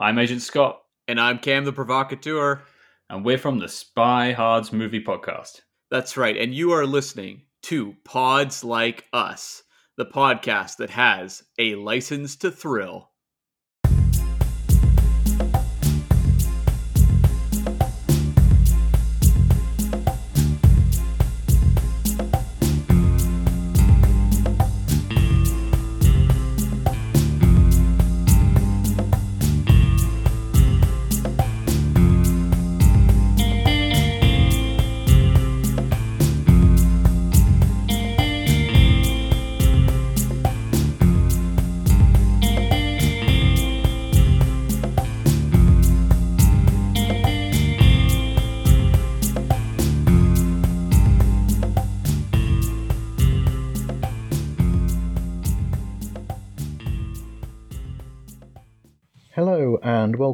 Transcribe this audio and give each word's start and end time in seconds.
I'm 0.00 0.16
Agent 0.20 0.42
Scott. 0.42 0.80
And 1.08 1.18
I'm 1.20 1.40
Cam 1.40 1.64
the 1.64 1.72
Provocateur. 1.72 2.62
And 3.10 3.24
we're 3.24 3.36
from 3.36 3.58
the 3.58 3.66
Spy 3.66 4.30
Hards 4.30 4.72
Movie 4.72 5.02
Podcast. 5.02 5.62
That's 5.90 6.16
right. 6.16 6.36
And 6.36 6.54
you 6.54 6.70
are 6.70 6.86
listening 6.86 7.42
to 7.64 7.96
Pods 8.04 8.62
Like 8.62 9.06
Us, 9.12 9.64
the 9.96 10.06
podcast 10.06 10.76
that 10.76 10.90
has 10.90 11.42
a 11.58 11.74
license 11.74 12.36
to 12.36 12.52
thrill. 12.52 13.10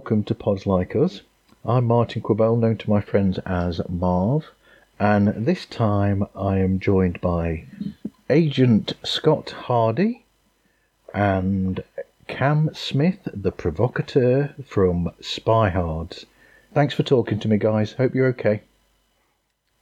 Welcome 0.05 0.23
to 0.23 0.35
Pods 0.35 0.67
Like 0.67 0.95
Us. 0.95 1.23
I'm 1.65 1.87
Martin 1.87 2.21
Quibell, 2.21 2.59
known 2.59 2.77
to 2.77 2.91
my 2.91 3.01
friends 3.01 3.39
as 3.47 3.81
Marv, 3.89 4.45
and 5.01 5.29
this 5.47 5.65
time 5.65 6.27
I 6.37 6.59
am 6.59 6.79
joined 6.79 7.23
by 7.23 7.65
Agent 8.29 8.93
Scott 9.03 9.53
Hardy 9.53 10.27
and 11.15 11.83
Cam 12.29 12.69
Smith, 12.75 13.21
the 13.33 13.51
provocateur 13.51 14.51
from 14.67 15.11
Spy 15.23 15.71
Hards. 15.71 16.27
Thanks 16.75 16.93
for 16.93 17.03
talking 17.03 17.39
to 17.39 17.49
me, 17.49 17.57
guys. 17.57 17.93
Hope 17.93 18.15
you're 18.15 18.27
okay. 18.27 18.61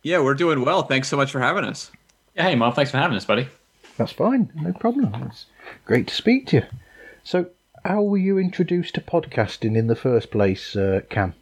Yeah, 0.05 0.21
we're 0.21 0.35
doing 0.35 0.65
well. 0.65 0.85
Thanks 0.85 1.09
so 1.09 1.17
much 1.17 1.33
for 1.33 1.41
having 1.41 1.65
us. 1.65 1.91
Yeah, 2.37 2.45
hey, 2.45 2.55
Marv, 2.55 2.77
thanks 2.77 2.93
for 2.93 2.99
having 2.99 3.17
us, 3.17 3.25
buddy. 3.25 3.49
That's 3.97 4.13
fine, 4.13 4.53
no 4.55 4.73
problem. 4.73 5.31
It's 5.33 5.47
great 5.85 6.07
to 6.07 6.15
speak 6.15 6.47
to 6.47 6.59
you. 6.59 6.63
So, 7.25 7.47
how 7.85 8.03
were 8.03 8.19
you 8.19 8.39
introduced 8.39 8.95
to 8.95 9.01
podcasting 9.01 9.77
in 9.77 9.87
the 9.87 9.97
first 9.97 10.31
place, 10.31 10.77
uh, 10.77 11.01
Cam? 11.11 11.35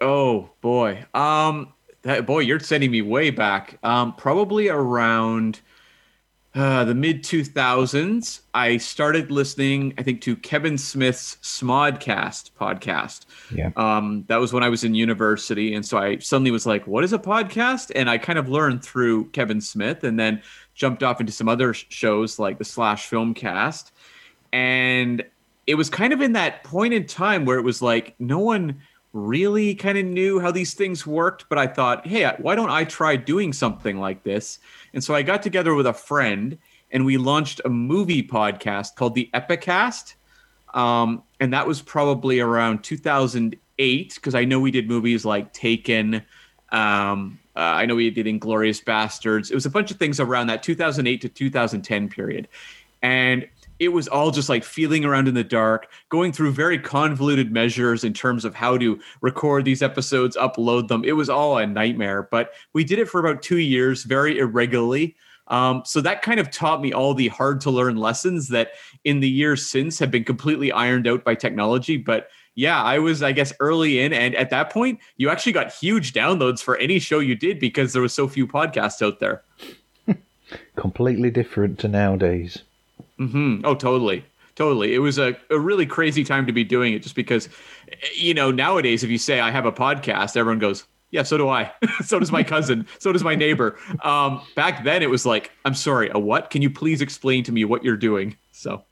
Oh 0.00 0.50
boy. 0.60 1.04
Um 1.14 1.72
that 2.02 2.26
boy, 2.26 2.40
you're 2.40 2.60
sending 2.60 2.90
me 2.90 3.02
way 3.02 3.30
back. 3.30 3.78
Um 3.82 4.14
probably 4.14 4.68
around 4.68 5.60
uh, 6.56 6.84
the 6.84 6.94
mid 6.94 7.22
2000s, 7.22 8.40
I 8.54 8.78
started 8.78 9.30
listening, 9.30 9.92
I 9.98 10.02
think, 10.02 10.22
to 10.22 10.34
Kevin 10.36 10.78
Smith's 10.78 11.36
Smodcast 11.42 12.52
podcast. 12.58 13.26
Yeah. 13.54 13.72
Um, 13.76 14.24
that 14.28 14.38
was 14.38 14.54
when 14.54 14.62
I 14.62 14.70
was 14.70 14.82
in 14.82 14.94
university. 14.94 15.74
And 15.74 15.84
so 15.84 15.98
I 15.98 16.16
suddenly 16.16 16.50
was 16.50 16.64
like, 16.64 16.86
what 16.86 17.04
is 17.04 17.12
a 17.12 17.18
podcast? 17.18 17.92
And 17.94 18.08
I 18.08 18.16
kind 18.16 18.38
of 18.38 18.48
learned 18.48 18.82
through 18.82 19.26
Kevin 19.32 19.60
Smith 19.60 20.02
and 20.02 20.18
then 20.18 20.40
jumped 20.74 21.02
off 21.02 21.20
into 21.20 21.30
some 21.30 21.46
other 21.46 21.74
sh- 21.74 21.84
shows 21.90 22.38
like 22.38 22.56
the 22.56 22.64
Slash 22.64 23.06
Filmcast. 23.10 23.90
And 24.50 25.24
it 25.66 25.74
was 25.74 25.90
kind 25.90 26.12
of 26.12 26.20
in 26.20 26.32
that 26.32 26.62
point 26.64 26.94
in 26.94 27.06
time 27.06 27.44
where 27.44 27.58
it 27.58 27.62
was 27.62 27.82
like 27.82 28.14
no 28.18 28.38
one 28.38 28.80
really 29.12 29.74
kind 29.74 29.96
of 29.96 30.04
knew 30.04 30.38
how 30.38 30.50
these 30.50 30.74
things 30.74 31.06
worked 31.06 31.48
but 31.48 31.58
i 31.58 31.66
thought 31.66 32.06
hey 32.06 32.30
why 32.38 32.54
don't 32.54 32.70
i 32.70 32.84
try 32.84 33.16
doing 33.16 33.52
something 33.52 33.98
like 33.98 34.22
this? 34.22 34.58
And 34.92 35.02
so 35.02 35.14
i 35.14 35.22
got 35.22 35.42
together 35.42 35.74
with 35.74 35.86
a 35.86 35.92
friend 35.92 36.58
and 36.90 37.04
we 37.04 37.16
launched 37.16 37.60
a 37.64 37.68
movie 37.68 38.22
podcast 38.22 38.94
called 38.94 39.14
the 39.14 39.28
epicast. 39.34 40.14
Um, 40.72 41.22
and 41.40 41.52
that 41.52 41.66
was 41.66 41.82
probably 41.82 42.40
around 42.40 42.84
2008 42.84 44.14
because 44.14 44.34
i 44.34 44.44
know 44.44 44.60
we 44.60 44.70
did 44.70 44.88
movies 44.88 45.24
like 45.24 45.52
taken 45.52 46.22
um, 46.70 47.38
uh, 47.56 47.60
i 47.60 47.86
know 47.86 47.94
we 47.94 48.10
did 48.10 48.26
Inglourious 48.26 48.84
Basterds. 48.84 49.50
It 49.50 49.54
was 49.54 49.64
a 49.64 49.70
bunch 49.70 49.90
of 49.90 49.96
things 49.96 50.20
around 50.20 50.48
that 50.48 50.62
2008 50.62 51.22
to 51.22 51.28
2010 51.28 52.08
period. 52.10 52.48
And 53.02 53.48
it 53.78 53.88
was 53.88 54.08
all 54.08 54.30
just 54.30 54.48
like 54.48 54.64
feeling 54.64 55.04
around 55.04 55.28
in 55.28 55.34
the 55.34 55.44
dark, 55.44 55.88
going 56.08 56.32
through 56.32 56.52
very 56.52 56.78
convoluted 56.78 57.52
measures 57.52 58.04
in 58.04 58.12
terms 58.12 58.44
of 58.44 58.54
how 58.54 58.78
to 58.78 58.98
record 59.20 59.64
these 59.64 59.82
episodes, 59.82 60.36
upload 60.36 60.88
them. 60.88 61.04
It 61.04 61.12
was 61.12 61.28
all 61.28 61.58
a 61.58 61.66
nightmare, 61.66 62.28
but 62.30 62.52
we 62.72 62.84
did 62.84 62.98
it 62.98 63.08
for 63.08 63.20
about 63.20 63.42
two 63.42 63.58
years, 63.58 64.04
very 64.04 64.38
irregularly. 64.38 65.16
Um, 65.48 65.82
so 65.84 66.00
that 66.00 66.22
kind 66.22 66.40
of 66.40 66.50
taught 66.50 66.80
me 66.80 66.92
all 66.92 67.14
the 67.14 67.28
hard 67.28 67.60
to 67.62 67.70
learn 67.70 67.96
lessons 67.96 68.48
that 68.48 68.72
in 69.04 69.20
the 69.20 69.28
years 69.28 69.64
since 69.64 69.98
have 69.98 70.10
been 70.10 70.24
completely 70.24 70.72
ironed 70.72 71.06
out 71.06 71.24
by 71.24 71.34
technology. 71.34 71.96
But 71.96 72.28
yeah, 72.56 72.82
I 72.82 72.98
was, 72.98 73.22
I 73.22 73.32
guess, 73.32 73.52
early 73.60 74.00
in. 74.00 74.12
And 74.12 74.34
at 74.34 74.50
that 74.50 74.70
point, 74.70 74.98
you 75.18 75.28
actually 75.28 75.52
got 75.52 75.72
huge 75.72 76.12
downloads 76.12 76.60
for 76.62 76.76
any 76.78 76.98
show 76.98 77.20
you 77.20 77.36
did 77.36 77.60
because 77.60 77.92
there 77.92 78.02
was 78.02 78.14
so 78.14 78.26
few 78.26 78.46
podcasts 78.46 79.06
out 79.06 79.20
there. 79.20 79.44
Completely 80.76 81.30
different 81.30 81.78
to 81.80 81.88
nowadays. 81.88 82.62
Mm-hmm. 83.18 83.64
Oh, 83.64 83.74
totally. 83.74 84.24
Totally. 84.54 84.94
It 84.94 85.00
was 85.00 85.18
a, 85.18 85.36
a 85.50 85.58
really 85.58 85.86
crazy 85.86 86.24
time 86.24 86.46
to 86.46 86.52
be 86.52 86.64
doing 86.64 86.94
it 86.94 87.02
just 87.02 87.14
because, 87.14 87.48
you 88.14 88.32
know, 88.32 88.50
nowadays, 88.50 89.04
if 89.04 89.10
you 89.10 89.18
say 89.18 89.38
I 89.40 89.50
have 89.50 89.66
a 89.66 89.72
podcast, 89.72 90.36
everyone 90.36 90.58
goes, 90.58 90.84
yeah, 91.10 91.22
so 91.22 91.36
do 91.36 91.48
I. 91.48 91.72
so 92.04 92.18
does 92.18 92.32
my 92.32 92.42
cousin. 92.54 92.86
so 92.98 93.12
does 93.12 93.22
my 93.22 93.34
neighbor. 93.34 93.78
Um, 94.02 94.40
back 94.54 94.84
then, 94.84 95.02
it 95.02 95.10
was 95.10 95.26
like, 95.26 95.50
I'm 95.64 95.74
sorry, 95.74 96.10
a 96.12 96.18
what? 96.18 96.50
Can 96.50 96.62
you 96.62 96.70
please 96.70 97.00
explain 97.00 97.44
to 97.44 97.52
me 97.52 97.64
what 97.64 97.84
you're 97.84 97.96
doing? 97.96 98.36
So, 98.52 98.84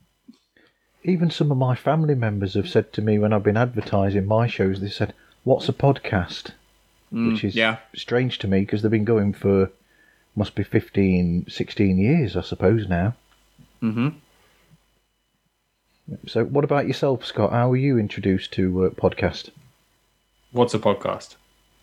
Even 1.03 1.31
some 1.31 1.51
of 1.51 1.57
my 1.57 1.75
family 1.75 2.15
members 2.15 2.55
have 2.55 2.69
said 2.69 2.93
to 2.93 3.03
me 3.03 3.19
when 3.19 3.33
I've 3.33 3.43
been 3.43 3.57
advertising 3.57 4.27
my 4.27 4.47
shows, 4.47 4.81
they 4.81 4.91
said, 4.91 5.15
What's 5.45 5.69
a 5.69 5.73
podcast? 5.73 6.51
Which 7.11 7.45
is 7.45 7.55
yeah. 7.55 7.77
strange 7.95 8.41
to 8.41 8.49
me 8.49 8.61
because 8.61 8.83
they've 8.83 8.91
been 8.91 9.05
going 9.05 9.35
for, 9.35 9.71
must 10.35 10.57
be 10.57 10.65
15, 10.65 11.47
16 11.49 11.99
years, 11.99 12.37
I 12.37 12.41
suppose, 12.41 12.89
now. 12.89 13.15
Mm-hmm. 13.83 14.09
So, 16.27 16.45
what 16.45 16.65
about 16.65 16.87
yourself, 16.87 17.25
Scott? 17.25 17.53
How 17.53 17.69
were 17.69 17.77
you 17.77 17.99
introduced 17.99 18.53
to 18.53 18.85
uh, 18.85 18.91
podcast? 18.91 19.51
What's 20.53 20.75
a 20.75 20.79
podcast? 20.79 21.37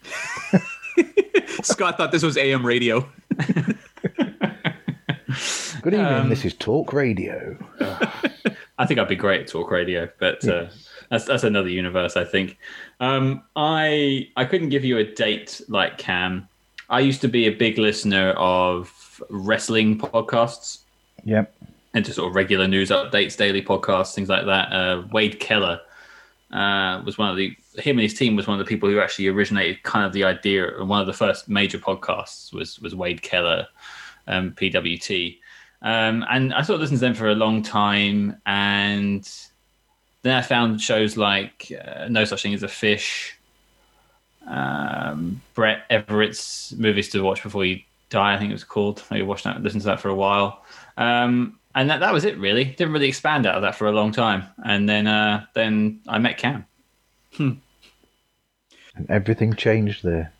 Scott 1.63 1.97
thought 1.97 2.12
this 2.12 2.24
was 2.24 2.38
AM 2.38 2.66
radio. 2.66 3.07
Good 5.81 5.94
evening. 5.94 6.06
Um, 6.06 6.29
this 6.29 6.46
is 6.46 6.53
Talk 6.53 6.94
Radio. 6.94 7.57
I 8.78 8.85
think 8.85 9.00
I'd 9.00 9.08
be 9.08 9.16
great 9.16 9.41
at 9.41 9.47
talk 9.47 9.72
radio, 9.72 10.09
but 10.19 10.47
uh, 10.47 10.68
that's 11.09 11.25
that's 11.25 11.44
another 11.44 11.69
universe. 11.69 12.16
I 12.16 12.23
think. 12.23 12.58
Um, 13.00 13.44
I 13.56 14.29
I 14.35 14.46
couldn't 14.46 14.69
give 14.69 14.85
you 14.85 14.97
a 14.97 15.03
date 15.03 15.62
like 15.68 15.97
Cam. 15.97 16.47
I 16.90 17.00
used 17.00 17.22
to 17.22 17.28
be 17.28 17.47
a 17.47 17.52
big 17.52 17.78
listener 17.78 18.31
of 18.31 19.23
wrestling 19.29 19.97
podcasts 19.97 20.79
Yep. 21.23 21.53
And 21.94 22.06
to 22.06 22.13
sort 22.13 22.29
of 22.29 22.35
regular 22.35 22.68
news 22.68 22.90
updates, 22.90 23.38
daily 23.38 23.62
podcasts, 23.62 24.13
things 24.13 24.29
like 24.29 24.46
that. 24.46 24.72
Uh, 24.72 25.03
Wade 25.12 25.40
Keller 25.40 25.81
uh, 26.52 27.02
was 27.06 27.18
one 27.18 27.29
of 27.29 27.38
the 27.38 27.56
him 27.78 27.97
and 27.97 28.02
his 28.02 28.13
team 28.13 28.35
was 28.35 28.47
one 28.47 28.59
of 28.59 28.66
the 28.66 28.69
people 28.69 28.90
who 28.90 29.00
actually 29.00 29.28
originated 29.28 29.81
kind 29.84 30.06
of 30.06 30.12
the 30.13 30.24
idea. 30.24 30.78
and 30.78 30.90
One 30.90 31.02
of 31.02 31.07
the 31.07 31.13
first 31.13 31.47
major 31.47 31.78
podcasts 31.78 32.53
was 32.53 32.79
was 32.79 32.96
Wade 32.96 33.22
Keller, 33.22 33.68
um, 34.28 34.52
PWT, 34.52 35.38
um, 35.81 36.25
and 36.29 36.53
I 36.53 36.62
sort 36.62 36.75
of 36.75 36.81
listened 36.81 37.00
to 37.00 37.06
them 37.06 37.13
for 37.13 37.29
a 37.29 37.35
long 37.35 37.63
time, 37.63 38.38
and 38.46 39.29
then 40.23 40.35
I 40.35 40.41
found 40.41 40.81
shows 40.81 41.18
like 41.18 41.72
uh, 41.85 42.08
No 42.09 42.25
Such 42.25 42.44
Thing 42.44 42.53
as 42.53 42.64
a 42.64 42.67
Fish, 42.67 43.37
um, 44.46 45.41
Brett 45.53 45.84
Everett's 45.90 46.73
movies 46.73 47.09
to 47.09 47.23
watch 47.23 47.44
before 47.44 47.66
you 47.66 47.82
die. 48.09 48.34
I 48.34 48.37
think 48.37 48.49
it 48.52 48.53
was 48.53 48.64
called. 48.66 49.03
Maybe 49.09 49.23
I 49.23 49.26
watched 49.26 49.46
that, 49.46 49.61
listened 49.64 49.82
to 49.84 49.87
that 49.87 50.02
for 50.02 50.09
a 50.09 50.16
while. 50.16 50.64
Um, 50.97 51.59
and 51.76 51.90
that, 51.90 52.00
that 52.00 52.14
was 52.14 52.26
it 52.26 52.38
really. 52.38 52.66
Didn't 52.66 52.94
really 52.94 53.08
expand 53.08 53.46
out 53.46 53.56
of 53.56 53.62
that 53.62 53.76
for 53.76 53.88
a 53.88 53.91
long 53.91 54.12
time. 54.12 54.44
And 54.66 54.88
then 54.88 55.08
uh, 55.08 55.46
then 55.53 56.02
I 56.08 56.18
met 56.20 56.38
Cam. 56.38 56.66
And 57.38 57.62
everything 59.09 59.56
changed 59.56 60.03
there. 60.03 60.34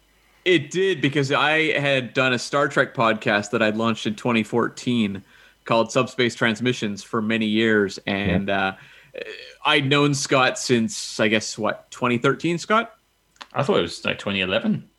It 0.44 0.72
did 0.72 1.02
because 1.02 1.32
I 1.32 1.80
had 1.80 2.14
done 2.14 2.34
a 2.34 2.40
Star 2.40 2.68
Trek 2.68 2.94
podcast 2.94 3.52
that 3.52 3.62
I'd 3.62 3.78
launched 3.78 4.08
in 4.08 4.16
2014 4.16 5.24
called 5.66 5.92
Subspace 5.92 6.36
Transmissions 6.36 7.04
for 7.04 7.22
many 7.22 7.46
years, 7.46 8.00
and 8.08 8.50
uh, 8.50 8.74
I'd 9.64 9.88
known 9.88 10.14
Scott 10.14 10.58
since 10.58 11.20
I 11.20 11.28
guess 11.28 11.58
what 11.58 11.90
2013. 11.92 12.58
Scott? 12.58 12.94
I 13.54 13.64
thought 13.64 13.78
it 13.78 13.84
was 13.84 14.04
like 14.04 14.18
2011. 14.18 14.90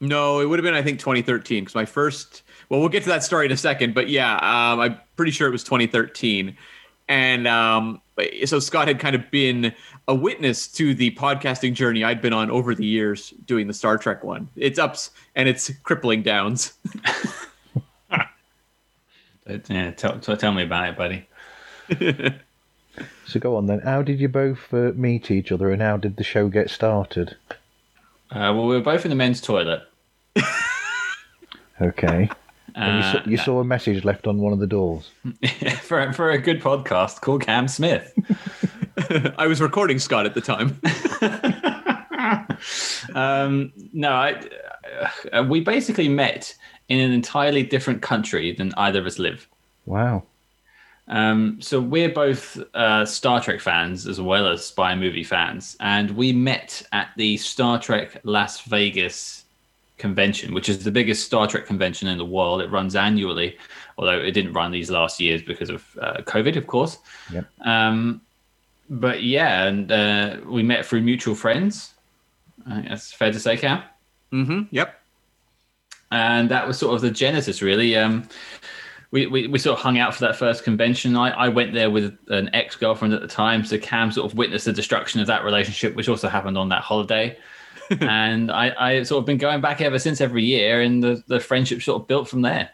No, 0.00 0.40
it 0.40 0.46
would 0.46 0.58
have 0.58 0.64
been 0.64 0.74
I 0.74 0.82
think 0.82 1.00
2013 1.00 1.64
because 1.64 1.74
my 1.74 1.84
first. 1.84 2.42
Well, 2.70 2.80
we'll 2.80 2.88
get 2.88 3.02
to 3.02 3.08
that 3.10 3.24
story 3.24 3.46
in 3.46 3.52
a 3.52 3.56
second, 3.56 3.94
but 3.94 4.08
yeah, 4.08 4.34
um, 4.36 4.80
I'm 4.80 4.96
pretty 5.16 5.32
sure 5.32 5.48
it 5.48 5.50
was 5.50 5.64
2013. 5.64 6.56
And 7.08 7.48
um, 7.48 8.00
so 8.44 8.60
Scott 8.60 8.86
had 8.86 9.00
kind 9.00 9.16
of 9.16 9.28
been 9.32 9.74
a 10.06 10.14
witness 10.14 10.68
to 10.68 10.94
the 10.94 11.10
podcasting 11.16 11.74
journey 11.74 12.04
I'd 12.04 12.22
been 12.22 12.32
on 12.32 12.48
over 12.48 12.72
the 12.72 12.86
years 12.86 13.34
doing 13.44 13.66
the 13.66 13.74
Star 13.74 13.98
Trek 13.98 14.22
one. 14.22 14.48
It's 14.54 14.78
ups 14.78 15.10
and 15.34 15.48
it's 15.48 15.72
crippling 15.82 16.22
downs. 16.22 16.74
yeah, 19.68 19.90
tell, 19.90 20.20
tell 20.20 20.52
me 20.52 20.62
about 20.62 20.90
it, 20.90 20.96
buddy. 20.96 21.26
so 23.26 23.40
go 23.40 23.56
on 23.56 23.66
then. 23.66 23.80
How 23.80 24.02
did 24.02 24.20
you 24.20 24.28
both 24.28 24.72
uh, 24.72 24.92
meet 24.94 25.32
each 25.32 25.50
other, 25.50 25.72
and 25.72 25.82
how 25.82 25.96
did 25.96 26.16
the 26.16 26.24
show 26.24 26.48
get 26.48 26.70
started? 26.70 27.36
Uh, 28.30 28.54
well, 28.54 28.68
we 28.68 28.76
were 28.76 28.80
both 28.80 29.04
in 29.04 29.08
the 29.08 29.16
men's 29.16 29.40
toilet. 29.40 29.82
okay. 31.80 32.30
And 32.74 32.96
you, 32.96 33.10
saw, 33.10 33.18
uh, 33.18 33.22
you 33.26 33.36
saw 33.36 33.60
a 33.60 33.64
message 33.64 34.04
left 34.04 34.26
on 34.26 34.38
one 34.38 34.52
of 34.52 34.58
the 34.58 34.66
doors. 34.66 35.10
for 35.82 36.12
for 36.12 36.30
a 36.30 36.38
good 36.38 36.60
podcast 36.60 37.20
called 37.20 37.42
Cam 37.42 37.68
Smith. 37.68 38.12
I 39.38 39.46
was 39.46 39.60
recording 39.60 39.98
Scott 39.98 40.26
at 40.26 40.34
the 40.34 40.40
time. 40.40 40.78
um, 43.14 43.72
no, 43.92 44.10
I, 44.10 44.40
uh, 45.32 45.44
we 45.48 45.60
basically 45.60 46.08
met 46.08 46.54
in 46.88 47.00
an 47.00 47.12
entirely 47.12 47.62
different 47.62 48.02
country 48.02 48.52
than 48.52 48.72
either 48.76 49.00
of 49.00 49.06
us 49.06 49.18
live. 49.18 49.48
Wow. 49.86 50.24
Um, 51.08 51.60
so 51.60 51.80
we're 51.80 52.12
both 52.12 52.62
uh, 52.74 53.04
Star 53.04 53.40
Trek 53.40 53.60
fans 53.60 54.06
as 54.06 54.20
well 54.20 54.46
as 54.46 54.64
spy 54.64 54.94
movie 54.94 55.24
fans, 55.24 55.76
and 55.80 56.12
we 56.12 56.32
met 56.32 56.82
at 56.92 57.08
the 57.16 57.36
Star 57.36 57.80
Trek 57.80 58.20
Las 58.22 58.60
Vegas 58.62 59.39
convention, 60.00 60.52
which 60.52 60.68
is 60.68 60.82
the 60.82 60.90
biggest 60.90 61.24
Star 61.24 61.46
Trek 61.46 61.66
convention 61.66 62.08
in 62.08 62.18
the 62.18 62.24
world. 62.24 62.60
It 62.60 62.70
runs 62.70 62.96
annually, 62.96 63.56
although 63.96 64.18
it 64.18 64.32
didn't 64.32 64.54
run 64.54 64.72
these 64.72 64.90
last 64.90 65.20
years 65.20 65.42
because 65.42 65.70
of 65.70 65.84
uh, 66.00 66.22
COVID, 66.22 66.56
of 66.56 66.66
course. 66.66 66.98
Yep. 67.32 67.46
Um, 67.60 68.20
but 68.88 69.22
yeah, 69.22 69.64
and 69.64 69.92
uh, 69.92 70.38
we 70.46 70.64
met 70.64 70.84
through 70.84 71.02
mutual 71.02 71.36
friends. 71.36 71.94
that's 72.66 73.12
fair 73.12 73.32
to 73.32 73.38
say, 73.38 73.56
Cam. 73.56 73.82
Mm-hmm. 74.32 74.62
Yep. 74.72 75.00
And 76.10 76.50
that 76.50 76.66
was 76.66 76.76
sort 76.78 76.94
of 76.96 77.00
the 77.00 77.10
genesis, 77.10 77.62
really. 77.62 77.96
Um, 77.96 78.28
we, 79.12 79.26
we, 79.26 79.46
we 79.46 79.58
sort 79.58 79.78
of 79.78 79.82
hung 79.82 79.98
out 79.98 80.14
for 80.14 80.20
that 80.20 80.36
first 80.36 80.64
convention. 80.64 81.16
I, 81.16 81.30
I 81.30 81.48
went 81.48 81.72
there 81.72 81.90
with 81.90 82.16
an 82.28 82.50
ex 82.52 82.76
girlfriend 82.76 83.14
at 83.14 83.20
the 83.20 83.28
time, 83.28 83.64
so 83.64 83.78
Cam 83.78 84.10
sort 84.12 84.30
of 84.30 84.36
witnessed 84.36 84.64
the 84.64 84.72
destruction 84.72 85.20
of 85.20 85.26
that 85.26 85.44
relationship, 85.44 85.94
which 85.94 86.08
also 86.08 86.28
happened 86.28 86.58
on 86.58 86.68
that 86.70 86.82
holiday. 86.82 87.36
And 88.00 88.50
I, 88.50 88.74
I 88.78 89.02
sort 89.02 89.20
of 89.20 89.26
been 89.26 89.38
going 89.38 89.60
back 89.60 89.80
ever 89.80 89.98
since 89.98 90.20
every 90.20 90.44
year, 90.44 90.80
and 90.80 91.02
the, 91.02 91.22
the 91.26 91.40
friendship 91.40 91.82
sort 91.82 92.02
of 92.02 92.08
built 92.08 92.28
from 92.28 92.42
there. 92.42 92.70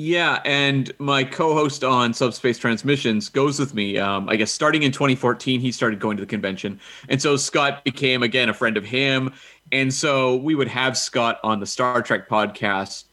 Yeah, 0.00 0.40
and 0.44 0.92
my 1.00 1.24
co-host 1.24 1.82
on 1.82 2.14
Subspace 2.14 2.56
Transmissions 2.56 3.28
goes 3.28 3.58
with 3.58 3.74
me. 3.74 3.98
Um, 3.98 4.28
I 4.28 4.36
guess 4.36 4.52
starting 4.52 4.84
in 4.84 4.92
2014, 4.92 5.60
he 5.60 5.72
started 5.72 5.98
going 5.98 6.16
to 6.16 6.22
the 6.22 6.26
convention, 6.26 6.78
and 7.08 7.20
so 7.20 7.36
Scott 7.36 7.82
became 7.84 8.22
again 8.22 8.48
a 8.48 8.54
friend 8.54 8.76
of 8.76 8.84
him, 8.84 9.32
and 9.72 9.92
so 9.92 10.36
we 10.36 10.54
would 10.54 10.68
have 10.68 10.96
Scott 10.96 11.40
on 11.42 11.58
the 11.58 11.66
Star 11.66 12.00
Trek 12.02 12.28
podcast 12.28 13.04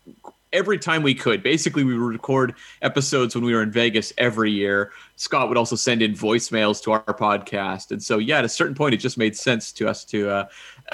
every 0.56 0.80
time 0.80 1.04
we 1.04 1.13
could. 1.13 1.44
Basically, 1.44 1.84
we 1.84 1.98
would 1.98 2.13
record 2.13 2.56
episodes 2.81 3.36
when 3.36 3.44
we 3.44 3.54
were 3.54 3.62
in 3.62 3.72
Vegas 3.72 4.13
every 4.18 4.52
year. 4.52 4.92
Scott 5.18 5.50
would 5.50 5.57
also 5.57 5.75
send 5.75 6.02
in 6.02 6.13
voicemails 6.13 6.81
to 6.84 6.94
our 6.94 7.04
podcast, 7.04 7.92
and 7.92 8.02
so 8.02 8.18
yeah, 8.18 8.40
at 8.40 8.46
a 8.46 8.50
certain 8.50 8.74
point, 8.74 8.94
it 8.94 8.98
just 8.98 9.18
made 9.18 9.36
sense 9.36 9.72
to 9.74 9.88
us 9.88 10.04
to, 10.06 10.30
uh, 10.30 10.46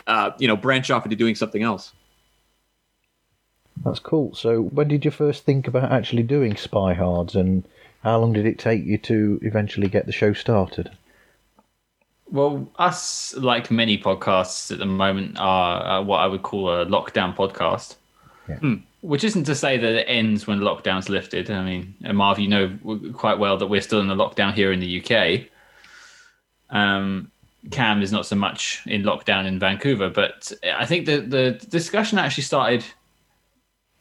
uh, 0.08 0.32
you 0.40 0.48
know, 0.48 0.58
branch 0.58 0.90
off 0.92 1.06
into 1.06 1.16
doing 1.16 1.36
something 1.36 1.64
else. 1.64 1.94
That's 3.86 4.00
cool. 4.00 4.36
So, 4.36 4.64
when 4.64 4.88
did 4.88 5.06
you 5.06 5.12
first 5.12 5.46
think 5.46 5.68
about 5.68 5.92
actually 5.92 6.24
doing 6.24 6.56
Spy 6.56 6.94
Hards, 6.94 7.36
and 7.36 7.64
how 8.04 8.20
long 8.20 8.34
did 8.34 8.46
it 8.46 8.60
take 8.60 8.84
you 8.84 8.98
to 9.00 9.40
eventually 9.44 9.88
get 9.88 10.06
the 10.06 10.12
show 10.12 10.34
started? 10.34 10.92
Well, 12.32 12.70
us, 12.78 13.36
like 13.36 13.70
many 13.70 13.98
podcasts 13.98 14.72
at 14.72 14.80
the 14.80 14.86
moment, 14.86 15.38
are 15.38 16.00
uh, 16.00 16.02
what 16.02 16.20
I 16.20 16.28
would 16.28 16.44
call 16.44 16.70
a 16.70 16.86
lockdown 16.86 17.36
podcast. 17.36 17.96
Yeah. 18.48 18.56
Hmm. 18.58 18.76
Which 19.02 19.24
isn't 19.24 19.46
to 19.46 19.56
say 19.56 19.78
that 19.78 19.94
it 20.02 20.06
ends 20.08 20.46
when 20.46 20.60
lockdown's 20.60 21.10
lifted. 21.10 21.50
I 21.50 21.64
mean, 21.64 21.96
Marv, 22.14 22.38
you 22.40 22.48
know 22.48 22.78
quite 23.14 23.40
well 23.40 23.58
that 23.58 23.68
we're 23.68 23.82
still 23.82 24.00
in 24.00 24.10
a 24.10 24.16
lockdown 24.16 24.54
here 24.54 24.72
in 24.72 24.80
the 24.80 25.04
UK. 25.04 25.48
Um, 26.70 27.32
Cam 27.70 28.02
is 28.02 28.12
not 28.12 28.26
so 28.26 28.36
much 28.36 28.82
in 28.86 29.04
lockdown 29.04 29.46
in 29.46 29.60
Vancouver, 29.60 30.10
but 30.10 30.52
I 30.76 30.86
think 30.86 31.06
the 31.06 31.20
the 31.20 31.52
discussion 31.70 32.18
actually 32.18 32.44
started 32.44 32.84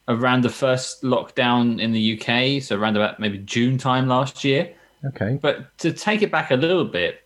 around 0.09 0.43
the 0.43 0.51
first 0.51 1.03
lockdown 1.03 1.81
in 1.81 1.93
the 1.93 2.21
UK, 2.21 2.63
so 2.63 2.77
around 2.77 2.97
about 2.97 3.21
maybe 3.21 3.39
June 3.39 3.79
time 3.79 4.09
last 4.09 4.45
year. 4.45 4.73
Okay. 5.05 5.39
But 5.41 5.77
to 5.79 5.93
take 5.93 6.23
it 6.23 6.31
back 6.31 6.51
a 6.51 6.57
little 6.57 6.85
bit, 6.85 7.23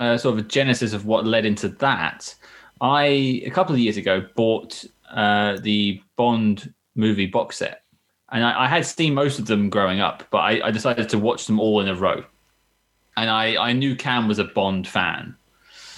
uh, 0.00 0.16
sort 0.16 0.38
of 0.38 0.44
a 0.44 0.48
genesis 0.48 0.92
of 0.92 1.06
what 1.06 1.26
led 1.26 1.44
into 1.44 1.68
that, 1.68 2.34
I 2.80 3.42
a 3.44 3.50
couple 3.50 3.74
of 3.74 3.80
years 3.80 3.96
ago 3.96 4.26
bought 4.34 4.84
uh, 5.10 5.58
the 5.60 6.02
Bond 6.16 6.72
movie 6.96 7.26
box 7.26 7.58
set. 7.58 7.82
And 8.32 8.44
I, 8.44 8.64
I, 8.64 8.66
had 8.66 8.84
seen 8.84 9.14
most 9.14 9.38
of 9.38 9.46
them 9.46 9.70
growing 9.70 10.00
up, 10.00 10.24
but 10.30 10.38
I, 10.38 10.66
I, 10.66 10.70
decided 10.72 11.08
to 11.10 11.18
watch 11.18 11.46
them 11.46 11.60
all 11.60 11.80
in 11.80 11.86
a 11.86 11.94
row. 11.94 12.24
And 13.16 13.30
I, 13.30 13.56
I 13.56 13.72
knew 13.72 13.94
Cam 13.94 14.26
was 14.26 14.40
a 14.40 14.44
Bond 14.44 14.88
fan. 14.88 15.36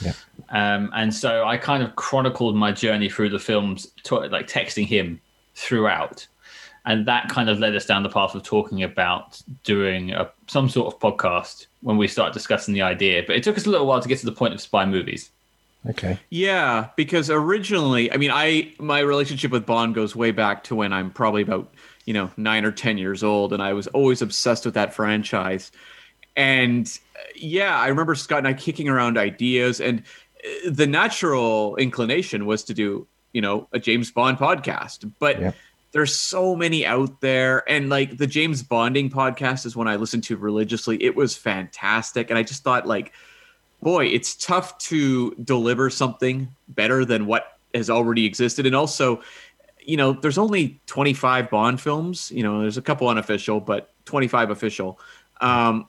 Yeah. 0.03 0.13
Um, 0.51 0.91
and 0.95 1.15
so 1.15 1.45
I 1.45 1.57
kind 1.57 1.83
of 1.83 1.97
chronicled 1.97 2.55
my 2.55 2.71
journey 2.71 3.09
through 3.09 3.31
the 3.31 3.39
films, 3.39 3.91
to, 4.05 4.17
like 4.17 4.47
texting 4.47 4.87
him 4.87 5.21
throughout. 5.55 6.27
And 6.85 7.07
that 7.07 7.29
kind 7.29 7.49
of 7.49 7.59
led 7.59 7.75
us 7.75 7.87
down 7.87 8.03
the 8.03 8.09
path 8.09 8.35
of 8.35 8.43
talking 8.43 8.83
about 8.83 9.43
doing 9.65 10.13
a, 10.13 10.31
some 10.47 10.69
sort 10.69 10.93
of 10.93 11.01
podcast 11.01 11.67
when 11.81 11.97
we 11.97 12.09
started 12.09 12.35
discussing 12.35 12.75
the 12.75 12.83
idea. 12.83 13.23
But 13.27 13.37
it 13.37 13.43
took 13.43 13.57
us 13.57 13.67
a 13.67 13.71
little 13.71 13.87
while 13.87 14.01
to 14.01 14.09
get 14.09 14.19
to 14.21 14.27
the 14.27 14.33
point 14.33 14.55
of 14.55 14.61
spy 14.61 14.85
movies. 14.85 15.31
Okay. 15.87 16.19
Yeah, 16.31 16.89
because 16.97 17.31
originally, 17.31 18.13
I 18.13 18.17
mean, 18.17 18.31
I 18.33 18.73
my 18.79 19.01
relationship 19.01 19.51
with 19.53 19.65
Bond 19.65 19.95
goes 19.95 20.15
way 20.17 20.33
back 20.33 20.65
to 20.65 20.75
when 20.75 20.93
I'm 20.93 21.11
probably 21.11 21.43
about 21.43 21.73
you 22.05 22.15
know 22.15 22.31
nine 22.37 22.65
or 22.65 22.73
ten 22.73 22.99
years 22.99 23.23
old, 23.23 23.53
and 23.53 23.63
I 23.63 23.73
was 23.73 23.87
always 23.89 24.21
obsessed 24.21 24.65
with 24.65 24.75
that 24.75 24.93
franchise. 24.93 25.71
And 26.37 26.87
uh, 27.17 27.21
yeah, 27.37 27.79
I 27.79 27.89
remember 27.89 28.15
Scott 28.15 28.39
and 28.39 28.49
I 28.49 28.55
kicking 28.55 28.89
around 28.89 29.19
ideas, 29.19 29.81
and 29.81 30.03
uh, 30.45 30.71
the 30.71 30.87
natural 30.87 31.77
inclination 31.77 32.45
was 32.45 32.65
to 32.65 32.75
do 32.75 33.07
you 33.33 33.41
know 33.41 33.69
a 33.73 33.79
James 33.79 34.11
Bond 34.11 34.39
podcast, 34.39 35.11
but. 35.19 35.41
Yeah. 35.41 35.53
There's 35.91 36.15
so 36.15 36.55
many 36.55 36.85
out 36.85 37.23
there, 37.23 37.65
and 37.67 37.89
like 37.89 38.19
the 38.19 38.27
James 38.27 38.63
Bonding 38.63 39.09
podcast 39.09 39.65
is 39.65 39.75
one 39.75 39.89
I 39.89 39.97
listened 39.97 40.23
to 40.25 40.37
religiously. 40.37 41.03
It 41.03 41.17
was 41.17 41.35
fantastic, 41.35 42.29
and 42.29 42.39
I 42.39 42.43
just 42.43 42.63
thought 42.63 42.87
like 42.87 43.15
boy, 43.83 44.07
it's 44.07 44.35
tough 44.35 44.77
to 44.79 45.35
deliver 45.37 45.91
something 45.91 46.49
better 46.69 47.05
than 47.05 47.27
what 47.27 47.59
has 47.75 47.91
already 47.91 48.25
existed. 48.27 48.67
And 48.67 48.75
also, 48.75 49.23
you 49.81 49.97
know, 49.97 50.13
there's 50.13 50.39
only 50.39 50.81
25 50.87 51.51
Bond 51.51 51.81
films. 51.81 52.31
You 52.31 52.43
know, 52.43 52.61
there's 52.61 52.77
a 52.77 52.83
couple 52.83 53.09
unofficial, 53.09 53.61
but 53.61 53.91
25 54.05 54.51
official. 54.51 54.99
Um, 55.41 55.89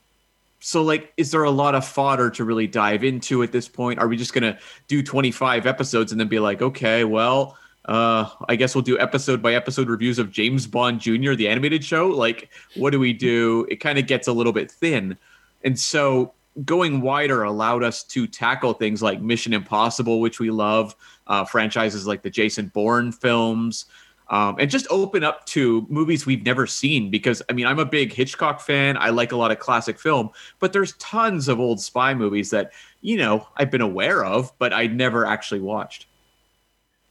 so, 0.62 0.84
like, 0.84 1.13
is 1.17 1.31
there 1.31 1.43
a 1.43 1.51
lot 1.51 1.74
of 1.74 1.86
fodder 1.86 2.29
to 2.31 2.43
really 2.43 2.67
dive 2.67 3.03
into 3.03 3.43
at 3.43 3.51
this 3.51 3.67
point? 3.67 4.00
Are 4.00 4.08
we 4.08 4.17
just 4.17 4.34
going 4.34 4.43
to 4.43 4.60
do 4.88 5.01
25 5.01 5.65
episodes 5.65 6.12
and 6.12 6.19
then 6.19 6.27
be 6.27 6.39
like, 6.39 6.62
okay, 6.62 7.05
well, 7.05 7.58
uh, 7.86 8.29
I 8.48 8.55
guess 8.55 8.75
we'll 8.75 8.81
do 8.81 9.00
episode 9.00 9.41
by 9.41 9.53
episode 9.53 9.88
reviews 9.88 10.19
of 10.19 10.31
James 10.31 10.67
Bond 10.67 11.00
Jr., 11.00 11.34
the 11.34 11.48
animated 11.48 11.84
show? 11.84 12.08
Like, 12.10 12.50
what 12.75 12.91
do 12.91 13.00
we 13.00 13.13
do? 13.13 13.65
It 13.69 13.77
kind 13.77 13.98
of 13.98 14.05
gets 14.05 14.27
a 14.27 14.34
little 14.34 14.53
bit 14.53 14.69
thin. 14.69 15.17
And 15.63 15.79
so 15.79 16.34
going 16.65 17.01
wider 17.01 17.44
allowed 17.44 17.84
us 17.84 18.03
to 18.03 18.27
tackle 18.27 18.74
things 18.74 19.01
like 19.01 19.22
Mission 19.22 19.53
Impossible, 19.53 20.20
which 20.20 20.39
we 20.39 20.51
love, 20.51 20.96
uh, 21.27 21.46
franchises 21.46 22.08
like 22.08 22.22
the 22.22 22.29
Jason 22.29 22.68
Bourne 22.74 23.12
films, 23.12 23.86
um, 24.29 24.58
and 24.60 24.70
just 24.70 24.88
open 24.89 25.24
up 25.24 25.46
to 25.48 25.86
movies 25.89 26.25
we've 26.25 26.46
never 26.46 26.68
seen. 26.68 27.10
Because 27.10 27.41
I 27.50 27.53
mean, 27.53 27.65
I'm 27.65 27.79
a 27.79 27.86
big 27.86 28.13
Hitchcock 28.13 28.62
fan. 28.62 28.98
I 28.98 29.10
like 29.10 29.32
a 29.32 29.38
lot 29.38 29.51
of 29.51 29.60
classic 29.60 30.00
film, 30.00 30.29
but 30.60 30.74
there's 30.74 30.94
tons 30.94 31.48
of 31.48 31.60
old 31.60 31.79
spy 31.79 32.13
movies 32.13 32.50
that 32.51 32.72
you 33.01 33.18
know 33.18 33.48
I've 33.58 33.72
been 33.72 33.82
aware 33.82 34.24
of, 34.24 34.51
but 34.60 34.74
I 34.74 34.88
never 34.88 35.25
actually 35.25 35.62
watched. 35.62 36.08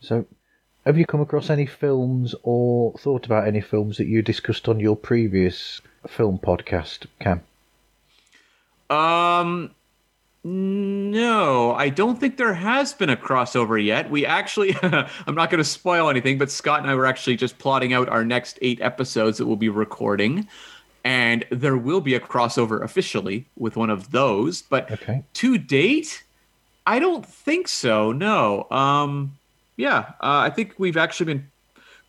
So, 0.01 0.27
have 0.85 0.97
you 0.97 1.07
come 1.07 1.21
across 1.21 1.51
any 1.51 1.67
films 1.67 2.35
or 2.43 2.93
thought 2.99 3.27
about 3.27 3.49
any 3.49 3.61
films 3.61 3.97
that 3.97 4.07
you 4.07 4.23
discussed 4.23 4.69
on 4.69 4.79
your 4.79 4.97
previous 4.97 5.81
film 6.07 6.39
podcast, 6.39 7.07
Cam? 7.21 7.43
Um, 8.91 9.75
no, 10.45 11.75
I 11.75 11.89
don't 11.89 12.19
think 12.19 12.37
there 12.37 12.55
has 12.55 12.95
been 12.95 13.11
a 13.11 13.17
crossover 13.17 13.83
yet. 13.83 14.11
We 14.11 14.25
actually, 14.25 14.77
I'm 14.83 15.35
not 15.35 15.51
going 15.51 15.59
to 15.59 15.65
spoil 15.65 16.09
anything, 16.09 16.39
but 16.39 16.51
Scott 16.51 16.81
and 16.81 16.91
I 16.91 16.95
were 16.95 17.07
actually 17.07 17.37
just 17.37 17.59
plotting 17.59 17.93
out 17.93 18.09
our 18.09 18.25
next 18.25 18.59
eight 18.63 18.81
episodes 18.81 19.39
that 19.39 19.47
we'll 19.47 19.57
be 19.57 19.69
recording. 19.69 20.49
And 21.05 21.45
there 21.51 21.77
will 21.77 22.01
be 22.01 22.15
a 22.15 22.21
crossover 22.21 22.83
officially 22.83 23.47
with 23.57 23.77
one 23.77 23.91
of 23.91 24.11
those. 24.11 24.63
But 24.63 24.91
okay. 24.91 25.25
to 25.35 25.59
date, 25.59 26.25
I 26.87 26.99
don't 26.99 27.27
think 27.27 27.69
so. 27.69 28.13
No. 28.13 28.67
Um, 28.71 29.37
yeah, 29.77 30.13
uh, 30.21 30.47
I 30.47 30.51
think 30.51 30.75
we've 30.79 30.97
actually 30.97 31.27
been 31.27 31.49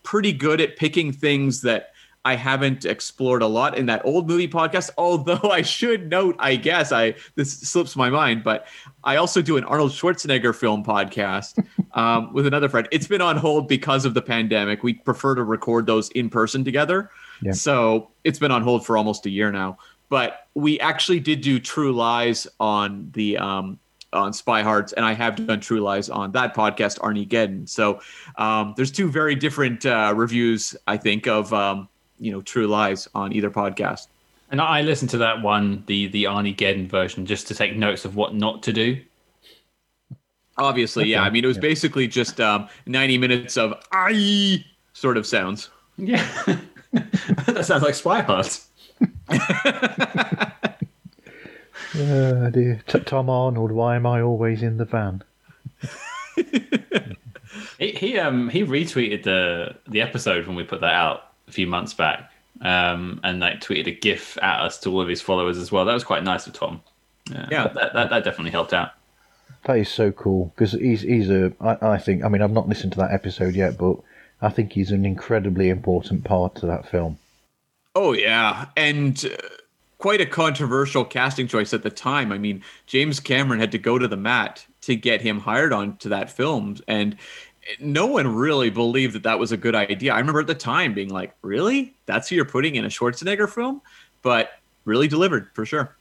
pretty 0.04 0.34
good 0.34 0.62
at 0.62 0.76
picking 0.76 1.12
things 1.12 1.62
that 1.62 1.92
I 2.26 2.36
haven't 2.36 2.84
explored 2.86 3.42
a 3.42 3.48
lot 3.48 3.78
in 3.78 3.86
that 3.86 4.02
old 4.04 4.28
movie 4.28 4.48
podcast. 4.48 4.90
Although 4.98 5.50
I 5.52 5.62
should 5.62 6.10
note, 6.10 6.36
I 6.40 6.56
guess 6.58 6.92
I 6.92 7.16
this 7.36 7.52
slips 7.60 7.96
my 7.96 8.10
mind, 8.10 8.44
but 8.44 8.68
I 9.04 9.16
also 9.16 9.42
do 9.42 9.58
an 9.58 9.64
Arnold 9.64 9.92
Schwarzenegger 9.92 10.54
film 10.54 10.84
podcast 10.84 11.64
um, 11.94 12.34
with 12.34 12.46
another 12.46 12.68
friend. 12.70 12.88
It's 12.92 13.08
been 13.08 13.22
on 13.22 13.38
hold 13.38 13.68
because 13.68 14.06
of 14.06 14.14
the 14.14 14.22
pandemic. 14.22 14.84
We 14.84 14.96
prefer 14.96 15.36
to 15.36 15.44
record 15.44 15.86
those 15.86 16.10
in 16.10 16.30
person 16.30 16.64
together, 16.66 17.10
Yeah. 17.42 17.54
so 17.54 18.12
it's 18.24 18.40
been 18.40 18.52
on 18.52 18.64
hold 18.64 18.86
for 18.86 18.98
almost 18.98 19.26
a 19.26 19.30
year 19.30 19.52
now. 19.52 19.78
But 20.10 20.48
we 20.56 20.80
actually 20.80 21.20
did 21.20 21.42
do 21.42 21.60
True 21.60 21.94
Lies 21.94 22.48
on 22.60 23.12
the 23.14 23.38
um, 23.38 23.80
on 24.12 24.34
Spy 24.34 24.64
Hards, 24.64 24.92
and 24.94 25.06
I 25.06 25.14
have 25.14 25.46
done 25.48 25.60
True 25.60 25.80
Lies 25.82 26.10
on 26.10 26.32
that 26.32 26.56
podcast, 26.56 26.98
Arnie 27.00 27.28
Geddon. 27.28 27.70
So 27.70 28.02
um, 28.38 28.74
there's 28.76 28.92
two 28.92 29.10
very 29.10 29.36
different 29.36 29.86
uh, 29.86 30.14
reviews, 30.16 30.76
I 30.88 30.98
think, 30.98 31.28
of 31.28 31.54
um, 31.54 31.88
you 32.20 32.32
know 32.32 32.42
True 32.42 32.68
Lies 32.68 33.08
on 33.16 33.34
either 33.34 33.50
podcast. 33.50 34.08
And 34.52 34.60
I 34.60 34.82
listened 34.82 35.12
to 35.12 35.18
that 35.20 35.42
one, 35.42 35.84
the 35.88 36.08
the 36.08 36.24
Arnie 36.26 36.56
Geddon 36.56 36.88
version, 36.88 37.26
just 37.26 37.48
to 37.48 37.56
take 37.56 37.76
notes 37.76 38.06
of 38.06 38.16
what 38.16 38.34
not 38.36 38.64
to 38.64 38.74
do. 38.74 39.02
Obviously, 40.58 41.08
yeah. 41.08 41.24
I 41.24 41.30
mean, 41.30 41.44
it 41.44 41.48
was 41.48 41.58
yeah. 41.58 41.62
basically 41.62 42.08
just 42.08 42.42
um, 42.42 42.68
90 42.86 43.18
minutes 43.18 43.56
of 43.58 43.74
I 43.92 44.66
sort 44.94 45.16
of 45.16 45.26
sounds. 45.26 45.70
Yeah, 45.98 46.28
that 46.92 47.66
sounds 47.66 47.84
like 47.84 47.96
Spy 47.96 48.22
Hards. 48.22 48.68
Oh 51.96 52.50
dear. 52.52 52.82
T- 52.88 53.00
Tom 53.00 53.30
Arnold, 53.30 53.72
why 53.72 53.96
am 53.96 54.06
I 54.06 54.22
always 54.22 54.62
in 54.62 54.78
the 54.78 54.86
van? 54.86 55.24
He, 57.80 57.94
he 57.94 58.20
um 58.20 58.50
he 58.50 58.64
retweeted 58.64 59.24
the 59.24 59.76
the 59.88 60.02
episode 60.02 60.46
when 60.46 60.56
we 60.56 60.64
put 60.64 60.82
that 60.82 60.94
out 60.94 61.29
a 61.50 61.52
few 61.52 61.68
months 61.68 61.94
back, 61.94 62.32
um 62.62 63.20
and 63.24 63.40
like 63.40 63.60
tweeted 63.62 63.88
a 63.88 63.92
GIF 63.92 64.38
at 64.42 64.62
us 64.62 64.80
to 64.80 64.92
all 64.92 65.02
of 65.02 65.08
his 65.08 65.22
followers 65.22 65.58
as 65.58 65.72
well. 65.72 65.86
That 65.86 65.94
was 65.94 66.04
quite 66.04 66.24
nice 66.24 66.48
of 66.48 66.54
Tom. 66.54 66.82
Yeah. 67.30 67.68
that, 67.68 67.94
that 67.94 68.10
that 68.10 68.24
definitely 68.24 68.52
helped 68.52 68.74
out. 68.74 68.92
That 69.66 69.78
is 69.78 69.90
so 69.90 70.12
cool 70.12 70.54
because 70.56 70.72
he's 70.72 71.02
he's 71.02 71.30
a. 71.30 71.52
I, 71.60 71.94
I 71.94 71.98
think. 71.98 72.24
I 72.24 72.30
mean, 72.30 72.42
I've 72.42 72.52
not 72.52 72.70
listened 72.70 72.94
to 72.94 73.00
that 73.00 73.12
episode 73.12 73.56
yet, 73.56 73.78
but 73.78 73.98
I 74.42 74.50
think 74.50 74.72
he's 74.72 74.92
an 74.92 75.06
incredibly 75.06 75.70
important 75.70 76.24
part 76.24 76.56
to 76.56 76.66
that 76.68 76.88
film. 76.88 77.18
Oh 77.96 78.14
yeah, 78.14 78.68
and 78.78 79.24
uh, 79.26 79.48
quite 79.98 80.22
a 80.22 80.26
controversial 80.26 81.04
casting 81.04 81.48
choice 81.48 81.74
at 81.74 81.84
the 81.84 81.90
time. 81.90 82.32
I 82.32 82.38
mean, 82.38 82.64
James 82.88 83.20
Cameron 83.20 83.60
had 83.60 83.72
to 83.74 83.78
go 83.78 84.00
to 84.00 84.08
the 84.08 84.18
mat 84.18 84.66
to 84.82 84.96
get 84.96 85.22
him 85.22 85.42
hired 85.42 85.74
on 85.74 85.98
to 85.98 86.10
that 86.10 86.32
film, 86.32 86.78
and 86.88 87.18
no 87.80 88.06
one 88.06 88.36
really 88.36 88.70
believed 88.70 89.14
that 89.16 89.24
that 89.24 89.40
was 89.40 89.52
a 89.52 89.58
good 89.58 89.76
idea. 89.76 90.14
I 90.14 90.20
remember 90.20 90.42
at 90.42 90.48
the 90.48 90.56
time 90.56 90.94
being 90.94 91.10
like, 91.10 91.34
"Really? 91.42 91.94
That's 92.06 92.30
who 92.30 92.36
you're 92.36 92.46
putting 92.46 92.76
in 92.76 92.86
a 92.86 92.90
Schwarzenegger 92.90 93.50
film?" 93.50 93.82
But 94.22 94.52
really 94.86 95.08
delivered 95.08 95.50
for 95.54 95.66
sure. 95.66 95.96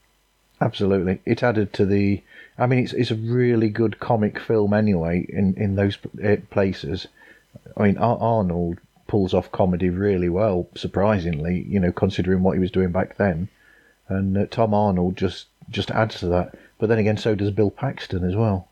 Absolutely, 0.60 1.20
it 1.24 1.42
added 1.42 1.72
to 1.74 1.86
the. 1.86 2.22
I 2.58 2.66
mean, 2.66 2.80
it's 2.84 2.92
it's 2.92 3.10
a 3.10 3.16
really 3.16 3.68
good 3.68 4.00
comic 4.00 4.38
film 4.38 4.72
anyway. 4.72 5.26
In 5.28 5.54
in 5.54 5.76
those 5.76 5.98
uh, 6.24 6.36
places, 6.50 7.06
I 7.76 7.84
mean, 7.84 7.98
Ar- 7.98 8.18
Arnold 8.18 8.78
pulls 9.06 9.34
off 9.34 9.52
comedy 9.52 9.88
really 9.88 10.28
well, 10.28 10.68
surprisingly. 10.74 11.64
You 11.68 11.78
know, 11.80 11.92
considering 11.92 12.42
what 12.42 12.54
he 12.54 12.60
was 12.60 12.72
doing 12.72 12.90
back 12.90 13.16
then, 13.18 13.48
and 14.08 14.36
uh, 14.36 14.46
Tom 14.46 14.74
Arnold 14.74 15.16
just 15.16 15.46
just 15.70 15.90
adds 15.92 16.18
to 16.20 16.26
that. 16.28 16.54
But 16.78 16.88
then 16.88 16.98
again, 16.98 17.16
so 17.16 17.34
does 17.34 17.50
Bill 17.50 17.70
Paxton 17.70 18.24
as 18.24 18.34
well. 18.34 18.68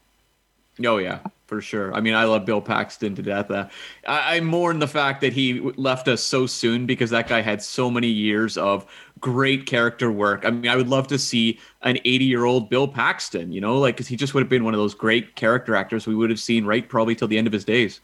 Oh 0.84 0.98
yeah, 0.98 1.20
for 1.46 1.60
sure. 1.60 1.94
I 1.94 2.00
mean, 2.00 2.14
I 2.14 2.24
love 2.24 2.44
Bill 2.44 2.60
Paxton 2.60 3.14
to 3.14 3.22
death. 3.22 3.50
Uh, 3.50 3.68
I, 4.06 4.36
I 4.36 4.40
mourn 4.40 4.80
the 4.80 4.88
fact 4.88 5.20
that 5.20 5.32
he 5.32 5.60
left 5.76 6.08
us 6.08 6.22
so 6.22 6.46
soon 6.46 6.86
because 6.86 7.10
that 7.10 7.28
guy 7.28 7.40
had 7.40 7.62
so 7.62 7.90
many 7.90 8.08
years 8.08 8.56
of 8.58 8.84
great 9.20 9.66
character 9.66 10.10
work. 10.10 10.44
I 10.44 10.50
mean, 10.50 10.68
I 10.68 10.76
would 10.76 10.88
love 10.88 11.06
to 11.08 11.18
see 11.18 11.58
an 11.82 11.98
80 12.04 12.24
year 12.24 12.44
old 12.44 12.68
Bill 12.68 12.88
Paxton. 12.88 13.52
You 13.52 13.60
know, 13.60 13.78
like 13.78 13.96
'cause 13.96 14.08
he 14.08 14.16
just 14.16 14.34
would 14.34 14.40
have 14.42 14.50
been 14.50 14.64
one 14.64 14.74
of 14.74 14.78
those 14.78 14.94
great 14.94 15.36
character 15.36 15.74
actors 15.76 16.06
we 16.06 16.14
would 16.16 16.30
have 16.30 16.40
seen 16.40 16.64
right 16.64 16.88
probably 16.88 17.14
till 17.14 17.28
the 17.28 17.38
end 17.38 17.46
of 17.46 17.52
his 17.52 17.64
days. 17.64 18.00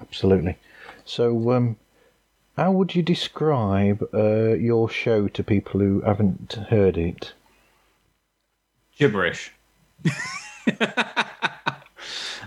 Absolutely. 0.00 0.56
So, 1.04 1.52
um, 1.52 1.76
how 2.56 2.72
would 2.72 2.94
you 2.94 3.02
describe 3.02 4.02
uh, 4.12 4.54
your 4.54 4.88
show 4.90 5.28
to 5.28 5.44
people 5.44 5.80
who 5.80 6.00
haven't 6.00 6.54
heard 6.68 6.98
it? 6.98 7.32
Gibberish. 8.98 9.52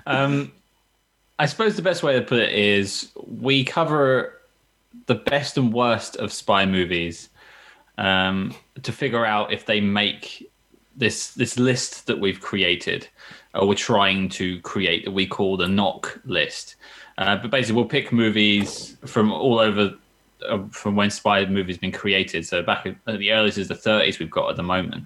um, 0.10 0.51
I 1.38 1.46
suppose 1.46 1.75
the 1.75 1.82
best 1.82 2.04
way 2.04 2.13
to 2.16 2.22
put 2.22 2.39
it 2.39 2.54
is 2.54 3.12
we 3.25 3.63
cover 3.63 4.34
the 5.06 5.16
best 5.16 5.58
and 5.58 5.72
worst 5.72 6.16
of 6.18 6.34
spy 6.34 6.66
movies 6.66 7.30
um, 7.98 8.54
to 8.82 8.92
figure 8.92 9.25
out 9.25 9.54
if 9.54 9.66
they 9.66 9.80
make 9.80 10.50
this 10.98 11.32
this 11.36 11.58
list 11.58 12.08
that 12.08 12.20
we've 12.20 12.42
created, 12.42 13.08
or 13.54 13.68
we're 13.68 13.75
trying 13.75 14.30
to 14.30 14.60
create 14.62 15.06
that 15.06 15.12
we 15.12 15.28
call 15.28 15.58
the 15.58 15.68
knock 15.68 16.20
list. 16.25 16.75
Uh, 17.18 17.38
but 17.38 17.51
basically, 17.51 17.75
we'll 17.75 17.86
pick 17.86 18.12
movies 18.12 18.98
from 19.06 19.32
all 19.32 19.60
over 19.60 19.94
uh, 20.48 20.63
from 20.72 20.96
when 20.96 21.12
spy 21.12 21.46
movies 21.46 21.78
been 21.78 21.92
created. 21.92 22.46
So 22.48 22.63
back 22.63 22.86
at 22.88 22.96
at 23.06 23.20
the 23.20 23.32
earliest 23.32 23.60
is 23.60 23.68
the 23.68 23.75
30s 23.75 24.20
we've 24.20 24.32
got 24.32 24.50
at 24.50 24.56
the 24.56 24.63
moment, 24.63 25.06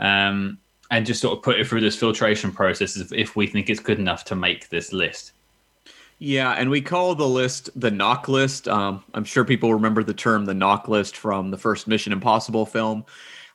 um, 0.00 0.58
and 0.90 1.06
just 1.06 1.20
sort 1.20 1.36
of 1.36 1.42
put 1.42 1.58
it 1.58 1.66
through 1.66 1.80
this 1.80 1.96
filtration 1.96 2.52
process 2.52 2.96
if, 3.12 3.36
we 3.36 3.46
think 3.46 3.68
it's 3.68 3.80
good 3.80 3.98
enough 3.98 4.24
to 4.24 4.36
make 4.36 4.68
this 4.68 4.92
list. 4.92 5.32
Yeah, 6.18 6.52
and 6.52 6.70
we 6.70 6.80
call 6.80 7.14
the 7.14 7.28
list 7.28 7.68
the 7.78 7.90
knock 7.90 8.28
list. 8.28 8.68
Um, 8.68 9.04
I'm 9.12 9.24
sure 9.24 9.44
people 9.44 9.74
remember 9.74 10.02
the 10.02 10.14
term 10.14 10.46
the 10.46 10.54
knock 10.54 10.88
list 10.88 11.16
from 11.16 11.50
the 11.50 11.58
first 11.58 11.86
Mission 11.86 12.12
Impossible 12.12 12.64
film. 12.64 13.04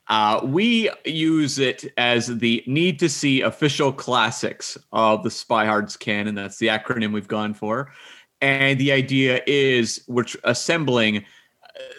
Uh, 0.07 0.41
we 0.43 0.89
use 1.05 1.57
it 1.57 1.91
as 1.97 2.27
the 2.27 2.63
need 2.67 2.99
to 2.99 3.07
see 3.07 3.41
official 3.41 3.93
classics 3.93 4.77
of 4.91 5.23
the 5.23 5.31
Spy 5.31 5.65
Hards 5.65 5.95
canon. 5.95 6.35
That's 6.35 6.57
the 6.57 6.67
acronym 6.67 7.13
we've 7.13 7.27
gone 7.27 7.53
for. 7.53 7.91
And 8.41 8.79
the 8.79 8.91
idea 8.91 9.41
is 9.47 10.03
we're 10.07 10.25
assembling 10.43 11.25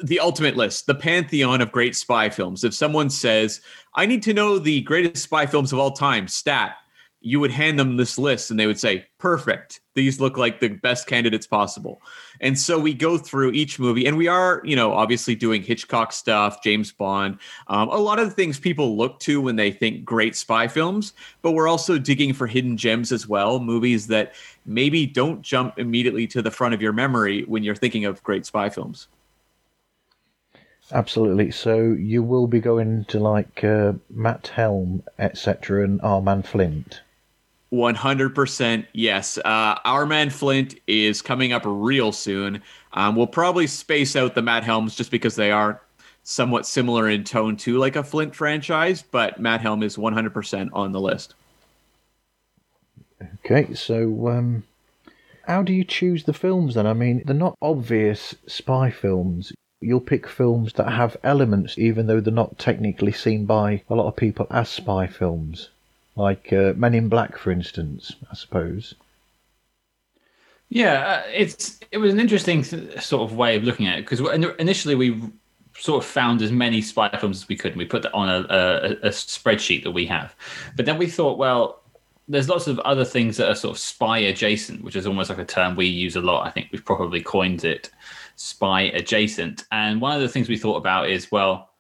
the 0.03 0.21
ultimate 0.21 0.57
list, 0.57 0.87
the 0.87 0.95
pantheon 0.95 1.61
of 1.61 1.73
great 1.73 1.97
spy 1.97 2.29
films. 2.29 2.65
If 2.65 2.75
someone 2.75 3.11
says, 3.11 3.61
I 3.95 4.07
need 4.07 4.23
to 4.25 4.35
know 4.35 4.59
the 4.59 4.81
greatest 4.83 5.25
spy 5.25 5.47
films 5.47 5.73
of 5.73 5.79
all 5.79 5.93
time, 5.93 6.29
stat, 6.29 6.77
you 7.25 7.39
would 7.39 7.53
hand 7.53 7.79
them 7.79 7.97
this 7.97 8.19
list 8.19 8.51
and 8.51 8.59
they 8.59 8.67
would 8.67 8.81
say, 8.81 9.07
perfect. 9.19 9.81
These 9.95 10.21
look 10.21 10.37
like 10.37 10.59
the 10.59 10.69
best 10.69 11.07
candidates 11.07 11.47
possible. 11.47 12.03
And 12.41 12.59
so 12.59 12.81
we 12.81 12.95
go 12.95 13.17
through 13.17 13.53
each 13.53 13.79
movie 13.79 14.07
and 14.07 14.17
we 14.17 14.27
are, 14.27 14.61
you 14.65 14.75
know, 14.75 14.93
obviously 14.93 15.37
doing 15.37 15.63
Hitchcock 15.63 16.13
stuff, 16.13 16.63
James 16.65 16.91
Bond, 16.91 17.39
um, 17.69 17.89
a 17.91 17.97
lot 17.97 18.19
of 18.19 18.29
the 18.29 18.35
things 18.35 18.59
people 18.59 18.97
look 18.97 19.21
to 19.21 19.41
when 19.41 19.55
they 19.55 19.71
think 19.71 20.05
great 20.05 20.35
spy 20.35 20.67
films, 20.67 21.13
but 21.43 21.53
we're 21.53 21.69
also 21.69 21.97
digging 21.97 22.33
for 22.33 22.49
hidden 22.49 22.77
gems 22.77 23.13
as 23.13 23.29
well, 23.29 23.61
movies 23.61 24.09
that 24.09 24.35
maybe 24.67 25.07
don't 25.07 25.43
jump 25.43 25.79
immediately 25.79 26.27
to 26.27 26.43
the 26.43 26.51
front 26.51 26.75
of 26.75 26.83
your 26.83 26.93
memory 26.93 27.45
when 27.45 27.63
you're 27.63 27.77
thinking 27.77 28.05
of 28.05 28.23
great 28.25 28.45
spy 28.45 28.69
films. 28.69 29.07
Absolutely. 30.93 31.51
So 31.51 31.93
you 31.99 32.23
will 32.23 32.47
be 32.47 32.61
going 32.61 33.07
to 33.07 33.19
like 33.19 33.65
uh, 33.65 33.95
Matt 34.11 34.49
Helm, 34.49 35.03
etc., 35.19 35.85
and 35.85 36.01
Our 36.03 36.21
Man 36.21 36.43
Flint. 36.43 37.01
100% 37.73 38.87
yes. 38.93 39.39
Uh, 39.39 39.79
Our 39.85 40.05
Man 40.05 40.29
Flint 40.29 40.75
is 40.87 41.23
coming 41.23 41.53
up 41.55 41.63
real 41.65 42.13
soon. 42.13 42.63
Um, 42.93 43.17
we'll 43.17 43.27
probably 43.27 43.67
space 43.67 44.15
out 44.15 44.35
the 44.35 44.43
Matt 44.43 44.65
Helms 44.65 44.95
just 44.95 45.11
because 45.11 45.37
they 45.37 45.51
are 45.51 45.81
somewhat 46.23 46.67
similar 46.67 47.09
in 47.09 47.25
tone 47.25 47.57
to 47.57 47.79
like 47.79 47.97
a 47.97 48.05
Flint 48.05 48.35
franchise, 48.35 49.03
but 49.03 49.41
Matt 49.41 49.63
Helm 49.63 49.83
is 49.83 49.97
100% 49.97 50.69
on 50.75 50.93
the 50.93 51.01
list. 51.01 51.35
Okay, 53.45 53.73
so 53.73 54.29
um, 54.29 54.65
how 55.47 55.63
do 55.63 55.73
you 55.73 55.85
choose 55.85 56.25
the 56.25 56.33
films 56.35 56.75
then? 56.75 56.87
I 56.87 56.93
mean, 56.93 57.23
they're 57.25 57.35
not 57.35 57.57
obvious 57.63 58.35
spy 58.47 58.91
films. 58.91 59.53
You'll 59.83 60.01
pick 60.01 60.29
films 60.29 60.75
that 60.75 60.91
have 60.91 61.17
elements, 61.23 61.79
even 61.79 62.07
though 62.07 62.21
they're 62.21 62.33
not 62.33 62.59
technically 62.59 63.13
seen 63.13 63.47
by 63.47 63.83
a 63.89 63.95
lot 63.95 64.07
of 64.07 64.17
people 64.17 64.47
as 64.51 64.69
spy 64.69 65.07
films. 65.07 65.69
Like 66.17 66.53
uh, 66.53 66.75
Men 66.77 66.95
in 66.95 67.09
Black, 67.09 67.37
for 67.39 67.51
instance, 67.51 68.15
I 68.31 68.35
suppose. 68.35 68.95
Yeah, 70.69 71.23
uh, 71.25 71.31
it's 71.33 71.81
it 71.91 71.99
was 71.99 72.13
an 72.13 72.21
interesting 72.21 72.65
sort 72.65 73.31
of 73.31 73.37
way 73.37 73.57
of 73.57 73.65
looking 73.65 73.87
at 73.87 73.99
it 73.99 74.09
because 74.09 74.21
initially 74.59 74.95
we 74.95 75.21
sort 75.79 76.03
of 76.03 76.09
found 76.09 76.43
as 76.43 76.53
many 76.53 76.81
spy 76.81 77.09
films 77.19 77.43
as 77.43 77.49
we 77.49 77.57
could, 77.57 77.73
and 77.73 77.79
we 77.79 77.85
put 77.85 78.03
that 78.03 78.15
on 78.15 78.29
a, 78.29 78.47
a, 78.49 78.91
a 79.03 79.11
spreadsheet 79.11 79.83
that 79.85 79.91
we 79.91 80.07
have. 80.07 80.35
But 80.77 80.87
then 80.87 80.99
we 80.99 81.09
thought, 81.09 81.39
well, 81.39 81.83
there's 82.29 82.49
lots 82.49 82.67
of 82.67 82.79
other 82.81 83.05
things 83.05 83.37
that 83.37 83.49
are 83.49 83.55
sort 83.55 83.77
of 83.77 83.79
spy 83.79 84.19
adjacent, 84.19 84.83
which 84.83 84.97
is 84.97 85.07
almost 85.07 85.29
like 85.29 85.39
a 85.39 85.45
term 85.45 85.77
we 85.77 85.87
use 85.87 86.17
a 86.17 86.21
lot. 86.21 86.47
I 86.47 86.51
think 86.51 86.69
we've 86.73 86.85
probably 86.85 87.23
coined 87.23 87.65
it 87.65 87.91
spy 88.37 88.83
adjacent. 88.83 89.65
And 89.71 90.01
one 90.01 90.15
of 90.15 90.21
the 90.21 90.29
things 90.29 90.49
we 90.49 90.57
thought 90.57 90.77
about 90.77 91.11
is, 91.11 91.31
well, 91.31 91.71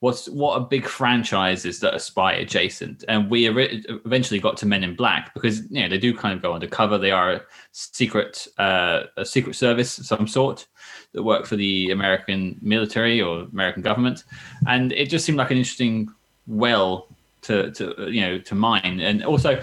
what's 0.00 0.28
what 0.28 0.58
are 0.58 0.66
big 0.66 0.86
franchises 0.86 1.80
that 1.80 1.94
are 1.94 1.98
spy 1.98 2.32
adjacent? 2.34 3.04
And 3.08 3.30
we 3.30 3.48
eventually 3.48 4.40
got 4.40 4.56
to 4.58 4.66
men 4.66 4.84
in 4.84 4.94
black 4.94 5.34
because 5.34 5.68
you 5.70 5.82
know 5.82 5.88
they 5.88 5.98
do 5.98 6.14
kind 6.14 6.34
of 6.34 6.42
go 6.42 6.52
undercover. 6.52 6.98
They 6.98 7.10
are 7.10 7.32
a 7.32 7.40
secret 7.72 8.46
uh, 8.58 9.04
a 9.16 9.24
secret 9.24 9.54
service 9.54 9.98
of 9.98 10.06
some 10.06 10.28
sort 10.28 10.66
that 11.12 11.22
work 11.22 11.46
for 11.46 11.56
the 11.56 11.90
american 11.90 12.58
military 12.60 13.20
or 13.20 13.40
american 13.52 13.82
government. 13.82 14.24
And 14.66 14.92
it 14.92 15.08
just 15.08 15.24
seemed 15.24 15.38
like 15.38 15.50
an 15.50 15.56
interesting 15.56 16.08
well 16.46 17.08
to 17.42 17.70
to 17.72 18.10
you 18.10 18.20
know 18.20 18.38
to 18.38 18.54
mine. 18.54 19.00
And 19.00 19.24
also 19.24 19.60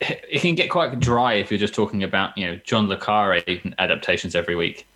it 0.00 0.40
can 0.40 0.54
get 0.54 0.70
quite 0.70 0.98
dry 1.00 1.34
if 1.34 1.50
you're 1.50 1.58
just 1.58 1.74
talking 1.74 2.02
about 2.02 2.36
you 2.36 2.46
know 2.46 2.56
john 2.64 2.88
le 2.88 2.96
carre 2.96 3.40
adaptations 3.78 4.34
every 4.34 4.54
week 4.54 4.86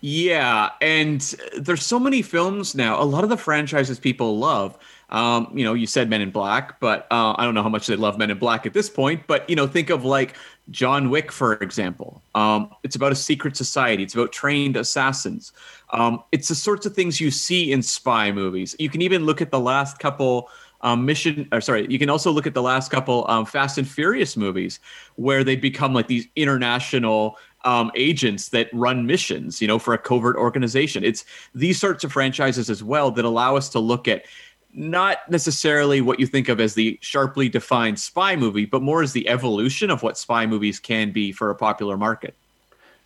yeah, 0.00 0.70
and 0.80 1.20
there's 1.56 1.84
so 1.84 2.00
many 2.00 2.22
films 2.22 2.74
now. 2.74 3.00
A 3.00 3.04
lot 3.04 3.22
of 3.22 3.30
the 3.30 3.36
franchises 3.36 3.98
people 3.98 4.38
love. 4.38 4.78
Um, 5.10 5.50
you 5.54 5.64
know, 5.64 5.74
you 5.74 5.86
said 5.86 6.08
Men 6.08 6.20
in 6.20 6.30
Black, 6.30 6.78
but 6.80 7.06
uh, 7.10 7.34
I 7.36 7.44
don't 7.44 7.54
know 7.54 7.62
how 7.62 7.68
much 7.68 7.86
they 7.86 7.96
love 7.96 8.16
Men 8.16 8.30
in 8.30 8.38
Black 8.38 8.64
at 8.64 8.72
this 8.72 8.88
point. 8.88 9.26
But 9.26 9.48
you 9.50 9.56
know, 9.56 9.66
think 9.66 9.90
of 9.90 10.04
like 10.04 10.36
John 10.70 11.10
Wick, 11.10 11.30
for 11.32 11.54
example. 11.54 12.22
Um, 12.34 12.70
it's 12.82 12.96
about 12.96 13.12
a 13.12 13.16
secret 13.16 13.56
society. 13.56 14.02
It's 14.02 14.14
about 14.14 14.32
trained 14.32 14.76
assassins. 14.76 15.52
Um, 15.90 16.22
it's 16.32 16.48
the 16.48 16.54
sorts 16.54 16.86
of 16.86 16.94
things 16.94 17.20
you 17.20 17.30
see 17.30 17.72
in 17.72 17.82
spy 17.82 18.32
movies. 18.32 18.76
You 18.78 18.88
can 18.88 19.02
even 19.02 19.26
look 19.26 19.42
at 19.42 19.50
the 19.50 19.60
last 19.60 19.98
couple 19.98 20.48
um, 20.82 21.04
mission 21.04 21.46
or 21.52 21.60
sorry 21.60 21.86
you 21.90 21.98
can 21.98 22.08
also 22.08 22.30
look 22.30 22.46
at 22.46 22.54
the 22.54 22.62
last 22.62 22.90
couple 22.90 23.26
um, 23.28 23.44
fast 23.44 23.76
and 23.76 23.86
furious 23.86 24.36
movies 24.36 24.80
where 25.16 25.44
they 25.44 25.56
become 25.56 25.92
like 25.92 26.06
these 26.06 26.26
international 26.36 27.36
um, 27.64 27.90
agents 27.94 28.48
that 28.50 28.68
run 28.72 29.06
missions, 29.06 29.60
you 29.60 29.68
know, 29.68 29.78
for 29.78 29.94
a 29.94 29.98
covert 29.98 30.36
organization. 30.36 31.04
It's 31.04 31.24
these 31.54 31.78
sorts 31.78 32.04
of 32.04 32.12
franchises 32.12 32.70
as 32.70 32.82
well 32.82 33.10
that 33.12 33.24
allow 33.24 33.56
us 33.56 33.68
to 33.70 33.78
look 33.78 34.08
at 34.08 34.24
not 34.72 35.28
necessarily 35.28 36.00
what 36.00 36.20
you 36.20 36.26
think 36.26 36.48
of 36.48 36.60
as 36.60 36.74
the 36.74 36.98
sharply 37.02 37.48
defined 37.48 37.98
spy 37.98 38.36
movie, 38.36 38.64
but 38.64 38.82
more 38.82 39.02
as 39.02 39.12
the 39.12 39.28
evolution 39.28 39.90
of 39.90 40.02
what 40.02 40.16
spy 40.16 40.46
movies 40.46 40.78
can 40.78 41.10
be 41.10 41.32
for 41.32 41.50
a 41.50 41.54
popular 41.54 41.96
market. 41.96 42.34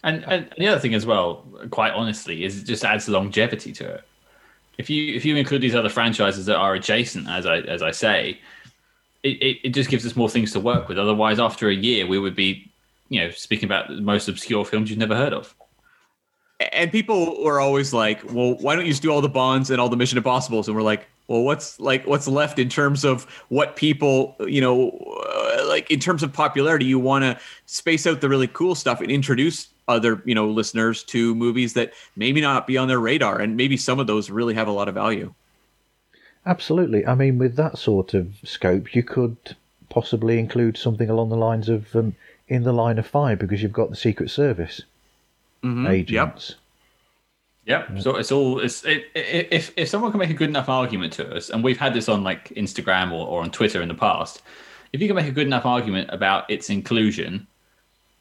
And, 0.02 0.22
and 0.24 0.50
the 0.58 0.68
other 0.68 0.80
thing 0.80 0.94
as 0.94 1.06
well, 1.06 1.44
quite 1.70 1.92
honestly, 1.92 2.44
is 2.44 2.60
it 2.60 2.66
just 2.66 2.84
adds 2.84 3.08
longevity 3.08 3.72
to 3.72 3.94
it. 3.94 4.04
If 4.76 4.90
you 4.90 5.14
if 5.14 5.24
you 5.24 5.36
include 5.36 5.62
these 5.62 5.74
other 5.74 5.88
franchises 5.88 6.46
that 6.46 6.56
are 6.56 6.74
adjacent, 6.74 7.28
as 7.28 7.46
I 7.46 7.58
as 7.60 7.80
I 7.80 7.92
say, 7.92 8.40
it, 9.22 9.40
it, 9.40 9.58
it 9.64 9.68
just 9.70 9.88
gives 9.88 10.04
us 10.04 10.16
more 10.16 10.28
things 10.28 10.52
to 10.52 10.60
work 10.60 10.88
with. 10.88 10.98
Otherwise, 10.98 11.38
after 11.38 11.68
a 11.68 11.74
year, 11.74 12.06
we 12.06 12.18
would 12.18 12.34
be 12.34 12.70
you 13.08 13.20
know, 13.20 13.30
speaking 13.30 13.66
about 13.66 13.88
the 13.88 14.00
most 14.00 14.28
obscure 14.28 14.64
films 14.64 14.90
you've 14.90 14.98
never 14.98 15.16
heard 15.16 15.32
of. 15.32 15.54
And 16.72 16.90
people 16.90 17.42
were 17.42 17.60
always 17.60 17.92
like, 17.92 18.22
"Well, 18.32 18.54
why 18.58 18.76
don't 18.76 18.86
you 18.86 18.92
just 18.92 19.02
do 19.02 19.10
all 19.10 19.20
the 19.20 19.28
Bonds 19.28 19.70
and 19.70 19.80
all 19.80 19.88
the 19.88 19.96
Mission 19.96 20.18
Impossibles?" 20.18 20.68
And 20.68 20.76
we're 20.76 20.82
like, 20.82 21.06
"Well, 21.26 21.42
what's 21.42 21.80
like 21.80 22.06
what's 22.06 22.28
left 22.28 22.58
in 22.58 22.68
terms 22.68 23.04
of 23.04 23.24
what 23.48 23.76
people, 23.76 24.36
you 24.40 24.60
know, 24.60 24.90
uh, 24.90 25.66
like 25.68 25.90
in 25.90 25.98
terms 25.98 26.22
of 26.22 26.32
popularity? 26.32 26.84
You 26.84 26.98
want 26.98 27.24
to 27.24 27.38
space 27.66 28.06
out 28.06 28.20
the 28.20 28.28
really 28.28 28.46
cool 28.46 28.74
stuff 28.74 29.00
and 29.00 29.10
introduce 29.10 29.68
other, 29.88 30.22
you 30.24 30.34
know, 30.34 30.48
listeners 30.48 31.02
to 31.04 31.34
movies 31.34 31.74
that 31.74 31.92
maybe 32.16 32.40
not 32.40 32.66
be 32.66 32.78
on 32.78 32.88
their 32.88 33.00
radar, 33.00 33.40
and 33.40 33.56
maybe 33.56 33.76
some 33.76 33.98
of 33.98 34.06
those 34.06 34.30
really 34.30 34.54
have 34.54 34.68
a 34.68 34.72
lot 34.72 34.88
of 34.88 34.94
value." 34.94 35.34
Absolutely. 36.46 37.06
I 37.06 37.14
mean, 37.14 37.38
with 37.38 37.56
that 37.56 37.78
sort 37.78 38.14
of 38.14 38.36
scope, 38.44 38.94
you 38.94 39.02
could 39.02 39.56
possibly 39.88 40.38
include 40.38 40.76
something 40.76 41.08
along 41.08 41.30
the 41.30 41.36
lines 41.36 41.68
of 41.68 41.94
um, 41.96 42.14
in 42.48 42.62
the 42.62 42.72
line 42.72 42.98
of 42.98 43.06
fire 43.06 43.36
because 43.36 43.62
you've 43.62 43.72
got 43.72 43.90
the 43.90 43.96
Secret 43.96 44.30
Service 44.30 44.82
mm-hmm. 45.62 45.86
agents. 45.86 46.56
Yep. 47.66 47.90
yep. 47.90 48.02
So 48.02 48.16
it's 48.16 48.32
all 48.32 48.60
it's 48.60 48.84
it, 48.84 49.06
it, 49.14 49.48
if 49.50 49.72
if 49.76 49.88
someone 49.88 50.10
can 50.10 50.18
make 50.18 50.30
a 50.30 50.34
good 50.34 50.50
enough 50.50 50.68
argument 50.68 51.12
to 51.14 51.34
us, 51.34 51.50
and 51.50 51.64
we've 51.64 51.78
had 51.78 51.94
this 51.94 52.08
on 52.08 52.22
like 52.22 52.50
Instagram 52.50 53.12
or, 53.12 53.26
or 53.26 53.42
on 53.42 53.50
Twitter 53.50 53.80
in 53.80 53.88
the 53.88 53.94
past, 53.94 54.42
if 54.92 55.00
you 55.00 55.06
can 55.06 55.16
make 55.16 55.26
a 55.26 55.32
good 55.32 55.46
enough 55.46 55.66
argument 55.66 56.10
about 56.12 56.48
its 56.50 56.70
inclusion, 56.70 57.46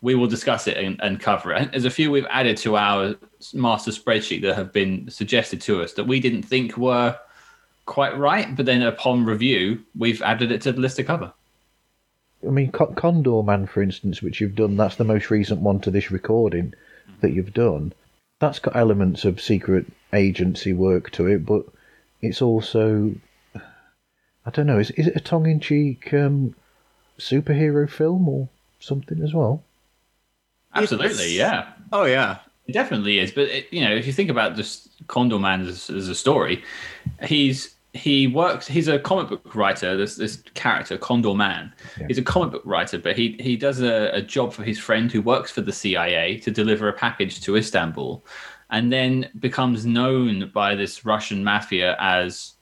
we 0.01 0.15
will 0.15 0.27
discuss 0.27 0.67
it 0.67 0.77
and, 0.77 0.99
and 1.01 1.19
cover 1.19 1.53
it. 1.53 1.71
there's 1.71 1.85
a 1.85 1.89
few 1.89 2.11
we've 2.11 2.27
added 2.29 2.57
to 2.57 2.75
our 2.75 3.15
master 3.53 3.91
spreadsheet 3.91 4.41
that 4.41 4.55
have 4.55 4.71
been 4.73 5.09
suggested 5.09 5.61
to 5.61 5.81
us 5.81 5.93
that 5.93 6.05
we 6.05 6.19
didn't 6.19 6.43
think 6.43 6.77
were 6.77 7.17
quite 7.85 8.17
right, 8.17 8.55
but 8.55 8.65
then 8.65 8.81
upon 8.81 9.25
review, 9.25 9.81
we've 9.97 10.21
added 10.21 10.51
it 10.51 10.61
to 10.61 10.71
the 10.71 10.81
list 10.81 10.97
to 10.97 11.03
cover. 11.03 11.31
I 12.45 12.49
mean, 12.49 12.71
Condorman, 12.71 13.69
for 13.69 13.81
instance, 13.81 14.21
which 14.21 14.41
you've 14.41 14.55
done, 14.55 14.77
that's 14.77 14.95
the 14.95 15.03
most 15.03 15.29
recent 15.29 15.61
one 15.61 15.79
to 15.81 15.91
this 15.91 16.11
recording 16.11 16.73
that 17.21 17.31
you've 17.31 17.53
done. 17.53 17.93
That's 18.39 18.59
got 18.59 18.75
elements 18.75 19.23
of 19.23 19.41
secret 19.41 19.85
agency 20.11 20.73
work 20.73 21.11
to 21.11 21.27
it, 21.27 21.45
but 21.45 21.65
it's 22.21 22.41
also, 22.41 23.15
I 23.55 24.49
don't 24.51 24.67
know, 24.67 24.79
is, 24.79 24.91
is 24.91 25.07
it 25.07 25.15
a 25.15 25.21
tongue 25.21 25.45
in 25.45 25.59
cheek 25.59 26.13
um, 26.13 26.55
superhero 27.17 27.89
film 27.89 28.27
or 28.27 28.49
something 28.79 29.21
as 29.23 29.33
well? 29.33 29.63
Absolutely, 30.75 31.23
it's, 31.23 31.33
yeah. 31.33 31.71
Oh, 31.91 32.05
yeah. 32.05 32.39
It 32.67 32.73
definitely 32.73 33.19
is. 33.19 33.31
But, 33.31 33.49
it, 33.49 33.67
you 33.71 33.81
know, 33.81 33.93
if 33.93 34.07
you 34.07 34.13
think 34.13 34.29
about 34.29 34.55
just 34.55 35.05
Condorman 35.07 35.67
as, 35.67 35.89
as 35.89 36.09
a 36.09 36.15
story, 36.15 36.63
he's 37.23 37.75
he 37.93 38.25
works. 38.25 38.67
He's 38.67 38.87
a 38.87 38.97
comic 38.97 39.29
book 39.29 39.55
writer. 39.55 39.95
This 39.95 40.15
this 40.15 40.43
character, 40.55 40.97
Condor 40.97 41.35
Man. 41.35 41.71
Yeah. 41.99 42.07
He's 42.07 42.17
a 42.17 42.23
comic 42.23 42.51
book 42.51 42.63
writer, 42.65 42.97
but 42.97 43.15
he 43.15 43.37
he 43.39 43.55
does 43.55 43.81
a, 43.81 44.09
a, 44.13 44.21
job 44.21 44.51
for 44.51 44.63
his 44.63 44.79
friend 44.79 45.11
who 45.11 45.21
works 45.21 45.51
for 45.51 45.61
the 45.61 45.71
CIA 45.71 46.39
to 46.39 46.49
deliver 46.49 46.89
a 46.89 46.93
package 46.93 47.41
to 47.41 47.55
Istanbul, 47.55 48.25
and 48.71 48.91
then 48.91 49.29
becomes 49.39 49.85
known 49.85 50.49
by 50.53 50.73
this 50.73 51.05
Russian 51.05 51.43
mafia 51.43 51.95
as 51.99 52.53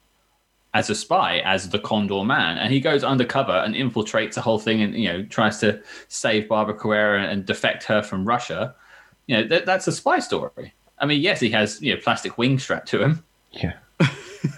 as 0.73 0.89
a 0.89 0.95
spy, 0.95 1.39
as 1.39 1.69
the 1.69 1.79
Condor 1.79 2.25
Man, 2.25 2.57
and 2.57 2.73
he 2.73 2.81
goes 2.81 3.03
undercover 3.03 3.53
and 3.53 3.73
infiltrates 3.73 4.33
the 4.33 4.41
whole 4.41 4.59
thing, 4.59 4.81
and 4.81 4.95
you 4.95 5.07
know 5.07 5.23
tries 5.23 5.59
to 5.59 5.81
save 6.09 6.49
Barbara 6.49 6.75
Carrera 6.75 7.23
and 7.23 7.45
defect 7.45 7.85
her 7.85 8.03
from 8.03 8.25
Russia. 8.25 8.75
You 9.27 9.37
know 9.37 9.47
that, 9.47 9.65
that's 9.65 9.87
a 9.87 9.93
spy 9.93 10.19
story. 10.19 10.73
I 10.99 11.05
mean, 11.05 11.21
yes, 11.21 11.39
he 11.39 11.49
has 11.51 11.81
you 11.81 11.95
know 11.95 12.01
plastic 12.01 12.37
wings 12.37 12.63
strapped 12.63 12.89
to 12.89 13.01
him. 13.01 13.23
Yeah. 13.51 13.73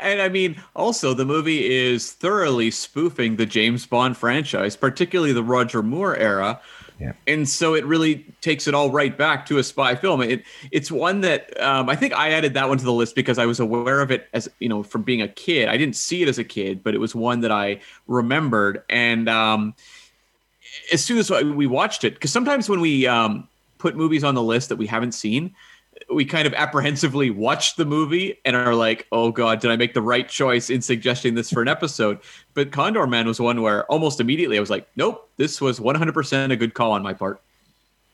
and 0.00 0.22
I 0.22 0.28
mean, 0.28 0.60
also, 0.74 1.14
the 1.14 1.24
movie 1.24 1.70
is 1.70 2.12
thoroughly 2.12 2.70
spoofing 2.70 3.36
the 3.36 3.46
James 3.46 3.86
Bond 3.86 4.16
franchise, 4.16 4.76
particularly 4.76 5.32
the 5.32 5.42
Roger 5.42 5.82
Moore 5.82 6.16
era. 6.16 6.60
Yeah. 6.98 7.12
And 7.26 7.48
so 7.48 7.74
it 7.74 7.84
really 7.86 8.26
takes 8.42 8.66
it 8.66 8.74
all 8.74 8.90
right 8.90 9.16
back 9.16 9.46
to 9.46 9.56
a 9.56 9.64
spy 9.64 9.94
film. 9.94 10.20
It 10.20 10.44
it's 10.70 10.90
one 10.90 11.22
that 11.22 11.58
um, 11.60 11.88
I 11.88 11.96
think 11.96 12.12
I 12.12 12.30
added 12.32 12.52
that 12.54 12.68
one 12.68 12.76
to 12.76 12.84
the 12.84 12.92
list 12.92 13.14
because 13.14 13.38
I 13.38 13.46
was 13.46 13.58
aware 13.58 14.02
of 14.02 14.10
it 14.10 14.28
as 14.34 14.50
you 14.58 14.68
know 14.68 14.82
from 14.82 15.02
being 15.02 15.22
a 15.22 15.28
kid. 15.28 15.68
I 15.68 15.78
didn't 15.78 15.96
see 15.96 16.22
it 16.22 16.28
as 16.28 16.38
a 16.38 16.44
kid, 16.44 16.82
but 16.84 16.94
it 16.94 16.98
was 16.98 17.14
one 17.14 17.40
that 17.40 17.50
I 17.50 17.80
remembered. 18.06 18.82
And 18.90 19.30
um, 19.30 19.74
as 20.92 21.02
soon 21.02 21.16
as 21.16 21.30
we 21.30 21.66
watched 21.66 22.04
it, 22.04 22.14
because 22.14 22.32
sometimes 22.32 22.68
when 22.68 22.80
we 22.80 23.06
um, 23.06 23.48
put 23.78 23.96
movies 23.96 24.22
on 24.22 24.34
the 24.34 24.42
list 24.42 24.68
that 24.68 24.76
we 24.76 24.86
haven't 24.86 25.12
seen, 25.12 25.54
we 26.12 26.24
kind 26.24 26.46
of 26.46 26.54
apprehensively 26.54 27.30
watch 27.30 27.76
the 27.76 27.84
movie 27.84 28.38
and 28.44 28.56
are 28.56 28.74
like, 28.74 29.06
"Oh 29.12 29.30
God, 29.30 29.60
did 29.60 29.70
I 29.70 29.76
make 29.76 29.94
the 29.94 30.02
right 30.02 30.28
choice 30.28 30.70
in 30.70 30.82
suggesting 30.82 31.34
this 31.34 31.50
for 31.50 31.62
an 31.62 31.68
episode?" 31.68 32.18
But 32.54 32.72
Condor 32.72 33.06
Man 33.06 33.26
was 33.26 33.40
one 33.40 33.62
where 33.62 33.84
almost 33.86 34.20
immediately 34.20 34.56
I 34.56 34.60
was 34.60 34.70
like, 34.70 34.88
"Nope, 34.96 35.28
this 35.36 35.60
was 35.60 35.80
100% 35.80 36.50
a 36.50 36.56
good 36.56 36.74
call 36.74 36.92
on 36.92 37.02
my 37.02 37.12
part." 37.12 37.40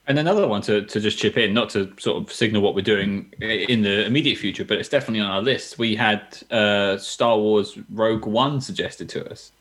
And 0.07 0.17
another 0.17 0.47
one 0.47 0.61
to, 0.61 0.83
to 0.85 0.99
just 1.01 1.17
chip 1.17 1.37
in, 1.37 1.53
not 1.53 1.69
to 1.71 1.91
sort 1.99 2.23
of 2.23 2.31
signal 2.31 2.61
what 2.61 2.73
we're 2.73 2.81
doing 2.81 3.33
in 3.41 3.81
the 3.81 4.05
immediate 4.05 4.37
future, 4.37 4.63
but 4.63 4.77
it's 4.77 4.87
definitely 4.87 5.19
on 5.19 5.29
our 5.29 5.41
list. 5.41 5.77
We 5.77 5.97
had 5.97 6.37
uh, 6.49 6.97
Star 6.97 7.37
Wars 7.37 7.77
Rogue 7.91 8.25
One 8.25 8.61
suggested 8.61 9.09
to 9.09 9.29
us. 9.29 9.51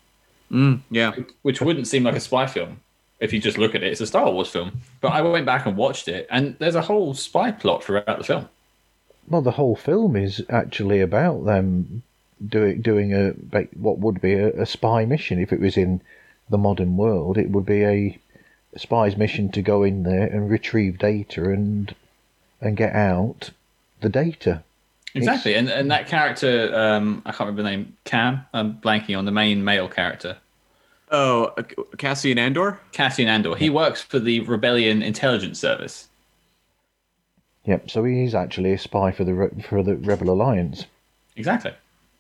Mm, 0.53 0.83
yeah. 0.91 1.15
Which 1.43 1.61
wouldn't 1.61 1.89
seem 1.89 2.05
like 2.05 2.15
a 2.15 2.21
spy 2.21 2.47
film 2.47 2.81
if 3.21 3.33
you 3.33 3.41
just 3.41 3.59
look 3.59 3.75
at 3.75 3.83
it, 3.83 3.93
it's 3.93 4.01
a 4.01 4.07
Star 4.07 4.31
Wars 4.31 4.49
film. 4.49 4.81
But 5.01 5.13
I 5.13 5.23
went 5.23 5.47
back 5.47 5.67
and 5.67 5.77
watched 5.77 6.09
it, 6.09 6.27
and 6.31 6.57
there's 6.59 6.75
a 6.75 6.83
whole 6.83 7.15
spy 7.15 7.51
plot 7.51 7.85
throughout 7.85 8.19
the 8.19 8.25
film. 8.25 8.49
Well, 9.29 9.43
the 9.43 9.53
whole 9.53 9.77
film 9.77 10.17
is 10.17 10.45
actually 10.49 11.01
about 11.01 11.45
them 11.45 12.03
doing 12.47 12.83
doing 12.83 13.15
a 13.15 13.31
what 13.75 13.99
would 13.99 14.21
be 14.21 14.35
a, 14.35 14.49
a 14.63 14.67
spy 14.67 15.05
mission. 15.05 15.41
If 15.41 15.53
it 15.53 15.61
was 15.61 15.77
in 15.77 16.01
the 16.51 16.59
modern 16.59 16.97
world, 16.97 17.39
it 17.39 17.51
would 17.51 17.67
be 17.67 17.85
a 17.85 18.19
spy's 18.77 19.17
mission 19.17 19.51
to 19.53 19.63
go 19.63 19.83
in 19.83 20.03
there 20.03 20.27
and 20.27 20.51
retrieve 20.51 20.99
data 20.99 21.45
and 21.45 21.95
and 22.61 22.77
get 22.77 22.95
out 22.95 23.51
the 24.01 24.09
data. 24.09 24.63
Exactly, 25.15 25.55
and 25.55 25.69
and 25.69 25.91
that 25.91 26.07
character, 26.09 26.71
um, 26.75 27.23
I 27.25 27.31
can't 27.31 27.49
remember 27.49 27.63
the 27.63 27.71
name, 27.71 27.97
Cam. 28.05 28.45
I'm 28.53 28.75
blanking 28.75 29.17
on 29.17 29.25
the 29.25 29.33
main 29.33 29.65
male 29.65 29.89
character. 29.89 30.37
Oh, 31.11 31.55
Cassian 31.99 32.39
Andor? 32.39 32.81
Cassian 32.93 33.29
Andor. 33.29 33.55
He 33.55 33.71
works 33.71 34.03
for 34.03 34.19
the 34.19 34.41
Rebellion 34.41 35.03
Intelligence 35.03 35.59
Service. 35.59 36.09
Yep. 37.65 37.91
So 37.91 38.05
he 38.05 38.25
is 38.25 38.35
actually 38.35 38.73
a 38.73 38.79
spy 38.79 39.13
for 39.13 39.25
the 39.25 39.51
for 39.69 39.83
the 39.83 39.97
Rebel 39.97 40.31
Alliance. 40.31 40.87
Exactly. 41.37 41.73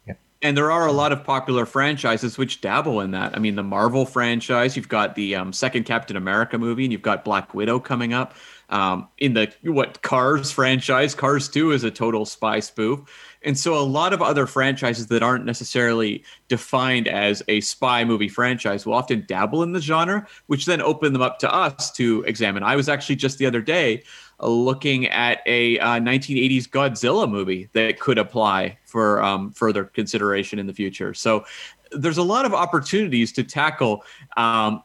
Yep. 0.07 0.19
And 0.43 0.57
there 0.57 0.71
are 0.71 0.87
a 0.87 0.93
lot 0.93 1.13
of 1.13 1.25
popular 1.25 1.67
franchises 1.67 2.37
which 2.37 2.61
dabble 2.61 3.01
in 3.01 3.13
that. 3.13 3.35
I 3.35 3.39
mean, 3.39 3.57
the 3.57 3.63
Marvel 3.63 4.07
franchise. 4.07 4.77
You've 4.77 4.89
got 4.89 5.15
the 5.15 5.35
um, 5.35 5.53
second 5.53 5.85
Captain 5.85 6.17
America 6.17 6.59
movie, 6.59 6.85
and 6.85 6.93
you've 6.93 7.03
got 7.03 7.25
Black 7.25 7.55
Widow 7.55 7.81
coming 7.81 8.13
up. 8.13 8.35
Um, 8.69 9.09
in 9.19 9.35
the 9.35 9.53
what 9.63 10.03
Cars 10.03 10.51
franchise, 10.51 11.15
Cars 11.15 11.49
2 11.49 11.71
is 11.71 11.85
a 11.85 11.91
total 11.91 12.27
spy 12.27 12.59
spoof. 12.61 13.01
And 13.43 13.57
so 13.57 13.79
a 13.79 13.81
lot 13.85 14.13
of 14.13 14.21
other 14.21 14.45
franchises 14.45 15.07
that 15.07 15.23
aren't 15.23 15.45
necessarily 15.45 16.25
defined 16.49 17.07
as 17.07 17.45
a 17.47 17.61
spy 17.61 18.05
movie 18.05 18.29
franchise 18.29 18.85
will 18.85 18.95
often 18.95 19.25
dabble 19.29 19.63
in 19.63 19.73
the 19.73 19.81
genre, 19.81 20.27
which 20.47 20.67
then 20.67 20.83
open 20.83 21.13
them 21.13 21.23
up 21.23 21.39
to 21.41 21.55
us 21.55 21.93
to 21.93 22.25
examine. 22.27 22.65
I 22.65 22.75
was 22.75 22.89
actually 22.89 23.17
just 23.17 23.39
the 23.39 23.47
other 23.47 23.63
day 23.63 24.03
uh, 24.41 24.49
looking 24.49 25.07
at 25.07 25.43
a 25.47 25.79
uh, 25.79 26.01
1980s 26.01 26.69
Godzilla 26.69 27.31
movie 27.31 27.71
that 27.73 28.01
could 28.01 28.19
apply 28.19 28.79
for 28.85 29.23
um, 29.23 29.53
further 29.53 29.85
consideration 29.85 30.59
in 30.59 30.67
the 30.67 30.75
future. 30.75 31.15
So 31.15 31.45
there's 31.93 32.19
a 32.19 32.23
lot 32.23 32.45
of 32.45 32.53
opportunities 32.53 33.33
to 33.33 33.45
tackle 33.45 34.03
um, 34.37 34.83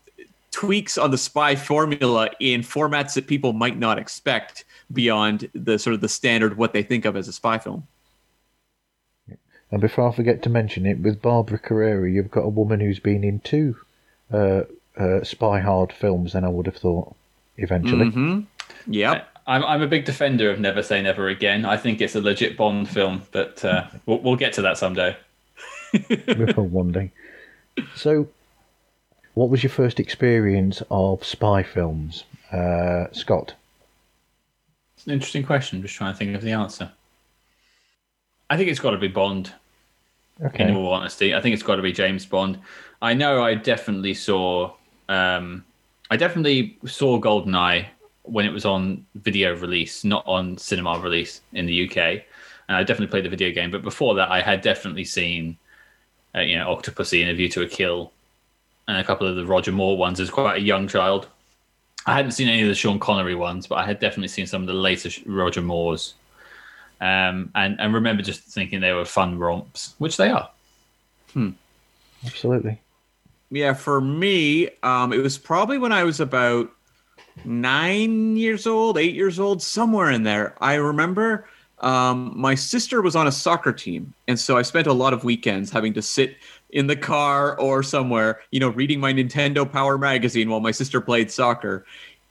tweaks 0.51 0.97
on 0.97 1.11
the 1.11 1.17
spy 1.17 1.55
formula 1.55 2.29
in 2.39 2.61
formats 2.61 3.13
that 3.13 3.27
people 3.27 3.53
might 3.53 3.77
not 3.77 3.97
expect 3.97 4.65
beyond 4.91 5.49
the 5.53 5.79
sort 5.79 5.93
of 5.93 6.01
the 6.01 6.09
standard 6.09 6.57
what 6.57 6.73
they 6.73 6.83
think 6.83 7.05
of 7.05 7.15
as 7.15 7.27
a 7.27 7.33
spy 7.33 7.57
film. 7.57 7.87
And 9.71 9.79
before 9.79 10.09
I 10.09 10.11
forget 10.13 10.43
to 10.43 10.49
mention 10.49 10.85
it, 10.85 10.99
with 10.99 11.21
Barbara 11.21 11.57
Carrera, 11.57 12.09
you've 12.09 12.29
got 12.29 12.41
a 12.41 12.49
woman 12.49 12.81
who's 12.81 12.99
been 12.99 13.23
in 13.23 13.39
two 13.39 13.77
uh, 14.31 14.63
uh, 14.97 15.23
spy 15.23 15.61
hard 15.61 15.93
films. 15.93 16.33
than 16.33 16.43
I 16.43 16.49
would 16.49 16.65
have 16.65 16.75
thought 16.75 17.15
eventually. 17.57 18.07
Mm-hmm. 18.07 18.41
Yep. 18.87 19.27
I'm, 19.47 19.63
I'm 19.63 19.81
a 19.81 19.87
big 19.87 20.05
defender 20.05 20.51
of 20.51 20.59
Never 20.59 20.83
Say 20.83 21.01
Never 21.01 21.29
Again. 21.29 21.65
I 21.65 21.77
think 21.77 22.01
it's 22.01 22.15
a 22.15 22.21
legit 22.21 22.57
Bond 22.57 22.89
film, 22.89 23.23
but 23.31 23.63
uh, 23.65 23.87
we'll, 24.05 24.19
we'll 24.19 24.35
get 24.35 24.53
to 24.53 24.61
that 24.63 24.77
someday. 24.77 25.15
one 26.55 26.91
day. 26.91 27.11
So, 27.95 28.27
what 29.33 29.49
was 29.49 29.63
your 29.63 29.69
first 29.69 29.99
experience 29.99 30.83
of 30.91 31.23
spy 31.23 31.63
films, 31.63 32.25
uh, 32.51 33.05
Scott? 33.11 33.53
It's 34.95 35.07
an 35.07 35.13
interesting 35.13 35.43
question. 35.43 35.79
I'm 35.79 35.83
just 35.83 35.95
trying 35.95 36.13
to 36.13 36.17
think 36.17 36.35
of 36.35 36.41
the 36.41 36.51
answer. 36.51 36.91
I 38.49 38.57
think 38.57 38.69
it's 38.69 38.79
got 38.79 38.91
to 38.91 38.97
be 38.97 39.07
Bond. 39.07 39.53
Okay. 40.43 40.67
In 40.67 40.75
all 40.75 40.91
honesty, 40.91 41.35
I 41.35 41.41
think 41.41 41.53
it's 41.53 41.63
got 41.63 41.75
to 41.75 41.81
be 41.81 41.91
James 41.91 42.25
Bond. 42.25 42.59
I 43.01 43.13
know 43.13 43.43
I 43.43 43.53
definitely 43.55 44.13
saw, 44.13 44.73
um, 45.07 45.63
I 46.09 46.17
definitely 46.17 46.77
saw 46.85 47.19
GoldenEye 47.19 47.85
when 48.23 48.45
it 48.45 48.51
was 48.51 48.65
on 48.65 49.05
video 49.15 49.55
release, 49.55 50.03
not 50.03 50.25
on 50.27 50.57
cinema 50.57 50.99
release 50.99 51.41
in 51.53 51.65
the 51.65 51.87
UK. 51.87 51.97
And 52.67 52.77
I 52.77 52.83
definitely 52.83 53.07
played 53.07 53.25
the 53.25 53.29
video 53.29 53.51
game, 53.51 53.71
but 53.71 53.83
before 53.83 54.15
that, 54.15 54.31
I 54.31 54.41
had 54.41 54.61
definitely 54.61 55.05
seen, 55.05 55.57
uh, 56.35 56.41
you 56.41 56.57
know, 56.57 56.75
Octopussy 56.75 57.21
and 57.21 57.29
A 57.29 57.35
View 57.35 57.49
to 57.49 57.61
a 57.61 57.67
Kill, 57.67 58.11
and 58.91 58.99
a 58.99 59.04
couple 59.04 59.25
of 59.25 59.36
the 59.36 59.45
Roger 59.45 59.71
Moore 59.71 59.97
ones 59.97 60.19
as 60.19 60.30
quite 60.30 60.58
a 60.58 60.62
young 60.62 60.88
child. 60.88 61.27
I 62.06 62.13
hadn't 62.13 62.32
seen 62.32 62.49
any 62.49 62.62
of 62.62 62.67
the 62.67 62.75
Sean 62.75 62.99
Connery 62.99 63.36
ones, 63.36 63.67
but 63.67 63.75
I 63.75 63.86
had 63.86 63.99
definitely 63.99 64.27
seen 64.27 64.47
some 64.47 64.62
of 64.62 64.67
the 64.67 64.73
later 64.73 65.10
Roger 65.25 65.62
Moores. 65.62 66.15
Um, 66.99 67.51
and, 67.56 67.80
and 67.80 67.93
remember 67.93 68.21
just 68.21 68.41
thinking 68.41 68.82
they 68.82 68.91
were 68.91 69.06
fun 69.06 69.39
romps, 69.39 69.95
which 69.97 70.17
they 70.17 70.30
are. 70.30 70.49
Hmm. 71.34 71.51
Absolutely. 72.25 72.80
Yeah, 73.49 73.73
for 73.73 74.01
me, 74.01 74.69
um, 74.84 75.13
it 75.13 75.19
was 75.19 75.38
probably 75.38 75.77
when 75.77 75.91
I 75.91 76.04
was 76.04 76.19
about 76.19 76.71
nine 77.45 78.36
years 78.36 78.67
old, 78.67 78.97
eight 78.97 79.15
years 79.15 79.39
old, 79.39 79.62
somewhere 79.62 80.12
in 80.12 80.23
there. 80.23 80.56
I 80.62 80.75
remember 80.75 81.47
um, 81.80 82.34
my 82.36 82.56
sister 82.56 83.01
was 83.01 83.15
on 83.15 83.27
a 83.27 83.32
soccer 83.32 83.73
team, 83.73 84.13
and 84.27 84.39
so 84.39 84.58
I 84.58 84.62
spent 84.62 84.88
a 84.88 84.93
lot 84.93 85.13
of 85.13 85.23
weekends 85.23 85.71
having 85.71 85.93
to 85.93 86.01
sit 86.01 86.38
in 86.71 86.88
the 86.88 86.95
car 86.95 87.60
or 87.60 87.84
somewhere, 87.84 88.41
you 88.51 88.60
know, 88.60 88.69
reading 88.69 88.99
my 88.99 89.13
Nintendo 89.13 89.69
Power 89.69 89.97
magazine 89.97 90.49
while 90.49 90.60
my 90.60 90.71
sister 90.71 91.01
played 91.01 91.31
soccer. 91.31 91.86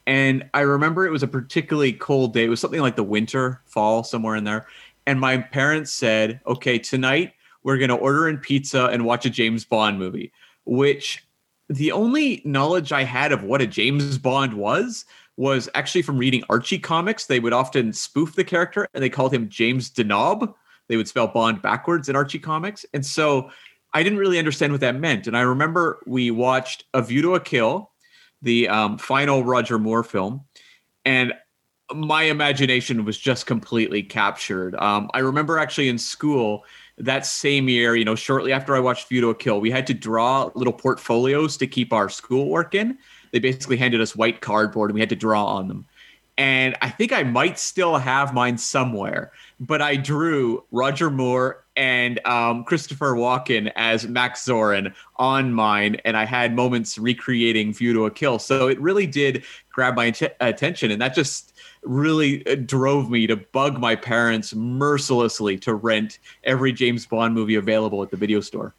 And 0.07 0.49
I 0.55 0.61
remember 0.61 1.07
it 1.07 1.11
was 1.11 1.23
a 1.23 1.29
particularly 1.29 1.93
cold 1.93 2.35
day. 2.35 2.45
It 2.45 2.49
was 2.49 2.61
something 2.61 2.81
like 2.81 2.97
the 2.97 3.03
winter, 3.03 3.61
fall, 3.67 4.03
somewhere 4.03 4.37
in 4.37 4.45
there. 4.45 4.67
And 5.07 5.21
my 5.21 5.39
parents 5.39 5.93
said, 5.93 6.41
okay, 6.47 6.79
tonight 6.79 7.35
we're 7.63 7.79
going 7.79 7.91
to 7.91 7.97
order 7.97 8.29
in 8.29 8.39
pizza 8.39 8.87
and 8.87 9.05
watch 9.05 9.27
a 9.27 9.31
James 9.31 9.65
Bond 9.65 9.99
movie, 9.99 10.33
which 10.65 11.25
the 11.69 11.93
only 11.93 12.43
knowledge 12.45 12.93
I 12.93 13.05
had 13.05 13.33
of 13.33 13.45
what 13.45 13.61
a 13.63 13.67
James 13.67 14.19
Bond 14.19 14.55
was 14.55 15.05
was 15.37 15.69
actually 15.75 16.03
from 16.03 16.19
reading 16.19 16.43
Archie 16.51 16.79
comics. 16.79 17.27
They 17.27 17.41
would 17.41 17.53
often 17.53 17.93
spoof 17.93 18.35
the 18.35 18.45
character 18.45 18.89
and 18.93 19.03
they 19.03 19.09
called 19.09 19.33
him 19.33 19.49
James 19.49 19.91
Denob. 19.91 20.55
They 20.89 20.97
would 20.97 21.09
spell 21.09 21.29
Bond 21.29 21.63
backwards 21.63 22.09
in 22.09 22.17
Archie 22.17 22.41
comics. 22.41 22.85
And 22.93 23.07
so 23.07 23.51
I 23.93 24.03
didn't 24.03 24.19
really 24.19 24.39
understand 24.39 24.73
what 24.73 24.81
that 24.83 24.97
meant. 24.97 25.27
And 25.27 25.37
I 25.37 25.41
remember 25.43 26.01
we 26.07 26.31
watched 26.31 26.85
A 26.95 27.03
View 27.03 27.23
to 27.23 27.35
a 27.35 27.41
Kill, 27.41 27.91
the 28.43 28.69
um, 28.69 28.99
final 28.99 29.45
Roger 29.45 29.79
Moore 29.79 30.05
film. 30.05 30.45
And 31.05 31.33
my 31.95 32.25
imagination 32.25 33.05
was 33.05 33.19
just 33.19 33.47
completely 33.47 34.03
captured. 34.03 34.77
Um, 34.77 35.11
I 35.13 35.21
remember 35.21 35.59
actually 35.59 35.89
in 35.89 35.99
school 35.99 36.65
that 36.99 37.27
same 37.27 37.69
year, 37.69 37.97
you 37.97 38.05
know, 38.05 38.15
shortly 38.15 38.53
after 38.53 38.77
I 38.77 38.81
watched 38.81 39.09
View 39.09 39.21
to 39.23 39.31
a 39.31 39.35
Kill, 39.35 39.61
we 39.61 39.71
had 39.71 39.87
to 39.89 39.95
draw 39.95 40.51
little 40.55 40.73
portfolios 40.73 41.57
to 41.57 41.67
keep 41.67 41.93
our 41.93 42.09
schoolwork 42.09 42.75
in. 42.75 42.99
They 43.33 43.39
basically 43.39 43.77
handed 43.77 44.01
us 44.01 44.15
white 44.15 44.41
cardboard 44.41 44.91
and 44.91 44.95
we 44.95 45.01
had 45.01 45.09
to 45.11 45.17
draw 45.17 45.45
on 45.47 45.69
them. 45.69 45.87
And 46.41 46.75
I 46.81 46.89
think 46.89 47.13
I 47.13 47.23
might 47.23 47.59
still 47.59 47.99
have 47.99 48.33
mine 48.33 48.57
somewhere, 48.57 49.31
but 49.61 49.83
I 49.83 49.97
drew 49.97 50.65
Roger 50.71 51.11
Moore 51.11 51.63
and 51.77 52.19
um, 52.27 52.65
Christopher 52.65 53.13
Walken 53.13 53.71
as 53.77 54.09
Max 54.09 54.47
Zorin 54.47 54.95
on 55.17 55.53
mine, 55.53 55.97
and 56.07 56.17
I 56.17 56.25
had 56.25 56.57
moments 56.57 56.97
recreating 56.97 57.75
View 57.75 57.93
to 57.93 58.07
a 58.07 58.11
Kill. 58.11 58.39
So 58.39 58.69
it 58.69 58.81
really 58.81 59.07
did 59.07 59.45
grab 59.71 59.97
my 59.97 60.07
att- 60.07 60.35
attention, 60.41 60.91
and 60.91 61.03
that 61.03 61.15
just 61.15 61.53
really 61.83 62.47
uh, 62.47 62.55
drove 62.55 63.11
me 63.11 63.27
to 63.27 63.37
bug 63.37 63.79
my 63.79 63.95
parents 63.95 64.55
mercilessly 64.55 65.59
to 65.59 65.75
rent 65.75 66.21
every 66.45 66.73
James 66.73 67.05
Bond 67.05 67.35
movie 67.35 67.57
available 67.57 68.03
at 68.03 68.11
the 68.11 68.17
video 68.17 68.41
store. 68.41 68.73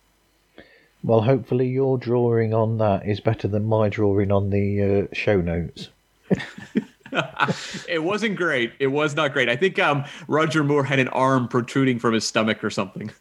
Well, 1.04 1.22
hopefully 1.22 1.68
your 1.68 2.00
drawing 2.00 2.56
on 2.56 2.80
that 2.80 3.08
is 3.08 3.20
better 3.20 3.48
than 3.48 3.66
my 3.66 3.88
drawing 3.90 4.32
on 4.32 4.50
the 4.50 4.82
uh, 5.12 5.14
show 5.14 5.42
notes. 5.42 5.90
it 7.90 8.04
wasn't 8.04 8.36
great. 8.36 8.74
It 8.80 8.88
was 8.88 9.16
not 9.16 9.34
great. 9.34 9.50
I 9.50 9.56
think 9.56 9.80
um, 9.80 10.06
Roger 10.28 10.64
Moore 10.64 10.84
had 10.84 11.00
an 11.00 11.08
arm 11.10 11.48
protruding 11.48 12.00
from 12.00 12.14
his 12.14 12.26
stomach 12.28 12.64
or 12.64 12.70
something. 12.70 13.12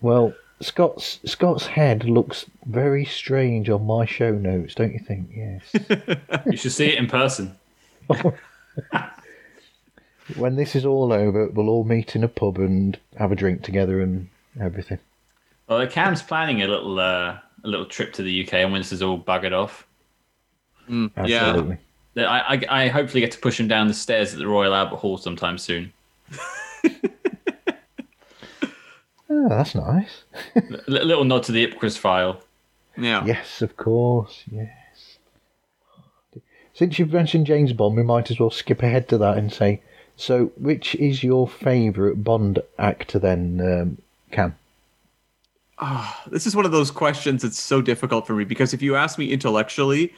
Well, 0.00 0.34
Scott's 0.60 1.20
Scott's 1.24 1.66
head 1.66 2.04
looks 2.04 2.46
very 2.66 3.04
strange 3.04 3.68
on 3.70 3.86
my 3.86 4.06
show 4.06 4.32
notes, 4.32 4.74
don't 4.74 4.92
you 4.92 5.00
think? 5.00 5.30
Yes. 5.34 5.62
You 6.46 6.56
should 6.56 6.72
see 6.72 6.86
it 6.86 6.98
in 6.98 7.06
person. 7.06 7.56
when 10.36 10.56
this 10.56 10.76
is 10.76 10.84
all 10.84 11.12
over, 11.12 11.48
we'll 11.48 11.68
all 11.68 11.84
meet 11.84 12.14
in 12.14 12.24
a 12.24 12.28
pub 12.28 12.58
and 12.58 12.98
have 13.18 13.32
a 13.32 13.36
drink 13.36 13.62
together 13.62 14.00
and 14.00 14.28
everything. 14.60 14.98
Well, 15.68 15.78
the 15.78 15.86
Cam's 15.86 16.22
planning 16.22 16.62
a 16.62 16.68
little 16.68 17.00
uh, 17.00 17.38
a 17.64 17.68
little 17.68 17.86
trip 17.86 18.12
to 18.14 18.22
the 18.22 18.44
UK, 18.46 18.54
and 18.54 18.72
when 18.72 18.80
this 18.80 18.92
is 18.92 19.02
all 19.02 19.18
buggered 19.18 19.52
off, 19.52 19.86
Mm, 20.88 21.10
Absolutely. 21.16 21.78
I, 22.16 22.54
I, 22.54 22.84
I 22.84 22.88
hopefully 22.88 23.20
get 23.20 23.32
to 23.32 23.38
push 23.38 23.58
him 23.58 23.68
down 23.68 23.88
the 23.88 23.94
stairs 23.94 24.32
at 24.32 24.38
the 24.38 24.46
Royal 24.46 24.74
Albert 24.74 24.96
Hall 24.96 25.16
sometime 25.16 25.58
soon. 25.58 25.92
Oh, 29.34 29.48
that's 29.48 29.74
nice. 29.74 30.24
A 30.56 30.90
little 30.90 31.24
nod 31.24 31.42
to 31.44 31.52
the 31.52 31.66
Ipcress 31.66 31.98
file. 31.98 32.40
Yeah. 32.96 33.24
Yeah. 33.24 33.26
Yes, 33.26 33.62
of 33.62 33.76
course. 33.76 34.44
Yes. 34.50 35.18
Since 36.72 36.98
you've 36.98 37.12
mentioned 37.12 37.46
James 37.46 37.72
Bond, 37.72 37.96
we 37.96 38.02
might 38.02 38.30
as 38.30 38.40
well 38.40 38.50
skip 38.50 38.82
ahead 38.82 39.08
to 39.08 39.18
that 39.18 39.36
and 39.38 39.52
say, 39.52 39.80
so 40.16 40.46
which 40.56 40.94
is 40.96 41.22
your 41.22 41.48
favourite 41.48 42.22
Bond 42.22 42.60
actor 42.78 43.18
then, 43.18 43.60
um, 43.60 43.98
Cam? 44.30 44.56
Ah, 45.78 46.22
this 46.30 46.46
is 46.46 46.54
one 46.54 46.64
of 46.64 46.72
those 46.72 46.90
questions 46.90 47.42
that's 47.42 47.60
so 47.60 47.82
difficult 47.82 48.26
for 48.26 48.34
me 48.34 48.44
because 48.44 48.72
if 48.72 48.82
you 48.82 48.96
ask 48.96 49.18
me 49.18 49.32
intellectually, 49.32 50.12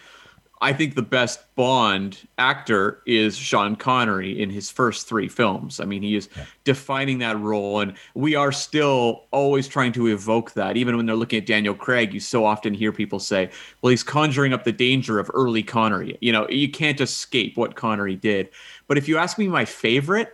I 0.60 0.72
think 0.72 0.94
the 0.94 1.02
best 1.02 1.54
Bond 1.54 2.26
actor 2.38 3.02
is 3.06 3.36
Sean 3.36 3.76
Connery 3.76 4.40
in 4.40 4.48
his 4.48 4.70
first 4.70 5.06
three 5.06 5.28
films. 5.28 5.80
I 5.80 5.84
mean, 5.84 6.02
he 6.02 6.16
is 6.16 6.30
defining 6.64 7.18
that 7.18 7.38
role, 7.38 7.80
and 7.80 7.94
we 8.14 8.34
are 8.34 8.52
still 8.52 9.24
always 9.32 9.68
trying 9.68 9.92
to 9.92 10.06
evoke 10.06 10.52
that. 10.52 10.76
Even 10.76 10.96
when 10.96 11.04
they're 11.04 11.14
looking 11.14 11.40
at 11.40 11.46
Daniel 11.46 11.74
Craig, 11.74 12.14
you 12.14 12.20
so 12.20 12.46
often 12.46 12.72
hear 12.72 12.90
people 12.90 13.18
say, 13.18 13.50
well, 13.82 13.90
he's 13.90 14.02
conjuring 14.02 14.54
up 14.54 14.64
the 14.64 14.72
danger 14.72 15.18
of 15.18 15.30
early 15.34 15.62
Connery. 15.62 16.16
You 16.20 16.32
know, 16.32 16.48
you 16.48 16.70
can't 16.70 17.00
escape 17.00 17.56
what 17.56 17.76
Connery 17.76 18.16
did. 18.16 18.48
But 18.86 18.96
if 18.96 19.08
you 19.08 19.18
ask 19.18 19.38
me 19.38 19.48
my 19.48 19.66
favorite, 19.66 20.32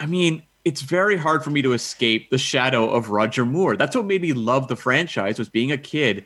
I 0.00 0.06
mean, 0.06 0.42
it's 0.64 0.80
very 0.80 1.16
hard 1.16 1.44
for 1.44 1.50
me 1.50 1.60
to 1.62 1.72
escape 1.74 2.30
the 2.30 2.38
shadow 2.38 2.88
of 2.88 3.10
Roger 3.10 3.44
Moore. 3.44 3.76
That's 3.76 3.96
what 3.96 4.06
made 4.06 4.22
me 4.22 4.32
love 4.32 4.68
the 4.68 4.76
franchise 4.76 5.38
was 5.38 5.48
being 5.48 5.72
a 5.72 5.78
kid. 5.78 6.24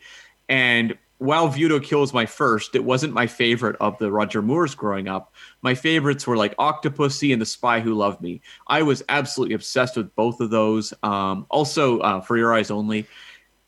And 0.48 0.96
while 1.18 1.48
View 1.48 1.68
to 1.68 1.76
a 1.76 1.80
Kill 1.80 2.00
was 2.00 2.12
my 2.12 2.26
first, 2.26 2.74
it 2.74 2.84
wasn't 2.84 3.12
my 3.12 3.26
favorite 3.26 3.76
of 3.80 3.96
the 3.98 4.10
Roger 4.10 4.42
Moores 4.42 4.74
growing 4.74 5.08
up. 5.08 5.32
My 5.62 5.74
favorites 5.74 6.26
were 6.26 6.36
like 6.36 6.56
Octopussy 6.56 7.32
and 7.32 7.40
The 7.40 7.46
Spy 7.46 7.80
Who 7.80 7.94
Loved 7.94 8.20
Me. 8.20 8.40
I 8.66 8.82
was 8.82 9.02
absolutely 9.08 9.54
obsessed 9.54 9.96
with 9.96 10.14
both 10.14 10.40
of 10.40 10.50
those. 10.50 10.92
Um, 11.02 11.46
also, 11.48 12.00
uh, 12.00 12.20
For 12.20 12.36
Your 12.36 12.54
Eyes 12.54 12.70
Only. 12.70 13.06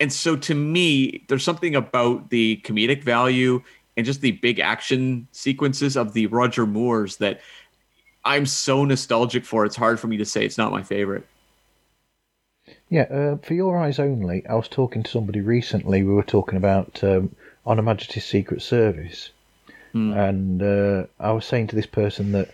And 0.00 0.12
so 0.12 0.37
to 0.37 0.54
me, 0.54 1.24
there's 1.28 1.42
something 1.42 1.74
about 1.74 2.30
the 2.30 2.61
comedic 2.64 3.02
value 3.02 3.62
and 3.96 4.04
just 4.04 4.20
the 4.20 4.32
big 4.32 4.61
action 4.61 5.26
sequences 5.32 5.96
of 5.96 6.12
the 6.12 6.26
Roger 6.26 6.66
Moores 6.66 7.16
that 7.16 7.40
I'm 8.24 8.46
so 8.46 8.84
nostalgic 8.84 9.44
for. 9.44 9.64
It's 9.64 9.74
hard 9.74 9.98
for 9.98 10.06
me 10.06 10.18
to 10.18 10.24
say 10.24 10.44
it's 10.44 10.58
not 10.58 10.70
my 10.70 10.82
favorite. 10.82 11.26
Yeah, 12.90 13.03
uh, 13.03 13.37
for 13.38 13.55
your 13.55 13.77
eyes 13.79 13.98
only, 13.98 14.46
I 14.46 14.55
was 14.55 14.68
talking 14.68 15.03
to 15.03 15.11
somebody 15.11 15.40
recently. 15.40 16.03
We 16.03 16.14
were 16.14 16.22
talking 16.22 16.57
about 16.57 17.03
um, 17.05 17.35
On 17.66 17.77
Her 17.77 17.83
Majesty's 17.83 18.24
Secret 18.24 18.62
Service, 18.62 19.31
Hmm. 19.92 20.12
and 20.12 20.62
uh, 20.62 21.05
I 21.18 21.33
was 21.33 21.46
saying 21.46 21.68
to 21.68 21.77
this 21.77 21.87
person 21.87 22.33
that 22.33 22.51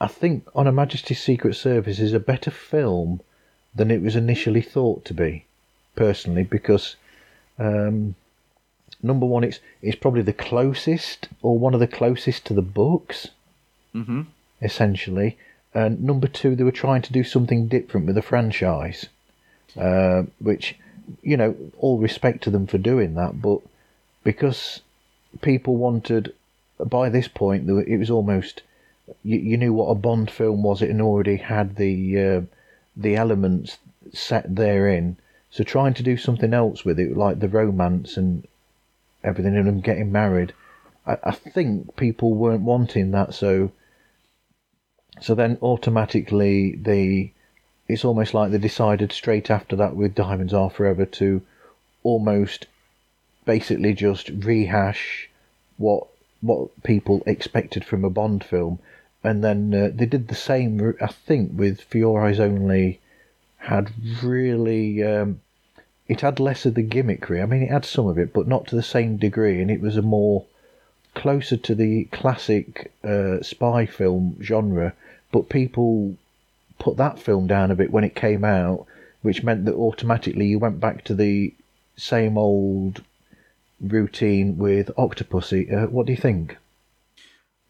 I 0.00 0.06
think 0.06 0.46
On 0.54 0.66
Her 0.66 0.72
Majesty's 0.72 1.22
Secret 1.22 1.54
Service 1.54 1.98
is 1.98 2.12
a 2.14 2.20
better 2.20 2.50
film 2.50 3.20
than 3.74 3.90
it 3.90 4.00
was 4.02 4.16
initially 4.16 4.62
thought 4.62 5.04
to 5.06 5.14
be, 5.14 5.44
personally, 5.96 6.44
because 6.44 6.96
um, 7.58 8.14
number 9.02 9.26
one, 9.26 9.44
it's 9.44 9.60
it's 9.82 9.96
probably 9.96 10.22
the 10.22 10.32
closest 10.32 11.28
or 11.42 11.58
one 11.58 11.74
of 11.74 11.80
the 11.80 11.86
closest 11.86 12.44
to 12.46 12.54
the 12.54 12.62
books, 12.62 13.28
Mm-hmm. 13.94 14.22
essentially. 14.62 15.36
And 15.74 16.02
number 16.02 16.28
two, 16.28 16.54
they 16.56 16.64
were 16.64 16.72
trying 16.72 17.02
to 17.02 17.12
do 17.12 17.22
something 17.24 17.68
different 17.68 18.06
with 18.06 18.14
the 18.16 18.22
franchise, 18.22 19.06
uh, 19.76 20.22
which, 20.38 20.76
you 21.22 21.36
know, 21.36 21.54
all 21.78 21.98
respect 21.98 22.42
to 22.44 22.50
them 22.50 22.66
for 22.66 22.78
doing 22.78 23.14
that, 23.14 23.40
but 23.40 23.60
because 24.24 24.80
people 25.40 25.76
wanted, 25.76 26.32
by 26.78 27.08
this 27.08 27.28
point, 27.28 27.68
it 27.68 27.98
was 27.98 28.10
almost, 28.10 28.62
you, 29.22 29.38
you 29.38 29.56
knew 29.56 29.72
what 29.72 29.90
a 29.90 29.94
Bond 29.94 30.30
film 30.30 30.62
was, 30.62 30.82
it 30.82 30.90
and 30.90 31.02
already 31.02 31.36
had 31.36 31.76
the 31.76 32.20
uh, 32.20 32.40
the 32.96 33.16
elements 33.16 33.78
set 34.12 34.54
therein. 34.54 35.16
So 35.50 35.64
trying 35.64 35.94
to 35.94 36.02
do 36.02 36.16
something 36.16 36.52
else 36.52 36.84
with 36.84 36.98
it, 36.98 37.16
like 37.16 37.38
the 37.38 37.48
romance 37.48 38.16
and 38.16 38.46
everything, 39.24 39.56
and 39.56 39.66
them 39.66 39.80
getting 39.80 40.12
married, 40.12 40.52
I, 41.06 41.16
I 41.24 41.30
think 41.30 41.96
people 41.96 42.34
weren't 42.34 42.62
wanting 42.62 43.12
that. 43.12 43.34
So, 43.34 43.72
so 45.20 45.34
then 45.34 45.58
automatically 45.62 46.74
they, 46.74 47.32
it's 47.88 48.04
almost 48.04 48.34
like 48.34 48.50
they 48.50 48.58
decided 48.58 49.12
straight 49.12 49.50
after 49.50 49.74
that 49.76 49.96
with 49.96 50.14
Diamonds 50.14 50.52
Are 50.52 50.68
Forever 50.68 51.06
to 51.06 51.40
almost 52.02 52.66
basically 53.46 53.94
just 53.94 54.28
rehash 54.28 55.30
what 55.78 56.06
what 56.40 56.82
people 56.82 57.22
expected 57.26 57.84
from 57.84 58.04
a 58.04 58.10
Bond 58.10 58.44
film, 58.44 58.78
and 59.24 59.42
then 59.42 59.74
uh, 59.74 59.90
they 59.92 60.06
did 60.06 60.28
the 60.28 60.34
same. 60.34 60.94
I 61.00 61.06
think 61.06 61.52
with 61.54 61.80
For 61.80 61.98
Your 61.98 62.24
Eyes 62.24 62.38
Only, 62.38 63.00
had 63.56 63.90
really 64.22 65.02
um, 65.02 65.40
it 66.08 66.20
had 66.20 66.38
less 66.38 66.66
of 66.66 66.74
the 66.74 66.86
gimmickry. 66.86 67.42
I 67.42 67.46
mean, 67.46 67.62
it 67.62 67.70
had 67.70 67.84
some 67.84 68.06
of 68.06 68.18
it, 68.18 68.32
but 68.32 68.46
not 68.46 68.66
to 68.68 68.76
the 68.76 68.82
same 68.82 69.16
degree, 69.16 69.60
and 69.60 69.70
it 69.70 69.80
was 69.80 69.96
a 69.96 70.02
more 70.02 70.44
closer 71.14 71.56
to 71.56 71.74
the 71.74 72.04
classic 72.04 72.92
uh, 73.02 73.42
spy 73.42 73.86
film 73.86 74.36
genre. 74.42 74.92
But 75.32 75.48
people 75.48 76.16
put 76.78 76.96
that 76.96 77.18
film 77.18 77.46
down 77.46 77.70
a 77.70 77.74
bit 77.74 77.90
when 77.92 78.04
it 78.04 78.14
came 78.14 78.44
out, 78.44 78.86
which 79.22 79.42
meant 79.42 79.64
that 79.64 79.74
automatically 79.74 80.46
you 80.46 80.58
went 80.58 80.80
back 80.80 81.04
to 81.04 81.14
the 81.14 81.52
same 81.96 82.38
old 82.38 83.02
routine 83.80 84.56
with 84.58 84.88
Octopussy. 84.96 85.72
Uh, 85.72 85.86
what 85.86 86.06
do 86.06 86.12
you 86.12 86.18
think? 86.18 86.56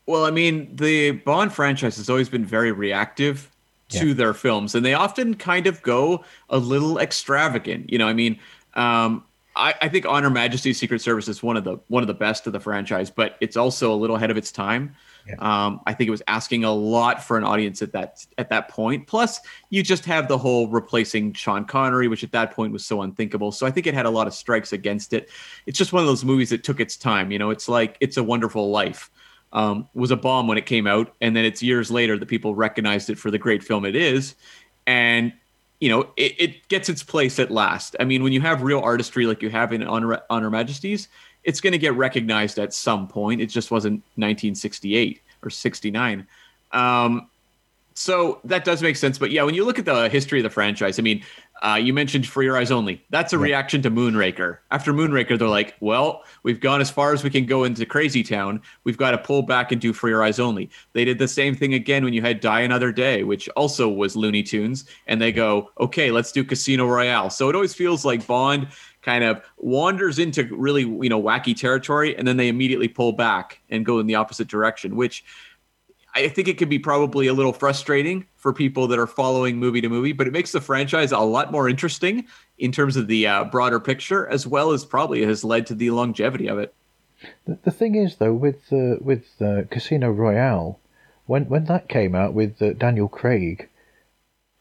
Well, 0.06 0.24
I 0.24 0.30
mean, 0.30 0.74
the 0.74 1.12
Bond 1.12 1.52
franchise 1.52 1.96
has 1.98 2.08
always 2.08 2.28
been 2.28 2.44
very 2.44 2.72
reactive 2.72 3.50
to 3.90 4.08
Yeah. 4.08 4.14
their 4.14 4.34
films, 4.34 4.74
and 4.74 4.84
they 4.84 4.94
often 4.94 5.34
kind 5.34 5.66
of 5.66 5.82
go 5.82 6.24
a 6.48 6.58
little 6.58 6.98
extravagant. 6.98 7.90
You 7.90 7.98
know, 7.98 8.08
I 8.08 8.12
mean, 8.14 8.38
um, 8.74 9.24
I, 9.56 9.74
I 9.82 9.88
think 9.88 10.06
On 10.06 10.22
Her 10.22 10.30
Majesty's 10.30 10.78
Secret 10.78 11.00
Service 11.00 11.28
is 11.28 11.42
one 11.42 11.56
of 11.56 11.64
the 11.64 11.78
one 11.88 12.02
of 12.02 12.06
the 12.06 12.14
best 12.14 12.46
of 12.46 12.52
the 12.52 12.60
franchise, 12.60 13.10
but 13.10 13.36
it's 13.40 13.56
also 13.56 13.92
a 13.92 13.96
little 13.96 14.16
ahead 14.16 14.30
of 14.30 14.36
its 14.36 14.52
time. 14.52 14.94
Yeah. 15.28 15.34
Um, 15.40 15.80
I 15.86 15.92
think 15.92 16.08
it 16.08 16.10
was 16.10 16.22
asking 16.26 16.64
a 16.64 16.72
lot 16.72 17.22
for 17.22 17.36
an 17.36 17.44
audience 17.44 17.82
at 17.82 17.92
that 17.92 18.24
at 18.38 18.48
that 18.50 18.68
point. 18.68 19.06
Plus, 19.06 19.40
you 19.70 19.82
just 19.82 20.04
have 20.06 20.28
the 20.28 20.38
whole 20.38 20.68
replacing 20.68 21.34
Sean 21.34 21.64
Connery, 21.64 22.08
which 22.08 22.24
at 22.24 22.32
that 22.32 22.52
point 22.52 22.72
was 22.72 22.86
so 22.86 23.02
unthinkable. 23.02 23.52
So 23.52 23.66
I 23.66 23.70
think 23.70 23.86
it 23.86 23.94
had 23.94 24.06
a 24.06 24.10
lot 24.10 24.26
of 24.26 24.34
strikes 24.34 24.72
against 24.72 25.12
it. 25.12 25.28
It's 25.66 25.76
just 25.76 25.92
one 25.92 26.02
of 26.02 26.06
those 26.06 26.24
movies 26.24 26.50
that 26.50 26.64
took 26.64 26.80
its 26.80 26.96
time. 26.96 27.30
You 27.30 27.38
know, 27.38 27.50
it's 27.50 27.68
like 27.68 27.96
It's 28.00 28.16
a 28.16 28.22
Wonderful 28.22 28.70
Life 28.70 29.10
um, 29.52 29.88
was 29.94 30.10
a 30.10 30.16
bomb 30.16 30.46
when 30.46 30.58
it 30.58 30.66
came 30.66 30.86
out, 30.86 31.14
and 31.20 31.34
then 31.34 31.44
it's 31.44 31.62
years 31.62 31.90
later 31.90 32.18
that 32.18 32.26
people 32.26 32.54
recognized 32.54 33.10
it 33.10 33.18
for 33.18 33.30
the 33.30 33.38
great 33.38 33.62
film 33.62 33.84
it 33.84 33.96
is, 33.96 34.34
and 34.86 35.32
you 35.80 35.88
know 35.88 36.10
it, 36.16 36.34
it 36.38 36.68
gets 36.68 36.88
its 36.88 37.02
place 37.02 37.38
at 37.38 37.50
last. 37.50 37.96
I 37.98 38.04
mean, 38.04 38.22
when 38.22 38.32
you 38.32 38.40
have 38.40 38.62
real 38.62 38.80
artistry 38.80 39.26
like 39.26 39.42
you 39.42 39.50
have 39.50 39.72
in 39.72 39.82
Honor, 39.82 40.20
Honor 40.28 40.50
Majesties, 40.50 41.08
it's 41.44 41.60
going 41.60 41.72
to 41.72 41.78
get 41.78 41.94
recognized 41.94 42.58
at 42.58 42.72
some 42.74 43.08
point. 43.08 43.40
It 43.40 43.46
just 43.46 43.70
wasn't 43.70 44.02
1968 44.16 45.22
or 45.42 45.50
69. 45.50 46.26
Um, 46.72 47.28
so 47.98 48.40
that 48.44 48.64
does 48.64 48.80
make 48.80 48.94
sense. 48.94 49.18
But 49.18 49.32
yeah, 49.32 49.42
when 49.42 49.56
you 49.56 49.64
look 49.64 49.78
at 49.80 49.84
the 49.84 50.08
history 50.08 50.38
of 50.38 50.44
the 50.44 50.50
franchise, 50.50 51.00
I 51.00 51.02
mean, 51.02 51.24
uh, 51.62 51.80
you 51.82 51.92
mentioned 51.92 52.28
For 52.28 52.44
Your 52.44 52.56
Eyes 52.56 52.70
Only. 52.70 53.04
That's 53.10 53.32
a 53.32 53.38
reaction 53.38 53.82
to 53.82 53.90
Moonraker. 53.90 54.58
After 54.70 54.92
Moonraker, 54.92 55.36
they're 55.36 55.48
like, 55.48 55.74
well, 55.80 56.22
we've 56.44 56.60
gone 56.60 56.80
as 56.80 56.90
far 56.90 57.12
as 57.12 57.24
we 57.24 57.30
can 57.30 57.44
go 57.44 57.64
into 57.64 57.84
Crazy 57.84 58.22
Town. 58.22 58.62
We've 58.84 58.96
got 58.96 59.10
to 59.10 59.18
pull 59.18 59.42
back 59.42 59.72
and 59.72 59.80
do 59.80 59.92
For 59.92 60.08
Your 60.08 60.22
Eyes 60.22 60.38
Only. 60.38 60.70
They 60.92 61.04
did 61.04 61.18
the 61.18 61.26
same 61.26 61.56
thing 61.56 61.74
again 61.74 62.04
when 62.04 62.12
you 62.12 62.22
had 62.22 62.38
Die 62.38 62.60
Another 62.60 62.92
Day, 62.92 63.24
which 63.24 63.48
also 63.50 63.88
was 63.88 64.14
Looney 64.14 64.44
Tunes. 64.44 64.84
And 65.08 65.20
they 65.20 65.32
go, 65.32 65.72
okay, 65.80 66.12
let's 66.12 66.30
do 66.30 66.44
Casino 66.44 66.86
Royale. 66.86 67.30
So 67.30 67.48
it 67.48 67.56
always 67.56 67.74
feels 67.74 68.04
like 68.04 68.24
Bond 68.28 68.68
kind 69.08 69.24
of 69.24 69.42
wanders 69.56 70.18
into 70.18 70.44
really, 70.54 70.82
you 70.82 71.08
know, 71.08 71.22
wacky 71.22 71.56
territory, 71.56 72.14
and 72.14 72.28
then 72.28 72.36
they 72.36 72.48
immediately 72.48 72.88
pull 72.88 73.12
back 73.12 73.58
and 73.70 73.86
go 73.86 74.00
in 74.00 74.06
the 74.06 74.14
opposite 74.14 74.48
direction, 74.48 74.96
which 74.96 75.24
I 76.14 76.28
think 76.28 76.46
it 76.46 76.58
could 76.58 76.68
be 76.68 76.78
probably 76.78 77.26
a 77.26 77.32
little 77.32 77.54
frustrating 77.54 78.26
for 78.36 78.52
people 78.52 78.86
that 78.88 78.98
are 78.98 79.06
following 79.06 79.56
movie 79.56 79.80
to 79.80 79.88
movie, 79.88 80.12
but 80.12 80.26
it 80.26 80.32
makes 80.34 80.52
the 80.52 80.60
franchise 80.60 81.10
a 81.10 81.20
lot 81.20 81.50
more 81.50 81.70
interesting 81.70 82.26
in 82.58 82.70
terms 82.70 82.96
of 82.96 83.06
the 83.06 83.26
uh, 83.26 83.44
broader 83.44 83.80
picture, 83.80 84.28
as 84.28 84.46
well 84.46 84.72
as 84.72 84.84
probably 84.84 85.24
has 85.24 85.42
led 85.42 85.66
to 85.68 85.74
the 85.74 85.90
longevity 85.90 86.46
of 86.46 86.58
it. 86.58 86.74
The, 87.46 87.56
the 87.64 87.70
thing 87.70 87.94
is, 87.94 88.16
though, 88.16 88.34
with 88.34 88.60
uh, 88.70 88.96
with 89.00 89.24
uh, 89.40 89.62
Casino 89.70 90.10
Royale, 90.10 90.78
when 91.24 91.44
when 91.48 91.64
that 91.64 91.88
came 91.88 92.14
out 92.14 92.34
with 92.34 92.60
uh, 92.60 92.74
Daniel 92.74 93.08
Craig, 93.08 93.68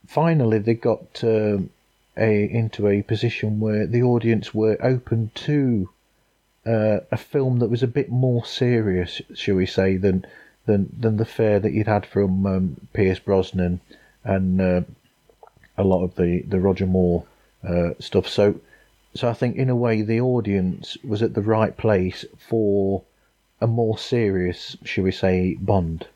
finally 0.07 0.59
they 0.59 0.73
got 0.73 1.21
um 1.23 1.69
a 2.17 2.43
into 2.43 2.87
a 2.87 3.01
position 3.01 3.59
where 3.59 3.85
the 3.85 4.01
audience 4.01 4.53
were 4.53 4.77
open 4.81 5.31
to 5.35 5.89
uh, 6.65 6.99
a 7.11 7.17
film 7.17 7.59
that 7.59 7.69
was 7.69 7.83
a 7.83 7.87
bit 7.87 8.09
more 8.09 8.45
serious, 8.45 9.21
shall 9.33 9.55
we 9.55 9.65
say, 9.65 9.97
than 9.97 10.25
than 10.65 10.93
than 10.99 11.17
the 11.17 11.25
fare 11.25 11.59
that 11.59 11.73
you'd 11.73 11.87
had 11.87 12.05
from 12.05 12.45
um, 12.45 12.77
Pierce 12.93 13.19
Brosnan 13.19 13.79
and 14.23 14.59
uh, 14.61 14.81
a 15.77 15.83
lot 15.83 16.03
of 16.03 16.15
the 16.15 16.41
the 16.41 16.59
Roger 16.59 16.85
Moore 16.85 17.23
uh, 17.67 17.91
stuff. 17.99 18.27
So 18.27 18.59
so 19.15 19.29
I 19.29 19.33
think 19.33 19.55
in 19.55 19.69
a 19.69 19.75
way 19.75 20.01
the 20.01 20.21
audience 20.21 20.97
was 21.03 21.21
at 21.23 21.33
the 21.33 21.41
right 21.41 21.75
place 21.75 22.25
for 22.37 23.03
a 23.59 23.67
more 23.67 23.97
serious, 23.97 24.77
shall 24.83 25.05
we 25.05 25.11
say, 25.11 25.55
Bond. 25.59 26.07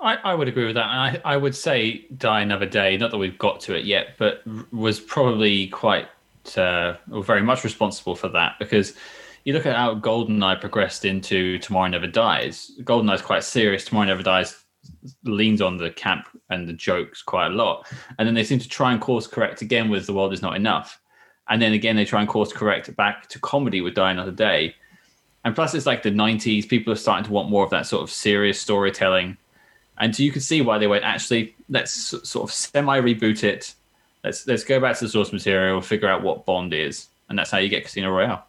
I, 0.00 0.16
I 0.16 0.34
would 0.34 0.48
agree 0.48 0.66
with 0.66 0.76
that. 0.76 0.88
And 0.88 1.20
I, 1.24 1.34
I 1.34 1.36
would 1.36 1.54
say 1.54 2.06
Die 2.16 2.40
Another 2.40 2.66
Day, 2.66 2.96
not 2.96 3.10
that 3.10 3.18
we've 3.18 3.38
got 3.38 3.60
to 3.60 3.74
it 3.74 3.84
yet, 3.84 4.14
but 4.18 4.42
was 4.72 5.00
probably 5.00 5.68
quite, 5.68 6.08
uh, 6.56 6.94
or 7.12 7.22
very 7.22 7.42
much 7.42 7.64
responsible 7.64 8.16
for 8.16 8.28
that 8.30 8.58
because 8.58 8.94
you 9.44 9.52
look 9.52 9.66
at 9.66 9.76
how 9.76 9.94
GoldenEye 9.94 10.60
progressed 10.60 11.04
into 11.04 11.58
Tomorrow 11.58 11.88
Never 11.88 12.06
Dies. 12.06 12.72
GoldenEye 12.82 13.14
is 13.14 13.22
quite 13.22 13.44
serious. 13.44 13.84
Tomorrow 13.84 14.06
Never 14.06 14.22
Dies 14.22 14.64
leans 15.24 15.60
on 15.60 15.76
the 15.76 15.90
camp 15.90 16.26
and 16.50 16.68
the 16.68 16.72
jokes 16.72 17.22
quite 17.22 17.46
a 17.46 17.54
lot. 17.54 17.86
And 18.18 18.26
then 18.26 18.34
they 18.34 18.44
seem 18.44 18.58
to 18.58 18.68
try 18.68 18.92
and 18.92 19.00
course 19.00 19.26
correct 19.26 19.62
again 19.62 19.88
with 19.88 20.06
The 20.06 20.12
World 20.14 20.32
Is 20.32 20.42
Not 20.42 20.56
Enough. 20.56 21.00
And 21.48 21.60
then 21.60 21.72
again, 21.72 21.96
they 21.96 22.04
try 22.04 22.20
and 22.20 22.28
course 22.28 22.52
correct 22.52 22.94
back 22.96 23.28
to 23.28 23.38
comedy 23.38 23.80
with 23.80 23.94
Die 23.94 24.10
Another 24.10 24.30
Day. 24.30 24.74
And 25.44 25.54
plus, 25.54 25.74
it's 25.74 25.86
like 25.86 26.02
the 26.02 26.10
90s. 26.10 26.68
People 26.68 26.92
are 26.92 26.96
starting 26.96 27.24
to 27.24 27.32
want 27.32 27.50
more 27.50 27.64
of 27.64 27.70
that 27.70 27.86
sort 27.86 28.02
of 28.02 28.10
serious 28.10 28.60
storytelling. 28.60 29.36
And 30.00 30.16
so 30.16 30.22
you 30.22 30.32
can 30.32 30.40
see 30.40 30.62
why 30.62 30.78
they 30.78 30.86
went, 30.86 31.04
actually, 31.04 31.54
let's 31.68 31.92
sort 31.92 32.48
of 32.48 32.52
semi 32.52 33.00
reboot 33.00 33.44
it. 33.44 33.74
Let's 34.24 34.46
let's 34.46 34.64
go 34.64 34.80
back 34.80 34.98
to 34.98 35.04
the 35.04 35.10
source 35.10 35.32
material, 35.32 35.80
figure 35.80 36.08
out 36.08 36.22
what 36.22 36.46
Bond 36.46 36.72
is. 36.74 37.08
And 37.28 37.38
that's 37.38 37.50
how 37.50 37.58
you 37.58 37.68
get 37.68 37.84
Casino 37.84 38.10
Royale. 38.10 38.44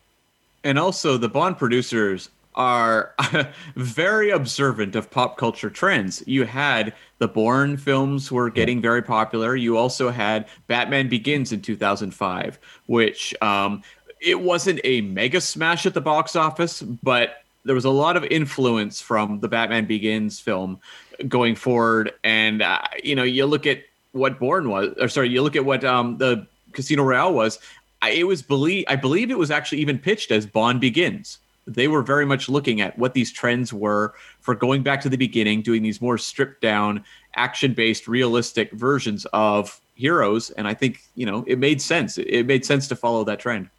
And 0.64 0.80
also, 0.80 1.18
the 1.18 1.30
Bond 1.30 1.58
producers 1.58 2.30
are 2.56 3.14
very 3.76 4.30
observant 4.30 4.96
of 4.96 5.10
pop 5.10 5.38
culture 5.38 5.70
trends. 5.70 6.24
You 6.26 6.46
had 6.46 6.94
the 7.20 7.28
Bourne 7.28 7.78
films 7.78 8.32
were 8.32 8.50
getting 8.50 8.82
very 8.82 9.02
popular. 9.02 9.56
You 9.56 9.78
also 9.78 10.10
had 10.10 10.48
Batman 10.68 11.08
Begins 11.08 11.52
in 11.52 11.62
2005, 11.62 12.60
which 12.88 13.34
um, 13.42 13.84
it 14.20 14.42
wasn't 14.42 14.80
a 14.84 15.02
mega 15.02 15.40
smash 15.40 15.86
at 15.86 15.94
the 15.94 16.02
box 16.02 16.36
office, 16.36 16.82
but 16.82 17.44
there 17.64 17.76
was 17.76 17.86
a 17.86 17.90
lot 17.90 18.18
of 18.18 18.24
influence 18.26 19.00
from 19.00 19.40
the 19.40 19.48
Batman 19.48 19.86
Begins 19.86 20.40
film 20.40 20.80
going 21.28 21.56
forward. 21.56 22.12
And 22.24 22.62
uh, 22.62 22.82
you 23.04 23.16
know, 23.16 23.24
you 23.24 23.46
look 23.46 23.66
at 23.66 23.84
what 24.12 24.40
Bourne 24.40 24.70
was, 24.70 24.94
or 25.00 25.08
sorry, 25.08 25.30
you 25.30 25.42
look 25.42 25.56
at 25.56 25.66
what 25.66 25.84
um, 25.84 26.18
the 26.18 26.46
Casino 26.74 27.04
Royale 27.04 27.34
was. 27.34 27.60
I, 28.02 28.12
it 28.12 28.28
was 28.28 28.42
believe 28.42 28.86
I 28.88 28.96
believe 28.96 29.32
it 29.32 29.38
was 29.38 29.52
actually 29.52 29.80
even 29.80 30.00
pitched 30.00 30.32
as 30.32 30.46
Bond 30.46 30.82
Begins. 30.82 31.38
they 31.68 31.88
were 31.88 32.02
very 32.02 32.26
much 32.26 32.50
looking 32.50 32.82
at 32.82 32.98
what 32.98 33.14
these 33.14 33.32
trends 33.32 33.72
were 33.72 34.14
for 34.40 34.56
going 34.56 34.84
back 34.84 35.02
to 35.02 35.10
the 35.10 35.18
beginning, 35.18 35.62
doing 35.62 35.84
these 35.84 36.02
more 36.02 36.18
stripped 36.18 36.62
down, 36.62 37.04
action 37.36 37.74
based, 37.74 38.08
realistic 38.08 38.72
versions 38.72 39.26
of 39.34 39.80
heroes. 39.96 40.50
And 40.52 40.68
I 40.68 40.74
think, 40.74 41.04
you 41.16 41.26
know, 41.26 41.44
it 41.48 41.60
made 41.60 41.82
sense. 41.82 42.18
It 42.18 42.46
made 42.46 42.66
sense 42.66 42.88
to 42.88 42.96
follow 42.96 43.24
that 43.26 43.40
trend. 43.40 43.70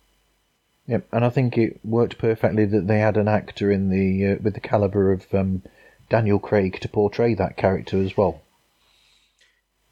Yep, 0.87 1.07
and 1.13 1.25
I 1.25 1.31
think 1.31 1.57
it 1.59 1.79
worked 1.85 2.19
perfectly 2.19 2.65
that 2.67 2.89
they 2.89 2.99
had 2.99 3.17
an 3.17 3.29
actor 3.29 3.71
in 3.71 3.89
the 3.89 4.33
uh, 4.33 4.37
with 4.43 4.55
the 4.55 4.61
caliber 4.61 5.13
of 5.13 5.33
um, 5.33 5.63
Daniel 6.13 6.39
Craig 6.39 6.79
to 6.81 6.89
portray 6.91 7.33
that 7.33 7.57
character 7.57 7.99
as 8.03 8.19
well. 8.19 8.43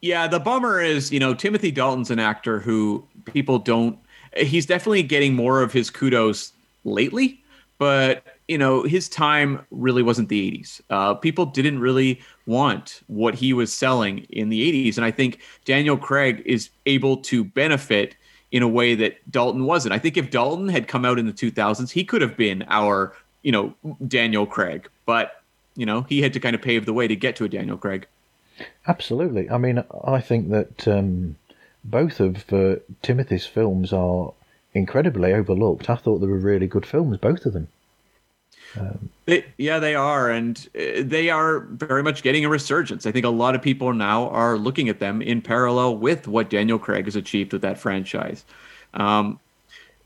Yeah, 0.03 0.27
the 0.27 0.39
bummer 0.39 0.79
is, 0.79 1.11
you 1.11 1.19
know, 1.19 1.33
Timothy 1.33 1.71
Dalton's 1.71 2.11
an 2.11 2.19
actor 2.19 2.61
who 2.61 3.07
people 3.25 3.59
don't. 3.59 3.99
He's 4.37 4.67
definitely 4.67 5.03
getting 5.03 5.35
more 5.35 5.63
of 5.63 5.73
his 5.73 5.89
kudos 5.89 6.53
lately, 6.85 7.43
but 7.79 8.23
you 8.49 8.59
know, 8.59 8.83
his 8.83 9.09
time 9.09 9.65
really 9.71 10.03
wasn't 10.03 10.29
the 10.29 10.51
80s. 10.51 10.81
Uh, 10.91 11.15
people 11.15 11.47
didn't 11.47 11.79
really 11.79 12.21
want 12.45 13.01
what 13.07 13.35
he 13.35 13.55
was 13.55 13.73
selling 13.73 14.27
in 14.29 14.51
the 14.51 14.91
80s, 14.91 14.97
and 14.99 15.07
I 15.07 15.11
think 15.11 15.41
Daniel 15.65 15.97
Craig 15.97 16.43
is 16.45 16.69
able 16.85 17.17
to 17.19 17.45
benefit 17.45 18.15
in 18.53 18.63
a 18.63 18.69
way 18.69 18.95
that 18.95 19.31
Dalton 19.31 19.65
wasn't. 19.65 19.95
I 19.95 19.99
think 19.99 20.19
if 20.19 20.31
Dalton 20.31 20.69
had 20.69 20.87
come 20.87 21.07
out 21.07 21.19
in 21.19 21.27
the 21.27 21.33
2000s, 21.33 21.91
he 21.91 22.05
could 22.05 22.21
have 22.21 22.37
been 22.37 22.65
our, 22.69 23.15
you 23.43 23.53
know, 23.53 23.75
Daniel 24.07 24.45
Craig, 24.45 24.89
but 25.07 25.40
you 25.81 25.87
know, 25.87 26.03
he 26.03 26.21
had 26.21 26.35
to 26.35 26.41
kind 26.41 26.55
of 26.55 26.61
pave 26.61 26.85
the 26.85 26.93
way 26.93 27.09
to 27.09 27.17
get 27.17 27.37
to 27.37 27.45
a 27.45 27.49
Daniel 27.49 27.79
Craig. 27.79 28.07
Absolutely. 28.87 29.49
I 29.49 29.57
mean, 29.57 29.83
I 30.05 30.21
think 30.21 30.51
that 30.51 30.87
um, 30.87 31.37
both 31.83 32.21
of 32.21 32.53
uh, 32.53 32.77
Timothy's 33.01 33.47
films 33.47 33.91
are 33.91 34.35
incredibly 34.75 35.33
overlooked. 35.33 35.89
I 35.89 35.97
thought 35.97 36.19
they 36.19 36.27
were 36.27 36.37
really 36.37 36.67
good 36.67 36.85
films, 36.85 37.17
both 37.17 37.47
of 37.47 37.55
them. 37.55 37.69
Um, 38.79 39.09
they, 39.25 39.47
yeah, 39.57 39.79
they 39.79 39.95
are, 39.95 40.31
and 40.31 40.69
uh, 40.79 41.01
they 41.03 41.31
are 41.31 41.61
very 41.61 42.03
much 42.03 42.23
getting 42.23 42.45
a 42.45 42.51
resurgence. 42.51 43.07
I 43.07 43.11
think 43.11 43.25
a 43.25 43.31
lot 43.31 43.55
of 43.55 43.63
people 43.63 43.95
now 43.95 44.29
are 44.29 44.59
looking 44.59 44.91
at 44.91 45.01
them 45.01 45.23
in 45.23 45.41
parallel 45.41 45.97
with 45.97 46.29
what 46.29 46.51
Daniel 46.51 46.79
Craig 46.79 47.07
has 47.07 47.17
achieved 47.17 47.55
with 47.55 47.63
that 47.63 47.79
franchise. 47.79 48.45
Um, 48.93 49.41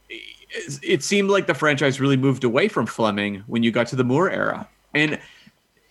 it, 0.08 0.78
it 0.82 1.02
seemed 1.02 1.30
like 1.30 1.48
the 1.48 1.54
franchise 1.54 2.00
really 2.00 2.16
moved 2.16 2.44
away 2.44 2.68
from 2.68 2.86
Fleming 2.86 3.42
when 3.48 3.64
you 3.64 3.72
got 3.72 3.88
to 3.88 3.96
the 3.96 4.04
Moore 4.04 4.30
era, 4.30 4.68
and 4.94 5.18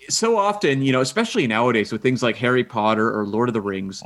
so 0.09 0.37
often, 0.37 0.81
you 0.81 0.91
know, 0.91 1.01
especially 1.01 1.47
nowadays 1.47 1.91
with 1.91 2.01
things 2.01 2.23
like 2.23 2.35
Harry 2.37 2.63
Potter 2.63 3.17
or 3.17 3.25
Lord 3.25 3.49
of 3.49 3.53
the 3.53 3.61
Rings, 3.61 4.03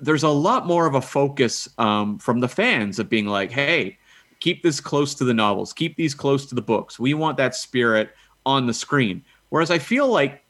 there's 0.00 0.22
a 0.22 0.28
lot 0.28 0.66
more 0.66 0.86
of 0.86 0.94
a 0.94 1.00
focus 1.00 1.68
um, 1.78 2.18
from 2.18 2.40
the 2.40 2.48
fans 2.48 2.98
of 2.98 3.08
being 3.08 3.26
like, 3.26 3.50
hey, 3.50 3.98
keep 4.40 4.62
this 4.62 4.80
close 4.80 5.14
to 5.16 5.24
the 5.24 5.34
novels, 5.34 5.72
keep 5.72 5.96
these 5.96 6.14
close 6.14 6.46
to 6.46 6.54
the 6.54 6.62
books. 6.62 6.98
We 6.98 7.14
want 7.14 7.36
that 7.38 7.54
spirit 7.54 8.10
on 8.46 8.66
the 8.66 8.74
screen. 8.74 9.24
Whereas 9.48 9.70
I 9.70 9.78
feel 9.78 10.08
like 10.08 10.44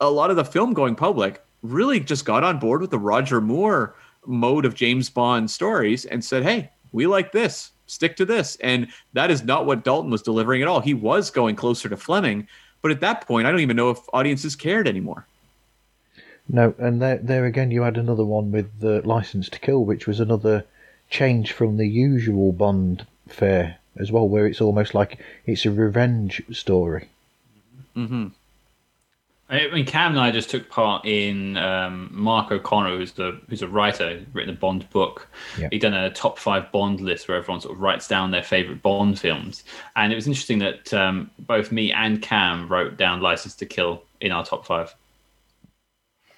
a 0.00 0.10
lot 0.10 0.30
of 0.30 0.36
the 0.36 0.44
film 0.44 0.72
going 0.72 0.94
public 0.94 1.42
really 1.62 2.00
just 2.00 2.24
got 2.24 2.44
on 2.44 2.58
board 2.58 2.80
with 2.80 2.90
the 2.90 2.98
Roger 2.98 3.40
Moore 3.40 3.96
mode 4.26 4.64
of 4.64 4.74
James 4.74 5.10
Bond 5.10 5.50
stories 5.50 6.04
and 6.04 6.24
said, 6.24 6.42
hey, 6.42 6.70
we 6.92 7.06
like 7.06 7.32
this, 7.32 7.72
stick 7.86 8.16
to 8.16 8.24
this. 8.24 8.56
And 8.56 8.88
that 9.14 9.30
is 9.30 9.42
not 9.42 9.66
what 9.66 9.84
Dalton 9.84 10.10
was 10.10 10.22
delivering 10.22 10.62
at 10.62 10.68
all. 10.68 10.80
He 10.80 10.94
was 10.94 11.30
going 11.30 11.56
closer 11.56 11.88
to 11.88 11.96
Fleming, 11.96 12.46
but 12.82 12.90
at 12.90 13.00
that 13.00 13.26
point, 13.26 13.46
I 13.46 13.50
don't 13.50 13.60
even 13.60 13.76
know 13.76 13.90
if 13.90 14.00
audiences 14.12 14.56
cared 14.56 14.86
anymore. 14.86 15.26
No, 16.48 16.74
and 16.78 17.00
there, 17.00 17.18
there 17.18 17.46
again, 17.46 17.70
you 17.70 17.82
had 17.82 17.96
another 17.96 18.24
one 18.24 18.50
with 18.50 18.80
the 18.80 19.00
License 19.06 19.48
to 19.50 19.60
Kill, 19.60 19.84
which 19.84 20.06
was 20.06 20.20
another 20.20 20.64
change 21.08 21.52
from 21.52 21.76
the 21.76 21.86
usual 21.86 22.52
Bond 22.52 23.06
fare 23.28 23.78
as 23.96 24.10
well, 24.10 24.28
where 24.28 24.46
it's 24.46 24.60
almost 24.60 24.94
like 24.94 25.18
it's 25.46 25.64
a 25.64 25.70
revenge 25.70 26.42
story. 26.50 27.08
Mm-hmm. 27.96 28.28
I 29.52 29.68
mean, 29.70 29.84
Cam 29.84 30.12
and 30.12 30.20
I 30.20 30.30
just 30.30 30.48
took 30.48 30.70
part 30.70 31.04
in 31.04 31.58
um, 31.58 32.08
Mark 32.10 32.50
O'Connor, 32.50 32.96
who's 32.96 33.12
the 33.12 33.38
who's 33.50 33.60
a 33.60 33.68
writer, 33.68 34.24
written 34.32 34.54
a 34.54 34.56
Bond 34.56 34.88
book. 34.88 35.28
Yeah. 35.58 35.68
He 35.70 35.78
done 35.78 35.92
a 35.92 36.10
top 36.10 36.38
five 36.38 36.72
Bond 36.72 37.02
list 37.02 37.28
where 37.28 37.36
everyone 37.36 37.60
sort 37.60 37.74
of 37.74 37.80
writes 37.80 38.08
down 38.08 38.30
their 38.30 38.42
favorite 38.42 38.80
Bond 38.80 39.20
films, 39.20 39.62
and 39.94 40.10
it 40.10 40.16
was 40.16 40.26
interesting 40.26 40.58
that 40.60 40.94
um, 40.94 41.30
both 41.38 41.70
me 41.70 41.92
and 41.92 42.22
Cam 42.22 42.66
wrote 42.66 42.96
down 42.96 43.20
License 43.20 43.54
to 43.56 43.66
Kill 43.66 44.02
in 44.22 44.32
our 44.32 44.42
top 44.42 44.64
five. 44.64 44.94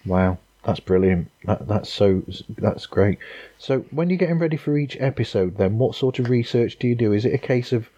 Wow, 0.04 0.38
that's 0.64 0.80
brilliant. 0.80 1.30
That, 1.44 1.68
that's 1.68 1.92
so 1.92 2.24
that's 2.58 2.86
great. 2.86 3.20
So 3.58 3.80
when 3.92 4.10
you're 4.10 4.18
getting 4.18 4.40
ready 4.40 4.56
for 4.56 4.76
each 4.76 4.96
episode, 4.98 5.56
then 5.56 5.78
what 5.78 5.94
sort 5.94 6.18
of 6.18 6.30
research 6.30 6.80
do 6.80 6.88
you 6.88 6.96
do? 6.96 7.12
Is 7.12 7.24
it 7.24 7.32
a 7.32 7.38
case 7.38 7.72
of 7.72 7.88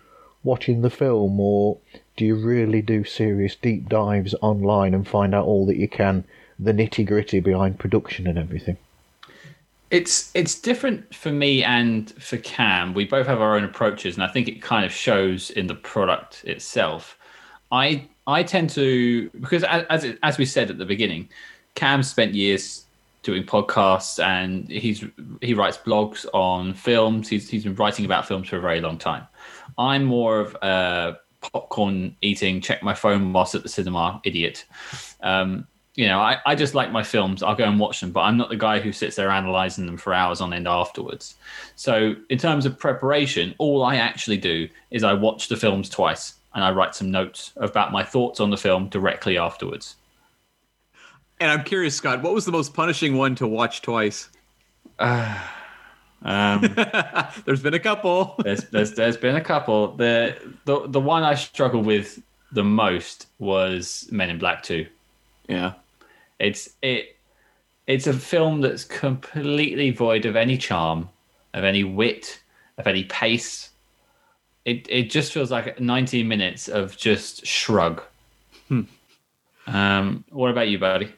watching 0.45 0.83
the 0.83 0.91
film, 0.91 1.41
or 1.41 1.79
do 2.17 2.25
you 2.25 2.35
really 2.35 2.83
do 2.83 3.05
serious 3.05 3.55
deep 3.55 3.89
dives 3.89 4.35
online 4.41 4.95
and 4.95 5.07
find 5.07 5.35
out 5.35 5.47
all 5.47 5.67
that 5.67 5.77
you 5.77 5.89
can, 5.89 6.25
the 6.59 6.73
nitty 6.73 7.07
gritty 7.07 7.41
behind 7.41 7.79
production 7.79 8.27
and 8.27 8.39
everything? 8.39 8.77
It's 9.91 10.33
it's 10.35 10.59
different 10.59 11.15
for 11.15 11.31
me 11.31 11.63
and 11.63 12.11
for 12.23 12.39
Cam. 12.39 12.93
We 12.93 13.05
both 13.05 13.27
have 13.27 13.41
our 13.41 13.55
own 13.57 13.63
approaches, 13.63 14.17
and 14.17 14.25
I 14.25 14.29
think 14.29 14.49
it 14.49 14.61
kind 14.61 14.85
of 14.85 14.91
shows 14.91 15.51
in 15.51 15.69
the 15.69 15.77
product 15.77 16.43
itself. 16.45 17.17
I 17.71 18.09
I 18.27 18.43
tend 18.43 18.71
to 18.71 19.31
because 19.41 19.63
as 19.65 20.17
as 20.23 20.39
we 20.39 20.45
said 20.45 20.71
at 20.71 20.79
the 20.79 20.85
beginning, 20.87 21.29
Cam 21.77 22.03
spent 22.03 22.35
years 22.35 22.87
doing 23.23 23.45
podcasts 23.45 24.23
and 24.25 24.69
he's 24.69 25.05
he 25.41 25.55
writes 25.55 25.77
blogs 25.77 26.27
on 26.33 26.75
films. 26.75 27.29
He's 27.29 27.49
he's 27.49 27.65
been 27.65 27.77
writing 27.77 28.05
about 28.05 28.27
films 28.27 28.49
for 28.49 28.57
a 28.57 28.61
very 28.61 28.81
long 28.81 28.99
time. 28.99 29.27
I'm 29.79 30.05
more 30.05 30.41
of 30.41 30.57
a 30.63 31.17
popcorn 31.41 32.17
eating, 32.23 32.61
check 32.61 32.83
my 32.83 32.95
phone 32.95 33.33
whilst 33.33 33.55
at 33.55 33.63
the 33.63 33.69
cinema 33.69 34.21
idiot. 34.25 34.65
Um, 35.23 35.67
you 35.95 36.07
know, 36.07 36.21
I, 36.21 36.39
I 36.45 36.55
just 36.55 36.75
like 36.75 36.93
my 36.93 37.03
films. 37.03 37.43
I'll 37.43 37.55
go 37.55 37.65
and 37.65 37.81
watch 37.81 38.01
them, 38.01 38.13
but 38.13 38.21
I'm 38.21 38.37
not 38.37 38.51
the 38.51 38.57
guy 38.57 38.81
who 38.81 38.93
sits 38.93 39.17
there 39.17 39.31
analyzing 39.31 39.87
them 39.87 39.97
for 39.97 40.13
hours 40.13 40.43
on 40.43 40.53
end 40.53 40.69
afterwards. 40.69 41.37
So, 41.75 42.15
in 42.29 42.39
terms 42.39 42.67
of 42.67 42.79
preparation, 42.79 43.55
all 43.59 43.83
I 43.83 43.97
actually 43.97 44.37
do 44.37 44.69
is 44.91 45.03
I 45.03 45.15
watch 45.15 45.49
the 45.49 45.57
films 45.57 45.89
twice 45.89 46.35
and 46.55 46.63
I 46.63 46.71
write 46.71 46.95
some 46.95 47.11
notes 47.11 47.53
about 47.57 47.93
my 47.93 48.05
thoughts 48.05 48.41
on 48.41 48.51
the 48.51 48.57
film 48.59 48.89
directly 48.89 49.39
afterwards. 49.39 49.97
And 51.41 51.51
I'm 51.51 51.65
curious, 51.65 51.95
Scott, 51.95 52.23
what 52.23 52.35
was 52.35 52.45
the 52.45 52.53
most 52.53 52.73
punishing 52.75 53.17
one 53.17 53.35
to 53.37 53.47
watch 53.47 53.83
twice? 53.83 54.29
Uh, 54.99 55.39
um, 56.23 56.63
there's 57.45 57.63
been 57.63 57.75
a 57.75 57.79
couple. 57.79 58.35
there's, 58.39 58.65
there's 58.65 58.93
there's 58.93 59.17
been 59.17 59.37
a 59.37 59.41
couple. 59.41 59.93
The 59.97 60.37
the 60.65 60.87
the 60.89 61.01
one 61.01 61.23
I 61.23 61.35
struggled 61.35 61.87
with 61.87 62.23
the 62.53 62.65
most 62.65 63.27
was 63.39 64.09
Men 64.11 64.31
in 64.31 64.39
Black 64.39 64.63
Two. 64.63 64.87
Yeah, 65.49 65.75
it's 66.39 66.71
it 66.83 67.17
it's 67.87 68.07
a 68.07 68.13
film 68.13 68.61
that's 68.61 68.85
completely 68.85 69.91
void 69.91 70.27
of 70.27 70.37
any 70.37 70.57
charm, 70.59 71.09
of 71.55 71.65
any 71.65 71.85
wit, 71.85 72.41
of 72.79 72.87
any 72.87 73.05
pace. 73.05 73.71
It 74.65 74.87
it 74.91 75.11
just 75.11 75.33
feels 75.33 75.51
like 75.51 75.81
19 75.81 76.27
minutes 76.27 76.69
of 76.69 76.97
just 76.97 77.47
shrug. 77.47 78.03
Hmm. 78.69 78.83
Um, 79.67 80.25
what 80.31 80.51
about 80.51 80.69
you, 80.69 80.79
buddy? 80.79 81.13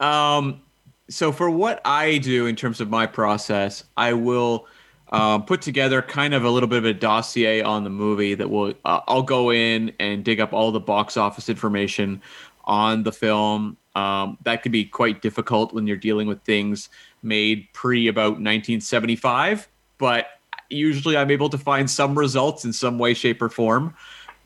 Um, 0.00 0.62
so 1.10 1.32
for 1.32 1.50
what 1.50 1.80
I 1.84 2.18
do 2.18 2.46
in 2.46 2.56
terms 2.56 2.80
of 2.80 2.90
my 2.90 3.06
process, 3.06 3.84
I 3.96 4.12
will 4.12 4.66
uh, 5.10 5.38
put 5.38 5.62
together 5.62 6.02
kind 6.02 6.34
of 6.34 6.44
a 6.44 6.50
little 6.50 6.68
bit 6.68 6.78
of 6.78 6.84
a 6.84 6.92
dossier 6.92 7.62
on 7.62 7.84
the 7.84 7.90
movie 7.90 8.34
that 8.34 8.50
will 8.50 8.74
uh, 8.84 9.00
I'll 9.08 9.22
go 9.22 9.50
in 9.50 9.92
and 9.98 10.24
dig 10.24 10.40
up 10.40 10.52
all 10.52 10.70
the 10.70 10.80
box 10.80 11.16
office 11.16 11.48
information 11.48 12.20
on 12.64 13.02
the 13.02 13.12
film. 13.12 13.76
Um, 13.94 14.38
that 14.44 14.62
can 14.62 14.70
be 14.70 14.84
quite 14.84 15.22
difficult 15.22 15.72
when 15.72 15.86
you're 15.86 15.96
dealing 15.96 16.28
with 16.28 16.42
things 16.42 16.88
made 17.22 17.66
pre 17.72 18.06
about 18.06 18.32
1975, 18.32 19.68
but 19.96 20.26
usually 20.70 21.16
I'm 21.16 21.30
able 21.30 21.48
to 21.48 21.58
find 21.58 21.90
some 21.90 22.16
results 22.16 22.64
in 22.64 22.72
some 22.72 22.98
way, 22.98 23.14
shape, 23.14 23.40
or 23.40 23.48
form. 23.48 23.94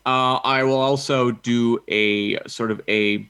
Uh, 0.05 0.35
I 0.35 0.63
will 0.63 0.79
also 0.79 1.31
do 1.31 1.79
a 1.87 2.39
sort 2.47 2.71
of 2.71 2.81
a 2.87 3.29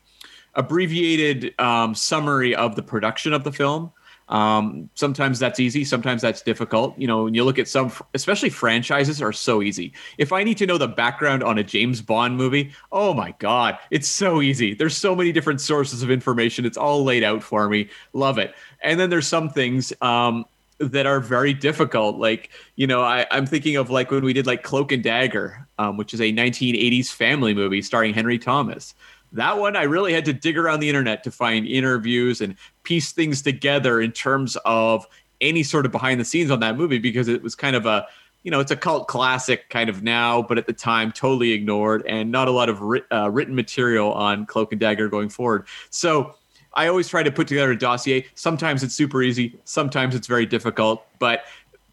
abbreviated 0.56 1.60
um, 1.60 1.96
summary 1.96 2.56
of 2.56 2.76
the 2.76 2.84
production 2.84 3.34
of 3.34 3.44
the 3.44 3.52
film. 3.52 3.92
Um, 4.30 4.90
sometimes 4.96 5.38
that's 5.38 5.60
easy, 5.60 5.84
sometimes 5.84 6.22
that's 6.22 6.42
difficult. 6.42 6.98
You 6.98 7.08
know, 7.08 7.26
when 7.26 7.34
you 7.34 7.44
look 7.44 7.60
at 7.60 7.68
some, 7.68 7.92
especially 8.14 8.50
franchises, 8.50 9.22
are 9.22 9.34
so 9.34 9.62
easy. 9.62 9.94
If 10.18 10.32
I 10.32 10.44
need 10.44 10.58
to 10.58 10.66
know 10.66 10.78
the 10.78 10.88
background 10.88 11.44
on 11.44 11.58
a 11.58 11.64
James 11.64 12.02
Bond 12.02 12.38
movie, 12.38 12.72
oh 12.92 13.14
my 13.14 13.36
God, 13.40 13.78
it's 13.92 14.08
so 14.08 14.42
easy. 14.42 14.74
There's 14.74 14.96
so 14.96 15.16
many 15.16 15.32
different 15.32 15.62
sources 15.62 16.04
of 16.04 16.10
information. 16.10 16.66
It's 16.66 16.78
all 16.78 17.04
laid 17.04 17.24
out 17.24 17.44
for 17.44 17.68
me. 17.70 17.90
Love 18.14 18.38
it. 18.38 18.56
And 18.82 19.00
then 19.00 19.10
there's 19.10 19.28
some 19.28 19.50
things 19.50 19.92
um, 20.02 20.46
that 20.80 21.06
are 21.06 21.20
very 21.20 21.54
difficult. 21.54 22.18
Like, 22.18 22.50
you 22.76 22.88
know, 22.88 23.02
I, 23.02 23.26
am 23.30 23.46
thinking 23.46 23.76
of 23.76 23.90
like 23.90 24.10
when 24.10 24.24
we 24.24 24.34
did 24.34 24.48
like 24.48 24.64
Cloak 24.64 24.92
and 24.92 25.04
Dagger, 25.04 25.68
um, 25.78 25.98
which 25.98 26.14
is 26.14 26.22
a 26.22 26.32
1980s 26.32 27.12
family 27.12 27.54
movie 27.54 27.82
starring 27.82 28.14
Henry 28.14 28.40
Thomas. 28.40 28.96
That 29.34 29.58
one, 29.58 29.76
I 29.76 29.84
really 29.84 30.14
had 30.14 30.26
to 30.26 30.34
dig 30.34 30.58
around 30.58 30.80
the 30.80 30.90
internet 30.90 31.24
to 31.24 31.32
find 31.32 31.68
interviews 31.68 32.40
and 32.40 32.56
piece 32.84 33.12
things 33.12 33.42
together 33.42 34.00
in 34.00 34.12
terms 34.12 34.58
of 34.64 35.08
any 35.42 35.64
sort 35.64 35.86
of 35.86 35.92
behind 35.92 36.20
the 36.20 36.26
scenes 36.26 36.52
on 36.52 36.60
that 36.62 36.78
movie 36.78 37.00
because 37.00 37.28
it 37.28 37.42
was 37.42 37.56
kind 37.56 37.76
of 37.76 37.86
a 37.86 38.08
you 38.44 38.52
know, 38.52 38.60
it's 38.60 38.72
a 38.72 38.76
cult 38.76 39.08
classic 39.08 39.70
kind 39.70 39.90
of 39.90 40.04
now, 40.04 40.42
but 40.42 40.58
at 40.58 40.68
the 40.68 40.74
time 40.74 41.12
totally 41.12 41.54
ignored, 41.54 42.06
and 42.06 42.30
not 42.30 42.50
a 42.50 42.52
lot 42.52 42.68
of 42.70 42.82
writ- 42.82 43.06
uh, 43.12 43.30
written 43.32 43.56
material 43.56 44.12
on 44.12 44.46
Cloak 44.46 44.74
and 44.74 44.82
Dagger 44.82 45.08
going 45.08 45.30
forward. 45.30 45.66
So 45.90 46.36
I 46.74 46.88
always 46.88 47.08
try 47.08 47.24
to 47.24 47.32
put 47.32 47.48
together 47.48 47.72
a 47.72 47.78
dossier. 47.78 48.26
Sometimes 48.36 48.84
it's 48.84 48.94
super 48.94 49.24
easy, 49.24 49.58
sometimes 49.64 50.14
it's 50.14 50.28
very 50.28 50.46
difficult, 50.46 51.06
but 51.20 51.46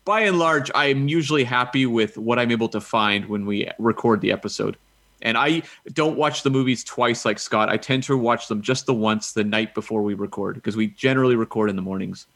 by 0.04 0.22
and 0.22 0.38
large, 0.38 0.70
I'm 0.74 1.06
usually 1.08 1.44
happy 1.44 1.86
with 1.86 2.18
what 2.18 2.38
I'm 2.38 2.50
able 2.50 2.68
to 2.70 2.80
find 2.80 3.26
when 3.26 3.46
we 3.46 3.70
record 3.78 4.20
the 4.20 4.32
episode. 4.32 4.76
And 5.22 5.36
I 5.36 5.62
don't 5.92 6.16
watch 6.16 6.42
the 6.42 6.50
movies 6.50 6.84
twice 6.84 7.24
like 7.24 7.38
Scott. 7.38 7.68
I 7.68 7.76
tend 7.76 8.02
to 8.04 8.16
watch 8.16 8.48
them 8.48 8.62
just 8.62 8.86
the 8.86 8.94
once 8.94 9.32
the 9.32 9.44
night 9.44 9.74
before 9.74 10.02
we 10.02 10.14
record 10.14 10.56
because 10.56 10.76
we 10.76 10.88
generally 10.88 11.36
record 11.36 11.70
in 11.70 11.76
the 11.76 11.82
mornings. 11.82 12.26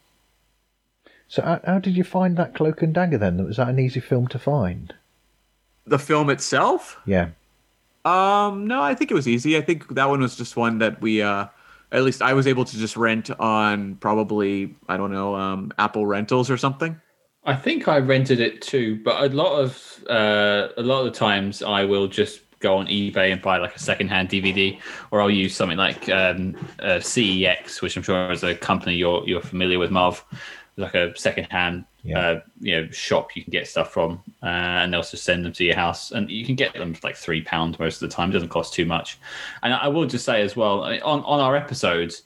So, 1.27 1.41
how, 1.41 1.59
how 1.65 1.79
did 1.79 1.97
you 1.97 2.03
find 2.03 2.37
that 2.37 2.53
Cloak 2.53 2.81
and 2.81 2.93
Dagger 2.93 3.17
then? 3.17 3.43
Was 3.43 3.57
that 3.57 3.69
an 3.69 3.79
easy 3.79 3.99
film 3.99 4.27
to 4.27 4.39
find? 4.39 4.93
The 5.85 5.99
film 5.99 6.29
itself? 6.29 6.99
Yeah. 7.05 7.29
Um, 8.05 8.67
no, 8.67 8.81
I 8.81 8.93
think 8.93 9.09
it 9.09 9.15
was 9.15 9.27
easy. 9.27 9.57
I 9.57 9.61
think 9.61 9.95
that 9.95 10.07
one 10.07 10.21
was 10.21 10.35
just 10.35 10.55
one 10.55 10.77
that 10.77 11.01
we, 11.01 11.23
uh, 11.23 11.47
at 11.91 12.03
least 12.03 12.21
I 12.21 12.33
was 12.33 12.45
able 12.45 12.65
to 12.65 12.77
just 12.77 12.95
rent 12.95 13.31
on 13.31 13.95
probably, 13.95 14.75
I 14.87 14.97
don't 14.97 15.11
know, 15.11 15.35
um, 15.35 15.71
Apple 15.79 16.05
Rentals 16.05 16.51
or 16.51 16.57
something. 16.57 17.01
I 17.45 17.55
think 17.55 17.87
I 17.87 17.99
rented 17.99 18.39
it 18.39 18.61
too, 18.61 18.99
but 19.03 19.23
a 19.23 19.33
lot 19.33 19.59
of 19.59 20.03
uh, 20.09 20.69
a 20.77 20.81
lot 20.81 21.05
of 21.05 21.05
the 21.05 21.19
times 21.19 21.61
I 21.61 21.85
will 21.85 22.07
just 22.07 22.44
go 22.59 22.77
on 22.77 22.87
eBay 22.87 23.31
and 23.31 23.41
buy 23.41 23.57
like 23.57 23.75
a 23.75 23.79
secondhand 23.79 24.29
DVD, 24.29 24.79
or 25.11 25.21
I'll 25.21 25.31
use 25.31 25.55
something 25.55 25.77
like 25.77 26.09
um, 26.09 26.55
uh, 26.79 26.99
CEX, 26.99 27.81
which 27.81 27.95
I'm 27.97 28.03
sure 28.03 28.31
is 28.31 28.43
a 28.43 28.55
company 28.55 28.95
you're 28.95 29.23
you're 29.27 29.41
familiar 29.41 29.79
with, 29.79 29.91
Marv. 29.91 30.23
Like 30.77 30.93
a 30.93 31.15
secondhand, 31.17 31.85
Yeah. 32.03 32.19
uh, 32.19 32.41
you 32.59 32.75
know, 32.75 32.91
shop 32.91 33.33
you 33.37 33.43
can 33.43 33.51
get 33.51 33.65
stuff 33.65 33.93
from, 33.93 34.21
uh, 34.43 34.47
and 34.47 34.91
they'll 34.91 35.03
just 35.03 35.23
send 35.23 35.45
them 35.45 35.53
to 35.53 35.63
your 35.63 35.75
house, 35.75 36.11
and 36.11 36.29
you 36.29 36.45
can 36.45 36.55
get 36.55 36.73
them 36.73 36.93
for 36.93 37.07
like 37.07 37.15
three 37.15 37.41
pounds 37.41 37.79
most 37.79 38.01
of 38.01 38.09
the 38.09 38.13
time. 38.13 38.29
It 38.29 38.33
doesn't 38.33 38.49
cost 38.49 38.73
too 38.73 38.85
much. 38.85 39.17
And 39.63 39.73
I 39.73 39.87
will 39.87 40.05
just 40.05 40.25
say 40.25 40.41
as 40.41 40.57
well 40.57 40.81
on 40.83 40.99
on 41.01 41.39
our 41.39 41.55
episodes, 41.55 42.23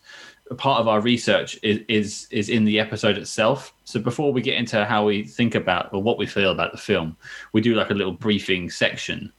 part 0.57 0.81
of 0.81 0.87
our 0.87 0.99
research 0.99 1.59
is 1.61 1.81
is 1.87 2.27
is 2.31 2.49
in 2.49 2.65
the 2.65 2.79
episode 2.79 3.19
itself. 3.19 3.71
So 3.83 3.99
before 3.99 4.33
we 4.33 4.41
get 4.41 4.57
into 4.57 4.83
how 4.83 5.05
we 5.05 5.23
think 5.25 5.53
about 5.53 5.93
or 5.93 6.01
what 6.01 6.17
we 6.17 6.25
feel 6.25 6.51
about 6.51 6.71
the 6.71 6.79
film, 6.79 7.15
we 7.53 7.61
do 7.61 7.75
like 7.75 7.91
a 7.91 7.93
little 7.93 8.13
briefing 8.13 8.71
section 8.71 9.31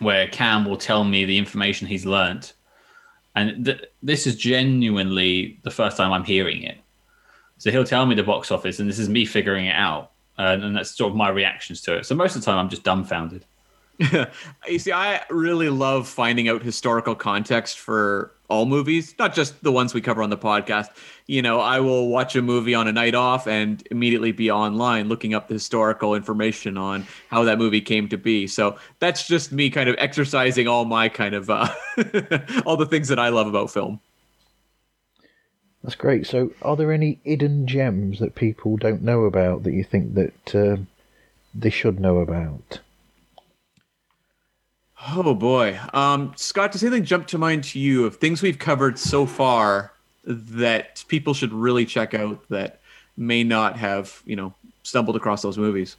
where 0.00 0.26
Cam 0.26 0.64
will 0.64 0.76
tell 0.76 1.04
me 1.04 1.24
the 1.24 1.38
information 1.38 1.86
he's 1.86 2.04
learnt, 2.04 2.54
and 3.34 3.64
th- 3.64 3.84
this 4.02 4.26
is 4.26 4.36
genuinely 4.36 5.60
the 5.62 5.70
first 5.70 5.96
time 5.96 6.12
I'm 6.12 6.24
hearing 6.24 6.62
it. 6.62 6.78
So 7.58 7.70
he'll 7.70 7.84
tell 7.84 8.06
me 8.06 8.14
the 8.14 8.22
box 8.22 8.50
office, 8.50 8.80
and 8.80 8.88
this 8.88 8.98
is 8.98 9.08
me 9.08 9.24
figuring 9.24 9.66
it 9.66 9.76
out, 9.76 10.12
uh, 10.38 10.56
and 10.60 10.74
that's 10.76 10.96
sort 10.96 11.10
of 11.10 11.16
my 11.16 11.28
reactions 11.28 11.80
to 11.82 11.98
it. 11.98 12.06
So 12.06 12.14
most 12.14 12.34
of 12.34 12.42
the 12.42 12.46
time, 12.46 12.58
I'm 12.58 12.70
just 12.70 12.82
dumbfounded. 12.82 13.44
you 14.68 14.78
see, 14.78 14.92
I 14.92 15.22
really 15.28 15.68
love 15.68 16.08
finding 16.08 16.48
out 16.48 16.62
historical 16.62 17.14
context 17.14 17.78
for 17.78 18.32
all 18.48 18.66
movies, 18.66 19.14
not 19.18 19.34
just 19.34 19.62
the 19.62 19.70
ones 19.70 19.94
we 19.94 20.00
cover 20.00 20.22
on 20.22 20.30
the 20.30 20.38
podcast. 20.38 20.88
You 21.26 21.42
know, 21.42 21.60
I 21.60 21.80
will 21.80 22.08
watch 22.08 22.34
a 22.34 22.42
movie 22.42 22.74
on 22.74 22.88
a 22.88 22.92
night 22.92 23.14
off 23.14 23.46
and 23.46 23.86
immediately 23.90 24.32
be 24.32 24.50
online 24.50 25.08
looking 25.08 25.34
up 25.34 25.48
the 25.48 25.54
historical 25.54 26.14
information 26.14 26.76
on 26.78 27.06
how 27.28 27.44
that 27.44 27.58
movie 27.58 27.80
came 27.80 28.08
to 28.08 28.16
be. 28.16 28.46
So 28.46 28.76
that's 28.98 29.26
just 29.26 29.52
me 29.52 29.70
kind 29.70 29.88
of 29.88 29.96
exercising 29.98 30.66
all 30.66 30.84
my 30.84 31.08
kind 31.08 31.34
of 31.34 31.50
uh, 31.50 31.68
all 32.66 32.76
the 32.76 32.86
things 32.86 33.08
that 33.08 33.18
I 33.18 33.28
love 33.28 33.46
about 33.46 33.70
film. 33.70 34.00
That's 35.82 35.94
great. 35.94 36.26
So, 36.26 36.52
are 36.60 36.76
there 36.76 36.92
any 36.92 37.20
hidden 37.24 37.66
gems 37.66 38.18
that 38.18 38.34
people 38.34 38.76
don't 38.76 39.02
know 39.02 39.24
about 39.24 39.62
that 39.62 39.72
you 39.72 39.82
think 39.82 40.14
that 40.14 40.54
uh, 40.54 40.76
they 41.54 41.70
should 41.70 41.98
know 41.98 42.18
about? 42.18 42.80
Oh 45.08 45.34
boy, 45.34 45.78
um, 45.94 46.32
Scott, 46.36 46.72
does 46.72 46.82
anything 46.82 47.04
jump 47.04 47.26
to 47.28 47.38
mind 47.38 47.64
to 47.64 47.78
you 47.78 48.04
of 48.04 48.16
things 48.16 48.42
we've 48.42 48.58
covered 48.58 48.98
so 48.98 49.24
far 49.24 49.92
that 50.24 51.04
people 51.08 51.32
should 51.32 51.52
really 51.52 51.86
check 51.86 52.12
out 52.12 52.46
that 52.50 52.80
may 53.16 53.42
not 53.42 53.78
have, 53.78 54.22
you 54.26 54.36
know, 54.36 54.52
stumbled 54.82 55.16
across 55.16 55.40
those 55.40 55.56
movies? 55.56 55.96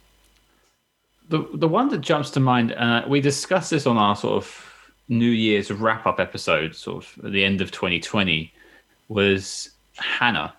The 1.30 1.48
the 1.54 1.68
one 1.68 1.88
that 1.88 2.00
jumps 2.00 2.30
to 2.30 2.40
mind, 2.40 2.72
uh, 2.72 3.04
we 3.08 3.20
discussed 3.20 3.70
this 3.70 3.86
on 3.86 3.96
our 3.96 4.14
sort 4.14 4.34
of 4.34 4.72
New 5.08 5.30
Year's 5.30 5.70
wrap 5.70 6.06
up 6.06 6.20
episode, 6.20 6.74
sort 6.76 7.04
of 7.04 7.24
at 7.26 7.32
the 7.32 7.44
end 7.44 7.60
of 7.60 7.72
2020, 7.72 8.52
was 9.08 9.70
Hanna 9.96 10.54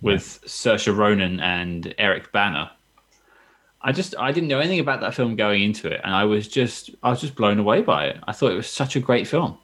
with 0.00 0.40
Saoirse 0.46 0.94
Ronan 0.94 1.38
and 1.40 1.94
Eric 1.98 2.32
Bana. 2.32 2.72
I 3.82 3.92
just 3.92 4.14
I 4.18 4.32
didn't 4.32 4.48
know 4.48 4.60
anything 4.60 4.80
about 4.80 5.00
that 5.00 5.14
film 5.14 5.36
going 5.36 5.62
into 5.62 5.88
it, 5.88 6.00
and 6.04 6.14
I 6.14 6.24
was 6.24 6.48
just 6.48 6.90
I 7.02 7.10
was 7.10 7.20
just 7.20 7.34
blown 7.34 7.58
away 7.58 7.82
by 7.82 8.06
it. 8.06 8.18
I 8.26 8.32
thought 8.32 8.52
it 8.52 8.56
was 8.56 8.68
such 8.68 8.96
a 8.96 9.00
great 9.00 9.26
film. 9.26 9.58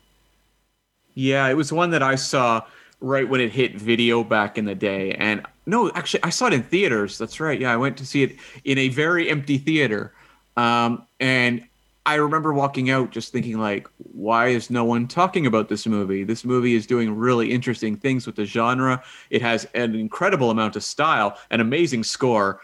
Yeah, 1.15 1.49
it 1.49 1.55
was 1.55 1.73
one 1.73 1.91
that 1.91 2.03
I 2.03 2.15
saw 2.15 2.63
right 3.01 3.29
when 3.29 3.41
it 3.41 3.53
hit 3.53 3.77
video 3.77 4.25
back 4.25 4.59
in 4.59 4.65
the 4.65 4.75
day. 4.75 5.13
And 5.13 5.45
no, 5.67 5.91
actually, 5.93 6.23
I 6.23 6.31
saw 6.31 6.47
it 6.47 6.53
in 6.53 6.63
theaters. 6.63 7.19
That's 7.19 7.41
right. 7.41 7.61
Yeah, 7.61 7.73
I 7.73 7.77
went 7.77 7.97
to 7.99 8.07
see 8.07 8.23
it 8.23 8.37
in 8.65 8.79
a 8.79 8.89
very 8.89 9.31
empty 9.31 9.59
theater. 9.59 10.13
Um, 10.57 11.07
and 11.21 11.65
I 12.07 12.15
remember 12.15 12.53
walking 12.53 12.91
out 12.91 13.11
just 13.11 13.33
thinking, 13.33 13.59
like, 13.59 13.87
why 13.99 14.49
is 14.49 14.71
no 14.71 14.85
one 14.85 15.07
talking 15.07 15.47
about 15.47 15.69
this 15.69 15.87
movie? 15.87 16.25
This 16.25 16.45
movie 16.45 16.75
is 16.75 16.87
doing 16.87 17.15
really 17.15 17.53
interesting 17.53 17.97
things 17.97 18.27
with 18.27 18.37
the 18.37 18.47
genre. 18.47 19.03
It 19.31 19.43
has 19.43 19.67
an 19.75 19.95
incredible 19.95 20.51
amount 20.51 20.75
of 20.75 20.83
style, 20.83 21.37
an 21.51 21.61
amazing 21.61 22.05
score. 22.05 22.61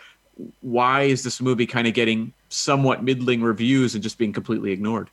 Why 0.61 1.03
is 1.03 1.23
this 1.23 1.41
movie 1.41 1.67
kind 1.67 1.87
of 1.87 1.95
getting 1.95 2.33
somewhat 2.49 3.03
middling 3.03 3.43
reviews 3.43 3.95
and 3.95 4.03
just 4.03 4.19
being 4.19 4.33
completely 4.33 4.73
ignored? 4.73 5.11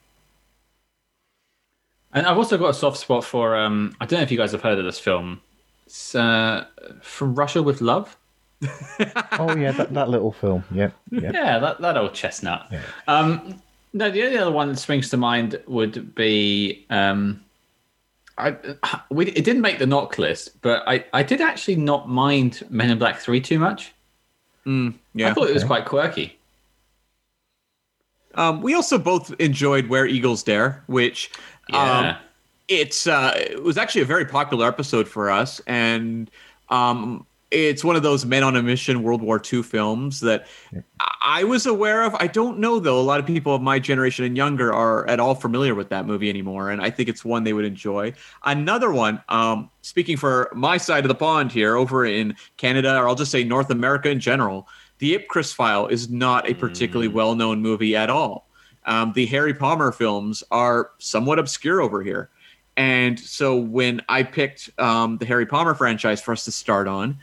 And 2.14 2.26
I've 2.26 2.38
also 2.38 2.58
got 2.58 2.70
a 2.70 2.74
soft 2.74 2.98
spot 2.98 3.24
for 3.24 3.56
um 3.56 3.96
I 4.02 4.06
don't 4.06 4.20
know 4.20 4.24
if 4.24 4.32
you 4.32 4.38
guys 4.38 4.52
have 4.52 4.62
heard 4.62 4.80
of 4.80 4.86
this 4.86 5.00
film. 5.00 5.42
It's 5.86 6.16
uh, 6.16 6.66
from 7.02 7.36
Russia 7.36 7.62
with 7.62 7.82
Love. 7.82 8.18
Oh 9.40 9.56
yeah, 9.56 9.72
that, 9.72 9.94
that 9.94 10.10
little 10.10 10.32
film. 10.32 10.64
Yep, 10.72 10.94
yep. 11.12 11.34
Yeah, 11.34 11.58
that, 11.58 11.82
that 11.82 11.98
old 11.98 12.14
chestnut. 12.14 12.68
Yeah. 12.72 12.82
Um, 13.08 13.62
no, 13.94 14.12
the 14.12 14.24
only 14.24 14.38
other 14.38 14.52
one 14.52 14.70
that 14.70 14.78
springs 14.78 15.10
to 15.10 15.18
mind 15.18 15.60
would 15.68 16.14
be 16.14 16.86
um, 16.90 17.42
I 18.38 18.56
we 19.10 19.28
it 19.28 19.44
didn't 19.44 19.62
make 19.62 19.80
the 19.80 19.86
knock 19.86 20.18
list, 20.18 20.62
but 20.62 20.84
I 20.88 21.06
I 21.14 21.24
did 21.24 21.42
actually 21.42 21.76
not 21.78 22.08
mind 22.08 22.64
Men 22.70 22.90
in 22.90 22.98
Black 22.98 23.20
Three 23.20 23.42
too 23.42 23.60
much. 23.60 23.94
Mm, 24.66 24.94
yeah. 25.14 25.30
I 25.30 25.34
thought 25.34 25.50
it 25.50 25.54
was 25.54 25.64
quite 25.64 25.86
quirky. 25.86 26.38
Um, 28.36 28.62
we 28.62 28.74
also 28.74 28.98
both 28.98 29.34
enjoyed 29.40 29.88
Where 29.88 30.06
Eagles 30.06 30.44
Dare, 30.44 30.84
which 30.88 31.32
Yeah. 31.70 31.98
um, 32.00 32.16
it's 32.68 33.08
uh, 33.08 33.34
it 33.36 33.62
was 33.64 33.78
actually 33.78 34.02
a 34.02 34.06
very 34.06 34.26
popular 34.26 34.68
episode 34.68 35.08
for 35.08 35.30
us, 35.30 35.60
and 35.68 36.32
um, 36.70 37.26
it's 37.52 37.84
one 37.84 37.96
of 37.96 38.04
those 38.04 38.26
men 38.26 38.44
on 38.44 38.56
a 38.56 38.64
mission 38.64 39.04
World 39.04 39.22
War 39.22 39.42
II 39.52 39.62
films 39.64 40.22
that 40.22 40.48
I 41.00 41.12
I 41.24 41.44
was 41.44 41.66
aware 41.66 42.02
of. 42.04 42.14
I 42.16 42.28
don't 42.28 42.60
know 42.60 42.80
though; 42.80 43.00
a 43.00 43.02
lot 43.02 43.20
of 43.20 43.26
people 43.26 43.56
of 43.56 43.62
my 43.62 43.80
generation 43.80 44.26
and 44.26 44.36
younger 44.36 44.74
are 44.74 45.08
at 45.08 45.20
all 45.20 45.34
familiar 45.34 45.76
with 45.76 45.90
that 45.90 46.06
movie 46.06 46.30
anymore, 46.30 46.72
and 46.72 46.82
I 46.82 46.90
think 46.90 47.08
it's 47.08 47.24
one 47.24 47.44
they 47.44 47.54
would 47.54 47.64
enjoy. 47.64 48.14
Another 48.44 48.92
one, 48.92 49.24
um, 49.30 49.70
speaking 49.82 50.18
for 50.18 50.52
my 50.54 50.78
side 50.78 51.06
of 51.06 51.08
the 51.08 51.16
pond 51.16 51.52
here, 51.52 51.76
over 51.78 52.06
in 52.06 52.36
Canada, 52.58 52.98
or 52.98 53.08
I'll 53.08 53.16
just 53.16 53.32
say 53.32 53.44
North 53.44 53.70
America 53.70 54.10
in 54.10 54.20
general, 54.20 54.68
the 54.98 55.18
Ipcress 55.18 55.54
File 55.54 55.88
is 55.88 56.10
not 56.10 56.50
a 56.50 56.54
particularly 56.54 57.08
well-known 57.08 57.62
movie 57.62 57.96
at 57.96 58.10
all. 58.10 58.50
Um, 58.86 59.14
the 59.14 59.26
Harry 59.28 59.54
Palmer 59.54 59.92
films 59.92 60.44
are 60.52 60.92
somewhat 60.98 61.40
obscure 61.40 61.82
over 61.82 62.04
here. 62.04 62.30
And 62.82 63.20
so 63.20 63.56
when 63.56 64.02
I 64.10 64.24
picked 64.24 64.72
um, 64.80 65.20
the 65.20 65.26
Harry 65.28 65.46
Palmer 65.46 65.76
franchise 65.76 66.20
for 66.20 66.32
us 66.32 66.46
to 66.46 66.52
start 66.52 66.88
on, 66.88 67.20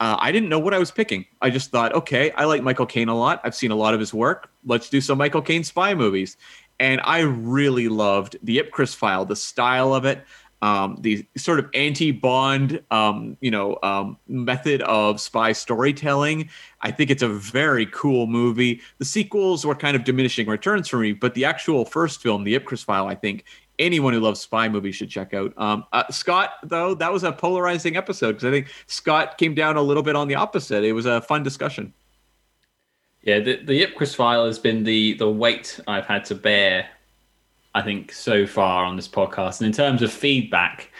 uh, 0.00 0.16
I 0.18 0.30
didn't 0.30 0.50
know 0.50 0.58
what 0.58 0.74
I 0.74 0.78
was 0.78 0.90
picking. 0.90 1.24
I 1.40 1.48
just 1.48 1.70
thought, 1.70 1.94
okay, 1.94 2.30
I 2.32 2.44
like 2.44 2.62
Michael 2.62 2.84
Caine 2.84 3.08
a 3.08 3.16
lot. 3.16 3.40
I've 3.42 3.54
seen 3.54 3.70
a 3.70 3.74
lot 3.74 3.94
of 3.94 4.00
his 4.00 4.12
work. 4.12 4.50
Let's 4.66 4.90
do 4.90 5.00
some 5.00 5.16
Michael 5.16 5.40
Caine 5.40 5.64
spy 5.64 5.94
movies. 5.94 6.36
And 6.78 7.00
I 7.04 7.20
really 7.20 7.88
loved 7.88 8.36
the 8.42 8.58
Ipcress 8.58 8.94
file, 8.94 9.24
the 9.24 9.34
style 9.34 9.94
of 9.94 10.04
it, 10.04 10.26
um, 10.60 10.98
the 11.00 11.26
sort 11.38 11.58
of 11.58 11.70
anti-Bond, 11.72 12.82
um, 12.90 13.38
you 13.40 13.50
know, 13.50 13.78
um, 13.82 14.18
method 14.28 14.82
of 14.82 15.22
spy 15.22 15.52
storytelling. 15.52 16.50
I 16.82 16.90
think 16.90 17.10
it's 17.10 17.22
a 17.22 17.28
very 17.28 17.86
cool 17.86 18.26
movie. 18.26 18.82
The 18.98 19.06
sequels 19.06 19.64
were 19.64 19.74
kind 19.74 19.96
of 19.96 20.04
diminishing 20.04 20.48
returns 20.48 20.86
for 20.86 20.98
me, 20.98 21.12
but 21.12 21.32
the 21.32 21.46
actual 21.46 21.86
first 21.86 22.20
film, 22.20 22.44
the 22.44 22.58
Ipcress 22.58 22.84
file, 22.84 23.06
I 23.06 23.14
think 23.14 23.44
anyone 23.78 24.12
who 24.12 24.20
loves 24.20 24.40
spy 24.40 24.68
movies 24.68 24.96
should 24.96 25.10
check 25.10 25.34
out. 25.34 25.52
Um, 25.56 25.84
uh, 25.92 26.04
Scott, 26.10 26.54
though, 26.62 26.94
that 26.94 27.12
was 27.12 27.24
a 27.24 27.32
polarizing 27.32 27.96
episode 27.96 28.32
because 28.32 28.44
I 28.44 28.50
think 28.50 28.68
Scott 28.86 29.38
came 29.38 29.54
down 29.54 29.76
a 29.76 29.82
little 29.82 30.02
bit 30.02 30.16
on 30.16 30.28
the 30.28 30.34
opposite. 30.34 30.84
It 30.84 30.92
was 30.92 31.06
a 31.06 31.20
fun 31.22 31.42
discussion. 31.42 31.92
Yeah, 33.22 33.40
the, 33.40 33.56
the 33.64 33.84
Ipcress 33.84 34.14
file 34.14 34.46
has 34.46 34.58
been 34.58 34.84
the 34.84 35.14
the 35.14 35.28
weight 35.28 35.80
I've 35.86 36.06
had 36.06 36.24
to 36.26 36.34
bear, 36.34 36.88
I 37.74 37.82
think, 37.82 38.12
so 38.12 38.46
far 38.46 38.84
on 38.84 38.96
this 38.96 39.08
podcast. 39.08 39.60
And 39.60 39.66
in 39.66 39.72
terms 39.72 40.02
of 40.02 40.12
feedback, 40.12 40.90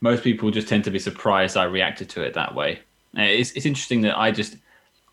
most 0.00 0.22
people 0.22 0.50
just 0.50 0.68
tend 0.68 0.84
to 0.84 0.90
be 0.90 0.98
surprised 0.98 1.56
I 1.56 1.64
reacted 1.64 2.08
to 2.10 2.22
it 2.22 2.34
that 2.34 2.54
way. 2.54 2.80
Uh, 3.16 3.22
It's, 3.22 3.52
it's 3.52 3.66
interesting 3.66 4.02
that 4.02 4.18
I 4.18 4.30
just 4.30 4.56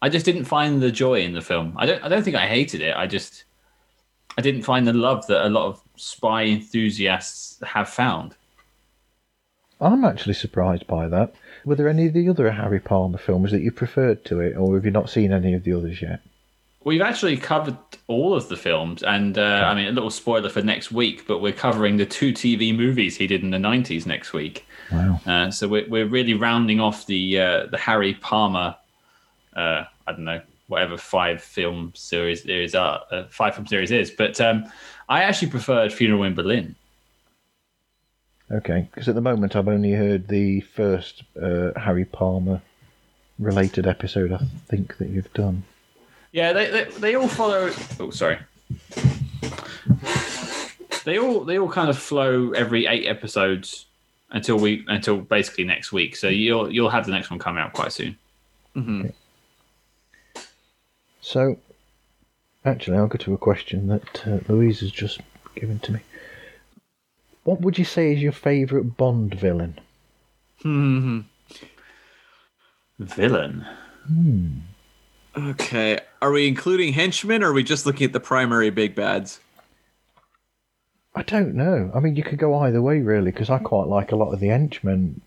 I 0.01 0.09
just 0.09 0.25
didn't 0.25 0.45
find 0.45 0.81
the 0.81 0.91
joy 0.91 1.21
in 1.21 1.33
the 1.33 1.41
film. 1.41 1.73
I 1.77 1.85
don't. 1.85 2.03
I 2.03 2.09
don't 2.09 2.23
think 2.23 2.35
I 2.35 2.47
hated 2.47 2.81
it. 2.81 2.95
I 2.95 3.07
just 3.07 3.45
I 4.37 4.41
didn't 4.41 4.63
find 4.63 4.85
the 4.87 4.93
love 4.93 5.25
that 5.27 5.45
a 5.45 5.49
lot 5.49 5.67
of 5.67 5.81
spy 5.97 6.43
enthusiasts 6.45 7.61
have 7.65 7.89
found. 7.89 8.35
I'm 9.81 10.05
actually 10.05 10.33
surprised 10.33 10.87
by 10.87 11.07
that. 11.09 11.33
Were 11.65 11.75
there 11.75 11.89
any 11.89 12.07
of 12.07 12.13
the 12.13 12.29
other 12.29 12.49
Harry 12.51 12.79
Palmer 12.79 13.17
films 13.17 13.51
that 13.51 13.61
you 13.61 13.71
preferred 13.71 14.23
to 14.25 14.39
it, 14.39 14.55
or 14.55 14.75
have 14.75 14.85
you 14.85 14.91
not 14.91 15.09
seen 15.09 15.33
any 15.33 15.53
of 15.53 15.63
the 15.63 15.73
others 15.73 16.01
yet? 16.01 16.21
We've 16.85 17.01
actually 17.01 17.37
covered 17.37 17.77
all 18.07 18.35
of 18.35 18.47
the 18.47 18.55
films, 18.55 19.01
and 19.01 19.37
uh, 19.37 19.65
I 19.67 19.73
mean, 19.73 19.87
a 19.87 19.91
little 19.91 20.11
spoiler 20.11 20.49
for 20.49 20.61
next 20.61 20.91
week, 20.91 21.25
but 21.27 21.39
we're 21.39 21.51
covering 21.51 21.97
the 21.97 22.05
two 22.05 22.31
TV 22.31 22.75
movies 22.75 23.17
he 23.17 23.25
did 23.25 23.41
in 23.43 23.49
the 23.49 23.57
'90s 23.57 24.05
next 24.05 24.33
week. 24.33 24.65
Wow! 24.91 25.19
Uh, 25.25 25.51
so 25.51 25.67
we're 25.67 25.89
we're 25.89 26.05
really 26.05 26.35
rounding 26.35 26.79
off 26.79 27.07
the 27.07 27.39
uh, 27.39 27.65
the 27.65 27.77
Harry 27.77 28.13
Palmer. 28.13 28.75
Uh, 29.55 29.85
I 30.05 30.11
don't 30.11 30.25
know 30.25 30.41
whatever 30.67 30.97
five 30.97 31.41
film 31.41 31.91
series 31.95 32.43
there 32.43 32.61
is 32.61 32.73
are 32.75 33.01
uh, 33.11 33.23
five 33.29 33.55
film 33.55 33.67
series 33.67 33.91
is, 33.91 34.11
but 34.11 34.39
um, 34.39 34.65
I 35.07 35.23
actually 35.23 35.49
preferred 35.51 35.93
Funeral 35.93 36.23
in 36.23 36.35
Berlin. 36.35 36.75
Okay, 38.51 38.87
because 38.91 39.07
at 39.07 39.15
the 39.15 39.21
moment 39.21 39.55
I've 39.55 39.67
only 39.67 39.91
heard 39.91 40.27
the 40.27 40.61
first 40.61 41.23
uh, 41.41 41.71
Harry 41.75 42.05
Palmer 42.05 42.61
related 43.39 43.87
episode. 43.87 44.31
I 44.31 44.39
think 44.67 44.97
that 44.97 45.09
you've 45.09 45.33
done. 45.33 45.63
Yeah, 46.31 46.53
they, 46.53 46.69
they 46.69 46.83
they 46.99 47.15
all 47.15 47.27
follow. 47.27 47.71
Oh, 47.99 48.09
sorry. 48.11 48.37
They 51.05 51.19
all 51.19 51.43
they 51.43 51.57
all 51.57 51.69
kind 51.69 51.89
of 51.89 51.97
flow 51.97 52.51
every 52.51 52.87
eight 52.87 53.07
episodes 53.07 53.85
until 54.31 54.57
we 54.57 54.83
until 54.87 55.17
basically 55.17 55.63
next 55.63 55.91
week. 55.91 56.15
So 56.15 56.27
you'll 56.27 56.71
you'll 56.71 56.89
have 56.89 57.05
the 57.05 57.11
next 57.11 57.29
one 57.29 57.39
coming 57.39 57.63
out 57.63 57.73
quite 57.73 57.93
soon. 57.93 58.17
Mm-hmm. 58.75 59.07
So, 61.21 61.57
actually, 62.65 62.97
I'll 62.97 63.07
go 63.07 63.17
to 63.17 63.33
a 63.33 63.37
question 63.37 63.87
that 63.87 64.27
uh, 64.27 64.39
Louise 64.47 64.79
has 64.81 64.91
just 64.91 65.21
given 65.55 65.79
to 65.79 65.93
me. 65.93 65.99
What 67.43 67.61
would 67.61 67.77
you 67.77 67.85
say 67.85 68.13
is 68.13 68.21
your 68.21 68.31
favourite 68.31 68.97
Bond 68.97 69.33
villain? 69.35 69.79
hmm 70.61 71.21
Villain. 72.97 73.65
Hmm. 74.07 74.49
Okay. 75.37 75.99
Are 76.21 76.31
we 76.31 76.47
including 76.47 76.93
henchmen 76.93 77.43
or 77.43 77.49
are 77.49 77.53
we 77.53 77.63
just 77.63 77.85
looking 77.85 78.05
at 78.05 78.13
the 78.13 78.19
primary 78.19 78.69
big 78.69 78.95
bads? 78.95 79.39
I 81.13 81.23
don't 81.23 81.55
know. 81.55 81.91
I 81.93 81.99
mean, 81.99 82.15
you 82.15 82.23
could 82.23 82.39
go 82.39 82.55
either 82.59 82.81
way, 82.81 82.99
really, 82.99 83.31
because 83.31 83.49
I 83.49 83.57
quite 83.59 83.87
like 83.87 84.11
a 84.11 84.15
lot 84.15 84.31
of 84.33 84.39
the 84.39 84.47
henchmen. 84.47 85.21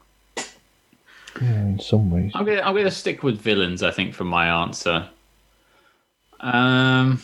Yeah, 1.41 1.63
in 1.63 1.79
some 1.79 2.11
ways. 2.11 2.33
I'm 2.35 2.45
gonna 2.45 2.63
I'm 2.63 2.75
gonna 2.75 2.91
stick 2.91 3.23
with 3.23 3.41
villains. 3.41 3.83
I 3.83 3.91
think 3.91 4.15
for 4.15 4.25
my 4.25 4.49
answer. 4.63 5.09
Um, 6.41 7.21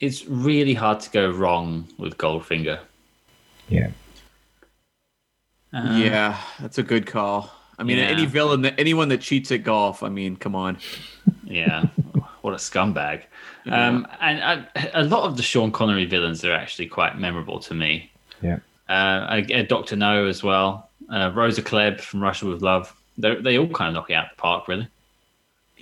it's 0.00 0.26
really 0.26 0.74
hard 0.74 1.00
to 1.00 1.10
go 1.10 1.30
wrong 1.30 1.86
with 1.98 2.16
Goldfinger. 2.16 2.80
Yeah. 3.68 3.90
Uh, 5.72 5.96
yeah, 5.98 6.40
that's 6.60 6.78
a 6.78 6.82
good 6.82 7.06
call. 7.06 7.50
I 7.78 7.82
mean, 7.84 7.98
Yeah. 7.98 8.04
any 8.04 8.26
villain, 8.26 8.62
that, 8.62 8.74
anyone 8.78 9.08
that 9.08 9.20
cheats 9.20 9.52
at 9.52 9.62
golf, 9.62 10.02
I 10.02 10.08
mean, 10.08 10.36
come 10.36 10.54
on. 10.54 10.78
Yeah, 11.44 11.82
what 12.42 12.52
a 12.54 12.56
scumbag. 12.56 13.22
Um, 13.66 14.06
and 14.20 14.66
uh, 14.76 14.86
a 14.94 15.04
lot 15.04 15.24
of 15.24 15.36
the 15.36 15.42
Sean 15.42 15.70
Connery 15.70 16.06
villains 16.06 16.44
are 16.44 16.52
actually 16.52 16.86
quite 16.88 17.18
memorable 17.18 17.60
to 17.60 17.74
me. 17.74 18.10
Yeah. 18.42 18.58
Uh, 18.88 19.26
I 19.28 19.40
get 19.42 19.68
Doctor 19.68 19.96
No 19.96 20.26
as 20.26 20.42
well. 20.42 20.90
Uh, 21.08 21.30
Rosa 21.34 21.62
Klebb 21.62 22.00
from 22.00 22.20
Russia 22.22 22.46
with 22.46 22.62
Love. 22.62 22.94
They 23.18 23.34
they 23.36 23.58
all 23.58 23.68
kind 23.68 23.88
of 23.88 23.94
knock 23.94 24.10
it 24.10 24.14
out 24.14 24.24
of 24.26 24.30
the 24.36 24.40
park, 24.40 24.66
really. 24.66 24.88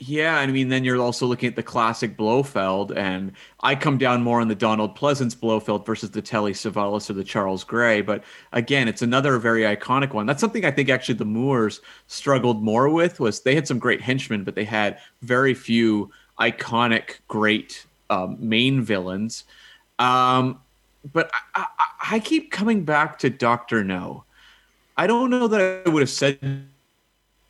Yeah, 0.01 0.39
I 0.39 0.47
mean, 0.47 0.69
then 0.69 0.85
you're 0.85 1.01
also 1.01 1.27
looking 1.27 1.49
at 1.49 1.57
the 1.57 1.63
classic 1.63 2.17
Blofeld, 2.17 2.97
and 2.97 3.33
I 3.61 3.75
come 3.75 3.99
down 3.99 4.23
more 4.23 4.41
on 4.41 4.47
the 4.47 4.55
Donald 4.55 4.97
Pleasence 4.97 5.39
Blofeld 5.39 5.85
versus 5.85 6.11
the 6.13 6.23
Telly 6.23 6.53
Savalas 6.53 7.11
or 7.11 7.15
the 7.15 7.25
Charles 7.25 7.65
Gray. 7.65 8.01
But 8.01 8.23
again, 8.53 8.87
it's 8.87 9.03
another 9.03 9.39
very 9.39 9.63
iconic 9.63 10.13
one. 10.13 10.27
That's 10.27 10.41
something 10.41 10.65
I 10.65 10.71
think 10.71 10.89
actually 10.89 11.17
the 11.17 11.25
Moores 11.25 11.81
struggled 12.07 12.63
more 12.63 12.89
with 12.89 13.19
was 13.19 13.41
they 13.41 13.57
had 13.57 13.67
some 13.67 13.81
great 13.81 14.01
henchmen, 14.01 14.45
but 14.45 14.55
they 14.55 14.65
had 14.65 14.99
very 15.23 15.53
few 15.53 16.11
iconic, 16.39 17.19
great 17.27 17.85
um, 18.09 18.37
main 18.39 18.83
villains. 18.83 19.45
Um, 19.99 20.61
but 21.13 21.31
I, 21.55 21.67
I, 21.79 21.87
I 22.13 22.19
keep 22.21 22.53
coming 22.53 22.85
back 22.85 23.19
to 23.21 23.31
Doctor 23.31 23.83
No. 23.83 24.25
I 24.97 25.07
don't 25.09 25.31
know 25.31 25.49
that 25.49 25.83
I 25.87 25.89
would 25.89 26.03
have 26.03 26.11
said 26.11 26.39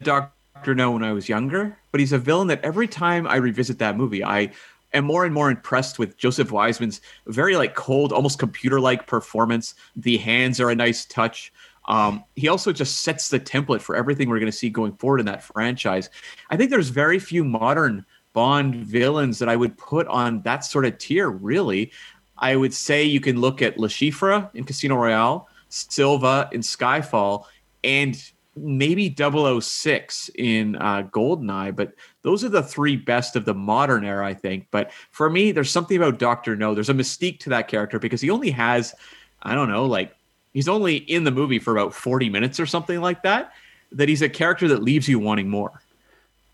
Doctor 0.03 0.33
No 0.67 0.91
when 0.91 1.03
I 1.03 1.13
was 1.13 1.29
younger, 1.29 1.79
but 1.93 2.01
he's 2.01 2.13
a 2.13 2.19
villain 2.19 2.49
that 2.49 2.63
every 2.63 2.87
time 2.87 3.27
I 3.27 3.37
revisit 3.37 3.79
that 3.79 3.97
movie, 3.97 4.23
I 4.23 4.51
am 4.93 5.05
more 5.05 5.25
and 5.25 5.33
more 5.33 5.51
impressed 5.51 5.99
with 5.99 6.19
Joseph 6.19 6.53
Wiseman's 6.53 7.01
very 7.27 7.57
like 7.57 7.75
cold, 7.75 8.13
almost 8.13 8.39
computer-like 8.39 9.07
performance. 9.07 9.75
The 9.97 10.19
hands 10.19 10.61
are 10.61 10.71
a 10.71 10.75
nice 10.75 11.07
touch. 11.07 11.53
Um, 11.87 12.23
he 12.37 12.49
also 12.49 12.71
just 12.73 13.01
sets 13.01 13.31
the 13.31 13.41
template 13.41 13.81
for 13.81 13.97
everything 13.97 14.29
we're 14.29 14.41
going 14.41 14.53
to 14.53 14.57
see 14.57 14.69
going 14.69 14.93
forward 14.97 15.21
in 15.21 15.27
that 15.27 15.43
franchise. 15.43 16.11
I 16.51 16.57
think 16.57 16.71
there's 16.71 16.91
very 16.91 17.19
few 17.19 17.45
modern 17.45 18.05
Bond 18.35 18.75
villains 18.75 19.39
that 19.39 19.49
I 19.49 19.57
would 19.57 19.77
put 19.79 20.07
on 20.07 20.43
that 20.43 20.65
sort 20.65 20.85
of 20.85 20.99
tier. 20.99 21.31
Really, 21.31 21.91
I 22.37 22.57
would 22.57 22.75
say 22.75 23.03
you 23.03 23.21
can 23.21 23.41
look 23.41 23.63
at 23.63 23.79
Chiffre 23.79 24.55
in 24.55 24.65
Casino 24.65 24.97
Royale, 24.97 25.49
Silva 25.71 26.49
in 26.53 26.61
Skyfall, 26.61 27.45
and 27.83 28.23
maybe 28.63 29.15
006 29.15 30.31
in 30.37 30.77
uh, 30.77 31.03
Goldeneye, 31.11 31.75
but 31.75 31.95
those 32.23 32.45
are 32.45 32.49
the 32.49 32.63
three 32.63 32.97
best 32.97 33.37
of 33.37 33.45
the 33.45 33.55
modern 33.55 34.05
era, 34.05 34.27
I 34.27 34.35
think. 34.35 34.67
But 34.71 34.91
for 35.11 35.31
me, 35.31 35.53
there's 35.53 35.71
something 35.71 35.97
about 35.97 36.19
Doctor 36.19 36.57
No. 36.57 36.75
There's 36.75 36.89
a 36.89 36.95
mystique 36.95 37.41
to 37.41 37.51
that 37.51 37.69
character 37.69 37.99
because 37.99 38.21
he 38.21 38.31
only 38.31 38.51
has, 38.51 38.95
I 39.43 39.55
don't 39.55 39.71
know, 39.71 39.87
like 39.87 40.15
he's 40.53 40.69
only 40.69 40.97
in 40.97 41.25
the 41.25 41.31
movie 41.31 41.59
for 41.59 41.73
about 41.77 41.95
40 41.95 42.29
minutes 42.31 42.61
or 42.61 42.67
something 42.67 43.01
like 43.01 43.23
that. 43.23 43.53
That 43.93 44.09
he's 44.09 44.23
a 44.23 44.29
character 44.29 44.69
that 44.69 44.83
leaves 44.83 45.09
you 45.09 45.19
wanting 45.19 45.49
more. 45.49 45.81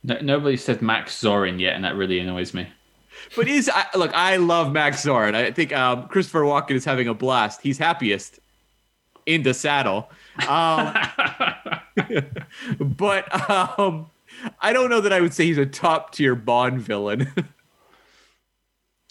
No, 0.05 0.19
nobody 0.21 0.57
said 0.57 0.83
Max 0.83 1.21
Zorin 1.21 1.59
yet, 1.59 1.75
and 1.75 1.85
that 1.85 1.97
really 1.97 2.21
annoys 2.21 2.55
me. 2.55 2.69
But 3.35 3.49
is 3.49 3.71
I, 3.73 3.87
look, 3.97 4.13
I 4.15 4.37
love 4.37 4.71
Max 4.71 5.05
Zorin. 5.05 5.35
I 5.35 5.51
think 5.51 5.73
um, 5.73 6.09
Christopher 6.09 6.43
Walken 6.43 6.73
is 6.73 6.85
having 6.85 7.09
a 7.09 7.15
blast. 7.15 7.61
He's 7.63 7.79
happiest 7.79 8.39
in 9.27 9.43
the 9.43 9.55
saddle. 9.55 10.11
Um, 10.49 10.95
but 12.80 13.51
um, 13.51 14.07
I 14.61 14.72
don't 14.72 14.91
know 14.91 15.01
that 15.01 15.12
I 15.12 15.20
would 15.20 15.35
say 15.35 15.47
he's 15.47 15.59
a 15.59 15.66
top 15.66 16.12
tier 16.12 16.35
Bond 16.35 16.80
villain. 16.80 17.32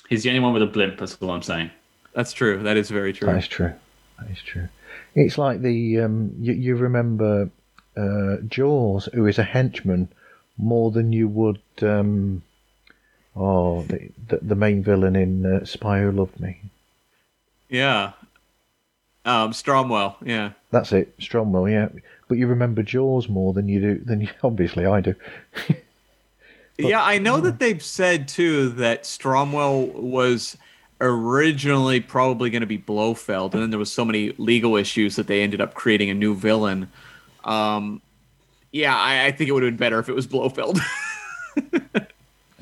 He's 0.10 0.24
the 0.24 0.30
only 0.30 0.42
one 0.42 0.54
with 0.54 0.62
a 0.62 0.68
blimp. 0.68 1.00
That's 1.00 1.16
all 1.22 1.32
I'm 1.32 1.42
saying. 1.42 1.72
That's 2.14 2.34
true. 2.34 2.62
That 2.62 2.78
is 2.78 2.90
very 2.90 3.14
true. 3.14 3.28
That 3.28 3.38
is 3.38 3.48
true. 3.48 3.74
That 4.20 4.30
is 4.30 4.42
true. 4.42 4.68
It's 5.16 5.38
like 5.38 5.62
the 5.62 6.02
um, 6.02 6.34
you, 6.40 6.54
you 6.54 6.76
remember 6.76 7.50
uh, 7.98 8.38
Jaws, 8.48 9.10
who 9.14 9.26
is 9.26 9.40
a 9.40 9.44
henchman, 9.44 10.10
more 10.58 10.92
than 10.92 11.14
you 11.14 11.28
would 11.28 11.62
um, 11.82 12.44
oh 13.36 13.84
the, 13.84 14.10
the 14.28 14.40
the 14.42 14.56
main 14.56 14.84
villain 14.84 15.16
in 15.16 15.46
uh, 15.46 15.66
Spy 15.66 16.02
Who 16.02 16.12
Loved 16.12 16.40
Me. 16.40 16.60
Yeah. 17.70 18.12
Um, 19.26 19.52
Stromwell. 19.52 20.16
Yeah. 20.26 20.52
That's 20.72 20.92
it, 20.92 21.18
Stromwell. 21.20 21.72
Yeah, 21.72 21.90
but 22.28 22.38
you 22.38 22.48
remember 22.48 22.84
Jaws 22.84 23.30
more 23.30 23.54
than 23.54 23.68
you 23.70 23.80
do 23.80 24.00
than 24.00 24.22
you, 24.22 24.30
obviously 24.44 24.86
I 24.86 25.02
do. 25.02 25.16
yeah, 26.78 27.04
I 27.04 27.18
know 27.18 27.40
that 27.42 27.60
they've 27.60 27.84
said 27.84 28.28
too 28.28 28.70
that 28.70 29.04
Stromwell 29.04 29.94
was 29.94 30.58
originally 31.00 32.00
probably 32.00 32.50
going 32.50 32.62
to 32.62 32.68
be 32.68 32.78
Blofeld, 32.78 33.54
and 33.54 33.64
then 33.64 33.70
there 33.70 33.80
was 33.80 33.92
so 33.92 34.06
many 34.06 34.34
legal 34.38 34.76
issues 34.76 35.16
that 35.16 35.28
they 35.28 35.42
ended 35.42 35.62
up 35.62 35.74
creating 35.74 36.10
a 36.10 36.14
new 36.14 36.36
villain. 36.36 36.90
Um, 37.44 38.02
yeah, 38.72 38.96
I, 38.96 39.26
I 39.26 39.32
think 39.32 39.50
it 39.50 39.54
would 39.54 39.64
have 39.64 39.72
been 39.72 39.78
better 39.78 40.00
if 40.00 40.10
it 40.10 40.16
was 40.16 40.28
Blofeld. 40.28 40.80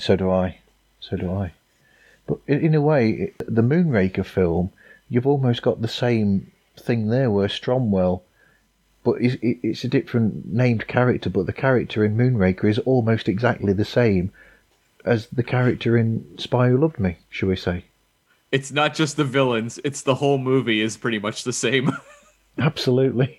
So 0.02 0.16
do 0.16 0.32
I. 0.32 0.58
So 1.00 1.16
do 1.16 1.32
I. 1.32 1.54
But 2.26 2.40
in, 2.48 2.66
in 2.66 2.76
a 2.76 2.82
way, 2.82 3.34
the 3.38 3.62
Moonraker 3.62 4.26
film, 4.26 4.72
you've 5.10 5.28
almost 5.28 5.62
got 5.62 5.82
the 5.82 5.88
same 5.88 6.51
thing 6.78 7.08
there, 7.08 7.30
where 7.32 7.48
Stromwell, 7.48 8.22
but 9.04 9.22
it's, 9.22 9.38
it's 9.42 9.84
a 9.84 9.88
different 9.88 10.46
named 10.46 10.88
character, 10.88 11.30
but 11.30 11.46
the 11.46 11.54
character 11.54 12.04
in 12.06 12.18
Moonraker 12.18 12.70
is 12.70 12.80
almost 12.80 13.28
exactly 13.28 13.74
the 13.74 13.86
same 13.86 14.32
as 15.06 15.28
the 15.28 15.44
character 15.44 15.98
in 15.98 16.26
Spy 16.38 16.70
Who 16.70 16.78
Loved 16.78 17.00
Me, 17.00 17.18
shall 17.30 17.50
we 17.50 17.56
say? 17.56 17.86
it's 18.52 18.72
not 18.72 18.94
just 18.94 19.16
the 19.18 19.24
villains; 19.24 19.80
it's 19.84 20.02
the 20.02 20.16
whole 20.16 20.38
movie 20.38 20.82
is 20.82 20.98
pretty 20.98 21.20
much 21.20 21.44
the 21.44 21.54
same. 21.54 21.92
Absolutely. 22.58 23.38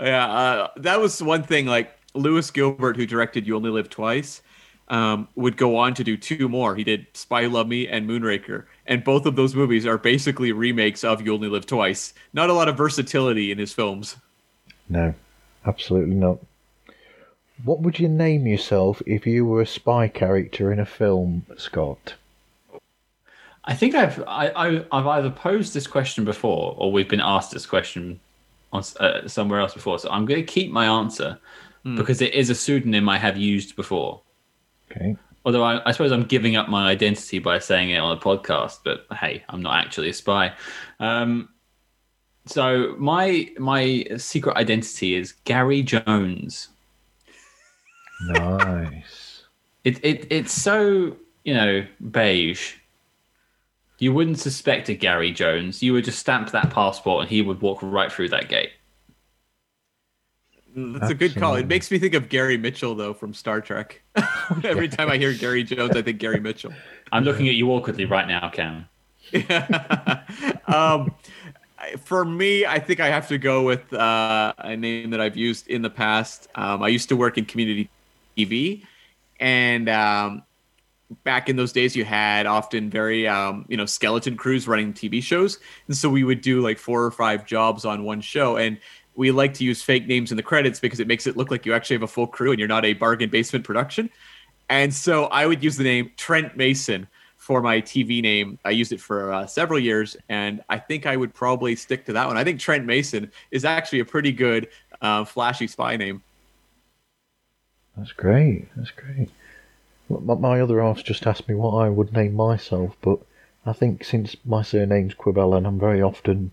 Yeah, 0.00 0.26
uh, 0.26 0.68
that 0.76 1.00
was 1.00 1.22
one 1.22 1.42
thing. 1.42 1.66
Like 1.66 1.90
Lewis 2.14 2.50
Gilbert, 2.50 2.96
who 2.96 3.06
directed 3.06 3.46
"You 3.46 3.56
Only 3.56 3.70
Live 3.70 3.90
Twice," 3.90 4.42
um, 4.88 5.28
would 5.34 5.56
go 5.56 5.76
on 5.76 5.94
to 5.94 6.04
do 6.04 6.16
two 6.16 6.48
more. 6.48 6.76
He 6.76 6.84
did 6.84 7.06
"Spy 7.14 7.46
Love 7.46 7.68
Me" 7.68 7.88
and 7.88 8.08
"Moonraker," 8.08 8.64
and 8.86 9.02
both 9.02 9.26
of 9.26 9.36
those 9.36 9.54
movies 9.54 9.86
are 9.86 9.98
basically 9.98 10.52
remakes 10.52 11.04
of 11.04 11.20
"You 11.22 11.34
Only 11.34 11.48
Live 11.48 11.66
Twice." 11.66 12.14
Not 12.32 12.50
a 12.50 12.52
lot 12.52 12.68
of 12.68 12.76
versatility 12.76 13.50
in 13.50 13.58
his 13.58 13.72
films. 13.72 14.16
No, 14.88 15.14
Absolutely 15.66 16.14
not. 16.14 16.38
What 17.64 17.80
would 17.80 17.98
you 17.98 18.08
name 18.08 18.46
yourself 18.46 19.02
if 19.06 19.26
you 19.26 19.44
were 19.44 19.62
a 19.62 19.66
spy 19.66 20.08
character 20.08 20.72
in 20.72 20.78
a 20.78 20.86
film, 20.86 21.44
Scott? 21.56 22.14
I 23.64 23.74
think 23.74 23.94
I've 23.94 24.22
I, 24.28 24.48
I, 24.50 24.84
I've 24.92 25.06
either 25.06 25.30
posed 25.30 25.74
this 25.74 25.86
question 25.86 26.24
before 26.24 26.74
or 26.78 26.92
we've 26.92 27.08
been 27.08 27.20
asked 27.20 27.50
this 27.50 27.66
question 27.66 28.20
on 28.72 28.84
uh, 29.00 29.26
somewhere 29.26 29.58
else 29.58 29.74
before. 29.74 29.98
So 29.98 30.08
I'm 30.10 30.26
going 30.26 30.40
to 30.40 30.46
keep 30.46 30.70
my 30.70 30.86
answer 30.86 31.38
because 31.96 32.20
it 32.20 32.34
is 32.34 32.50
a 32.50 32.54
pseudonym 32.54 33.08
I 33.08 33.16
have 33.16 33.36
used 33.36 33.76
before. 33.76 34.20
Okay. 34.96 35.16
Although 35.44 35.62
I, 35.62 35.80
I 35.88 35.92
suppose 35.92 36.10
I'm 36.10 36.24
giving 36.24 36.56
up 36.56 36.68
my 36.68 36.88
identity 36.88 37.38
by 37.38 37.60
saying 37.60 37.90
it 37.90 37.98
on 37.98 38.16
a 38.16 38.20
podcast, 38.20 38.80
but 38.84 39.06
hey, 39.16 39.44
I'm 39.48 39.62
not 39.62 39.76
actually 39.76 40.08
a 40.08 40.12
spy. 40.12 40.52
Um, 40.98 41.48
so 42.46 42.94
my 42.98 43.50
my 43.58 44.06
secret 44.16 44.56
identity 44.56 45.14
is 45.14 45.32
Gary 45.44 45.82
Jones. 45.82 46.68
Nice. 48.22 49.32
It, 49.84 50.04
it 50.04 50.26
it's 50.30 50.52
so 50.52 51.16
you 51.44 51.54
know 51.54 51.86
beige. 52.10 52.74
You 54.00 54.12
wouldn't 54.12 54.40
suspect 54.40 54.88
a 54.88 54.94
Gary 54.94 55.30
Jones. 55.30 55.80
You 55.80 55.92
would 55.92 56.04
just 56.04 56.18
stamp 56.18 56.50
that 56.50 56.70
passport, 56.70 57.20
and 57.20 57.30
he 57.30 57.40
would 57.40 57.60
walk 57.60 57.78
right 57.82 58.10
through 58.10 58.30
that 58.30 58.48
gate. 58.48 58.70
That's 60.76 61.10
a 61.10 61.14
good 61.14 61.34
call. 61.34 61.54
It 61.54 61.66
makes 61.66 61.90
me 61.90 61.98
think 61.98 62.12
of 62.12 62.28
Gary 62.28 62.58
Mitchell 62.58 62.94
though 62.94 63.14
from 63.14 63.32
Star 63.32 63.62
Trek. 63.62 64.02
Every 64.62 64.88
time 64.88 65.08
I 65.08 65.16
hear 65.16 65.32
Gary 65.32 65.64
Jones, 65.64 65.96
I 65.96 66.02
think 66.02 66.18
Gary 66.18 66.38
Mitchell. 66.38 66.72
I'm 67.10 67.24
looking 67.24 67.48
at 67.48 67.54
you 67.54 67.70
awkwardly 67.70 68.04
right 68.04 68.28
now, 68.28 68.50
Cam. 68.50 68.86
um, 70.66 71.14
for 72.04 72.26
me, 72.26 72.66
I 72.66 72.78
think 72.78 73.00
I 73.00 73.08
have 73.08 73.26
to 73.28 73.38
go 73.38 73.62
with 73.62 73.90
uh, 73.94 74.52
a 74.58 74.76
name 74.76 75.10
that 75.10 75.20
I've 75.20 75.36
used 75.36 75.66
in 75.68 75.80
the 75.80 75.88
past. 75.88 76.48
Um, 76.54 76.82
I 76.82 76.88
used 76.88 77.08
to 77.08 77.16
work 77.16 77.38
in 77.38 77.46
community 77.46 77.88
TV, 78.36 78.84
and 79.40 79.88
um, 79.88 80.42
back 81.24 81.48
in 81.48 81.56
those 81.56 81.72
days, 81.72 81.96
you 81.96 82.04
had 82.04 82.44
often 82.44 82.90
very 82.90 83.26
um, 83.26 83.64
you 83.68 83.78
know 83.78 83.86
skeleton 83.86 84.36
crews 84.36 84.68
running 84.68 84.92
TV 84.92 85.22
shows, 85.22 85.58
and 85.86 85.96
so 85.96 86.10
we 86.10 86.22
would 86.22 86.42
do 86.42 86.60
like 86.60 86.78
four 86.78 87.02
or 87.02 87.10
five 87.10 87.46
jobs 87.46 87.86
on 87.86 88.04
one 88.04 88.20
show, 88.20 88.56
and 88.56 88.78
we 89.16 89.30
like 89.30 89.54
to 89.54 89.64
use 89.64 89.82
fake 89.82 90.06
names 90.06 90.30
in 90.30 90.36
the 90.36 90.42
credits 90.42 90.78
because 90.78 91.00
it 91.00 91.06
makes 91.06 91.26
it 91.26 91.36
look 91.36 91.50
like 91.50 91.66
you 91.66 91.74
actually 91.74 91.96
have 91.96 92.02
a 92.02 92.08
full 92.08 92.26
crew 92.26 92.50
and 92.50 92.58
you're 92.58 92.68
not 92.68 92.84
a 92.84 92.92
bargain 92.92 93.30
basement 93.30 93.64
production. 93.64 94.10
And 94.68 94.92
so 94.92 95.24
I 95.26 95.46
would 95.46 95.62
use 95.62 95.76
the 95.76 95.84
name 95.84 96.10
Trent 96.16 96.56
Mason 96.56 97.06
for 97.36 97.62
my 97.62 97.80
TV 97.80 98.20
name. 98.20 98.58
I 98.64 98.70
used 98.70 98.92
it 98.92 99.00
for 99.00 99.32
uh, 99.32 99.46
several 99.46 99.78
years, 99.78 100.16
and 100.28 100.62
I 100.68 100.78
think 100.78 101.06
I 101.06 101.16
would 101.16 101.32
probably 101.32 101.76
stick 101.76 102.04
to 102.06 102.12
that 102.12 102.26
one. 102.26 102.36
I 102.36 102.44
think 102.44 102.58
Trent 102.58 102.84
Mason 102.84 103.30
is 103.50 103.64
actually 103.64 104.00
a 104.00 104.04
pretty 104.04 104.32
good, 104.32 104.68
uh, 105.00 105.24
flashy 105.24 105.68
spy 105.68 105.96
name. 105.96 106.22
That's 107.96 108.12
great. 108.12 108.68
That's 108.76 108.90
great. 108.90 109.30
My, 110.08 110.60
other 110.60 110.80
half's 110.80 111.02
just 111.02 111.26
asked 111.26 111.48
me 111.48 111.54
what 111.54 111.76
I 111.76 111.88
would 111.88 112.12
name 112.12 112.34
myself, 112.34 112.96
but 113.00 113.18
I 113.64 113.72
think 113.72 114.04
since 114.04 114.36
my 114.44 114.62
surname's 114.62 115.14
Quibell 115.14 115.56
and 115.56 115.66
I'm 115.66 115.78
very 115.78 116.02
often 116.02 116.50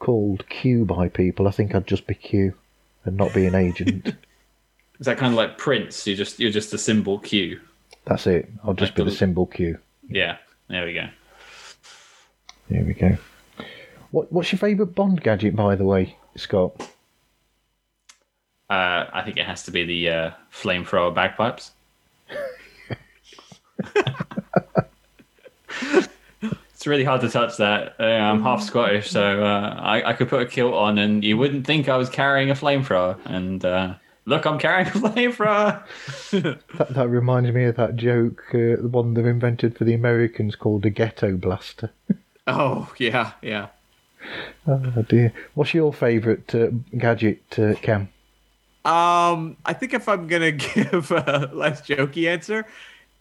called 0.00 0.48
Q 0.48 0.84
by 0.84 1.08
people, 1.08 1.46
I 1.46 1.52
think 1.52 1.74
I'd 1.74 1.86
just 1.86 2.06
be 2.06 2.14
Q 2.14 2.54
and 3.04 3.16
not 3.16 3.32
be 3.32 3.46
an 3.46 3.54
agent. 3.54 4.08
Is 4.98 5.06
that 5.06 5.16
kind 5.16 5.32
of 5.32 5.38
like 5.38 5.56
Prince? 5.56 6.06
You're 6.06 6.16
just 6.16 6.40
you're 6.40 6.50
just 6.50 6.74
a 6.74 6.78
symbol 6.78 7.20
Q. 7.20 7.60
That's 8.04 8.26
it. 8.26 8.50
I'll 8.64 8.74
just 8.74 8.94
be 8.94 9.04
the 9.04 9.10
symbol 9.10 9.46
Q. 9.46 9.78
Yeah, 10.08 10.36
there 10.68 10.84
we 10.84 10.92
go. 10.92 11.08
There 12.68 12.84
we 12.84 12.92
go. 12.92 13.16
What 14.10 14.30
What's 14.32 14.52
your 14.52 14.58
favourite 14.58 14.94
Bond 14.94 15.22
gadget, 15.22 15.56
by 15.56 15.76
the 15.76 15.84
way, 15.84 16.16
Scott? 16.36 16.72
Uh, 18.68 19.06
I 19.12 19.22
think 19.24 19.36
it 19.36 19.46
has 19.46 19.64
to 19.64 19.70
be 19.70 19.84
the 19.84 20.10
uh, 20.10 20.30
flamethrower 20.52 21.14
bagpipes. 21.14 21.72
it's 26.80 26.86
really 26.86 27.04
hard 27.04 27.20
to 27.20 27.28
touch 27.28 27.58
that. 27.58 27.94
Uh, 28.00 28.04
I'm 28.04 28.42
half 28.42 28.62
Scottish, 28.62 29.10
so 29.10 29.44
uh, 29.44 29.78
I, 29.78 30.02
I 30.02 30.12
could 30.14 30.30
put 30.30 30.40
a 30.40 30.46
kilt 30.46 30.72
on, 30.72 30.96
and 30.96 31.22
you 31.22 31.36
wouldn't 31.36 31.66
think 31.66 31.90
I 31.90 31.98
was 31.98 32.08
carrying 32.08 32.48
a 32.48 32.54
flamethrower. 32.54 33.18
And 33.26 33.62
uh, 33.62 33.96
look, 34.24 34.46
I'm 34.46 34.58
carrying 34.58 34.86
a 34.86 34.90
flamethrower. 34.92 35.82
That, 36.78 36.94
that 36.94 37.08
reminds 37.10 37.52
me 37.52 37.64
of 37.64 37.76
that 37.76 37.96
joke, 37.96 38.44
uh, 38.54 38.80
the 38.80 38.88
one 38.90 39.12
they've 39.12 39.26
invented 39.26 39.76
for 39.76 39.84
the 39.84 39.92
Americans 39.92 40.56
called 40.56 40.86
a 40.86 40.90
ghetto 40.90 41.36
blaster. 41.36 41.90
Oh 42.46 42.90
yeah, 42.98 43.32
yeah. 43.42 43.68
Oh 44.66 45.04
dear. 45.06 45.32
What's 45.54 45.74
your 45.74 45.92
favourite 45.92 46.52
uh, 46.52 46.68
gadget, 46.96 47.42
uh, 47.58 47.74
Cam? 47.74 48.08
Um, 48.84 49.58
I 49.66 49.74
think 49.74 49.92
if 49.92 50.08
I'm 50.08 50.26
gonna 50.26 50.52
give 50.74 51.12
a 51.12 51.50
less 51.52 51.82
jokey 51.82 52.26
answer, 52.26 52.66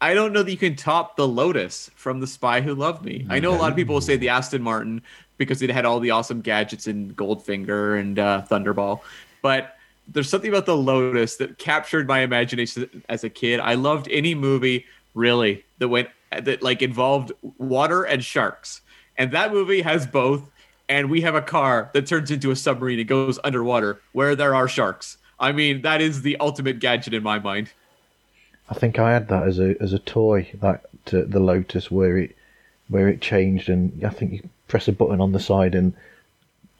I 0.02 0.14
don't 0.14 0.32
know 0.32 0.43
that 0.43 0.52
you 0.52 0.58
can 0.58 0.76
top 0.76 1.18
the 1.18 1.28
Lotus 1.28 1.91
from 1.95 2.22
The 2.22 2.28
Spy 2.28 2.62
Who 2.62 2.74
Loved 2.74 3.04
Me. 3.04 3.26
I 3.30 3.39
know 3.39 3.54
a 3.54 3.58
lot 3.58 3.70
of 3.70 3.76
people 3.76 3.95
will 3.95 4.02
say 4.02 4.16
the 4.16 4.30
Aston 4.30 4.62
Martin 4.62 5.02
because 5.38 5.62
it 5.62 5.70
had 5.70 5.86
all 5.86 6.00
the 6.00 6.12
awesome 6.12 6.39
gadgets 6.41 6.88
in 6.88 7.14
Goldfinger 7.16 8.00
and 8.00 8.18
uh, 8.18 8.43
Thunderball, 8.50 9.02
but 9.41 9.76
there's 10.08 10.30
something 10.30 10.50
about 10.50 10.66
the 10.66 10.76
Lotus 10.76 11.36
that 11.38 11.58
captured 11.58 12.08
my 12.08 12.20
imagination 12.20 13.04
as 13.10 13.24
a 13.24 13.30
kid. 13.30 13.60
I 13.60 13.76
loved 13.76 14.08
any 14.10 14.36
movie 14.36 14.86
really 15.14 15.64
that 15.78 15.88
went 15.88 16.10
that 16.32 16.62
like 16.62 16.82
involved 16.82 17.32
water 17.58 18.04
and 18.04 18.24
sharks, 18.24 18.82
and 19.18 19.32
that 19.32 19.52
movie 19.52 19.82
has 19.82 20.08
both. 20.08 20.50
And 20.88 21.12
we 21.12 21.22
have 21.22 21.36
a 21.36 21.41
car 21.41 21.91
that 21.93 22.08
turns 22.08 22.32
into 22.32 22.50
a 22.50 22.56
submarine 22.56 22.97
and 22.97 23.08
goes 23.08 23.38
underwater 23.43 24.02
where 24.12 24.36
there 24.36 24.56
are 24.56 24.68
sharks. 24.68 25.20
I 25.39 25.52
mean, 25.52 25.84
that 25.84 26.02
is 26.02 26.24
the 26.24 26.36
ultimate 26.39 26.80
gadget 26.80 27.14
in 27.14 27.22
my 27.22 27.38
mind. 27.38 27.72
I 28.70 28.76
think 28.76 28.99
I 28.99 29.13
had 29.13 29.28
that 29.30 29.47
as 29.47 29.59
a 29.59 29.76
as 29.82 29.93
a 29.93 29.99
toy, 29.99 30.49
that 30.61 30.84
uh, 31.07 31.24
the 31.28 31.39
Lotus, 31.39 31.89
where 31.89 32.17
it 32.17 32.36
where 32.88 33.07
it 33.07 33.22
changed, 33.22 33.70
and 33.70 34.03
I 34.03 34.09
think 34.09 34.32
you 34.34 34.49
press 34.67 34.88
a 34.88 34.91
button 34.91 35.22
on 35.22 35.32
the 35.32 35.39
side 35.39 35.76
and 35.76 35.93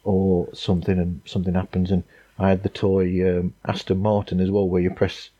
or 0.04 0.48
something, 0.54 0.98
and 0.98 1.20
something 1.24 1.54
happens. 1.54 1.90
And 1.90 2.04
I 2.38 2.48
had 2.48 2.62
the 2.62 2.68
toy 2.68 3.38
um, 3.38 3.54
Aston 3.64 3.98
Martin 3.98 4.40
as 4.40 4.50
well, 4.50 4.68
where 4.68 4.82
you 4.82 4.90
press 4.90 5.30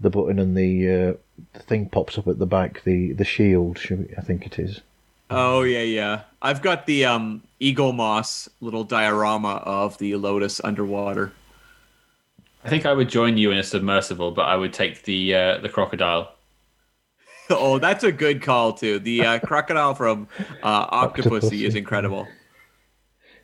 the 0.00 0.10
button 0.10 0.38
and 0.38 0.56
the 0.56 0.90
uh, 0.90 1.12
the 1.52 1.60
thing 1.60 1.88
pops 1.88 2.18
up 2.18 2.28
at 2.28 2.38
the 2.38 2.46
back, 2.46 2.82
the 2.84 3.12
the 3.12 3.24
shield. 3.24 3.78
I 4.16 4.20
think 4.22 4.46
it 4.46 4.58
is. 4.58 4.80
Oh 5.30 5.62
yeah, 5.62 5.82
yeah. 5.82 6.22
I've 6.40 6.62
got 6.62 6.86
the 6.86 7.04
um, 7.04 7.42
Eaglemoss 7.60 8.48
little 8.60 8.84
diorama 8.84 9.62
of 9.64 9.98
the 9.98 10.16
Lotus 10.16 10.60
underwater. 10.64 11.32
I 12.64 12.68
think 12.68 12.86
I 12.86 12.92
would 12.92 13.08
join 13.08 13.36
you 13.36 13.50
in 13.50 13.58
a 13.58 13.62
submersible, 13.62 14.32
but 14.32 14.42
I 14.42 14.56
would 14.56 14.72
take 14.72 15.02
the 15.04 15.34
uh, 15.34 15.58
the 15.58 15.68
crocodile. 15.68 16.32
oh, 17.50 17.78
that's 17.78 18.04
a 18.04 18.12
good 18.12 18.42
call 18.42 18.72
too. 18.72 18.98
The 18.98 19.24
uh, 19.24 19.38
crocodile 19.40 19.94
from 19.94 20.28
uh, 20.62 20.86
Octopussy 21.08 21.66
is 21.66 21.74
incredible. 21.74 22.26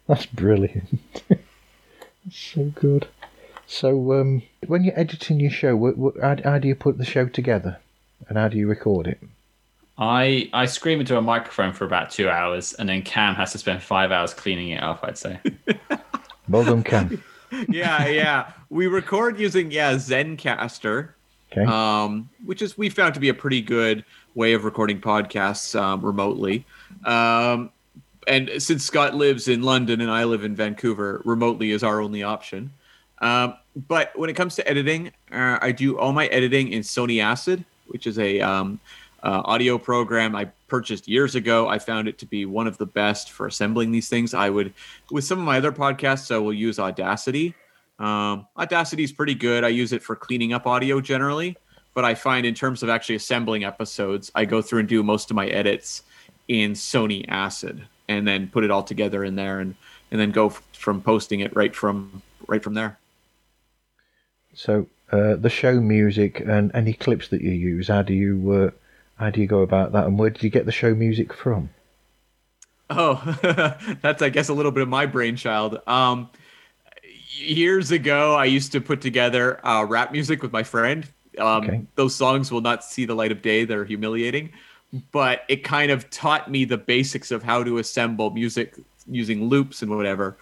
That's 0.07 0.27
brilliant. 0.27 1.01
That's 1.29 2.39
so 2.39 2.65
good. 2.75 3.07
So, 3.67 4.13
um, 4.15 4.43
when 4.67 4.85
you're 4.85 4.99
editing 4.99 5.41
your 5.41 5.51
show, 5.51 5.77
wh- 5.77 5.97
wh- 6.17 6.21
how, 6.21 6.37
how 6.43 6.59
do 6.59 6.69
you 6.69 6.75
put 6.75 6.99
the 6.99 7.05
show 7.05 7.27
together, 7.27 7.79
and 8.29 8.37
how 8.37 8.49
do 8.49 8.59
you 8.59 8.67
record 8.67 9.07
it? 9.07 9.21
I 9.97 10.51
I 10.53 10.67
scream 10.67 11.01
into 11.01 11.17
a 11.17 11.23
microphone 11.23 11.73
for 11.73 11.85
about 11.85 12.11
two 12.11 12.29
hours, 12.29 12.75
and 12.75 12.89
then 12.89 13.03
Cam 13.03 13.35
has 13.37 13.53
to 13.53 13.59
spend 13.59 13.83
five 13.83 14.11
hours 14.11 14.35
cleaning 14.35 14.71
it 14.71 14.83
up. 14.83 15.01
I'd 15.03 15.17
say. 15.17 15.39
Well 16.49 16.65
done, 16.65 16.83
Cam. 16.83 17.23
Yeah, 17.69 18.07
yeah. 18.09 18.53
We 18.71 18.87
record 18.87 19.39
using 19.39 19.71
yeah 19.71 19.95
Zencastr, 19.95 21.11
Okay. 21.53 21.65
um, 21.65 22.29
which 22.45 22.63
is 22.63 22.77
we 22.77 22.89
found 22.89 23.15
to 23.15 23.21
be 23.21 23.29
a 23.29 23.35
pretty 23.35 23.61
good 23.61 24.05
way 24.35 24.53
of 24.55 24.65
recording 24.65 25.01
podcasts 25.01 25.79
um, 25.79 26.01
remotely. 26.05 26.67
Um, 27.05 27.71
and 28.27 28.51
since 28.59 28.85
Scott 28.85 29.15
lives 29.15 29.49
in 29.49 29.63
London 29.63 30.01
and 30.01 30.11
I 30.11 30.25
live 30.25 30.45
in 30.45 30.57
Vancouver, 30.57 31.23
remotely 31.25 31.71
is 31.71 31.83
our 31.85 32.01
only 32.01 32.23
option. 32.23 32.73
Um, 33.19 33.55
but 33.89 34.17
when 34.19 34.31
it 34.31 34.35
comes 34.35 34.57
to 34.57 34.69
editing, 34.69 35.13
uh, 35.31 35.59
I 35.61 35.73
do 35.73 35.99
all 35.99 36.13
my 36.13 36.27
editing 36.27 36.73
in 36.73 36.83
Sony 36.83 37.23
Acid, 37.23 37.65
which 37.87 38.07
is 38.07 38.19
a 38.19 38.41
um, 38.41 38.81
uh, 39.25 39.41
audio 39.47 39.79
program 39.79 40.37
I 40.37 40.45
purchased 40.69 41.09
years 41.09 41.35
ago. 41.35 41.67
I 41.67 41.79
found 41.79 42.09
it 42.09 42.19
to 42.19 42.27
be 42.27 42.45
one 42.45 42.67
of 42.67 42.77
the 42.77 42.87
best 42.87 43.31
for 43.33 43.47
assembling 43.47 43.91
these 43.91 44.09
things. 44.09 44.35
I 44.35 44.51
would, 44.51 44.75
with 45.11 45.25
some 45.25 45.39
of 45.39 45.45
my 45.45 45.57
other 45.57 45.73
podcasts, 45.73 46.33
I 46.33 46.39
will 46.39 46.53
use 46.53 46.79
Audacity. 46.79 47.55
Um, 47.99 48.47
Audacity 48.59 49.03
is 49.03 49.13
pretty 49.13 49.35
good. 49.35 49.65
I 49.65 49.69
use 49.69 49.93
it 49.93 50.03
for 50.03 50.15
cleaning 50.15 50.53
up 50.53 50.67
audio 50.67 51.01
generally, 51.01 51.57
but 51.95 52.05
I 52.05 52.15
find 52.15 52.45
in 52.45 52.55
terms 52.55 52.83
of 52.83 52.91
actually 52.91 53.15
assembling 53.15 53.65
episodes, 53.65 54.31
I 54.35 54.45
go 54.45 54.61
through 54.61 54.81
and 54.81 54.89
do 54.89 55.03
most 55.03 55.31
of 55.31 55.37
my 55.37 55.47
edits 55.47 56.03
in 56.49 56.73
Sony 56.73 57.25
Acid, 57.29 57.87
and 58.09 58.29
then 58.29 58.49
put 58.49 58.63
it 58.63 58.71
all 58.71 58.83
together 58.83 59.25
in 59.25 59.37
there, 59.37 59.61
and 59.61 59.75
and 60.11 60.21
then 60.21 60.31
go 60.31 60.49
f- 60.49 60.63
from 60.73 61.01
posting 61.01 61.41
it 61.41 61.57
right 61.57 61.75
from 61.75 62.21
right 62.47 62.63
from 62.63 62.75
there. 62.75 62.99
So, 64.53 64.87
uh, 65.11 65.37
the 65.37 65.49
show 65.49 65.81
music 65.81 66.41
and 66.41 66.71
any 66.75 66.93
clips 66.93 67.29
that 67.29 67.41
you 67.41 67.53
use, 67.53 67.89
how 67.89 68.03
do 68.03 68.13
you 68.13 68.53
uh, 68.53 68.71
how 69.17 69.31
do 69.31 69.41
you 69.41 69.47
go 69.47 69.61
about 69.61 69.93
that, 69.93 70.07
and 70.07 70.19
where 70.19 70.31
did 70.31 70.43
you 70.43 70.51
get 70.51 70.67
the 70.67 70.73
show 70.73 70.95
music 70.95 71.33
from? 71.33 71.71
Oh, 72.91 73.15
that's 74.03 74.23
I 74.23 74.29
guess 74.29 74.49
a 74.49 74.55
little 74.55 74.73
bit 74.73 74.83
of 74.83 74.89
my 74.89 75.07
brainchild. 75.07 75.81
Um, 75.87 76.31
years 77.37 77.91
ago, 77.91 78.35
I 78.35 78.45
used 78.45 78.73
to 78.73 78.81
put 78.81 79.01
together 79.01 79.65
uh, 79.67 79.85
rap 79.85 80.13
music 80.13 80.43
with 80.43 80.53
my 80.53 80.63
friend. 80.63 81.09
Um, 81.39 81.65
Okay. 81.65 81.83
Those 81.97 82.15
songs 82.15 82.53
will 82.53 82.61
not 82.61 82.85
see 82.85 83.05
the 83.05 83.15
light 83.15 83.33
of 83.33 83.43
day; 83.43 83.65
they're 83.65 83.85
humiliating. 83.85 84.53
But 85.11 85.43
it 85.49 85.65
kind 85.65 85.91
of 85.91 86.09
taught 86.11 86.51
me 86.51 86.65
the 86.65 86.79
basics 86.79 87.33
of 87.33 87.43
how 87.43 87.65
to 87.65 87.79
assemble 87.79 88.31
music 88.31 88.77
using 89.09 89.49
loops 89.49 89.83
and 89.83 89.91
whatever. 89.91 90.37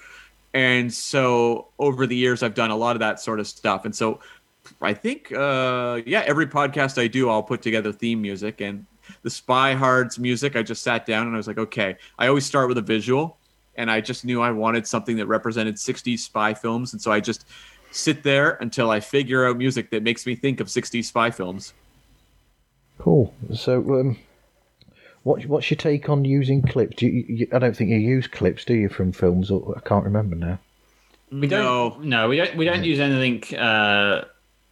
And 0.54 0.92
so 0.92 1.68
over 1.78 2.06
the 2.06 2.16
years, 2.16 2.42
I've 2.42 2.54
done 2.54 2.70
a 2.70 2.76
lot 2.76 2.94
of 2.94 3.00
that 3.00 3.20
sort 3.20 3.40
of 3.40 3.46
stuff. 3.46 3.86
And 3.86 3.94
so 3.96 4.20
I 4.82 4.94
think, 4.94 5.32
uh, 5.32 6.00
yeah, 6.06 6.22
every 6.26 6.46
podcast 6.46 7.00
I 7.00 7.06
do, 7.06 7.28
I'll 7.30 7.42
put 7.42 7.62
together 7.62 7.92
theme 7.92 8.20
music. 8.22 8.60
And 8.60 8.86
the 9.22 9.30
Spy 9.30 9.74
Hards 9.74 10.18
music, 10.18 10.56
I 10.56 10.62
just 10.62 10.82
sat 10.82 11.06
down 11.06 11.26
and 11.26 11.34
I 11.34 11.36
was 11.36 11.46
like, 11.46 11.58
okay, 11.58 11.96
I 12.18 12.28
always 12.28 12.44
start 12.46 12.68
with 12.68 12.78
a 12.78 12.82
visual. 12.82 13.38
And 13.76 13.90
I 13.90 14.00
just 14.00 14.24
knew 14.24 14.42
I 14.42 14.50
wanted 14.50 14.86
something 14.86 15.16
that 15.16 15.26
represented 15.26 15.76
60s 15.76 16.18
spy 16.18 16.52
films. 16.52 16.92
And 16.92 17.00
so 17.00 17.10
I 17.10 17.20
just 17.20 17.46
sit 17.90 18.22
there 18.22 18.58
until 18.60 18.90
I 18.90 19.00
figure 19.00 19.46
out 19.46 19.56
music 19.56 19.90
that 19.90 20.02
makes 20.02 20.26
me 20.26 20.34
think 20.34 20.60
of 20.60 20.66
60s 20.66 21.04
spy 21.06 21.30
films. 21.30 21.72
Cool. 22.98 23.34
So, 23.54 23.78
um, 23.98 24.18
what 25.22 25.44
what's 25.46 25.70
your 25.70 25.76
take 25.78 26.08
on 26.08 26.24
using 26.24 26.62
clips? 26.62 26.96
Do 26.96 27.06
you, 27.06 27.24
you, 27.28 27.48
I 27.52 27.58
don't 27.58 27.76
think 27.76 27.90
you 27.90 27.96
use 27.96 28.26
clips, 28.26 28.64
do 28.64 28.74
you, 28.74 28.88
from 28.88 29.12
films? 29.12 29.50
Or, 29.50 29.74
I 29.76 29.80
can't 29.88 30.04
remember 30.04 30.36
now. 30.36 30.58
We 31.30 31.46
No. 31.46 31.90
don't. 31.90 32.04
No, 32.04 32.28
we 32.28 32.36
don't. 32.36 32.56
We 32.56 32.64
don't 32.64 32.84
use 32.84 33.00
anything 33.00 33.58
uh, 33.58 34.24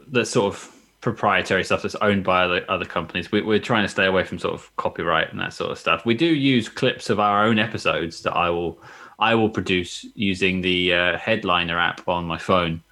that's 0.08 0.30
sort 0.30 0.54
of 0.54 0.76
proprietary 1.00 1.64
stuff 1.64 1.82
that's 1.82 1.94
owned 1.96 2.24
by 2.24 2.44
other, 2.44 2.64
other 2.68 2.84
companies. 2.84 3.32
We, 3.32 3.42
we're 3.42 3.58
trying 3.58 3.84
to 3.84 3.88
stay 3.88 4.06
away 4.06 4.24
from 4.24 4.38
sort 4.38 4.54
of 4.54 4.74
copyright 4.76 5.30
and 5.30 5.40
that 5.40 5.52
sort 5.52 5.70
of 5.70 5.78
stuff. 5.78 6.04
We 6.04 6.14
do 6.14 6.26
use 6.26 6.68
clips 6.68 7.10
of 7.10 7.18
our 7.18 7.44
own 7.44 7.58
episodes 7.58 8.22
that 8.22 8.32
I 8.32 8.50
will 8.50 8.78
I 9.18 9.34
will 9.34 9.50
produce 9.50 10.06
using 10.14 10.62
the 10.62 10.94
uh, 10.94 11.18
Headliner 11.18 11.78
app 11.78 12.08
on 12.08 12.24
my 12.24 12.38
phone. 12.38 12.82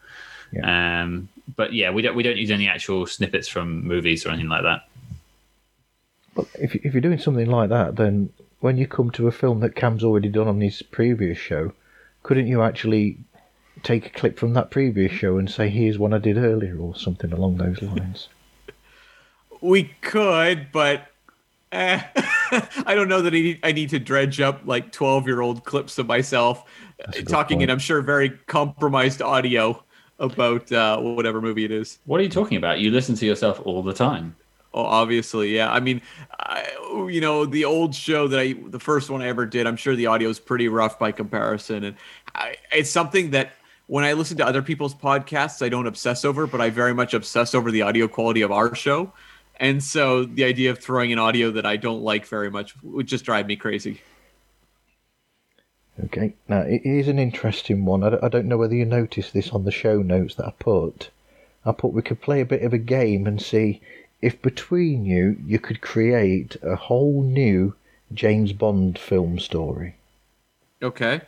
Um, 0.62 1.28
but 1.56 1.72
yeah, 1.72 1.90
we 1.90 2.02
don't 2.02 2.16
we 2.16 2.22
don't 2.22 2.36
use 2.36 2.50
any 2.50 2.68
actual 2.68 3.06
snippets 3.06 3.48
from 3.48 3.86
movies 3.86 4.24
or 4.24 4.30
anything 4.30 4.48
like 4.48 4.62
that. 4.62 4.88
But 6.34 6.46
if 6.54 6.74
if 6.74 6.92
you're 6.92 7.00
doing 7.00 7.18
something 7.18 7.50
like 7.50 7.70
that, 7.70 7.96
then 7.96 8.30
when 8.61 8.76
you 8.76 8.86
come 8.86 9.11
to 9.12 9.28
a 9.28 9.32
film 9.32 9.61
that 9.61 9.74
Cam's 9.74 10.04
already 10.04 10.28
done 10.28 10.48
on 10.48 10.61
his 10.61 10.82
previous 10.82 11.38
show, 11.38 11.72
couldn't 12.22 12.46
you 12.46 12.62
actually 12.62 13.18
take 13.82 14.06
a 14.06 14.10
clip 14.10 14.38
from 14.38 14.54
that 14.54 14.70
previous 14.70 15.12
show 15.12 15.38
and 15.38 15.50
say, 15.50 15.68
"Here's 15.68 15.98
one 15.98 16.12
I 16.12 16.18
did 16.18 16.36
earlier" 16.36 16.76
or 16.78 16.94
something 16.94 17.32
along 17.32 17.58
those 17.58 17.82
lines? 17.82 18.28
We 19.60 19.90
could, 20.02 20.70
but 20.70 21.08
eh, 21.72 22.00
I 22.14 22.94
don't 22.94 23.08
know 23.08 23.22
that 23.22 23.34
I 23.34 23.40
need, 23.40 23.60
I 23.64 23.72
need 23.72 23.90
to 23.90 23.98
dredge 23.98 24.40
up 24.40 24.60
like 24.64 24.92
12 24.92 25.26
year 25.26 25.40
old 25.40 25.64
clips 25.64 25.98
of 25.98 26.06
myself 26.06 26.64
a 27.00 27.10
good 27.10 27.28
talking 27.28 27.60
in. 27.60 27.70
I'm 27.70 27.78
sure, 27.78 28.00
very 28.02 28.30
compromised 28.30 29.22
audio 29.22 29.82
about 30.18 30.70
uh, 30.72 30.98
whatever 30.98 31.40
movie 31.40 31.64
it 31.64 31.70
is. 31.70 31.98
What 32.06 32.20
are 32.20 32.22
you 32.22 32.28
talking 32.28 32.56
about? 32.56 32.80
You 32.80 32.90
listen 32.90 33.14
to 33.16 33.26
yourself 33.26 33.60
all 33.64 33.82
the 33.82 33.92
time. 33.92 34.36
Oh, 34.74 34.82
obviously, 34.82 35.54
yeah. 35.54 35.72
I 35.72 35.80
mean, 35.80 36.02
I, 36.38 36.66
you 37.10 37.20
know, 37.20 37.46
the 37.46 37.64
old 37.64 37.94
show 37.94 38.28
that 38.28 38.38
I, 38.38 38.54
the 38.66 38.78
first 38.78 39.08
one 39.08 39.22
I 39.22 39.28
ever 39.28 39.46
did, 39.46 39.66
I'm 39.66 39.76
sure 39.76 39.96
the 39.96 40.06
audio 40.06 40.28
is 40.28 40.38
pretty 40.38 40.68
rough 40.68 40.98
by 40.98 41.10
comparison, 41.10 41.84
and 41.84 41.96
I, 42.34 42.56
it's 42.70 42.90
something 42.90 43.30
that 43.30 43.52
when 43.89 44.05
I 44.05 44.12
listen 44.12 44.36
to 44.36 44.47
other 44.47 44.62
people's 44.62 44.95
podcasts, 44.95 45.64
I 45.64 45.68
don't 45.68 45.86
obsess 45.86 46.24
over, 46.24 46.47
but 46.47 46.61
I 46.61 46.70
very 46.70 46.95
much 46.95 47.14
obsess 47.14 47.55
over 47.55 47.70
the 47.70 47.82
audio 47.82 48.07
quality 48.07 48.43
of 48.43 48.53
our 48.53 48.74
show, 48.74 49.12
and 49.59 49.82
so 49.82 50.24
the 50.24 50.45
idea 50.45 50.70
of 50.70 50.78
throwing 50.78 51.11
in 51.11 51.18
audio 51.18 51.51
that 51.51 51.66
I 51.66 51.76
don't 51.76 52.03
like 52.03 52.26
very 52.26 52.51
much 52.51 52.80
would 52.82 53.07
just 53.07 53.24
drive 53.24 53.47
me 53.47 53.57
crazy. 53.57 54.01
Okay. 56.05 56.34
Now 56.49 56.61
it 56.61 56.82
is 56.84 57.09
an 57.09 57.18
interesting 57.18 57.84
one. 57.84 58.05
I 58.05 58.11
don't, 58.11 58.24
I 58.24 58.28
don't 58.28 58.47
know 58.47 58.57
whether 58.57 58.74
you 58.74 58.84
noticed 58.84 59.32
this 59.32 59.51
on 59.51 59.64
the 59.64 59.72
show 59.72 60.01
notes 60.01 60.36
that 60.36 60.47
I 60.47 60.53
put. 60.59 61.11
I 61.64 61.72
put 61.72 61.93
we 61.93 62.03
could 62.03 62.20
play 62.20 62.41
a 62.41 62.47
bit 62.47 62.62
of 62.62 62.72
a 62.72 62.78
game 62.78 63.26
and 63.26 63.43
see 63.43 63.80
if 64.22 64.41
between 64.41 65.05
you 65.05 65.36
you 65.45 65.59
could 65.59 65.80
create 65.80 66.57
a 66.62 66.76
whole 66.76 67.22
new 67.22 67.74
James 68.14 68.53
Bond 68.53 68.99
film 68.99 69.39
story. 69.39 69.97
Okay. 70.82 71.22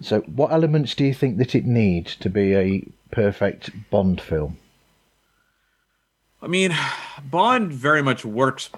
So, 0.00 0.20
what 0.20 0.52
elements 0.52 0.94
do 0.94 1.04
you 1.04 1.14
think 1.14 1.38
that 1.38 1.54
it 1.54 1.64
needs 1.64 2.14
to 2.16 2.30
be 2.30 2.54
a 2.54 2.86
perfect 3.10 3.70
Bond 3.90 4.20
film? 4.20 4.56
I 6.40 6.46
mean, 6.46 6.74
Bond 7.24 7.72
very 7.72 8.02
much 8.02 8.24
works 8.24 8.70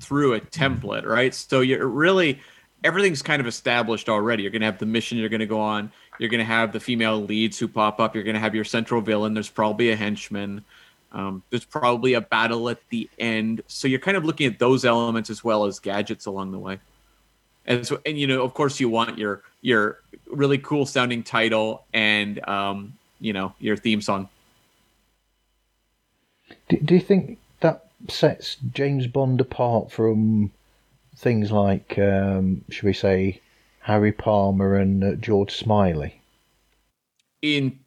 through 0.00 0.34
a 0.34 0.40
template, 0.40 1.06
right? 1.06 1.34
So 1.34 1.60
you're 1.60 1.86
really 1.86 2.40
everything's 2.84 3.22
kind 3.22 3.40
of 3.40 3.46
established 3.46 4.08
already. 4.08 4.42
You're 4.42 4.52
going 4.52 4.60
to 4.60 4.66
have 4.66 4.78
the 4.78 4.86
mission 4.86 5.18
you're 5.18 5.28
going 5.28 5.40
to 5.40 5.46
go 5.46 5.60
on. 5.60 5.90
You're 6.18 6.28
going 6.28 6.40
to 6.40 6.44
have 6.44 6.72
the 6.72 6.80
female 6.80 7.20
leads 7.20 7.58
who 7.58 7.68
pop 7.68 8.00
up. 8.00 8.14
You're 8.14 8.24
going 8.24 8.34
to 8.34 8.40
have 8.40 8.54
your 8.54 8.64
central 8.64 9.00
villain. 9.00 9.34
There's 9.34 9.50
probably 9.50 9.90
a 9.90 9.96
henchman. 9.96 10.64
Um, 11.12 11.42
there's 11.50 11.64
probably 11.64 12.14
a 12.14 12.20
battle 12.20 12.68
at 12.68 12.78
the 12.90 13.08
end. 13.18 13.62
So 13.66 13.88
you're 13.88 14.00
kind 14.00 14.16
of 14.16 14.24
looking 14.24 14.46
at 14.46 14.58
those 14.58 14.84
elements 14.84 15.30
as 15.30 15.42
well 15.42 15.64
as 15.64 15.78
gadgets 15.78 16.26
along 16.26 16.52
the 16.52 16.58
way. 16.58 16.78
And 17.66 17.86
so, 17.86 18.00
and 18.06 18.18
you 18.18 18.26
know, 18.26 18.42
of 18.44 18.54
course, 18.54 18.78
you 18.78 18.88
want 18.88 19.18
your 19.18 19.42
your 19.66 19.98
really 20.30 20.58
cool 20.58 20.86
sounding 20.86 21.24
title 21.24 21.84
and 21.92 22.46
um, 22.48 22.94
you 23.18 23.32
know 23.32 23.52
your 23.58 23.76
theme 23.76 24.00
song. 24.00 24.28
Do, 26.68 26.78
do 26.78 26.94
you 26.94 27.00
think 27.00 27.38
that 27.60 27.90
sets 28.08 28.56
James 28.72 29.08
Bond 29.08 29.40
apart 29.40 29.90
from 29.90 30.52
things 31.16 31.50
like, 31.50 31.98
um, 31.98 32.62
should 32.68 32.84
we 32.84 32.92
say, 32.92 33.40
Harry 33.80 34.12
Palmer 34.12 34.76
and 34.76 35.02
uh, 35.02 35.14
George 35.14 35.56
Smiley? 35.56 36.20
in 37.42 37.78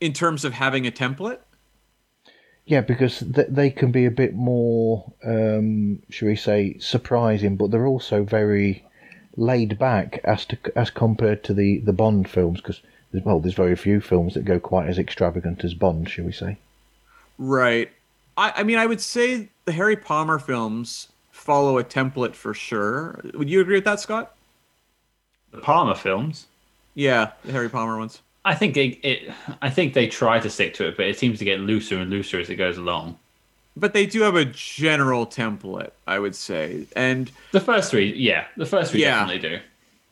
in 0.00 0.12
terms 0.12 0.44
of 0.44 0.52
having 0.52 0.86
a 0.86 0.90
template 0.90 1.38
Yeah, 2.66 2.82
because 2.82 3.20
th- 3.20 3.48
they 3.48 3.70
can 3.70 3.92
be 3.92 4.04
a 4.04 4.10
bit 4.10 4.34
more, 4.34 5.12
um, 5.24 6.02
should 6.10 6.26
we 6.26 6.36
say, 6.36 6.76
surprising, 6.78 7.56
but 7.56 7.70
they're 7.70 7.86
also 7.86 8.24
very 8.24 8.85
laid 9.36 9.78
back 9.78 10.20
as 10.24 10.44
to 10.46 10.58
as 10.74 10.90
compared 10.90 11.44
to 11.44 11.54
the, 11.54 11.78
the 11.78 11.92
Bond 11.92 12.28
films. 12.28 12.60
Because 12.60 12.80
well, 13.24 13.40
there's 13.40 13.54
very 13.54 13.76
few 13.76 14.00
films 14.00 14.34
that 14.34 14.44
go 14.44 14.58
quite 14.60 14.88
as 14.88 14.98
extravagant 14.98 15.64
as 15.64 15.74
Bond, 15.74 16.08
shall 16.08 16.24
we 16.24 16.32
say? 16.32 16.58
right 17.38 17.90
I, 18.38 18.52
I 18.56 18.62
mean 18.62 18.78
i 18.78 18.86
would 18.86 19.00
say 19.00 19.50
the 19.66 19.72
harry 19.72 19.94
palmer 19.94 20.38
films 20.38 21.08
follow 21.30 21.76
a 21.76 21.84
template 21.84 22.34
for 22.34 22.54
sure 22.54 23.20
would 23.34 23.50
you 23.50 23.60
agree 23.60 23.74
with 23.76 23.84
that 23.84 24.00
scott 24.00 24.34
The 25.50 25.58
Palmer 25.58 25.94
films. 25.94 26.46
yeah 26.94 27.32
the 27.44 27.52
harry 27.52 27.68
palmer 27.68 27.98
ones 27.98 28.22
I 28.46 28.54
think 28.54 28.76
it, 28.78 28.98
it. 29.06 29.34
I 29.60 29.68
think 29.70 29.92
they 29.92 30.06
try 30.06 30.38
to 30.38 30.48
stick 30.48 30.72
to 30.74 30.86
it, 30.86 30.96
but 30.96 31.06
it 31.06 31.18
seems 31.18 31.40
to 31.40 31.44
get 31.44 31.58
looser 31.60 31.98
and 31.98 32.08
looser 32.10 32.38
as 32.38 32.48
it 32.48 32.54
goes 32.54 32.78
along. 32.78 33.18
But 33.76 33.92
they 33.92 34.06
do 34.06 34.22
have 34.22 34.36
a 34.36 34.44
general 34.46 35.26
template 35.26 35.90
i 36.06 36.18
would 36.18 36.34
say 36.34 36.86
and 36.96 37.30
The 37.52 37.60
first 37.60 37.90
three, 37.90 38.12
yeah, 38.14 38.46
the 38.56 38.66
first 38.66 38.90
three 38.92 39.02
Yeah. 39.02 39.20
definitely 39.20 39.48
do. 39.50 39.60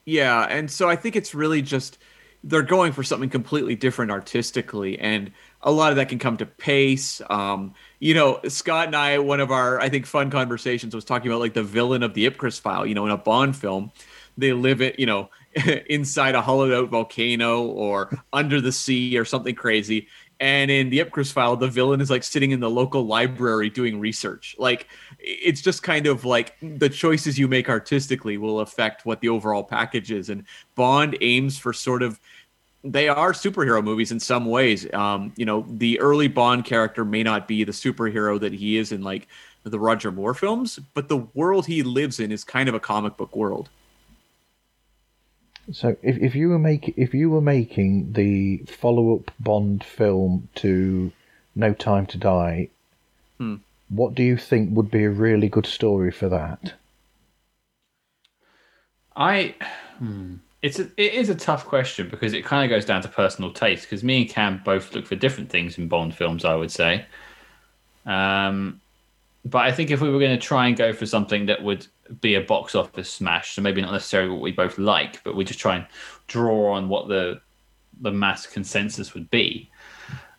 Yeah, 0.05 0.43
and 0.43 0.69
so 0.69 0.87
I 0.87 0.95
think 0.95 1.15
it's 1.15 1.33
really 1.33 1.61
just 1.61 1.97
they're 2.43 2.61
going 2.61 2.91
for 2.93 3.01
something 3.03 3.29
completely 3.29 3.75
different 3.75 4.11
artistically, 4.11 4.99
and 4.99 5.31
a 5.63 5.71
lot 5.71 5.89
of 5.91 5.95
that 5.95 6.09
can 6.09 6.19
come 6.19 6.37
to 6.37 6.45
pace. 6.45 7.21
Um, 7.27 7.73
you 7.99 8.13
know, 8.13 8.39
Scott 8.47 8.85
and 8.87 8.95
I, 8.95 9.17
one 9.17 9.39
of 9.39 9.49
our 9.51 9.79
I 9.79 9.89
think 9.89 10.05
fun 10.05 10.29
conversations 10.29 10.93
was 10.93 11.05
talking 11.05 11.31
about 11.31 11.39
like 11.39 11.55
the 11.55 11.63
villain 11.63 12.03
of 12.03 12.13
the 12.13 12.29
Ipcress 12.29 12.59
file. 12.61 12.85
You 12.85 12.93
know, 12.93 13.05
in 13.05 13.11
a 13.11 13.17
Bond 13.17 13.55
film, 13.55 13.91
they 14.37 14.53
live 14.53 14.79
it, 14.81 14.99
you 14.99 15.07
know, 15.07 15.29
inside 15.89 16.35
a 16.35 16.41
hollowed 16.41 16.71
out 16.71 16.89
volcano 16.89 17.63
or 17.63 18.11
under 18.33 18.61
the 18.61 18.71
sea 18.71 19.17
or 19.17 19.25
something 19.25 19.55
crazy. 19.55 20.07
And 20.39 20.69
in 20.69 20.89
the 20.89 20.99
Ipcress 20.99 21.31
file, 21.31 21.55
the 21.55 21.67
villain 21.67 22.01
is 22.01 22.09
like 22.09 22.23
sitting 22.23 22.51
in 22.51 22.59
the 22.59 22.69
local 22.69 23.05
library 23.05 23.69
doing 23.69 23.99
research. 23.99 24.55
Like 24.59 24.87
it's 25.19 25.61
just 25.61 25.83
kind 25.83 26.07
of 26.07 26.25
like 26.25 26.55
the 26.61 26.89
choices 26.89 27.39
you 27.39 27.47
make 27.47 27.69
artistically 27.69 28.37
will 28.37 28.59
affect 28.59 29.05
what 29.05 29.21
the 29.21 29.29
overall 29.29 29.63
package 29.63 30.11
is. 30.11 30.29
And 30.29 30.43
Bond 30.75 31.17
aims 31.21 31.57
for 31.57 31.71
sort 31.71 32.03
of 32.03 32.19
they 32.83 33.09
are 33.09 33.33
superhero 33.33 33.83
movies 33.83 34.11
in 34.11 34.19
some 34.19 34.45
ways. 34.45 34.91
Um, 34.93 35.33
you 35.35 35.45
know, 35.45 35.65
the 35.67 35.99
early 35.99 36.27
Bond 36.27 36.65
character 36.65 37.03
may 37.03 37.23
not 37.23 37.47
be 37.47 37.63
the 37.63 37.71
superhero 37.71 38.39
that 38.39 38.53
he 38.53 38.77
is 38.77 38.91
in 38.91 39.01
like 39.01 39.27
the 39.63 39.79
Roger 39.79 40.11
Moore 40.11 40.35
films, 40.35 40.79
but 40.93 41.09
the 41.09 41.17
world 41.33 41.65
he 41.65 41.81
lives 41.81 42.19
in 42.19 42.31
is 42.31 42.43
kind 42.43 42.69
of 42.69 42.75
a 42.75 42.79
comic 42.79 43.17
book 43.17 43.35
world. 43.35 43.69
So 45.71 45.95
if, 46.01 46.17
if 46.17 46.35
you 46.35 46.49
were 46.49 46.59
make 46.59 46.93
if 46.97 47.13
you 47.13 47.29
were 47.29 47.41
making 47.41 48.13
the 48.13 48.57
follow 48.67 49.15
up 49.15 49.31
Bond 49.39 49.83
film 49.83 50.49
to 50.55 51.11
No 51.55 51.73
Time 51.73 52.05
to 52.07 52.17
Die, 52.17 52.69
Hmm. 53.37 53.55
what 53.89 54.15
do 54.15 54.23
you 54.23 54.37
think 54.37 54.75
would 54.75 54.89
be 54.91 55.03
a 55.03 55.09
really 55.09 55.49
good 55.49 55.65
story 55.65 56.11
for 56.11 56.29
that? 56.29 56.73
I, 59.15 59.55
hmm, 59.99 60.35
it's 60.61 60.79
a, 60.79 60.83
it 60.97 61.13
is 61.13 61.29
a 61.29 61.35
tough 61.35 61.65
question 61.65 62.09
because 62.09 62.33
it 62.33 62.43
kind 62.43 62.63
of 62.69 62.75
goes 62.75 62.85
down 62.85 63.01
to 63.03 63.07
personal 63.07 63.51
taste. 63.51 63.83
Because 63.83 64.03
me 64.03 64.21
and 64.21 64.29
Cam 64.29 64.61
both 64.63 64.93
look 64.93 65.05
for 65.07 65.15
different 65.15 65.49
things 65.49 65.77
in 65.77 65.87
Bond 65.87 66.15
films, 66.15 66.43
I 66.45 66.55
would 66.55 66.71
say. 66.71 67.05
Um, 68.05 68.81
but 69.45 69.59
I 69.59 69.71
think 69.71 69.91
if 69.91 70.01
we 70.01 70.09
were 70.09 70.19
going 70.19 70.37
to 70.37 70.43
try 70.43 70.67
and 70.67 70.75
go 70.75 70.91
for 70.91 71.05
something 71.05 71.45
that 71.45 71.63
would 71.63 71.85
be 72.19 72.33
a 72.33 72.41
box 72.41 72.73
office 72.73 73.09
smash, 73.09 73.53
so 73.53 73.61
maybe 73.61 73.81
not 73.81 73.91
necessarily 73.91 74.31
what 74.31 74.41
we 74.41 74.51
both 74.51 74.79
like, 74.79 75.23
but 75.23 75.35
we 75.35 75.45
just 75.45 75.59
try 75.59 75.75
and 75.75 75.85
draw 76.27 76.73
on 76.73 76.89
what 76.89 77.07
the 77.07 77.39
the 78.01 78.11
mass 78.11 78.45
consensus 78.45 79.13
would 79.13 79.29
be. 79.29 79.69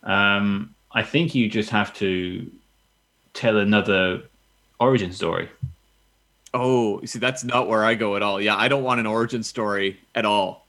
Um, 0.03 0.75
I 0.91 1.03
think 1.03 1.33
you 1.33 1.49
just 1.49 1.69
have 1.71 1.93
to 1.95 2.51
tell 3.33 3.57
another 3.57 4.23
origin 4.79 5.11
story. 5.11 5.49
Oh, 6.53 7.01
you 7.01 7.07
see, 7.07 7.19
that's 7.19 7.43
not 7.43 7.67
where 7.67 7.83
I 7.83 7.95
go 7.95 8.15
at 8.15 8.21
all. 8.21 8.39
Yeah, 8.39 8.55
I 8.55 8.67
don't 8.67 8.83
want 8.83 8.99
an 8.99 9.05
origin 9.05 9.41
story 9.41 9.99
at 10.15 10.25
all. 10.25 10.67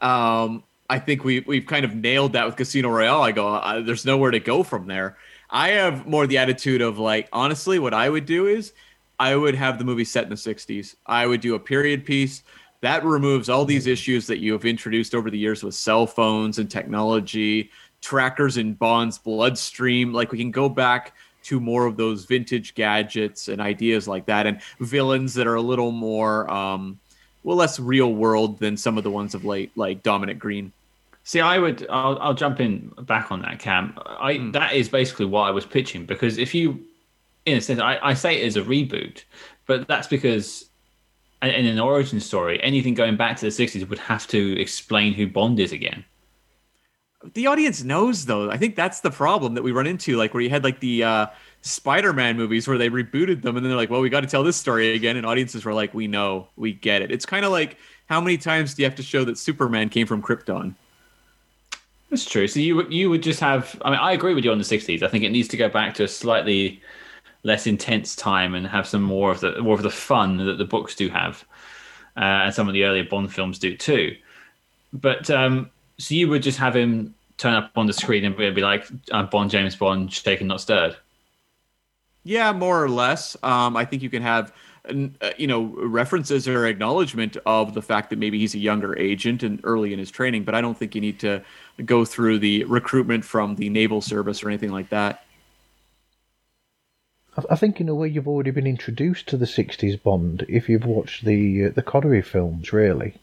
Um, 0.00 0.64
I 0.88 0.98
think 0.98 1.22
we 1.22 1.40
we've 1.40 1.66
kind 1.66 1.84
of 1.84 1.94
nailed 1.94 2.32
that 2.32 2.46
with 2.46 2.56
Casino 2.56 2.88
Royale. 2.88 3.22
I 3.22 3.32
go, 3.32 3.48
uh, 3.48 3.80
there's 3.82 4.04
nowhere 4.04 4.30
to 4.30 4.40
go 4.40 4.62
from 4.62 4.86
there. 4.86 5.16
I 5.54 5.68
have 5.68 6.04
more 6.04 6.26
the 6.26 6.38
attitude 6.38 6.82
of 6.82 6.98
like, 6.98 7.28
honestly, 7.32 7.78
what 7.78 7.94
I 7.94 8.10
would 8.10 8.26
do 8.26 8.48
is 8.48 8.72
I 9.20 9.36
would 9.36 9.54
have 9.54 9.78
the 9.78 9.84
movie 9.84 10.04
set 10.04 10.24
in 10.24 10.30
the 10.30 10.34
60s. 10.34 10.96
I 11.06 11.28
would 11.28 11.40
do 11.40 11.54
a 11.54 11.60
period 11.60 12.04
piece 12.04 12.42
that 12.80 13.04
removes 13.04 13.48
all 13.48 13.64
these 13.64 13.86
issues 13.86 14.26
that 14.26 14.38
you 14.38 14.52
have 14.52 14.64
introduced 14.64 15.14
over 15.14 15.30
the 15.30 15.38
years 15.38 15.62
with 15.62 15.76
cell 15.76 16.08
phones 16.08 16.58
and 16.58 16.68
technology, 16.68 17.70
trackers 18.00 18.56
in 18.56 18.74
Bond's 18.74 19.16
bloodstream. 19.16 20.12
Like 20.12 20.32
we 20.32 20.38
can 20.38 20.50
go 20.50 20.68
back 20.68 21.14
to 21.44 21.60
more 21.60 21.86
of 21.86 21.96
those 21.96 22.24
vintage 22.24 22.74
gadgets 22.74 23.46
and 23.46 23.60
ideas 23.60 24.08
like 24.08 24.26
that, 24.26 24.48
and 24.48 24.60
villains 24.80 25.34
that 25.34 25.46
are 25.46 25.54
a 25.54 25.62
little 25.62 25.92
more, 25.92 26.50
um, 26.50 26.98
well, 27.44 27.56
less 27.56 27.78
real 27.78 28.12
world 28.12 28.58
than 28.58 28.76
some 28.76 28.98
of 28.98 29.04
the 29.04 29.10
ones 29.10 29.36
of 29.36 29.44
late, 29.44 29.70
like 29.76 30.02
Dominic 30.02 30.38
Greene. 30.38 30.72
See, 31.26 31.40
I 31.40 31.58
would. 31.58 31.86
I'll, 31.88 32.18
I'll 32.20 32.34
jump 32.34 32.60
in 32.60 32.92
back 33.00 33.32
on 33.32 33.40
that, 33.42 33.58
Cam. 33.58 33.98
I 34.06 34.34
mm. 34.34 34.52
that 34.52 34.74
is 34.74 34.90
basically 34.90 35.24
what 35.24 35.42
I 35.42 35.50
was 35.50 35.64
pitching 35.64 36.04
because 36.04 36.36
if 36.36 36.54
you, 36.54 36.84
in 37.46 37.56
a 37.56 37.60
sense, 37.62 37.80
I, 37.80 37.98
I 38.02 38.14
say 38.14 38.42
it 38.42 38.46
as 38.46 38.56
a 38.56 38.62
reboot, 38.62 39.24
but 39.66 39.88
that's 39.88 40.06
because 40.06 40.66
in 41.42 41.66
an 41.66 41.80
origin 41.80 42.20
story, 42.20 42.62
anything 42.62 42.92
going 42.92 43.16
back 43.16 43.38
to 43.38 43.46
the 43.46 43.50
'60s 43.50 43.88
would 43.88 43.98
have 43.98 44.26
to 44.28 44.60
explain 44.60 45.14
who 45.14 45.26
Bond 45.26 45.58
is 45.60 45.72
again. 45.72 46.04
The 47.32 47.46
audience 47.46 47.82
knows, 47.82 48.26
though. 48.26 48.50
I 48.50 48.58
think 48.58 48.76
that's 48.76 49.00
the 49.00 49.10
problem 49.10 49.54
that 49.54 49.62
we 49.62 49.72
run 49.72 49.86
into, 49.86 50.18
like 50.18 50.34
where 50.34 50.42
you 50.42 50.50
had 50.50 50.62
like 50.62 50.80
the 50.80 51.04
uh, 51.04 51.26
Spider-Man 51.62 52.36
movies 52.36 52.68
where 52.68 52.76
they 52.76 52.90
rebooted 52.90 53.40
them, 53.40 53.56
and 53.56 53.64
then 53.64 53.70
they're 53.70 53.78
like, 53.78 53.88
"Well, 53.88 54.02
we 54.02 54.10
got 54.10 54.20
to 54.20 54.26
tell 54.26 54.44
this 54.44 54.58
story 54.58 54.94
again," 54.94 55.16
and 55.16 55.24
audiences 55.24 55.64
were 55.64 55.72
like, 55.72 55.94
"We 55.94 56.06
know, 56.06 56.48
we 56.56 56.74
get 56.74 57.00
it." 57.00 57.10
It's 57.10 57.24
kind 57.24 57.46
of 57.46 57.50
like 57.50 57.78
how 58.10 58.20
many 58.20 58.36
times 58.36 58.74
do 58.74 58.82
you 58.82 58.86
have 58.86 58.96
to 58.96 59.02
show 59.02 59.24
that 59.24 59.38
Superman 59.38 59.88
came 59.88 60.06
from 60.06 60.20
Krypton? 60.20 60.74
That's 62.10 62.24
true. 62.24 62.46
So 62.46 62.60
you 62.60 62.88
you 62.88 63.10
would 63.10 63.22
just 63.22 63.40
have. 63.40 63.80
I 63.84 63.90
mean, 63.90 63.98
I 63.98 64.12
agree 64.12 64.34
with 64.34 64.44
you 64.44 64.52
on 64.52 64.58
the 64.58 64.64
'60s. 64.64 65.02
I 65.02 65.08
think 65.08 65.24
it 65.24 65.30
needs 65.30 65.48
to 65.48 65.56
go 65.56 65.68
back 65.68 65.94
to 65.94 66.04
a 66.04 66.08
slightly 66.08 66.80
less 67.42 67.66
intense 67.66 68.16
time 68.16 68.54
and 68.54 68.66
have 68.66 68.86
some 68.86 69.02
more 69.02 69.30
of 69.30 69.40
the 69.40 69.60
more 69.60 69.74
of 69.74 69.82
the 69.82 69.90
fun 69.90 70.36
that 70.38 70.58
the 70.58 70.64
books 70.64 70.94
do 70.94 71.08
have, 71.08 71.44
uh, 72.16 72.20
and 72.44 72.54
some 72.54 72.68
of 72.68 72.74
the 72.74 72.84
earlier 72.84 73.04
Bond 73.04 73.32
films 73.32 73.58
do 73.58 73.76
too. 73.76 74.16
But 74.92 75.28
um, 75.30 75.70
so 75.98 76.14
you 76.14 76.28
would 76.28 76.42
just 76.42 76.58
have 76.58 76.76
him 76.76 77.14
turn 77.36 77.54
up 77.54 77.72
on 77.76 77.86
the 77.86 77.92
screen 77.92 78.24
and 78.24 78.36
be 78.36 78.60
like 78.60 78.86
uh, 79.10 79.24
Bond, 79.24 79.50
James 79.50 79.74
Bond, 79.74 80.12
shaken 80.12 80.46
not 80.46 80.60
stirred. 80.60 80.96
Yeah, 82.22 82.52
more 82.52 82.82
or 82.82 82.88
less. 82.88 83.36
Um, 83.42 83.76
I 83.76 83.84
think 83.84 84.02
you 84.02 84.10
can 84.10 84.22
have 84.22 84.52
you 85.38 85.46
know 85.46 85.64
references 85.78 86.46
or 86.46 86.66
acknowledgement 86.66 87.36
of 87.46 87.72
the 87.72 87.80
fact 87.80 88.10
that 88.10 88.18
maybe 88.18 88.38
he's 88.38 88.54
a 88.54 88.58
younger 88.58 88.98
agent 88.98 89.42
and 89.42 89.60
early 89.64 89.94
in 89.94 89.98
his 89.98 90.10
training 90.10 90.44
but 90.44 90.54
i 90.54 90.60
don't 90.60 90.76
think 90.76 90.94
you 90.94 91.00
need 91.00 91.18
to 91.18 91.42
go 91.84 92.04
through 92.04 92.38
the 92.38 92.64
recruitment 92.64 93.24
from 93.24 93.56
the 93.56 93.68
naval 93.68 94.00
service 94.00 94.42
or 94.42 94.48
anything 94.48 94.70
like 94.70 94.90
that. 94.90 95.24
I 97.50 97.56
think 97.56 97.80
in 97.80 97.88
a 97.88 97.94
way 97.94 98.08
you've 98.08 98.28
already 98.28 98.52
been 98.52 98.66
introduced 98.66 99.26
to 99.28 99.36
the 99.36 99.44
60s 99.46 100.00
bond 100.00 100.46
if 100.48 100.68
you've 100.68 100.86
watched 100.86 101.24
the 101.24 101.66
uh, 101.66 101.70
the 101.70 101.82
connery 101.82 102.22
films 102.22 102.72
really. 102.72 103.14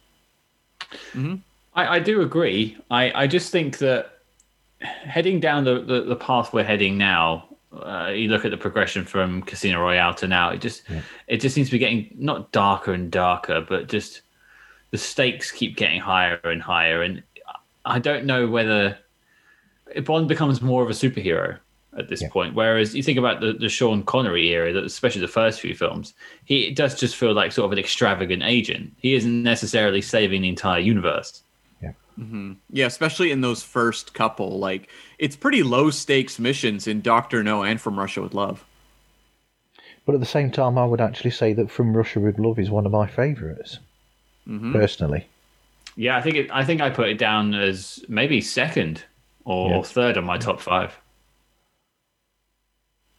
Mm-hmm. 1.14 1.36
I, 1.74 1.96
I 1.96 2.00
do 2.00 2.22
agree. 2.22 2.78
I, 2.90 3.24
I 3.24 3.28
just 3.28 3.54
think 3.54 3.78
that 3.78 4.20
heading 4.82 5.40
down 5.40 5.64
the, 5.64 5.80
the, 5.80 6.02
the 6.02 6.16
path 6.18 6.52
we're 6.52 6.66
heading 6.66 6.98
now 6.98 7.48
uh, 7.74 8.12
you 8.14 8.28
look 8.28 8.46
at 8.46 8.52
the 8.52 8.58
progression 8.58 9.06
from 9.06 9.42
Casino 9.44 9.82
Royale 9.82 10.14
to 10.16 10.28
now, 10.28 10.50
it 10.50 10.62
just 10.62 10.84
yeah. 10.90 11.02
it 11.28 11.38
just 11.38 11.56
seems 11.56 11.68
to 11.68 11.72
be 11.72 11.80
getting 11.80 12.14
not 12.18 12.52
darker 12.52 12.94
and 12.94 13.12
darker, 13.12 13.62
but 13.62 13.88
just 13.88 14.22
the 14.92 14.98
stakes 14.98 15.52
keep 15.52 15.78
getting 15.78 16.00
higher 16.00 16.40
and 16.44 16.62
higher. 16.62 17.02
And 17.02 17.24
I 17.86 18.00
don't 18.00 18.26
know 18.26 18.48
whether 18.48 18.98
Bond 20.06 20.28
becomes 20.28 20.62
more 20.62 20.84
of 20.84 20.90
a 20.90 20.94
superhero 20.94 21.58
at 21.98 22.10
this 22.10 22.22
yeah. 22.22 22.30
point. 22.30 22.56
Whereas 22.56 22.96
you 22.96 23.04
think 23.04 23.18
about 23.18 23.42
the, 23.42 23.54
the 23.54 23.70
Sean 23.70 24.04
Connery 24.04 24.50
era, 24.50 24.76
especially 24.84 25.22
the 25.22 25.28
first 25.28 25.60
few 25.60 25.76
films, 25.76 26.14
he 26.46 26.72
does 26.72 27.00
just 27.00 27.16
feel 27.16 27.34
like 27.34 27.52
sort 27.52 27.66
of 27.66 27.72
an 27.72 27.80
extravagant 27.80 28.44
agent. 28.44 28.94
He 28.98 29.14
isn't 29.14 29.44
necessarily 29.44 30.02
saving 30.02 30.42
the 30.42 30.50
entire 30.50 30.80
universe. 30.80 31.44
Mm-hmm. 32.22 32.54
Yeah, 32.70 32.86
especially 32.86 33.32
in 33.32 33.42
those 33.42 33.64
first 33.64 34.14
couple. 34.14 34.60
Like, 34.60 34.90
it's 35.18 35.36
pretty 35.36 35.64
low 35.64 35.90
stakes 35.90 36.38
missions 36.38 36.88
in 36.88 37.02
Doctor 37.02 37.42
No 37.44 37.64
and 37.64 37.82
From 37.82 37.98
Russia 37.98 38.22
with 38.22 38.34
Love. 38.34 38.64
But 40.06 40.16
at 40.16 40.22
the 40.22 40.28
same 40.28 40.52
time, 40.52 40.78
I 40.78 40.86
would 40.86 41.02
actually 41.02 41.32
say 41.32 41.54
that 41.54 41.72
From 41.72 41.96
Russia 41.96 42.20
with 42.20 42.38
Love 42.38 42.60
is 42.60 42.70
one 42.70 42.86
of 42.86 42.92
my 42.92 43.08
favorites 43.08 43.80
mm-hmm. 44.48 44.74
personally. 44.74 45.28
Yeah, 45.96 46.16
I 46.18 46.22
think 46.22 46.36
it, 46.36 46.50
I 46.52 46.64
think 46.64 46.82
I 46.82 46.90
put 46.90 47.10
it 47.10 47.18
down 47.18 47.54
as 47.54 48.04
maybe 48.08 48.40
second 48.40 49.04
or 49.44 49.72
yeah. 49.72 49.82
third 49.82 50.18
on 50.18 50.24
my 50.24 50.38
top 50.38 50.62
five. 50.62 50.98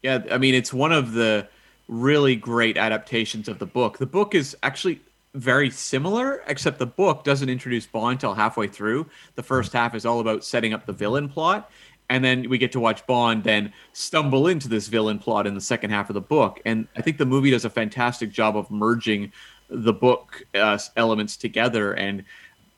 Yeah, 0.02 0.22
I 0.30 0.38
mean, 0.38 0.54
it's 0.54 0.72
one 0.72 0.92
of 0.92 1.12
the 1.12 1.48
really 1.88 2.36
great 2.36 2.76
adaptations 2.76 3.48
of 3.48 3.58
the 3.58 3.66
book. 3.66 3.98
The 3.98 4.06
book 4.06 4.34
is 4.34 4.56
actually 4.62 5.00
very 5.34 5.70
similar, 5.70 6.42
except 6.46 6.78
the 6.78 6.86
book 6.86 7.24
doesn't 7.24 7.48
introduce 7.48 7.86
Bond 7.86 8.14
until 8.14 8.34
halfway 8.34 8.66
through. 8.66 9.06
The 9.34 9.42
first 9.42 9.72
half 9.72 9.94
is 9.94 10.04
all 10.04 10.20
about 10.20 10.44
setting 10.44 10.74
up 10.74 10.84
the 10.86 10.92
villain 10.92 11.28
plot, 11.28 11.70
and 12.10 12.22
then 12.22 12.48
we 12.48 12.58
get 12.58 12.72
to 12.72 12.80
watch 12.80 13.06
Bond 13.06 13.44
then 13.44 13.72
stumble 13.92 14.46
into 14.46 14.68
this 14.68 14.88
villain 14.88 15.18
plot 15.18 15.46
in 15.46 15.54
the 15.54 15.60
second 15.60 15.90
half 15.90 16.10
of 16.10 16.14
the 16.14 16.20
book. 16.20 16.60
And 16.66 16.86
I 16.96 17.02
think 17.02 17.16
the 17.16 17.26
movie 17.26 17.50
does 17.50 17.64
a 17.64 17.70
fantastic 17.70 18.30
job 18.30 18.56
of 18.56 18.70
merging 18.70 19.32
the 19.70 19.92
book 19.92 20.44
uh, 20.54 20.78
elements 20.96 21.36
together, 21.36 21.94
and 21.94 22.24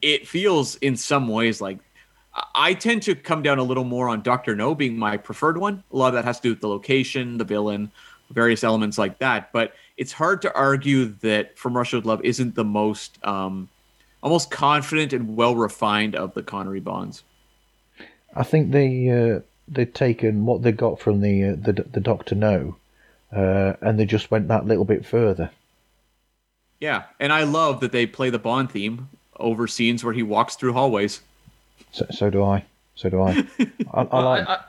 it 0.01 0.29
feels 0.29 0.77
in 0.77 0.97
some 0.97 1.29
ways 1.29 1.61
like 1.61 1.79
I 2.55 2.75
tend 2.75 3.03
to 3.03 3.15
come 3.15 3.43
down 3.43 3.59
a 3.59 3.63
little 3.63 3.85
more 3.85 4.09
on 4.09 4.23
Doctor 4.23 4.57
No 4.57 4.75
being 4.75 4.99
my 4.99 5.17
preferred 5.17 5.57
one. 5.57 5.83
A 5.93 5.97
lot 5.97 6.09
of 6.09 6.15
that 6.15 6.25
has 6.25 6.39
to 6.39 6.43
do 6.43 6.51
with 6.51 6.61
the 6.61 6.69
location, 6.69 7.39
the 7.39 7.45
villain, 7.45 7.93
various 8.31 8.65
elements 8.65 8.99
like 8.99 9.19
that, 9.19 9.53
but 9.53 9.75
it's 9.97 10.13
hard 10.13 10.43
to 10.43 10.55
argue 10.55 11.07
that 11.21 11.59
From 11.59 11.77
Russia 11.77 11.97
with 11.97 12.07
Love 12.07 12.21
isn't 12.25 12.55
the 12.55 12.65
most 12.65 13.19
um, 13.25 13.69
almost 14.23 14.51
confident 14.51 15.13
and 15.13 15.37
well 15.37 15.55
refined 15.55 16.17
of 16.17 16.35
the 16.35 16.43
Connery 16.43 16.81
Bonds. 16.81 17.23
I 18.35 18.43
think 18.43 18.73
they 18.73 19.11
uh, 19.11 19.41
they've 19.69 19.93
taken 19.93 20.47
what 20.47 20.63
they 20.63 20.73
got 20.73 21.01
from 21.01 21.21
the 21.21 21.45
uh, 21.45 21.57
the 21.57 21.73
the 21.73 22.01
Doctor 22.01 22.35
No, 22.35 22.77
uh, 23.33 23.75
and 23.81 23.99
they 23.99 24.07
just 24.07 24.31
went 24.31 24.49
that 24.49 24.67
little 24.67 24.85
bit 24.85 25.07
further. 25.07 25.51
Yeah, 26.81 27.05
and 27.21 27.33
I 27.33 27.45
love 27.45 27.81
that 27.81 27.93
they 27.93 28.07
play 28.07 28.31
the 28.31 28.39
Bond 28.39 28.71
theme 28.71 29.09
over 29.39 29.67
scenes 29.67 30.05
where 30.05 30.13
he 30.13 30.23
walks 30.23 30.57
through 30.57 30.73
hallways. 30.73 31.21
So, 31.93 32.07
so 32.11 32.31
do 32.31 32.43
I. 32.43 32.65
So 32.95 33.09
do 33.09 33.23
I. 33.23 33.47
I, 33.93 34.03
I 34.03 34.23
like, 34.23 34.49
I, 34.49 34.55
I, 34.55 34.61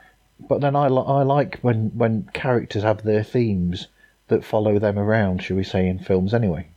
but 0.48 0.62
then 0.62 0.76
I, 0.76 0.86
I 0.86 1.24
like 1.24 1.60
when 1.62 1.90
when 1.98 2.30
characters 2.34 2.84
have 2.84 3.04
their 3.04 3.24
themes 3.24 3.88
that 4.28 4.44
follow 4.44 4.80
them 4.80 4.98
around, 4.98 5.44
should 5.44 5.56
we 5.56 5.64
say, 5.64 5.88
in 5.88 6.00
films 6.00 6.34
anyway. 6.34 6.68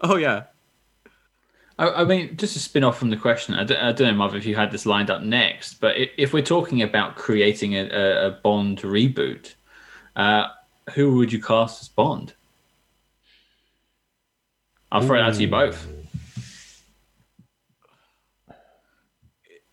Oh 0.00 0.16
yeah. 0.16 0.44
I, 1.78 1.88
I 1.88 2.04
mean, 2.04 2.36
just 2.36 2.54
to 2.54 2.58
spin 2.58 2.84
off 2.84 2.98
from 2.98 3.10
the 3.10 3.16
question, 3.16 3.54
I 3.54 3.64
don't, 3.64 3.78
I 3.78 3.92
don't 3.92 4.08
know, 4.08 4.14
Marv, 4.14 4.34
if 4.34 4.46
you 4.46 4.56
had 4.56 4.70
this 4.70 4.86
lined 4.86 5.10
up 5.10 5.22
next, 5.22 5.80
but 5.80 5.96
if 5.96 6.32
we're 6.32 6.42
talking 6.42 6.82
about 6.82 7.16
creating 7.16 7.74
a, 7.74 7.86
a 8.26 8.30
Bond 8.42 8.80
reboot, 8.82 9.54
uh, 10.16 10.48
who 10.94 11.16
would 11.16 11.32
you 11.32 11.40
cast 11.40 11.82
as 11.82 11.88
Bond? 11.88 12.34
I'll 14.90 15.02
throw 15.02 15.16
Ooh. 15.16 15.20
it 15.20 15.24
out 15.24 15.34
to 15.34 15.40
you 15.40 15.48
both. 15.48 15.86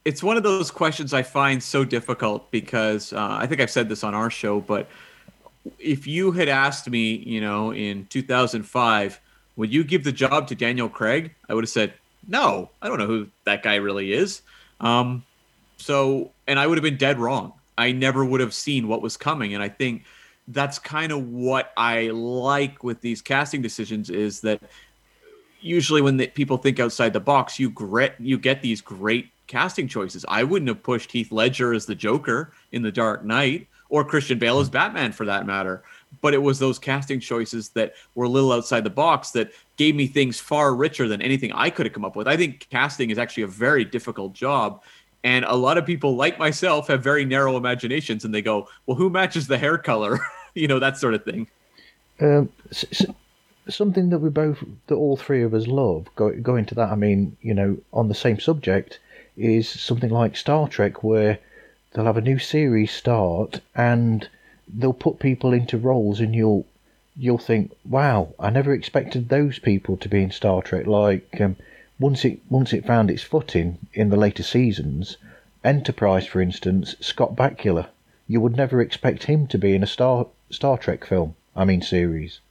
It's 0.03 0.21
one 0.21 0.37
of 0.37 0.43
those 0.43 0.69
questions 0.69 1.13
I 1.15 1.23
find 1.23 1.63
so 1.63 1.83
difficult 1.83 2.51
because 2.51 3.11
uh, 3.11 3.37
I 3.39 3.47
think 3.47 3.59
I've 3.59 3.71
said 3.71 3.89
this 3.89 4.03
on 4.03 4.13
our 4.13 4.29
show, 4.29 4.59
but 4.59 4.87
if 5.79 6.07
you 6.07 6.31
had 6.31 6.47
asked 6.47 6.89
me, 6.89 7.15
you 7.15 7.41
know, 7.41 7.73
in 7.73 8.05
2005, 8.07 9.19
would 9.55 9.73
you 9.73 9.83
give 9.83 10.03
the 10.03 10.11
job 10.11 10.47
to 10.47 10.55
Daniel 10.55 10.89
Craig? 10.89 11.33
I 11.49 11.53
would 11.53 11.63
have 11.63 11.69
said, 11.69 11.93
no, 12.27 12.69
I 12.81 12.87
don't 12.87 12.99
know 12.99 13.07
who 13.07 13.27
that 13.45 13.63
guy 13.63 13.75
really 13.75 14.11
is. 14.11 14.41
Um, 14.79 15.23
so, 15.77 16.31
and 16.47 16.59
I 16.59 16.67
would 16.67 16.77
have 16.77 16.83
been 16.83 16.97
dead 16.97 17.19
wrong. 17.19 17.53
I 17.77 17.91
never 17.91 18.23
would 18.23 18.41
have 18.41 18.53
seen 18.53 18.87
what 18.87 19.01
was 19.01 19.17
coming. 19.17 19.53
And 19.53 19.61
I 19.61 19.69
think 19.69 20.05
that's 20.47 20.79
kind 20.79 21.11
of 21.11 21.27
what 21.27 21.73
I 21.75 22.07
like 22.09 22.83
with 22.83 23.01
these 23.01 23.21
casting 23.21 23.61
decisions 23.61 24.09
is 24.09 24.41
that 24.41 24.61
usually 25.59 26.01
when 26.01 26.17
the, 26.17 26.27
people 26.27 26.57
think 26.57 26.79
outside 26.79 27.13
the 27.13 27.19
box, 27.19 27.59
you 27.59 27.69
grit, 27.69 28.15
you 28.19 28.37
get 28.37 28.61
these 28.61 28.81
great 28.81 29.29
casting 29.47 29.87
choices. 29.87 30.25
I 30.27 30.43
wouldn't 30.43 30.69
have 30.69 30.83
pushed 30.83 31.11
Heath 31.11 31.31
Ledger 31.31 31.73
as 31.73 31.85
the 31.85 31.95
Joker 31.95 32.53
in 32.71 32.81
The 32.81 32.91
Dark 32.91 33.23
Knight 33.25 33.67
or 33.89 34.03
Christian 34.03 34.39
Bale 34.39 34.59
as 34.59 34.69
Batman 34.69 35.11
for 35.11 35.25
that 35.25 35.45
matter. 35.45 35.83
But 36.21 36.33
it 36.33 36.41
was 36.41 36.59
those 36.59 36.79
casting 36.79 37.19
choices 37.19 37.69
that 37.69 37.93
were 38.15 38.25
a 38.25 38.29
little 38.29 38.51
outside 38.51 38.83
the 38.83 38.89
box 38.89 39.31
that 39.31 39.51
gave 39.77 39.95
me 39.95 40.07
things 40.07 40.39
far 40.39 40.73
richer 40.73 41.07
than 41.07 41.21
anything 41.21 41.51
I 41.51 41.69
could 41.69 41.85
have 41.85 41.93
come 41.93 42.05
up 42.05 42.15
with. 42.15 42.27
I 42.27 42.37
think 42.37 42.67
casting 42.69 43.09
is 43.09 43.17
actually 43.17 43.43
a 43.43 43.47
very 43.47 43.83
difficult 43.83 44.33
job. 44.33 44.81
And 45.23 45.43
a 45.45 45.55
lot 45.55 45.77
of 45.77 45.85
people, 45.85 46.15
like 46.15 46.37
myself, 46.37 46.87
have 46.87 47.03
very 47.03 47.25
narrow 47.25 47.57
imaginations, 47.57 48.25
and 48.25 48.33
they 48.33 48.43
go, 48.43 48.67
"Well, 48.85 48.95
who 48.95 49.09
matches 49.09 49.47
the 49.47 49.57
hair 49.57 49.77
color?" 49.77 50.19
you 50.53 50.67
know, 50.67 50.77
that 50.79 50.97
sort 50.97 51.15
of 51.15 51.25
thing. 51.25 51.47
Um, 52.21 52.49
s- 52.69 52.85
s- 52.91 53.05
something 53.67 54.09
that 54.11 54.19
we 54.19 54.29
both, 54.29 54.63
that 54.85 54.95
all 54.95 55.17
three 55.17 55.41
of 55.41 55.55
us 55.55 55.65
love, 55.65 56.07
go, 56.15 56.31
going 56.31 56.65
to 56.67 56.75
that, 56.75 56.91
I 56.91 56.95
mean, 56.95 57.35
you 57.41 57.55
know, 57.55 57.77
on 57.91 58.07
the 58.07 58.13
same 58.13 58.39
subject, 58.39 58.99
is 59.35 59.67
something 59.67 60.11
like 60.11 60.37
Star 60.37 60.67
Trek, 60.67 61.03
where 61.03 61.39
they'll 61.95 62.05
have 62.05 62.17
a 62.17 62.21
new 62.21 62.37
series 62.37 62.91
start 62.91 63.61
and 63.73 64.27
they'll 64.67 64.91
put 64.91 65.17
people 65.17 65.53
into 65.53 65.77
roles, 65.77 66.19
and 66.19 66.35
you'll 66.35 66.65
you'll 67.15 67.37
think, 67.37 67.71
wow, 67.85 68.33
I 68.37 68.49
never 68.49 68.73
expected 68.73 69.29
those 69.29 69.59
people 69.59 69.95
to 69.97 70.09
be 70.09 70.21
in 70.21 70.31
Star 70.31 70.61
Trek. 70.61 70.85
Like 70.85 71.39
um, 71.39 71.55
once 71.97 72.25
it 72.25 72.41
once 72.49 72.73
it 72.73 72.85
found 72.85 73.09
its 73.09 73.23
footing 73.23 73.77
in 73.93 74.09
the 74.09 74.17
later 74.17 74.43
seasons, 74.43 75.15
Enterprise, 75.63 76.27
for 76.27 76.41
instance, 76.41 76.95
Scott 76.99 77.35
Bakula, 77.35 77.87
you 78.27 78.41
would 78.41 78.57
never 78.57 78.81
expect 78.81 79.23
him 79.23 79.47
to 79.47 79.57
be 79.57 79.73
in 79.73 79.81
a 79.81 79.87
Star 79.87 80.27
Star 80.49 80.77
Trek 80.77 81.05
film. 81.05 81.35
I 81.55 81.63
mean 81.63 81.81
series. 81.81 82.41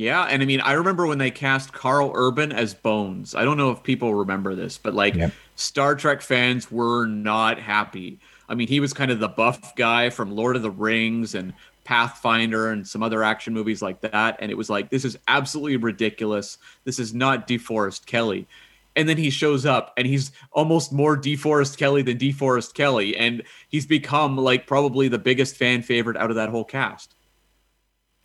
Yeah, 0.00 0.22
and 0.22 0.42
I 0.42 0.46
mean, 0.46 0.60
I 0.60 0.72
remember 0.72 1.06
when 1.06 1.18
they 1.18 1.30
cast 1.30 1.72
Karl 1.72 2.12
Urban 2.14 2.52
as 2.52 2.74
Bones. 2.74 3.34
I 3.34 3.44
don't 3.44 3.56
know 3.56 3.70
if 3.70 3.82
people 3.82 4.14
remember 4.14 4.54
this, 4.54 4.78
but 4.78 4.94
like. 4.94 5.14
Star 5.60 5.94
Trek 5.94 6.22
fans 6.22 6.72
were 6.72 7.04
not 7.04 7.58
happy. 7.58 8.18
I 8.48 8.54
mean, 8.54 8.66
he 8.66 8.80
was 8.80 8.94
kind 8.94 9.10
of 9.10 9.20
the 9.20 9.28
buff 9.28 9.76
guy 9.76 10.08
from 10.08 10.34
Lord 10.34 10.56
of 10.56 10.62
the 10.62 10.70
Rings 10.70 11.34
and 11.34 11.52
Pathfinder 11.84 12.70
and 12.70 12.88
some 12.88 13.02
other 13.02 13.22
action 13.22 13.52
movies 13.52 13.82
like 13.82 14.00
that. 14.00 14.38
And 14.40 14.50
it 14.50 14.56
was 14.56 14.70
like, 14.70 14.88
this 14.88 15.04
is 15.04 15.18
absolutely 15.28 15.76
ridiculous. 15.76 16.56
This 16.84 16.98
is 16.98 17.12
not 17.12 17.46
DeForest 17.46 18.06
Kelley. 18.06 18.48
And 18.96 19.06
then 19.06 19.18
he 19.18 19.28
shows 19.28 19.66
up 19.66 19.92
and 19.98 20.06
he's 20.06 20.32
almost 20.50 20.92
more 20.92 21.14
DeForest 21.14 21.76
Kelley 21.76 22.00
than 22.00 22.16
DeForest 22.16 22.72
Kelley. 22.72 23.14
And 23.14 23.42
he's 23.68 23.84
become 23.84 24.38
like 24.38 24.66
probably 24.66 25.08
the 25.08 25.18
biggest 25.18 25.56
fan 25.56 25.82
favorite 25.82 26.16
out 26.16 26.30
of 26.30 26.36
that 26.36 26.48
whole 26.48 26.64
cast. 26.64 27.14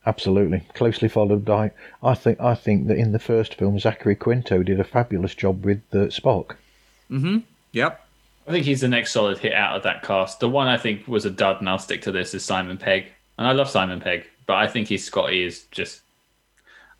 Absolutely, 0.08 0.62
closely 0.76 1.08
followed 1.08 1.43
by. 1.43 1.72
I 2.03 2.14
think 2.14 2.39
I 2.39 2.53
think 2.53 2.88
that 2.88 2.97
in 2.97 3.12
the 3.12 3.20
first 3.20 3.56
film, 3.56 3.80
Zachary 3.80 4.16
Quinto 4.16 4.62
did 4.62 4.80
a 4.80 4.84
fabulous 4.84 5.34
job 5.34 5.66
with 5.66 5.82
uh, 5.91 6.08
Spock. 6.08 6.56
Mm-hmm. 7.10 7.39
Yep. 7.72 8.01
I 8.47 8.51
think 8.51 8.66
he's 8.66 8.82
the 8.82 8.88
next 8.88 9.12
solid 9.12 9.39
hit 9.39 9.53
out 9.53 9.76
of 9.76 9.84
that 9.84 10.03
cast. 10.03 10.39
The 10.39 10.49
one 10.49 10.68
I 10.68 10.78
think 10.78 11.08
was 11.08 11.26
a 11.26 11.32
dud, 11.32 11.60
and 11.60 11.68
I'll 11.68 11.80
stick 11.80 12.03
to 12.03 12.12
this, 12.12 12.36
is 12.36 12.45
Simon 12.45 12.78
Pegg. 12.78 13.06
And 13.39 13.47
I 13.47 13.53
love 13.53 13.70
Simon 13.70 13.99
Pegg, 13.99 14.28
but 14.45 14.58
I 14.58 14.68
think 14.68 14.88
he's 14.88 15.03
Scotty 15.03 15.43
is 15.43 15.64
just. 15.72 16.01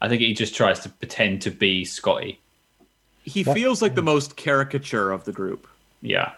I 0.02 0.10
think 0.10 0.22
he 0.22 0.34
just 0.34 0.56
tries 0.56 0.80
to 0.82 0.90
pretend 0.90 1.44
to 1.44 1.52
be 1.52 1.86
Scotty. 1.86 2.40
He 3.24 3.44
feels 3.44 3.82
like 3.82 3.96
the 3.96 4.02
most 4.02 4.36
caricature 4.36 5.12
of 5.12 5.26
the 5.26 5.32
group. 5.32 5.68
Yeah. 6.02 6.34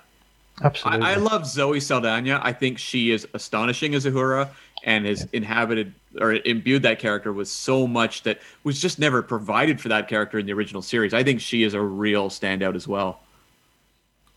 Absolutely, 0.64 1.06
I, 1.06 1.14
I 1.14 1.16
love 1.16 1.46
Zoe 1.46 1.80
Saldana. 1.80 2.40
I 2.44 2.52
think 2.52 2.78
she 2.78 3.12
is 3.12 3.28
astonishing 3.34 3.94
as 3.94 4.06
Uhura 4.06 4.50
and 4.88 5.06
has 5.06 5.28
inhabited 5.34 5.94
or 6.20 6.34
imbued 6.34 6.82
that 6.84 6.98
character 6.98 7.32
with 7.34 7.50
so 7.50 7.86
much 7.86 8.24
that 8.24 8.40
was 8.64 8.82
just 8.82 8.98
never 8.98 9.22
provided 9.22 9.80
for 9.82 9.90
that 9.90 10.08
character 10.08 10.40
in 10.40 10.46
the 10.46 10.54
original 10.54 10.82
series. 10.82 11.14
I 11.14 11.24
think 11.24 11.42
she 11.42 11.64
is 11.64 11.74
a 11.74 11.82
real 11.82 12.30
standout 12.30 12.74
as 12.74 12.88
well. 12.88 13.20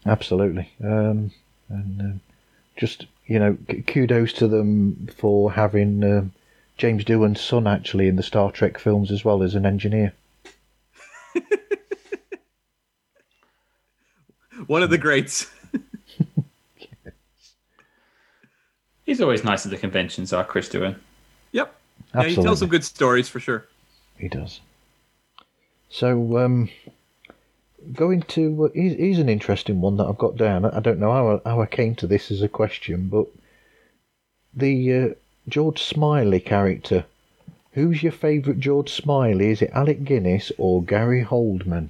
absolutely. 0.05 0.69
Um, 0.83 1.31
and 1.69 2.01
um, 2.01 2.21
just 2.77 3.07
you 3.27 3.39
know, 3.39 3.57
k- 3.69 3.83
kudos 3.83 4.33
to 4.35 4.49
them 4.49 5.09
for 5.17 5.53
having 5.53 6.03
um, 6.03 6.33
James 6.77 7.05
Doohan's 7.05 7.41
son 7.41 7.69
actually 7.69 8.09
in 8.09 8.17
the 8.17 8.23
Star 8.25 8.51
Trek 8.51 8.77
films 8.77 9.13
as 9.13 9.25
well 9.25 9.45
as 9.45 9.55
an 9.55 9.65
engineer. 9.65 10.13
One 14.67 14.83
of 14.83 14.91
the 14.91 14.99
greats. 14.99 15.47
He's 19.11 19.21
always 19.21 19.43
nice 19.43 19.67
at 19.67 19.73
the 19.73 19.77
conventions, 19.77 20.33
our 20.33 20.45
Chris 20.45 20.69
Doohan. 20.69 20.95
Yep. 21.51 21.75
Yeah, 22.15 22.23
he 22.23 22.37
tells 22.37 22.61
some 22.61 22.69
good 22.69 22.85
stories 22.85 23.29
for 23.29 23.41
sure. 23.41 23.67
He 24.17 24.29
does. 24.29 24.61
So, 25.89 26.39
um, 26.39 26.69
going 27.93 28.23
to 28.23 28.67
uh, 28.67 28.69
here's, 28.73 28.97
here's 28.97 29.19
an 29.19 29.29
interesting 29.29 29.81
one 29.81 29.97
that 29.97 30.07
I've 30.07 30.17
got 30.17 30.37
down. 30.37 30.65
I 30.65 30.79
don't 30.79 31.01
know 31.01 31.11
how 31.11 31.41
I, 31.45 31.49
how 31.49 31.61
I 31.61 31.67
came 31.67 31.97
to 31.97 32.07
this 32.07 32.31
as 32.31 32.41
a 32.41 32.49
question, 32.49 33.09
but 33.09 33.27
the 34.55 34.95
uh, 34.95 35.09
George 35.49 35.83
Smiley 35.83 36.39
character. 36.39 37.05
Who's 37.73 38.05
your 38.05 38.13
favourite 38.13 38.61
George 38.61 38.93
Smiley? 38.93 39.51
Is 39.51 39.61
it 39.61 39.73
Alec 39.75 40.05
Guinness 40.05 40.53
or 40.57 40.85
Gary 40.85 41.25
Oldman? 41.25 41.89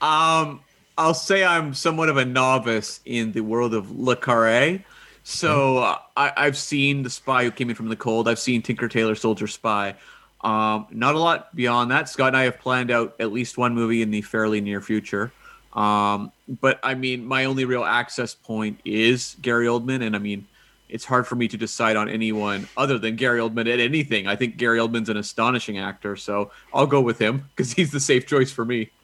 Um, 0.00 0.60
I'll 0.96 1.12
say 1.12 1.44
I'm 1.44 1.74
somewhat 1.74 2.08
of 2.08 2.16
a 2.16 2.24
novice 2.24 3.00
in 3.04 3.32
the 3.32 3.42
world 3.42 3.74
of 3.74 3.90
Le 3.90 4.16
Carre. 4.16 4.82
So 5.24 5.78
uh, 5.78 5.98
I, 6.16 6.32
I've 6.36 6.56
seen 6.56 7.02
The 7.02 7.10
Spy 7.10 7.44
Who 7.44 7.50
Came 7.50 7.70
In 7.70 7.76
From 7.76 7.88
the 7.88 7.96
Cold. 7.96 8.28
I've 8.28 8.38
seen 8.38 8.62
Tinker 8.62 8.88
Tailor 8.88 9.14
Soldier 9.14 9.46
Spy. 9.46 9.94
Um, 10.42 10.86
not 10.90 11.14
a 11.14 11.18
lot 11.18 11.54
beyond 11.56 11.90
that. 11.90 12.08
Scott 12.10 12.28
and 12.28 12.36
I 12.36 12.42
have 12.44 12.58
planned 12.58 12.90
out 12.90 13.16
at 13.18 13.32
least 13.32 13.56
one 13.56 13.74
movie 13.74 14.02
in 14.02 14.10
the 14.10 14.20
fairly 14.20 14.60
near 14.60 14.82
future. 14.82 15.32
Um, 15.72 16.30
but 16.60 16.78
I 16.82 16.94
mean, 16.94 17.24
my 17.24 17.46
only 17.46 17.64
real 17.64 17.84
access 17.84 18.34
point 18.34 18.78
is 18.84 19.36
Gary 19.40 19.66
Oldman, 19.66 20.06
and 20.06 20.14
I 20.14 20.18
mean, 20.18 20.46
it's 20.90 21.06
hard 21.06 21.26
for 21.26 21.34
me 21.34 21.48
to 21.48 21.56
decide 21.56 21.96
on 21.96 22.10
anyone 22.10 22.68
other 22.76 22.98
than 22.98 23.16
Gary 23.16 23.40
Oldman 23.40 23.72
at 23.72 23.80
anything. 23.80 24.26
I 24.26 24.36
think 24.36 24.58
Gary 24.58 24.78
Oldman's 24.78 25.08
an 25.08 25.16
astonishing 25.16 25.78
actor, 25.78 26.16
so 26.16 26.52
I'll 26.72 26.86
go 26.86 27.00
with 27.00 27.18
him 27.18 27.48
because 27.56 27.72
he's 27.72 27.90
the 27.90 27.98
safe 27.98 28.26
choice 28.26 28.52
for 28.52 28.64
me. 28.64 28.90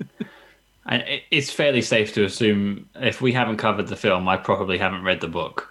And 0.87 1.05
it's 1.31 1.53
fairly 1.53 1.83
safe 1.83 2.15
to 2.15 2.25
assume 2.25 2.89
if 2.97 3.21
we 3.21 3.33
haven't 3.33 3.59
covered 3.59 3.87
the 3.87 3.97
film, 3.97 4.29
I 4.29 4.37
probably 4.37 4.79
haven't 4.79 5.05
read 5.05 5.21
the 5.21 5.29
book. 5.29 5.70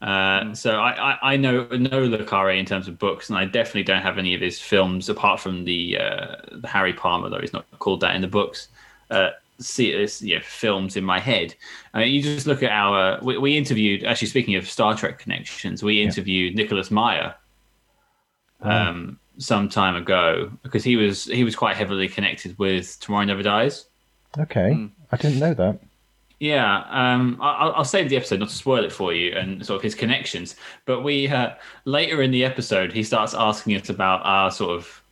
Uh, 0.00 0.54
so 0.54 0.78
I, 0.78 1.12
I, 1.12 1.32
I 1.32 1.36
know 1.36 1.66
know 1.66 2.04
Le 2.04 2.24
Carre 2.24 2.52
in 2.52 2.64
terms 2.64 2.86
of 2.86 2.98
books, 2.98 3.30
and 3.30 3.38
I 3.38 3.44
definitely 3.44 3.82
don't 3.82 4.02
have 4.02 4.16
any 4.16 4.34
of 4.34 4.40
his 4.40 4.60
films 4.60 5.08
apart 5.08 5.40
from 5.40 5.64
the, 5.64 5.98
uh, 5.98 6.36
the 6.52 6.68
Harry 6.68 6.92
Palmer, 6.92 7.28
though 7.28 7.40
he's 7.40 7.52
not 7.52 7.66
called 7.78 8.00
that 8.00 8.14
in 8.14 8.22
the 8.22 8.28
books. 8.28 8.68
Uh, 9.10 9.30
see, 9.58 9.90
it's, 9.90 10.22
yeah, 10.22 10.38
films 10.42 10.96
in 10.96 11.04
my 11.04 11.18
head. 11.18 11.54
I 11.94 12.00
mean, 12.00 12.14
you 12.14 12.22
just 12.22 12.46
look 12.46 12.62
at 12.62 12.70
our. 12.70 13.18
We, 13.22 13.38
we 13.38 13.56
interviewed. 13.56 14.04
Actually, 14.04 14.28
speaking 14.28 14.54
of 14.54 14.68
Star 14.68 14.94
Trek 14.94 15.18
connections, 15.18 15.82
we 15.82 16.00
interviewed 16.02 16.54
Nicholas 16.54 16.90
Meyer 16.90 17.34
um, 18.60 19.18
some 19.38 19.68
time 19.68 19.96
ago 19.96 20.50
because 20.62 20.84
he 20.84 20.96
was 20.96 21.24
he 21.24 21.42
was 21.42 21.56
quite 21.56 21.76
heavily 21.76 22.08
connected 22.08 22.56
with 22.58 22.98
Tomorrow 23.00 23.24
Never 23.24 23.42
Dies. 23.42 23.86
Okay, 24.38 24.88
I 25.10 25.16
didn't 25.16 25.40
know 25.40 25.54
that. 25.54 25.80
Yeah, 26.40 26.84
um, 26.90 27.36
I'll, 27.40 27.72
I'll 27.72 27.84
save 27.84 28.08
the 28.08 28.16
episode 28.16 28.38
not 28.38 28.48
to 28.48 28.54
spoil 28.54 28.84
it 28.84 28.92
for 28.92 29.12
you 29.12 29.32
and 29.32 29.64
sort 29.66 29.76
of 29.76 29.82
his 29.82 29.96
connections. 29.96 30.54
But 30.84 31.02
we 31.02 31.26
uh, 31.26 31.54
later 31.84 32.22
in 32.22 32.30
the 32.30 32.44
episode, 32.44 32.92
he 32.92 33.02
starts 33.02 33.34
asking 33.34 33.74
us 33.76 33.88
about 33.88 34.20
our 34.24 34.50
sort 34.52 34.78
of 34.78 35.02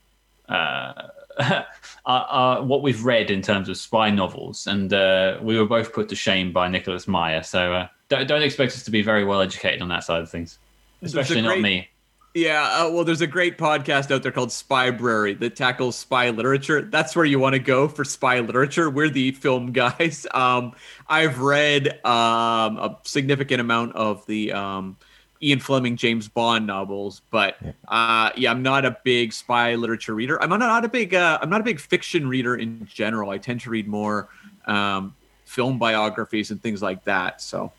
uh, 0.47 1.09
our, 2.05 2.25
our, 2.25 2.63
what 2.63 2.81
we've 2.81 3.03
read 3.03 3.29
in 3.29 3.41
terms 3.41 3.67
of 3.67 3.75
spy 3.77 4.09
novels, 4.09 4.67
and 4.67 4.93
uh, 4.93 5.37
we 5.41 5.59
were 5.59 5.65
both 5.65 5.93
put 5.93 6.07
to 6.09 6.15
shame 6.15 6.53
by 6.53 6.69
Nicholas 6.69 7.07
Meyer. 7.07 7.43
So 7.43 7.73
uh, 7.73 7.87
don't, 8.07 8.27
don't 8.27 8.41
expect 8.41 8.73
us 8.73 8.83
to 8.83 8.91
be 8.91 9.01
very 9.01 9.25
well 9.25 9.41
educated 9.41 9.81
on 9.81 9.89
that 9.89 10.05
side 10.05 10.21
of 10.21 10.29
things, 10.29 10.59
especially 11.01 11.41
not 11.41 11.59
me. 11.59 11.89
Yeah, 12.37 12.65
uh, 12.65 12.91
well, 12.91 13.03
there's 13.03 13.21
a 13.21 13.27
great 13.27 13.57
podcast 13.57 14.13
out 14.13 14.21
there 14.21 14.31
called 14.31 14.49
Spybrary 14.49 15.39
that 15.39 15.55
tackles 15.55 15.95
spy 15.95 16.29
literature. 16.29 16.83
That's 16.83 17.15
where 17.15 17.25
you 17.25 17.39
want 17.39 17.53
to 17.53 17.59
go 17.59 17.87
for 17.87 18.05
spy 18.05 18.41
literature. 18.41 18.91
We're 18.91 19.09
the 19.09 19.31
film 19.31 19.71
guys. 19.71 20.27
Um, 20.35 20.75
I've 21.09 21.39
read 21.39 21.99
um, 22.05 22.77
a 22.77 22.95
significant 23.01 23.59
amount 23.59 23.95
of 23.95 24.23
the 24.27 24.51
um, 24.51 24.97
Ian 25.41 25.59
Fleming 25.59 25.97
James 25.97 26.27
Bond 26.27 26.67
novels, 26.67 27.23
but 27.31 27.57
uh, 27.87 28.29
yeah, 28.37 28.51
I'm 28.51 28.61
not 28.61 28.85
a 28.85 28.95
big 29.03 29.33
spy 29.33 29.73
literature 29.73 30.13
reader. 30.13 30.39
I'm 30.39 30.51
not 30.51 30.85
a 30.85 30.89
big 30.89 31.15
uh, 31.15 31.39
I'm 31.41 31.49
not 31.49 31.61
a 31.61 31.63
big 31.63 31.79
fiction 31.79 32.27
reader 32.27 32.55
in 32.55 32.85
general. 32.85 33.31
I 33.31 33.39
tend 33.39 33.61
to 33.61 33.71
read 33.71 33.87
more 33.87 34.29
um, 34.67 35.15
film 35.45 35.79
biographies 35.79 36.51
and 36.51 36.61
things 36.61 36.83
like 36.83 37.03
that. 37.05 37.41
So 37.41 37.71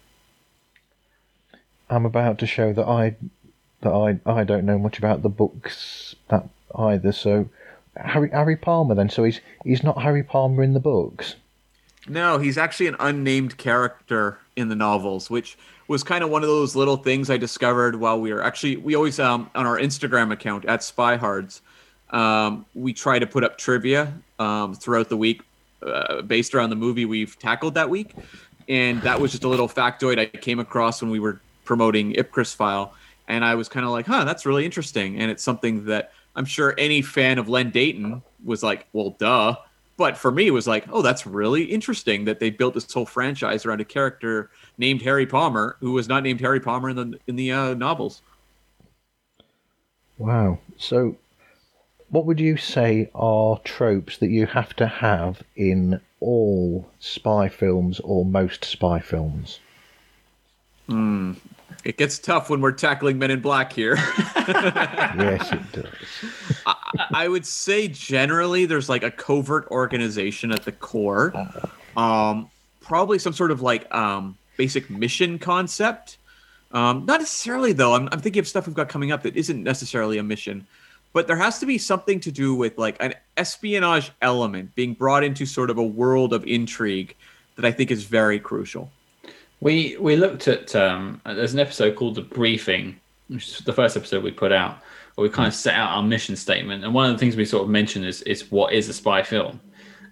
I'm 1.88 2.06
about 2.06 2.38
to 2.38 2.46
show 2.48 2.72
that 2.72 2.88
I 2.88 3.14
that 3.82 3.92
I 3.92 4.18
I 4.26 4.44
don't 4.44 4.64
know 4.64 4.78
much 4.78 4.98
about 4.98 5.22
the 5.22 5.28
books 5.28 6.14
that 6.28 6.48
either. 6.74 7.12
So 7.12 7.48
Harry 7.96 8.30
Harry 8.30 8.56
Palmer 8.56 8.94
then. 8.94 9.10
So 9.10 9.24
he's 9.24 9.40
he's 9.64 9.82
not 9.82 10.02
Harry 10.02 10.22
Palmer 10.22 10.62
in 10.62 10.74
the 10.74 10.80
books. 10.80 11.36
No, 12.08 12.38
he's 12.38 12.56
actually 12.56 12.86
an 12.86 12.96
unnamed 13.00 13.58
character 13.58 14.38
in 14.56 14.68
the 14.68 14.74
novels, 14.74 15.28
which 15.28 15.58
was 15.88 16.02
kind 16.02 16.24
of 16.24 16.30
one 16.30 16.42
of 16.42 16.48
those 16.48 16.74
little 16.76 16.96
things 16.96 17.30
I 17.30 17.36
discovered 17.36 17.96
while 17.96 18.20
we 18.20 18.32
were 18.32 18.42
actually 18.42 18.76
we 18.76 18.94
always 18.94 19.18
um 19.18 19.50
on 19.54 19.66
our 19.66 19.78
Instagram 19.78 20.32
account 20.32 20.64
at 20.64 20.80
Spyhards, 20.80 21.60
um, 22.10 22.64
we 22.74 22.92
try 22.92 23.18
to 23.18 23.26
put 23.26 23.44
up 23.44 23.58
trivia 23.58 24.12
um, 24.38 24.74
throughout 24.74 25.08
the 25.08 25.16
week 25.16 25.42
uh, 25.82 26.22
based 26.22 26.54
around 26.54 26.70
the 26.70 26.76
movie 26.76 27.04
we've 27.04 27.38
tackled 27.38 27.74
that 27.74 27.90
week, 27.90 28.14
and 28.68 29.02
that 29.02 29.20
was 29.20 29.30
just 29.32 29.44
a 29.44 29.48
little 29.48 29.68
factoid 29.68 30.18
I 30.18 30.26
came 30.26 30.58
across 30.58 31.02
when 31.02 31.10
we 31.10 31.20
were 31.20 31.40
promoting 31.64 32.14
Ipcress 32.14 32.54
File, 32.54 32.94
and 33.28 33.44
I 33.44 33.54
was 33.54 33.68
kind 33.68 33.86
of 33.86 33.92
like, 33.92 34.06
huh, 34.06 34.24
that's 34.24 34.44
really 34.44 34.64
interesting, 34.64 35.18
and 35.18 35.30
it's 35.30 35.42
something 35.42 35.84
that 35.84 36.12
I'm 36.34 36.44
sure 36.44 36.74
any 36.78 37.02
fan 37.02 37.38
of 37.38 37.48
Len 37.48 37.70
Deighton 37.70 38.22
was 38.44 38.62
like, 38.62 38.86
well, 38.92 39.10
duh 39.18 39.56
But 39.96 40.16
for 40.16 40.30
me, 40.30 40.46
it 40.46 40.52
was 40.52 40.66
like, 40.66 40.86
oh, 40.90 41.02
that's 41.02 41.26
really 41.26 41.64
interesting 41.64 42.24
that 42.24 42.40
they 42.40 42.50
built 42.50 42.74
this 42.74 42.92
whole 42.92 43.06
franchise 43.06 43.66
around 43.66 43.80
a 43.80 43.84
character 43.84 44.50
named 44.78 45.02
Harry 45.02 45.26
Palmer 45.26 45.76
who 45.80 45.92
was 45.92 46.08
not 46.08 46.22
named 46.22 46.40
Harry 46.40 46.60
Palmer 46.60 46.90
in 46.90 46.96
the 46.96 47.18
in 47.26 47.36
the 47.36 47.52
uh, 47.52 47.74
novels. 47.74 48.22
Wow. 50.16 50.58
So, 50.76 51.16
what 52.08 52.24
would 52.26 52.40
you 52.40 52.56
say 52.56 53.10
are 53.14 53.58
tropes 53.64 54.18
that 54.18 54.30
you 54.30 54.46
have 54.46 54.74
to 54.76 54.86
have 54.86 55.42
in 55.56 56.00
all 56.20 56.88
spy 56.98 57.48
films 57.48 58.00
or 58.00 58.24
most 58.24 58.64
spy 58.64 59.00
films? 59.00 59.60
It 61.84 61.96
gets 61.96 62.18
tough 62.18 62.50
when 62.50 62.60
we're 62.60 62.72
tackling 62.72 63.18
Men 63.18 63.30
in 63.30 63.40
Black 63.40 63.72
here. 63.72 63.94
yes, 64.36 65.52
it 65.52 65.72
does. 65.72 65.86
I, 66.66 66.74
I 67.14 67.28
would 67.28 67.46
say 67.46 67.88
generally 67.88 68.66
there's 68.66 68.88
like 68.88 69.02
a 69.02 69.10
covert 69.10 69.68
organization 69.70 70.52
at 70.52 70.64
the 70.64 70.72
core. 70.72 71.32
Um, 71.96 72.50
probably 72.80 73.18
some 73.18 73.32
sort 73.32 73.50
of 73.50 73.62
like 73.62 73.92
um, 73.94 74.36
basic 74.56 74.90
mission 74.90 75.38
concept. 75.38 76.18
Um, 76.72 77.06
not 77.06 77.20
necessarily 77.20 77.72
though. 77.72 77.94
I'm, 77.94 78.08
I'm 78.12 78.20
thinking 78.20 78.40
of 78.40 78.48
stuff 78.48 78.66
we've 78.66 78.76
got 78.76 78.88
coming 78.88 79.12
up 79.12 79.22
that 79.22 79.36
isn't 79.36 79.62
necessarily 79.62 80.18
a 80.18 80.22
mission, 80.22 80.66
but 81.12 81.26
there 81.26 81.36
has 81.36 81.58
to 81.60 81.66
be 81.66 81.78
something 81.78 82.20
to 82.20 82.32
do 82.32 82.54
with 82.54 82.76
like 82.76 82.96
an 83.00 83.14
espionage 83.36 84.10
element 84.20 84.74
being 84.74 84.94
brought 84.94 85.24
into 85.24 85.46
sort 85.46 85.70
of 85.70 85.78
a 85.78 85.82
world 85.82 86.32
of 86.32 86.44
intrigue 86.44 87.14
that 87.56 87.64
I 87.64 87.72
think 87.72 87.90
is 87.90 88.04
very 88.04 88.38
crucial. 88.38 88.90
We 89.60 89.96
we 89.98 90.16
looked 90.16 90.46
at 90.48 90.74
um, 90.76 91.20
there's 91.26 91.54
an 91.54 91.60
episode 91.60 91.96
called 91.96 92.14
the 92.14 92.22
briefing, 92.22 92.98
which 93.28 93.48
is 93.48 93.58
the 93.58 93.72
first 93.72 93.96
episode 93.96 94.22
we 94.22 94.30
put 94.30 94.52
out, 94.52 94.78
where 95.14 95.26
we 95.26 95.30
kind 95.30 95.48
of 95.48 95.54
set 95.54 95.74
out 95.74 95.90
our 95.90 96.02
mission 96.02 96.36
statement. 96.36 96.84
And 96.84 96.94
one 96.94 97.10
of 97.10 97.12
the 97.12 97.18
things 97.18 97.36
we 97.36 97.44
sort 97.44 97.64
of 97.64 97.68
mentioned 97.68 98.04
is 98.04 98.22
is 98.22 98.50
what 98.52 98.72
is 98.72 98.88
a 98.88 98.92
spy 98.92 99.22
film, 99.22 99.60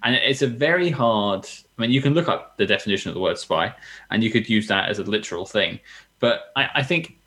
and 0.03 0.15
it's 0.15 0.41
a 0.41 0.47
very 0.47 0.89
hard. 0.89 1.47
I 1.77 1.81
mean, 1.81 1.91
you 1.91 2.01
can 2.01 2.13
look 2.13 2.27
up 2.27 2.57
the 2.57 2.65
definition 2.65 3.09
of 3.09 3.15
the 3.15 3.21
word 3.21 3.37
spy, 3.37 3.73
and 4.09 4.23
you 4.23 4.31
could 4.31 4.49
use 4.49 4.67
that 4.67 4.89
as 4.89 4.99
a 4.99 5.03
literal 5.03 5.45
thing. 5.45 5.79
But 6.19 6.51
I, 6.55 6.69
I 6.75 6.83
think 6.83 7.17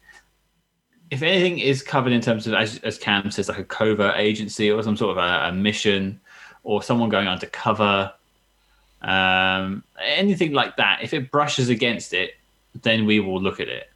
if 1.10 1.22
anything 1.22 1.58
is 1.58 1.82
covered 1.82 2.12
in 2.12 2.20
terms 2.20 2.46
of, 2.46 2.54
as, 2.54 2.78
as 2.80 2.98
Cam 2.98 3.30
says, 3.30 3.48
like 3.48 3.58
a 3.58 3.64
covert 3.64 4.16
agency 4.16 4.70
or 4.70 4.82
some 4.82 4.96
sort 4.96 5.16
of 5.16 5.24
a, 5.24 5.48
a 5.48 5.52
mission, 5.52 6.20
or 6.64 6.82
someone 6.82 7.08
going 7.08 7.28
undercover, 7.28 8.12
um, 9.02 9.82
anything 10.00 10.52
like 10.52 10.76
that, 10.76 11.00
if 11.02 11.14
it 11.14 11.30
brushes 11.30 11.68
against 11.68 12.12
it, 12.12 12.34
then 12.82 13.06
we 13.06 13.20
will 13.20 13.40
look 13.40 13.60
at 13.60 13.68
it. 13.68 13.88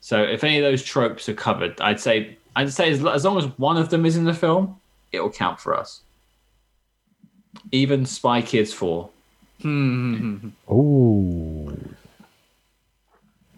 So 0.00 0.22
if 0.22 0.44
any 0.44 0.58
of 0.58 0.62
those 0.62 0.82
tropes 0.82 1.28
are 1.28 1.34
covered, 1.34 1.80
I'd 1.80 2.00
say 2.00 2.36
I'd 2.56 2.72
say 2.72 2.90
as, 2.90 3.04
as 3.04 3.24
long 3.24 3.38
as 3.38 3.46
one 3.58 3.76
of 3.76 3.90
them 3.90 4.06
is 4.06 4.16
in 4.16 4.24
the 4.24 4.34
film, 4.34 4.80
it 5.12 5.20
will 5.20 5.30
count 5.30 5.60
for 5.60 5.76
us. 5.76 6.00
Even 7.72 8.06
Spy 8.06 8.42
Kids 8.42 8.72
Four. 8.72 9.10
Hmm. 9.62 10.48
Ooh. 10.70 11.76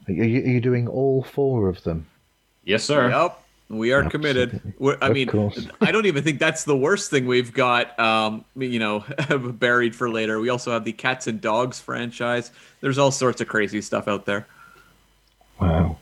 Are 0.08 0.12
you, 0.12 0.22
are 0.22 0.26
you 0.26 0.60
doing 0.60 0.88
all 0.88 1.22
four 1.22 1.68
of 1.68 1.82
them? 1.84 2.06
Yes, 2.64 2.84
sir. 2.84 3.10
Yep. 3.10 3.42
We 3.70 3.92
are 3.92 4.02
committed. 4.10 4.60
We're, 4.80 4.98
I 5.00 5.06
Of 5.06 5.14
mean, 5.14 5.28
course. 5.28 5.68
I 5.80 5.92
don't 5.92 6.06
even 6.06 6.24
think 6.24 6.40
that's 6.40 6.64
the 6.64 6.76
worst 6.76 7.08
thing 7.08 7.26
we've 7.26 7.52
got, 7.52 7.98
um, 8.00 8.44
you 8.56 8.80
know, 8.80 9.04
buried 9.38 9.94
for 9.94 10.10
later. 10.10 10.40
We 10.40 10.48
also 10.48 10.72
have 10.72 10.82
the 10.84 10.92
Cats 10.92 11.28
and 11.28 11.40
Dogs 11.40 11.78
franchise. 11.78 12.50
There's 12.80 12.98
all 12.98 13.12
sorts 13.12 13.40
of 13.40 13.46
crazy 13.46 13.80
stuff 13.80 14.08
out 14.08 14.26
there. 14.26 14.48
Wow. 15.60 15.98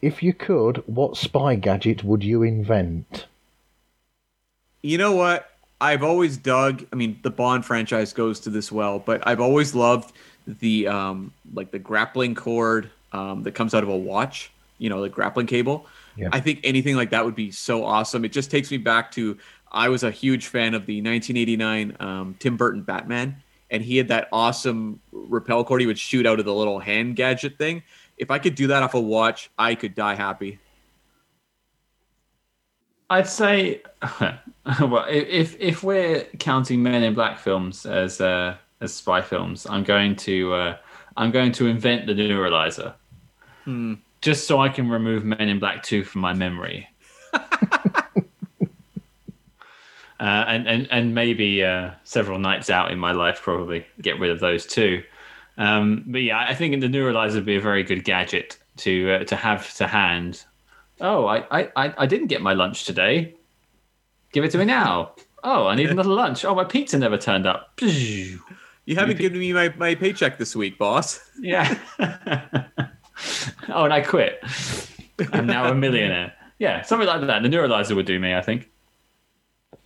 If 0.00 0.22
you 0.22 0.32
could, 0.32 0.78
what 0.86 1.18
spy 1.18 1.56
gadget 1.56 2.04
would 2.04 2.24
you 2.24 2.42
invent? 2.42 3.26
You 4.80 4.96
know 4.96 5.12
what? 5.12 5.50
I've 5.82 6.02
always 6.02 6.38
dug. 6.38 6.86
I 6.90 6.96
mean, 6.96 7.18
the 7.22 7.30
Bond 7.30 7.66
franchise 7.66 8.14
goes 8.14 8.40
to 8.40 8.50
this 8.50 8.72
well, 8.72 8.98
but 8.98 9.26
I've 9.26 9.40
always 9.40 9.74
loved 9.74 10.14
the 10.46 10.88
um, 10.88 11.32
like 11.52 11.70
the 11.70 11.78
grappling 11.78 12.34
cord 12.34 12.88
um, 13.12 13.42
that 13.42 13.52
comes 13.52 13.74
out 13.74 13.82
of 13.82 13.90
a 13.90 13.96
watch. 13.96 14.50
You 14.78 14.88
know, 14.88 15.02
the 15.02 15.10
grappling 15.10 15.46
cable. 15.46 15.86
Yeah. 16.16 16.28
I 16.32 16.40
think 16.40 16.60
anything 16.64 16.96
like 16.96 17.10
that 17.10 17.24
would 17.24 17.34
be 17.34 17.50
so 17.50 17.84
awesome. 17.84 18.24
It 18.24 18.32
just 18.32 18.50
takes 18.50 18.70
me 18.70 18.76
back 18.76 19.10
to 19.12 19.36
I 19.72 19.88
was 19.88 20.04
a 20.04 20.10
huge 20.10 20.46
fan 20.46 20.74
of 20.74 20.86
the 20.86 21.02
1989 21.02 21.96
um, 21.98 22.36
Tim 22.38 22.56
Burton 22.56 22.82
Batman, 22.82 23.36
and 23.70 23.82
he 23.82 23.96
had 23.96 24.08
that 24.08 24.28
awesome 24.32 25.00
rappel 25.12 25.64
cord 25.64 25.80
he 25.80 25.86
would 25.86 25.98
shoot 25.98 26.26
out 26.26 26.38
of 26.38 26.44
the 26.44 26.54
little 26.54 26.78
hand 26.78 27.16
gadget 27.16 27.58
thing. 27.58 27.82
If 28.16 28.30
I 28.30 28.38
could 28.38 28.54
do 28.54 28.68
that 28.68 28.82
off 28.82 28.94
a 28.94 29.00
watch, 29.00 29.50
I 29.58 29.74
could 29.74 29.96
die 29.96 30.14
happy. 30.14 30.60
I'd 33.10 33.28
say, 33.28 33.82
well, 34.80 35.04
if 35.08 35.60
if 35.60 35.82
we're 35.82 36.24
counting 36.38 36.82
Men 36.82 37.02
in 37.02 37.14
Black 37.14 37.38
films 37.38 37.84
as 37.84 38.20
uh, 38.20 38.56
as 38.80 38.94
spy 38.94 39.20
films, 39.20 39.66
I'm 39.68 39.82
going 39.82 40.16
to 40.16 40.54
uh, 40.54 40.76
I'm 41.16 41.30
going 41.30 41.52
to 41.52 41.66
invent 41.66 42.06
the 42.06 42.14
neuralizer, 42.14 42.94
just 44.24 44.46
so 44.48 44.60
I 44.60 44.68
can 44.68 44.88
remove 44.88 45.24
Men 45.24 45.48
in 45.48 45.58
Black 45.58 45.82
Two 45.82 46.02
from 46.02 46.22
my 46.22 46.32
memory, 46.32 46.88
uh, 47.32 47.38
and 50.18 50.66
and 50.66 50.88
and 50.90 51.14
maybe 51.14 51.62
uh, 51.62 51.90
several 52.04 52.38
nights 52.38 52.70
out 52.70 52.90
in 52.90 52.98
my 52.98 53.12
life 53.12 53.40
probably 53.42 53.86
get 54.00 54.18
rid 54.18 54.30
of 54.30 54.40
those 54.40 54.66
too. 54.66 55.02
Um, 55.58 56.04
but 56.06 56.22
yeah, 56.22 56.38
I 56.48 56.54
think 56.54 56.80
the 56.80 56.88
neuralizer 56.88 57.34
would 57.34 57.44
be 57.44 57.56
a 57.56 57.60
very 57.60 57.84
good 57.84 58.04
gadget 58.04 58.58
to 58.78 59.12
uh, 59.12 59.24
to 59.24 59.36
have 59.36 59.72
to 59.74 59.86
hand 59.86 60.44
Oh, 61.00 61.26
I, 61.26 61.38
I, 61.50 61.72
I 61.76 61.94
I 61.98 62.06
didn't 62.06 62.28
get 62.28 62.40
my 62.40 62.52
lunch 62.52 62.84
today. 62.84 63.34
Give 64.32 64.44
it 64.44 64.50
to 64.52 64.58
me 64.58 64.64
now. 64.64 65.14
Oh, 65.42 65.66
I 65.66 65.74
need 65.74 65.90
another 65.90 66.10
lunch. 66.10 66.44
Oh, 66.44 66.54
my 66.54 66.64
pizza 66.64 66.98
never 66.98 67.18
turned 67.18 67.46
up. 67.46 67.80
You 68.86 68.96
haven't 68.96 69.18
given 69.18 69.38
me 69.38 69.52
my, 69.52 69.72
my 69.76 69.94
paycheck 69.94 70.38
this 70.38 70.54
week, 70.54 70.78
boss. 70.78 71.30
Yeah. 71.40 71.78
oh, 73.68 73.84
and 73.84 73.92
I 73.92 74.00
quit. 74.00 74.42
I'm 75.32 75.46
now 75.46 75.70
a 75.70 75.74
millionaire. 75.74 76.32
Yeah, 76.58 76.82
something 76.82 77.06
like 77.06 77.20
that. 77.20 77.42
The 77.42 77.48
neuralizer 77.48 77.96
would 77.96 78.06
do 78.06 78.18
me, 78.18 78.34
I 78.34 78.42
think. 78.42 78.70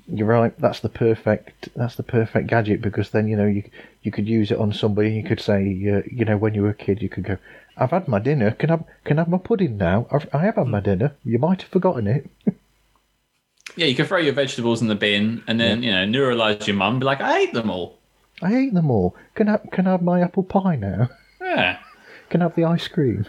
You're 0.06 0.26
right. 0.26 0.58
That's 0.58 0.80
the 0.80 0.88
perfect. 0.88 1.68
That's 1.76 1.96
the 1.96 2.02
perfect 2.02 2.46
gadget 2.46 2.80
because 2.80 3.10
then 3.10 3.28
you 3.28 3.36
know 3.36 3.46
you 3.46 3.62
you 4.02 4.10
could 4.10 4.26
use 4.26 4.50
it 4.50 4.58
on 4.58 4.72
somebody. 4.72 5.10
You 5.10 5.22
could 5.22 5.40
say, 5.40 5.60
uh, 5.60 6.02
you 6.10 6.24
know, 6.24 6.38
when 6.38 6.54
you 6.54 6.62
were 6.62 6.70
a 6.70 6.74
kid, 6.74 7.02
you 7.02 7.10
could 7.10 7.24
go, 7.24 7.36
"I've 7.76 7.90
had 7.90 8.08
my 8.08 8.18
dinner. 8.18 8.52
Can 8.52 8.70
I 8.70 8.78
can 9.04 9.18
I 9.18 9.22
have 9.22 9.28
my 9.28 9.38
pudding 9.38 9.76
now? 9.76 10.06
I've, 10.10 10.26
I 10.32 10.38
have 10.38 10.56
had 10.56 10.66
my 10.66 10.80
dinner. 10.80 11.14
You 11.24 11.38
might 11.38 11.62
have 11.62 11.70
forgotten 11.70 12.06
it." 12.06 12.30
Yeah, 13.76 13.86
you 13.86 13.94
can 13.94 14.06
throw 14.06 14.18
your 14.18 14.32
vegetables 14.32 14.82
in 14.82 14.88
the 14.88 14.96
bin 14.96 15.44
and 15.46 15.60
then, 15.60 15.84
you 15.84 15.92
know, 15.92 16.04
neuralize 16.04 16.66
your 16.66 16.74
mum, 16.74 16.98
be 16.98 17.06
like, 17.06 17.20
I 17.20 17.38
ate 17.38 17.52
them 17.52 17.70
all. 17.70 17.98
I 18.42 18.52
ate 18.56 18.74
them 18.74 18.90
all. 18.90 19.14
Can 19.36 19.48
I 19.48 19.58
can 19.58 19.86
I 19.86 19.92
have 19.92 20.02
my 20.02 20.20
apple 20.20 20.42
pie 20.42 20.74
now? 20.74 21.10
Yeah. 21.40 21.78
Can 22.30 22.40
have 22.40 22.54
the 22.54 22.64
ice 22.64 22.88
cream? 22.88 23.26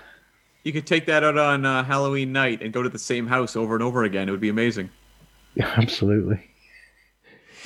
You 0.64 0.74
could 0.74 0.86
take 0.86 1.06
that 1.06 1.24
out 1.24 1.38
on 1.38 1.66
uh, 1.66 1.84
Halloween 1.84 2.34
night 2.34 2.62
and 2.62 2.74
go 2.74 2.84
to 2.84 2.90
the 2.90 3.00
same 3.00 3.28
house 3.28 3.56
over 3.56 3.74
and 3.74 3.84
over 3.84 4.04
again. 4.04 4.28
It 4.28 4.32
would 4.32 4.42
be 4.42 4.50
amazing. 4.50 4.90
Yeah, 5.56 5.74
absolutely. 5.78 6.46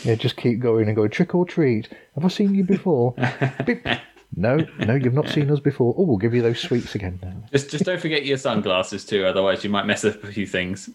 Yeah, 0.03 0.15
just 0.15 0.37
keep 0.37 0.59
going 0.59 0.87
and 0.87 0.95
go 0.95 1.07
trick 1.07 1.33
or 1.33 1.45
treat. 1.45 1.89
Have 2.15 2.25
I 2.25 2.27
seen 2.27 2.53
you 2.55 2.63
before? 2.63 3.15
Beep. 3.65 3.85
No, 4.35 4.65
no, 4.79 4.95
you've 4.95 5.13
not 5.13 5.29
seen 5.29 5.51
us 5.51 5.59
before. 5.59 5.93
Oh, 5.97 6.03
we'll 6.03 6.17
give 6.17 6.33
you 6.33 6.41
those 6.41 6.59
sweets 6.59 6.95
again 6.95 7.19
now. 7.21 7.35
Just 7.51 7.69
just 7.69 7.85
don't 7.85 8.01
forget 8.01 8.25
your 8.25 8.37
sunglasses 8.37 9.05
too, 9.05 9.25
otherwise 9.25 9.63
you 9.63 9.69
might 9.69 9.85
mess 9.85 10.03
up 10.03 10.23
a 10.23 10.31
few 10.31 10.47
things. 10.47 10.89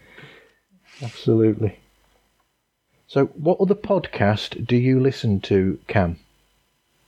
Absolutely. 1.02 1.78
So, 3.08 3.26
what 3.26 3.60
other 3.60 3.74
podcast 3.74 4.64
do 4.64 4.76
you 4.76 5.00
listen 5.00 5.40
to, 5.42 5.78
Cam? 5.88 6.18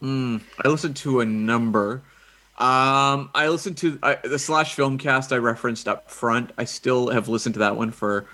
I 0.03 0.41
listen 0.65 0.95
to 0.95 1.21
a 1.21 1.25
number. 1.25 2.03
Um, 2.59 3.31
I 3.35 3.49
listened 3.49 3.77
to 3.79 3.99
I, 4.03 4.17
the 4.17 4.39
slash 4.39 4.77
filmcast 4.77 5.33
I 5.33 5.37
referenced 5.37 5.87
up 5.87 6.11
front. 6.11 6.51
I 6.59 6.65
still 6.65 7.09
have 7.11 7.29
listened 7.29 7.55
to 7.55 7.61
that 7.61 7.77
one 7.77 7.93
for 7.93 8.27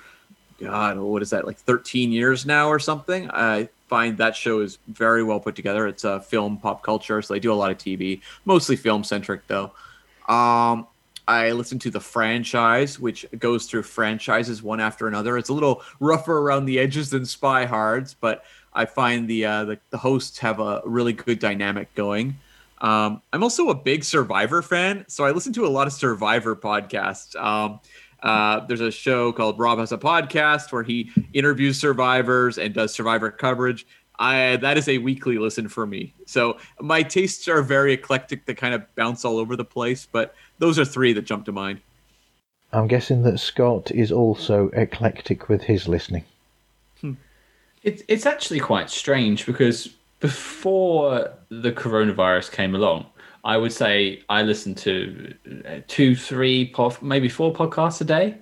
God, 0.59 0.99
what 0.99 1.23
is 1.23 1.31
that 1.31 1.47
like 1.47 1.59
13 1.59 2.13
years 2.13 2.47
now 2.47 2.69
or 2.69 2.79
something? 2.79 3.31
I 3.31 3.69
find 3.89 4.17
that 4.19 4.37
show 4.37 4.61
is 4.61 4.79
very 4.89 5.23
well 5.23 5.41
put 5.41 5.57
together. 5.57 5.87
It's 5.87 6.05
a 6.05 6.21
film 6.21 6.59
pop 6.59 6.83
culture, 6.83 7.21
so 7.23 7.35
they 7.35 7.41
do 7.41 7.53
a 7.53 7.55
lot 7.55 7.71
of 7.71 7.79
TV, 7.79 8.21
mostly 8.45 8.77
film 8.77 9.05
centric 9.05 9.47
though. 9.47 9.73
Um, 10.29 10.87
I 11.27 11.53
listen 11.53 11.79
to 11.81 11.91
the 11.91 12.01
franchise, 12.01 13.01
which 13.01 13.27
goes 13.39 13.67
through 13.67 13.83
franchises 13.85 14.63
one 14.63 14.81
after 14.81 15.09
another. 15.09 15.39
It's 15.39 15.49
a 15.49 15.55
little 15.55 15.83
rougher 16.01 16.39
around 16.39 16.67
the 16.67 16.79
edges 16.79 17.11
than 17.11 17.25
Spy 17.25 17.65
Hards, 17.65 18.15
but 18.19 18.45
I 18.73 18.85
find 18.85 19.29
the 19.29 19.45
uh, 19.45 19.65
the, 19.65 19.79
the 19.91 19.99
hosts 19.99 20.39
have 20.39 20.61
a 20.61 20.83
really 20.85 21.13
good 21.13 21.39
dynamic 21.39 21.95
going. 21.95 22.37
Um, 22.85 23.23
I'm 23.32 23.43
also 23.43 23.70
a 23.70 23.74
big 23.74 24.05
Survivor 24.05 24.61
fan, 24.61 25.06
so 25.09 25.24
I 25.24 25.31
listen 25.31 25.55
to 25.55 25.65
a 25.65 25.69
lot 25.69 25.86
of 25.86 25.94
Survivor 25.94 26.55
podcasts. 26.55 27.35
Um, 27.35 27.81
uh, 28.23 28.61
there's 28.66 28.82
a 28.82 28.90
show 28.90 29.32
called 29.32 29.59
Rob 29.59 29.78
Has 29.78 29.90
a 29.90 29.97
Podcast 29.97 30.70
where 30.70 30.82
he 30.82 31.11
interviews 31.32 31.81
survivors 31.81 32.59
and 32.59 32.74
does 32.74 32.93
survivor 32.93 33.31
coverage. 33.31 33.86
I 34.19 34.56
that 34.56 34.77
is 34.77 34.86
a 34.86 34.98
weekly 34.98 35.39
listen 35.39 35.66
for 35.66 35.86
me. 35.86 36.12
So 36.27 36.59
my 36.78 37.02
tastes 37.02 37.48
are 37.48 37.62
very 37.62 37.94
eclectic. 37.94 38.44
They 38.44 38.55
kind 38.55 38.74
of 38.74 38.82
bounce 38.97 39.24
all 39.24 39.39
over 39.39 39.56
the 39.56 39.65
place, 39.65 40.06
but 40.11 40.35
those 40.59 40.78
are 40.78 40.85
three 40.85 41.15
that 41.15 41.23
jump 41.23 41.47
to 41.47 41.52
mind. 41.52 41.81
I'm 42.73 42.86
guessing 42.86 43.23
that 43.23 43.39
Scott 43.40 43.90
is 43.93 44.12
also 44.12 44.69
eclectic 44.70 45.48
with 45.48 45.62
his 45.62 45.89
listening. 45.89 46.24
It's 47.82 48.02
it's 48.09 48.27
actually 48.27 48.61
quite 48.61 48.90
strange 48.90 49.47
because 49.47 49.94
before 50.25 51.35
the 51.51 51.71
coronavirus 51.71 52.51
came 52.51 52.75
along, 52.75 53.05
I 53.45 53.59
would 53.59 53.75
say 53.75 54.23
I 54.31 54.41
listened 54.41 54.79
to 54.79 55.35
uh, 55.69 55.81
two, 55.87 56.17
three, 56.17 56.73
maybe 57.03 57.29
four 57.29 57.53
podcasts 57.53 58.01
a 58.01 58.05
day. 58.05 58.39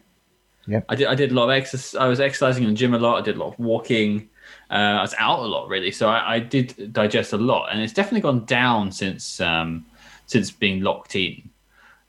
Yeah, 0.69 0.83
I 0.89 0.95
did. 0.95 1.09
I 1.09 1.17
did 1.17 1.33
a 1.33 1.35
lot 1.35 1.47
of 1.47 1.51
exercise. 1.51 1.97
I 1.97 2.07
was 2.07 2.21
exercising 2.21 2.63
in 2.63 2.71
the 2.71 2.77
gym 2.77 2.95
a 2.95 3.01
lot. 3.01 3.19
I 3.19 3.23
did 3.23 3.35
a 3.35 3.41
lot 3.41 3.55
of 3.55 3.59
walking. 3.59 4.31
Uh, 4.71 5.01
I 5.01 5.03
was 5.03 5.13
out 5.19 5.41
a 5.41 5.49
lot, 5.55 5.69
really. 5.69 5.91
So 5.91 6.09
I, 6.09 6.35
I, 6.35 6.39
did 6.39 6.93
digest 6.93 7.33
a 7.33 7.37
lot, 7.37 7.73
and 7.73 7.83
it's 7.83 7.93
definitely 7.93 8.21
gone 8.21 8.45
down 8.45 8.93
since 8.93 9.41
um, 9.41 9.85
since 10.27 10.53
being 10.53 10.83
locked 10.83 11.17
in. 11.17 11.51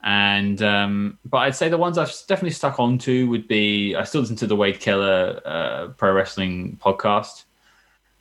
And 0.04 0.62
um, 0.62 1.18
but 1.26 1.40
I'd 1.40 1.56
say 1.56 1.68
the 1.68 1.80
ones 1.80 1.98
I've 1.98 2.14
definitely 2.28 2.52
stuck 2.52 2.80
onto 2.80 3.28
would 3.28 3.48
be 3.48 3.96
I 3.96 4.04
still 4.04 4.22
listen 4.22 4.36
to 4.36 4.46
the 4.46 4.56
Wade 4.56 4.80
Keller 4.80 5.42
uh, 5.44 5.88
pro 5.98 6.14
wrestling 6.14 6.78
podcast. 6.80 7.46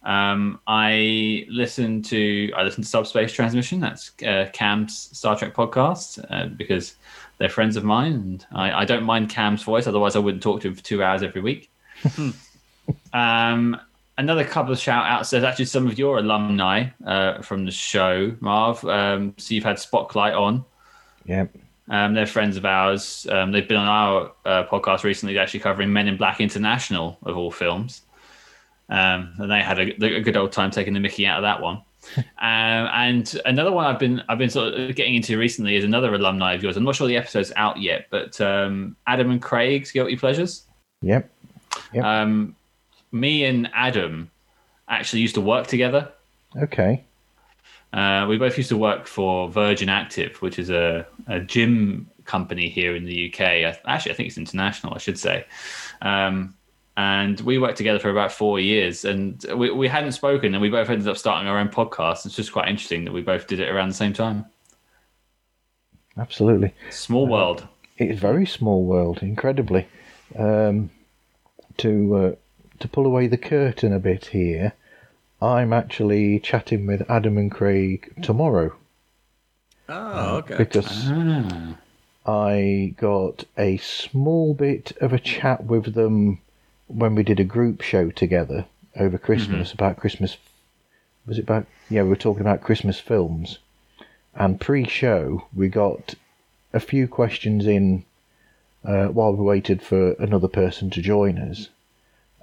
Um, 0.05 0.59
I 0.67 1.47
listen 1.49 2.03
to 2.03 2.51
I 2.57 2.63
listen 2.63 2.83
to 2.83 2.89
Subspace 2.89 3.33
Transmission. 3.33 3.81
That's 3.81 4.13
uh, 4.27 4.49
Cam's 4.53 5.17
Star 5.17 5.37
Trek 5.37 5.55
podcast 5.55 6.25
uh, 6.29 6.47
because 6.49 6.97
they're 7.39 7.49
friends 7.49 7.77
of 7.77 7.85
mine, 7.85 8.13
and 8.13 8.47
I, 8.53 8.83
I, 8.83 8.85
don't 8.85 9.05
mind 9.05 9.31
Cam's 9.31 9.63
voice. 9.63 9.87
Otherwise, 9.87 10.17
I 10.17 10.19
wouldn't 10.19 10.43
talk 10.43 10.61
to 10.63 10.69
him 10.69 10.75
for 10.75 10.83
two 10.83 11.03
hours 11.03 11.23
every 11.23 11.41
week. 11.41 11.71
um, 13.13 13.81
another 14.19 14.45
couple 14.45 14.73
of 14.73 14.79
shout 14.79 15.07
outs. 15.07 15.31
There's 15.31 15.45
actually 15.45 15.67
some 15.67 15.87
of 15.87 15.99
your 15.99 16.19
alumni 16.19 16.89
uh, 17.07 17.41
from 17.43 17.65
the 17.65 17.71
show, 17.71 18.35
Marv. 18.41 18.85
Um, 18.85 19.35
so 19.39 19.55
you've 19.55 19.65
had 19.65 19.79
Spotlight 19.79 20.35
on. 20.35 20.65
Yep. 21.27 21.57
Um, 21.89 22.15
they're 22.15 22.27
friends 22.27 22.57
of 22.57 22.65
ours. 22.65 23.27
Um, 23.31 23.53
they've 23.53 23.67
been 23.67 23.77
on 23.77 23.89
our 23.89 24.33
uh, 24.45 24.67
podcast 24.67 25.05
recently, 25.05 25.39
actually 25.39 25.61
covering 25.61 25.93
Men 25.93 26.09
in 26.09 26.17
Black 26.17 26.41
International 26.41 27.19
of 27.23 27.37
all 27.37 27.51
films. 27.51 28.03
Um, 28.93 29.33
and 29.39 29.51
they 29.51 29.63
had 29.63 29.79
a, 29.79 30.05
a, 30.05 30.21
good 30.21 30.37
old 30.37 30.53
time 30.53 30.71
taking 30.71 30.93
the 30.93 31.01
Mickey 31.01 31.27
out 31.27 31.39
of 31.39 31.43
that 31.45 31.63
one. 31.63 31.77
um, 32.17 32.25
and 32.39 33.41
another 33.47 33.73
one 33.73 33.87
I've 33.87 33.99
been 33.99 34.23
I've 34.29 34.37
been 34.37 34.51
sort 34.51 34.75
of 34.75 34.95
getting 34.95 35.15
into 35.15 35.39
recently 35.39 35.77
is 35.77 35.85
another 35.85 36.15
alumni 36.15 36.53
of 36.53 36.63
yours. 36.63 36.77
I'm 36.77 36.85
not 36.85 36.95
sure 36.95 37.07
the 37.07 37.17
episode's 37.17 37.53
out 37.57 37.81
yet, 37.81 38.09
but 38.11 38.39
um, 38.43 38.95
Adam 39.07 39.31
and 39.31 39.41
Craig's 39.41 39.91
Guilty 39.93 40.17
Pleasures. 40.17 40.67
Yep. 41.01 41.31
yep. 41.95 42.05
Um, 42.05 42.55
me 43.13 43.47
and 43.47 43.71
Adam 43.73 44.31
actually 44.89 45.23
used 45.23 45.37
to 45.37 45.41
work 45.41 45.69
together. 45.69 46.13
Okay. 46.55 47.03
Uh, 47.95 48.27
we 48.29 48.37
both 48.37 48.59
used 48.59 48.69
to 48.69 48.77
work 48.77 49.07
for 49.07 49.49
Virgin 49.49 49.89
Active, 49.89 50.37
which 50.43 50.59
is 50.59 50.69
a, 50.69 51.07
a 51.29 51.41
gym 51.41 52.11
company 52.27 52.69
here 52.69 52.95
in 52.95 53.07
the 53.07 53.33
UK. 53.33 53.41
Actually, 53.87 54.13
I 54.13 54.15
think 54.15 54.29
it's 54.29 54.39
international, 54.39 54.93
I 54.93 54.99
should 54.99 55.19
say. 55.19 55.47
Um, 56.03 56.55
and 56.97 57.41
we 57.41 57.59
worked 57.59 57.79
together 57.79 57.99
for 57.99 58.11
about 58.11 58.33
four 58.33 58.61
years 58.61 59.05
and 59.05 59.45
we, 59.57 59.71
we 59.71 59.89
hadn't 59.89 60.13
spoken 60.13 60.55
and 60.55 60.61
we 60.61 60.69
both 60.69 60.91
ended 60.91 61.09
up 61.09 61.17
starting 61.17 61.49
our 61.49 61.59
own 61.59 61.69
podcast. 61.69 62.27
It's 62.27 62.37
just 62.37 62.53
quite 62.53 62.69
interesting 62.69 63.05
that 63.05 63.13
we 63.13 63.23
both 63.23 63.47
did 63.47 63.61
it 63.61 63.71
around 63.71 63.89
the 63.89 63.95
same 63.95 64.13
time. 64.13 64.45
Absolutely. 66.19 66.75
Small 66.91 67.27
world. 67.27 67.63
uh, 67.63 67.67
it's 67.97 68.21
very 68.21 68.45
small 68.45 68.85
world 68.85 69.23
incredibly. 69.23 69.87
Um, 70.39 70.91
to 71.79 72.17
uh, 72.17 72.33
to 72.81 72.89
pull 72.89 73.07
away 73.07 73.27
the 73.27 73.39
curtain 73.39 73.93
a 73.93 73.99
bit 73.99 74.27
here 74.27 74.73
i'm 75.41 75.73
actually 75.73 76.39
chatting 76.41 76.87
with 76.87 77.09
adam 77.11 77.39
and 77.39 77.51
craig 77.51 78.13
tomorrow. 78.23 78.75
Oh 79.89 80.37
okay. 80.37 80.57
because 80.57 80.87
ah. 81.07 81.77
i 82.27 82.95
got 82.97 83.45
a 83.59 83.77
small 83.79 84.55
bit 84.55 84.93
of 85.01 85.13
a 85.13 85.19
chat 85.19 85.65
with 85.65 85.95
them 85.95 86.41
when 86.87 87.15
we 87.15 87.23
did 87.23 87.41
a 87.41 87.45
group 87.45 87.81
show 87.81 88.11
together 88.11 88.67
over 88.97 89.19
Christmas 89.19 89.69
mm-hmm. 89.69 89.77
about 89.77 89.97
Christmas. 89.97 90.37
Was 91.27 91.39
it 91.39 91.43
about? 91.43 91.67
Yeah, 91.89 92.03
we 92.03 92.11
were 92.11 92.17
talking 92.17 92.41
about 92.41 92.63
Christmas 92.63 92.99
films. 92.99 93.59
And 94.35 94.61
pre-show, 94.61 95.47
we 95.55 95.69
got 95.69 96.15
a 96.73 96.81
few 96.81 97.07
questions 97.07 97.67
in 97.67 98.05
uh, 98.85 99.07
while 99.09 99.35
we 99.35 99.45
waited 99.45 99.83
for 99.83 100.13
another 100.13 100.49
person 100.49 100.91
to 100.91 101.03
join 101.03 101.39
us. 101.39 101.69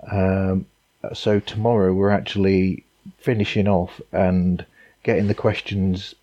Um, 0.09 0.67
so 1.13 1.39
tomorrow 1.39 1.93
we're 1.93 2.11
actually 2.11 2.83
finishing 3.17 3.67
off 3.67 3.99
and 4.11 4.65
getting 5.03 5.27
the 5.27 5.33
questions 5.33 6.15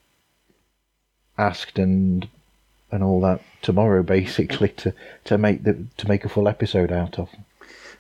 asked 1.39 1.79
and 1.79 2.29
and 2.91 3.03
all 3.03 3.21
that 3.21 3.43
tomorrow, 3.63 4.03
basically 4.19 4.69
to, 4.69 4.95
to 5.25 5.37
make 5.37 5.65
the 5.65 5.85
to 5.97 6.09
make 6.09 6.25
a 6.25 6.29
full 6.29 6.49
episode 6.49 6.93
out 6.93 7.19
of. 7.19 7.29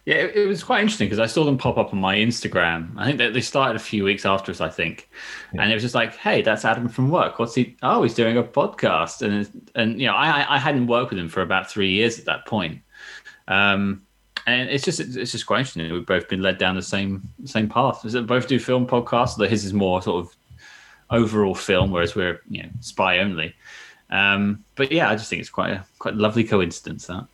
Yeah, 0.06 0.14
it, 0.14 0.36
it 0.36 0.46
was 0.46 0.62
quite 0.62 0.80
interesting 0.82 1.06
because 1.06 1.18
I 1.18 1.26
saw 1.26 1.44
them 1.44 1.58
pop 1.58 1.76
up 1.76 1.92
on 1.92 2.00
my 2.00 2.14
Instagram. 2.14 2.92
I 2.96 3.04
think 3.04 3.18
they, 3.18 3.28
they 3.28 3.40
started 3.40 3.74
a 3.74 3.80
few 3.80 4.04
weeks 4.04 4.24
after 4.24 4.52
us, 4.52 4.60
I 4.60 4.68
think, 4.68 5.10
yeah. 5.52 5.62
and 5.62 5.70
it 5.70 5.74
was 5.74 5.82
just 5.82 5.96
like, 5.96 6.14
"Hey, 6.14 6.42
that's 6.42 6.64
Adam 6.64 6.88
from 6.88 7.10
work. 7.10 7.40
What's 7.40 7.56
he? 7.56 7.76
Oh, 7.82 8.04
he's 8.04 8.14
doing 8.14 8.36
a 8.38 8.44
podcast." 8.44 9.20
And 9.22 9.68
and 9.74 10.00
you 10.00 10.06
know, 10.06 10.14
I 10.14 10.54
I 10.54 10.58
hadn't 10.58 10.86
worked 10.86 11.10
with 11.10 11.18
him 11.18 11.28
for 11.28 11.42
about 11.42 11.68
three 11.68 11.90
years 11.90 12.20
at 12.20 12.24
that 12.26 12.46
point. 12.46 12.80
Um, 13.48 14.06
and 14.46 14.70
it's 14.70 14.84
just 14.84 15.00
it's 15.00 15.32
just 15.32 15.44
quite 15.44 15.58
interesting. 15.58 15.92
We've 15.92 16.06
both 16.06 16.28
been 16.28 16.40
led 16.40 16.58
down 16.58 16.76
the 16.76 16.82
same 16.82 17.28
same 17.44 17.68
path. 17.68 18.04
We 18.04 18.20
both 18.22 18.46
do 18.46 18.60
film 18.60 18.86
podcasts. 18.86 19.36
Though 19.36 19.48
his 19.48 19.64
is 19.64 19.74
more 19.74 20.00
sort 20.02 20.24
of 20.24 20.36
overall 21.10 21.56
film, 21.56 21.90
whereas 21.90 22.14
we're 22.14 22.40
you 22.48 22.62
know 22.62 22.68
spy 22.80 23.18
only. 23.18 23.54
Um, 24.10 24.64
but 24.76 24.92
yeah, 24.92 25.10
I 25.10 25.16
just 25.16 25.28
think 25.28 25.40
it's 25.40 25.50
quite 25.50 25.72
a 25.72 25.84
quite 25.98 26.14
lovely 26.14 26.44
coincidence 26.44 27.08
that. 27.08 27.26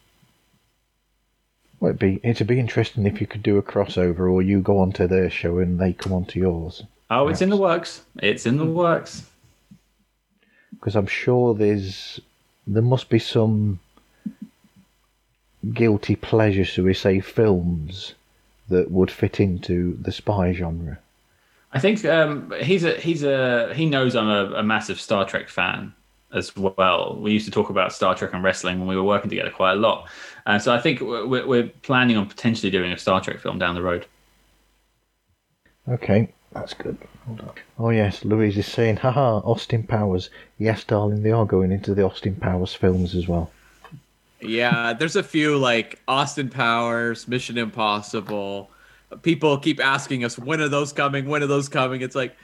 Well, 1.83 1.89
it'd 1.89 1.99
be 1.99 2.21
it'd 2.23 2.47
be 2.47 2.61
interesting 2.61 3.07
if 3.07 3.21
you 3.21 3.27
could 3.27 3.43
do 3.43 3.59
a 3.59 3.63
crossover, 3.63 4.33
or 4.33 4.41
you 4.41 4.61
go 4.61 4.79
onto 4.79 5.09
their 5.09 5.29
show 5.29 5.59
and 5.59 5.81
they 5.81 5.93
come 5.93 6.13
onto 6.13 6.39
yours. 6.39 6.85
Oh, 7.11 7.25
perhaps. 7.25 7.33
it's 7.33 7.43
in 7.43 7.51
the 7.51 7.57
works. 7.57 8.03
It's 8.23 8.47
in 8.47 8.57
the 8.57 8.65
works. 8.65 9.29
Because 10.71 10.95
I'm 10.95 11.09
sure 11.09 11.55
there's 11.55 12.21
there 12.69 12.85
must 12.85 13.09
be 13.09 13.19
some 13.19 13.81
guilty 15.73 16.15
pleasure, 16.15 16.65
shall 16.65 16.85
we 16.85 16.95
say, 16.95 17.19
films 17.19 18.15
that 18.69 18.93
would 18.93 19.11
fit 19.11 19.41
into 19.41 19.99
the 20.01 20.13
spy 20.13 20.53
genre. 20.53 21.01
I 21.73 21.81
think 21.81 22.05
um, 22.05 22.53
he's 22.61 22.85
a 22.85 22.93
he's 22.93 23.25
a 23.25 23.75
he 23.75 23.87
knows 23.87 24.15
I'm 24.15 24.29
a, 24.29 24.59
a 24.59 24.63
massive 24.63 25.01
Star 25.01 25.25
Trek 25.25 25.49
fan, 25.49 25.95
as 26.33 26.57
well. 26.57 27.19
We 27.21 27.33
used 27.33 27.45
to 27.45 27.51
talk 27.51 27.71
about 27.71 27.93
Star 27.93 28.15
Trek 28.15 28.33
and 28.33 28.43
wrestling 28.43 28.79
when 28.79 28.89
we 28.89 28.97
were 28.97 29.03
working 29.03 29.31
together 29.31 29.51
quite 29.51 29.73
a 29.73 29.77
lot. 29.77 30.09
Uh, 30.47 30.59
so 30.59 30.75
I 30.75 30.81
think 30.81 31.01
we're, 31.01 31.47
we're 31.47 31.69
planning 31.83 32.17
on 32.17 32.27
potentially 32.27 32.71
doing 32.71 32.93
a 32.93 32.99
Star 32.99 33.21
Trek 33.21 33.41
film 33.41 33.59
down 33.59 33.75
the 33.75 33.83
road. 33.83 34.07
Okay, 35.89 36.33
that's 36.53 36.75
good. 36.75 36.97
Oh 37.79 37.91
yes, 37.91 38.25
Louise 38.25 38.59
is 38.59 38.67
saying, 38.67 38.97
haha, 38.97 39.39
Austin 39.39 39.85
Powers. 39.85 40.31
Yes, 40.59 40.85
darling, 40.85 41.23
they 41.23 41.31
are 41.31 41.47
going 41.47 41.71
into 41.71 41.95
the 41.95 42.05
Austin 42.05 42.35
Powers 42.37 42.75
films 42.75 43.15
as 43.15 43.29
well. 43.29 43.51
Yeah, 44.41 44.93
there's 44.93 45.15
a 45.15 45.23
few 45.23 45.57
like 45.57 46.01
Austin 46.09 46.49
Powers, 46.49 47.29
Mission 47.29 47.59
Impossible. 47.59 48.71
People 49.23 49.59
keep 49.59 49.79
asking 49.79 50.25
us, 50.25 50.39
when 50.39 50.61
are 50.61 50.69
those 50.69 50.93
coming? 50.93 51.27
When 51.27 51.43
are 51.43 51.47
those 51.47 51.69
coming? 51.69 52.01
It's 52.01 52.17
like, 52.17 52.35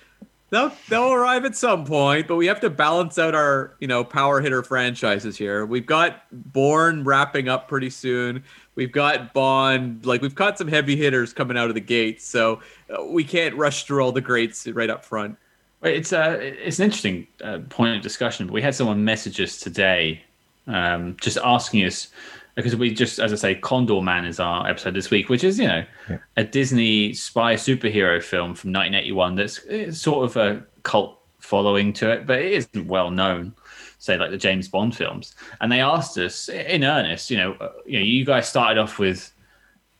they'll 0.50 0.72
they'll 0.88 1.12
arrive 1.12 1.44
at 1.44 1.56
some 1.56 1.84
point, 1.84 2.28
but 2.28 2.36
we 2.36 2.46
have 2.46 2.60
to 2.60 2.70
balance 2.70 3.18
out 3.18 3.34
our 3.34 3.74
you 3.80 3.88
know 3.88 4.04
power 4.04 4.40
hitter 4.40 4.62
franchises 4.62 5.36
here. 5.36 5.66
We've 5.66 5.86
got 5.86 6.22
Bourne 6.32 7.04
wrapping 7.04 7.48
up 7.48 7.68
pretty 7.68 7.90
soon. 7.90 8.42
We've 8.74 8.92
got 8.92 9.32
Bond, 9.32 10.06
like 10.06 10.22
we've 10.22 10.34
got 10.34 10.58
some 10.58 10.68
heavy 10.68 10.96
hitters 10.96 11.32
coming 11.32 11.56
out 11.58 11.68
of 11.68 11.74
the 11.74 11.80
gates, 11.80 12.24
so 12.24 12.60
uh, 12.90 13.04
we 13.04 13.24
can't 13.24 13.54
rush 13.56 13.84
through 13.84 14.02
all 14.02 14.12
the 14.12 14.20
greats 14.20 14.66
right 14.66 14.90
up 14.90 15.04
front. 15.04 15.36
It's 15.82 16.12
uh, 16.12 16.38
it's 16.40 16.78
an 16.78 16.86
interesting 16.86 17.26
uh, 17.42 17.58
point 17.68 17.96
of 17.96 18.02
discussion. 18.02 18.46
But 18.46 18.52
we 18.54 18.62
had 18.62 18.74
someone 18.74 19.04
message 19.04 19.40
us 19.40 19.60
today, 19.60 20.22
um, 20.68 21.16
just 21.20 21.38
asking 21.42 21.84
us 21.84 22.08
because 22.54 22.74
we 22.74 22.92
just, 22.92 23.20
as 23.20 23.32
I 23.32 23.36
say, 23.36 23.54
Condorman 23.54 24.26
is 24.26 24.40
our 24.40 24.68
episode 24.68 24.94
this 24.94 25.10
week, 25.10 25.28
which 25.28 25.44
is 25.44 25.60
you 25.60 25.68
know 25.68 25.84
yeah. 26.10 26.18
a 26.36 26.44
Disney 26.44 27.14
spy 27.14 27.54
superhero 27.54 28.20
film 28.22 28.54
from 28.54 28.72
1981 28.72 29.36
that's 29.36 30.00
sort 30.00 30.24
of 30.24 30.36
a 30.36 30.64
cult 30.82 31.20
following 31.38 31.92
to 31.92 32.10
it, 32.10 32.26
but 32.26 32.40
it 32.40 32.52
isn't 32.52 32.88
well 32.88 33.10
known. 33.10 33.54
Say 34.00 34.16
like 34.16 34.30
the 34.30 34.36
James 34.36 34.68
Bond 34.68 34.96
films, 34.96 35.34
and 35.60 35.70
they 35.70 35.80
asked 35.80 36.18
us 36.18 36.48
in 36.48 36.84
earnest, 36.84 37.30
you 37.30 37.36
know, 37.36 37.52
uh, 37.54 37.72
you 37.86 37.98
know, 37.98 38.04
you 38.04 38.24
guys 38.24 38.48
started 38.48 38.78
off 38.78 38.98
with 38.98 39.32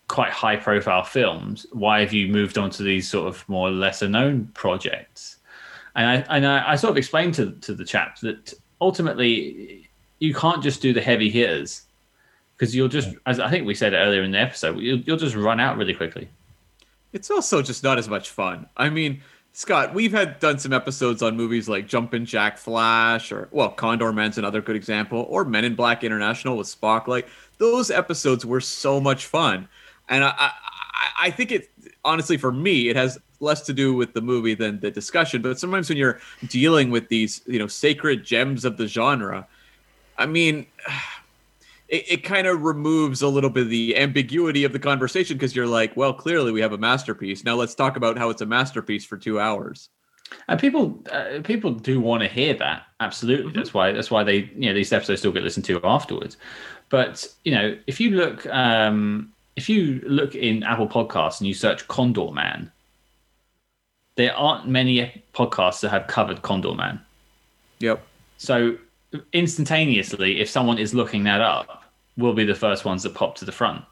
quite 0.09 0.31
high 0.31 0.57
profile 0.57 1.05
films. 1.05 1.66
Why 1.73 2.01
have 2.01 2.12
you 2.12 2.28
moved 2.28 2.59
on 2.59 2.70
to 2.70 2.82
these 2.82 3.09
sort 3.09 3.28
of 3.28 3.49
more 3.49 3.70
lesser 3.70 4.09
known 4.09 4.51
projects? 4.55 5.36
And 5.95 6.07
I 6.07 6.36
and 6.36 6.47
I, 6.47 6.73
I 6.73 6.77
sort 6.77 6.90
of 6.90 6.97
explained 6.97 7.35
to 7.35 7.53
to 7.53 7.74
the 7.74 7.85
chap 7.85 8.19
that 8.20 8.53
ultimately 8.81 9.88
you 10.19 10.35
can't 10.35 10.62
just 10.62 10.82
do 10.82 10.93
the 10.93 11.01
heavy 11.01 11.31
hitters 11.31 11.82
because 12.57 12.74
you'll 12.74 12.89
just, 12.89 13.11
as 13.27 13.39
I 13.39 13.51
think 13.51 13.66
we 13.66 13.74
said 13.74 13.93
earlier 13.93 14.23
in 14.23 14.32
the 14.32 14.39
episode, 14.39 14.78
you'll, 14.78 14.99
you'll 15.01 15.16
just 15.16 15.36
run 15.36 15.61
out 15.61 15.77
really 15.77 15.95
quickly. 15.95 16.28
It's 17.12 17.31
also 17.31 17.62
just 17.62 17.85
not 17.85 17.99
as 17.99 18.09
much 18.09 18.31
fun. 18.31 18.66
I 18.77 18.90
mean, 18.90 19.23
Scott, 19.53 19.95
we've 19.95 20.12
had 20.12 20.39
done 20.40 20.59
some 20.59 20.73
episodes 20.73 21.23
on 21.23 21.36
movies 21.36 21.69
like 21.69 21.89
Jumpin' 21.89 22.27
Jack 22.27 22.59
Flash, 22.59 23.32
or 23.32 23.49
well, 23.51 23.73
Condorman's 23.73 24.39
another 24.39 24.61
good 24.61 24.77
example, 24.77 25.27
or 25.28 25.45
Men 25.45 25.65
in 25.65 25.74
Black 25.74 26.05
International 26.05 26.57
with 26.57 26.66
Spock. 26.66 27.07
Like 27.07 27.28
those 27.59 27.90
episodes 27.90 28.45
were 28.45 28.61
so 28.61 29.01
much 29.01 29.27
fun, 29.27 29.69
and 30.09 30.23
I, 30.23 30.35
I, 30.39 30.51
I 31.23 31.31
think 31.31 31.51
it 31.51 31.70
honestly 32.05 32.36
for 32.36 32.53
me 32.53 32.89
it 32.89 32.97
has 32.97 33.19
less 33.40 33.62
to 33.62 33.73
do 33.73 33.95
with 33.95 34.12
the 34.12 34.20
movie 34.20 34.55
than 34.55 34.81
the 34.81 34.90
discussion. 34.90 35.43
But 35.43 35.59
sometimes 35.59 35.89
when 35.89 35.99
you're 35.99 36.20
dealing 36.49 36.90
with 36.90 37.09
these, 37.09 37.40
you 37.47 37.59
know, 37.59 37.66
sacred 37.66 38.24
gems 38.24 38.65
of 38.65 38.77
the 38.77 38.86
genre, 38.86 39.47
I 40.19 40.27
mean, 40.27 40.66
it, 41.89 42.05
it 42.09 42.24
kind 42.24 42.47
of 42.47 42.62
removes 42.62 43.23
a 43.23 43.28
little 43.28 43.51
bit 43.51 43.65
of 43.65 43.70
the 43.70 43.97
ambiguity 43.97 44.65
of 44.65 44.73
the 44.73 44.78
conversation 44.78 45.36
because 45.36 45.57
you're 45.57 45.66
like, 45.66 45.97
well, 45.97 46.12
clearly 46.12 46.53
we 46.53 46.61
have 46.61 46.73
a 46.73 46.78
masterpiece. 46.78 47.45
Now 47.45 47.55
let's 47.55 47.74
talk 47.74 47.97
about 47.97 48.19
how 48.19 48.28
it's 48.31 48.43
a 48.43 48.47
masterpiece 48.47 49.05
for 49.05 49.16
two 49.16 49.40
hours. 49.40 49.89
And 50.49 50.61
people, 50.61 51.03
uh, 51.11 51.40
people 51.43 51.73
do 51.73 52.01
want 52.01 52.23
to 52.23 52.28
hear 52.28 52.53
that. 52.55 52.82
Absolutely, 53.01 53.47
Mm-hmm. 53.47 53.57
that's 53.57 53.73
why 53.73 53.93
that's 53.93 54.11
why 54.11 54.24
they, 54.24 54.51
you 54.55 54.69
know, 54.69 54.74
these 54.74 54.93
episodes 54.93 55.20
still 55.20 55.32
get 55.32 55.43
listened 55.43 55.65
to 55.66 55.81
afterwards. 55.85 56.36
But 56.90 57.27
you 57.45 57.53
know, 57.53 57.78
if 57.86 57.99
you 57.99 58.11
look, 58.11 58.45
um, 58.47 59.32
if 59.57 59.69
you 59.70 60.03
look 60.07 60.35
in 60.35 60.62
Apple 60.65 60.89
Podcasts 60.89 61.40
and 61.40 61.47
you 61.47 61.55
search 61.55 61.89
Condorman, 61.89 62.70
there 64.16 64.35
aren't 64.36 64.69
many 64.69 65.23
podcasts 65.32 65.81
that 65.81 65.90
have 65.90 66.09
covered 66.09 66.43
Condorman. 66.43 67.01
Yep. 67.78 68.05
So 68.36 68.77
instantaneously, 69.33 70.41
if 70.41 70.49
someone 70.49 70.79
is 70.79 70.95
looking 70.95 71.25
that 71.25 71.41
up, 71.41 71.85
we'll 72.17 72.35
be 72.35 72.45
the 72.45 72.55
first 72.55 72.85
ones 72.85 73.03
that 73.03 73.15
pop 73.15 73.37
to 73.37 73.45
the 73.45 73.53
front. 73.53 73.85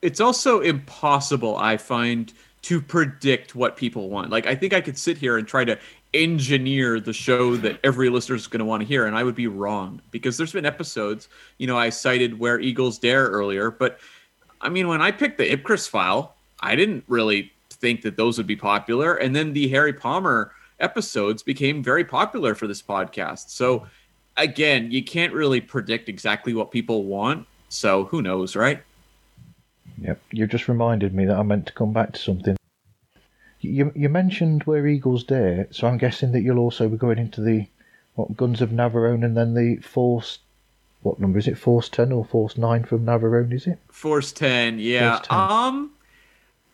It's 0.00 0.20
also 0.20 0.60
impossible, 0.60 1.56
I 1.56 1.76
find, 1.76 2.32
to 2.62 2.80
predict 2.80 3.54
what 3.54 3.76
people 3.76 4.08
want. 4.08 4.30
Like, 4.30 4.46
I 4.46 4.54
think 4.54 4.72
I 4.72 4.80
could 4.80 4.98
sit 4.98 5.18
here 5.18 5.38
and 5.38 5.46
try 5.46 5.64
to 5.64 5.78
engineer 6.14 7.00
the 7.00 7.12
show 7.12 7.56
that 7.56 7.78
every 7.84 8.08
listener 8.08 8.36
is 8.36 8.46
going 8.46 8.58
to 8.58 8.64
want 8.64 8.82
to 8.82 8.86
hear, 8.86 9.06
and 9.06 9.16
I 9.16 9.22
would 9.22 9.34
be 9.34 9.46
wrong 9.46 10.00
because 10.10 10.36
there's 10.36 10.52
been 10.52 10.66
episodes, 10.66 11.28
you 11.58 11.66
know, 11.66 11.78
I 11.78 11.90
cited 11.90 12.38
Where 12.38 12.60
Eagles 12.60 12.98
Dare 12.98 13.26
earlier, 13.26 13.70
but 13.70 13.98
I 14.60 14.68
mean, 14.68 14.88
when 14.88 15.02
I 15.02 15.10
picked 15.10 15.38
the 15.38 15.50
Ipcress 15.50 15.88
file, 15.88 16.36
I 16.60 16.76
didn't 16.76 17.04
really 17.08 17.52
think 17.70 18.02
that 18.02 18.16
those 18.16 18.38
would 18.38 18.46
be 18.46 18.56
popular. 18.56 19.16
And 19.16 19.34
then 19.34 19.52
the 19.52 19.68
Harry 19.68 19.92
Palmer 19.92 20.52
episodes 20.82 21.42
became 21.42 21.82
very 21.82 22.04
popular 22.04 22.54
for 22.54 22.66
this 22.66 22.82
podcast. 22.82 23.50
So, 23.50 23.86
again, 24.36 24.90
you 24.90 25.02
can't 25.02 25.32
really 25.32 25.60
predict 25.60 26.08
exactly 26.08 26.52
what 26.52 26.70
people 26.70 27.04
want. 27.04 27.46
So, 27.68 28.04
who 28.04 28.20
knows, 28.20 28.54
right? 28.54 28.82
Yep, 30.02 30.20
you 30.32 30.46
just 30.46 30.68
reminded 30.68 31.14
me 31.14 31.24
that 31.26 31.38
I 31.38 31.42
meant 31.42 31.66
to 31.66 31.72
come 31.72 31.92
back 31.92 32.12
to 32.12 32.20
something. 32.20 32.56
You 33.60 33.92
you 33.94 34.08
mentioned 34.08 34.64
where 34.64 34.86
Eagles 34.86 35.22
dare, 35.22 35.68
so 35.70 35.86
I'm 35.86 35.96
guessing 35.96 36.32
that 36.32 36.42
you'll 36.42 36.58
also 36.58 36.88
be 36.88 36.96
going 36.96 37.18
into 37.18 37.40
the 37.40 37.66
what 38.14 38.36
Guns 38.36 38.60
of 38.60 38.70
Navarone 38.70 39.24
and 39.24 39.36
then 39.36 39.54
the 39.54 39.76
Force. 39.76 40.40
What 41.02 41.20
number 41.20 41.38
is 41.38 41.46
it? 41.46 41.56
Force 41.56 41.88
ten 41.88 42.10
or 42.10 42.24
Force 42.24 42.58
nine 42.58 42.84
from 42.84 43.06
Navarone? 43.06 43.52
Is 43.52 43.66
it? 43.66 43.78
Force 43.88 44.32
10, 44.32 44.78
yeah. 44.80 45.16
Force 45.16 45.28
10. 45.28 45.38
Um 45.38 45.90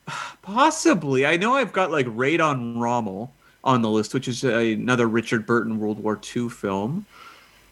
possibly. 0.43 1.27
I 1.27 1.37
know 1.37 1.55
I've 1.55 1.73
got 1.73 1.91
like 1.91 2.07
Raid 2.09 2.41
on 2.41 2.79
Rommel 2.79 3.33
on 3.69 3.83
the 3.83 3.91
list, 3.91 4.15
which 4.15 4.29
is 4.29 4.45
another 4.45 5.07
Richard 5.07 5.45
Burton 5.45 5.79
World 5.79 6.03
War 6.03 6.19
II 6.35 6.49
film. 6.49 7.05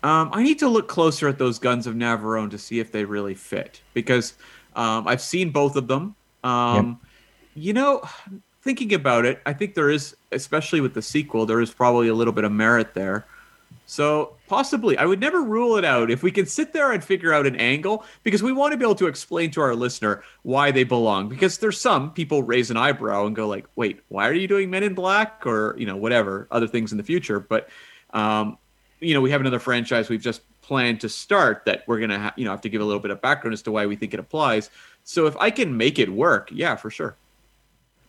Um, 0.03 0.29
I 0.33 0.43
need 0.43 0.59
to 0.59 0.69
look 0.69 0.89
closer 0.89 1.27
at 1.27 1.39
those 1.39 1.59
Guns 1.59 1.87
of 1.87 1.95
Navarone 1.95 2.51
to 2.51 2.59
see 2.59 2.81
if 2.81 2.93
they 2.93 3.05
really 3.05 3.35
fit 3.35 3.81
because 3.95 4.35
um, 4.77 5.09
I've 5.09 5.23
seen 5.23 5.51
both 5.51 5.75
of 5.75 5.89
them. 5.89 6.15
Um, 6.45 7.01
You 7.55 7.73
know, 7.73 8.03
thinking 8.61 8.93
about 8.93 9.25
it, 9.25 9.41
I 9.47 9.55
think 9.55 9.75
there 9.75 9.89
is, 9.89 10.15
especially 10.33 10.83
with 10.83 10.93
the 10.93 11.01
sequel, 11.01 11.47
there 11.47 11.63
is 11.63 11.73
probably 11.73 12.09
a 12.09 12.15
little 12.15 12.35
bit 12.35 12.45
of 12.45 12.53
merit 12.53 12.93
there. 12.93 13.25
So 13.89 14.35
possibly, 14.49 14.99
I 14.99 15.07
would 15.07 15.21
never 15.21 15.43
rule 15.43 15.77
it 15.77 15.85
out 15.85 16.11
if 16.11 16.25
we 16.25 16.33
can 16.33 16.45
sit 16.45 16.73
there 16.73 16.91
and 16.91 17.03
figure 17.03 17.33
out 17.33 17.47
an 17.47 17.55
angle 17.55 18.05
because 18.25 18.43
we 18.43 18.53
want 18.53 18.73
to 18.73 18.77
be 18.77 18.85
able 18.85 18.97
to 18.97 19.07
explain 19.07 19.53
to 19.53 19.61
our 19.61 19.77
listener 19.77 20.25
why 20.43 20.73
they 20.73 20.83
belong. 20.83 21.29
Because 21.29 21.59
there's 21.59 21.81
some 21.81 22.13
people 22.13 22.43
raise 22.43 22.69
an 22.69 22.77
eyebrow 22.77 23.27
and 23.27 23.37
go 23.37 23.47
like, 23.47 23.65
"Wait, 23.77 24.01
why 24.09 24.29
are 24.29 24.33
you 24.33 24.49
doing 24.49 24.71
Men 24.71 24.83
in 24.83 24.95
Black?" 24.95 25.47
or 25.47 25.77
you 25.79 25.87
know 25.87 25.97
whatever 25.97 26.49
other 26.51 26.67
things 26.67 26.91
in 26.91 26.99
the 26.99 27.05
future. 27.05 27.39
But 27.39 27.69
um, 28.11 28.59
you 28.99 29.15
know, 29.15 29.21
we 29.21 29.31
have 29.31 29.41
another 29.41 29.61
franchise 29.61 30.09
we've 30.09 30.21
just 30.21 30.43
planned 30.63 31.01
to 31.03 31.09
start 31.09 31.63
that 31.67 31.85
we're 31.87 32.01
gonna 32.01 32.19
ha- 32.19 32.35
you 32.37 32.45
know 32.45 32.51
have 32.51 32.63
to 32.63 32.69
give 32.69 32.81
a 32.81 32.85
little 32.85 33.01
bit 33.01 33.13
of 33.13 33.21
background 33.21 33.55
as 33.55 33.63
to 33.63 33.71
why 33.71 33.87
we 33.87 33.95
think 33.95 34.13
it 34.13 34.21
applies. 34.21 34.69
So 35.05 35.27
if 35.27 35.37
I 35.37 35.51
can 35.51 35.77
make 35.77 36.01
it 36.01 36.11
work, 36.11 36.49
yeah, 36.53 36.75
for 36.75 36.91
sure. 36.91 37.15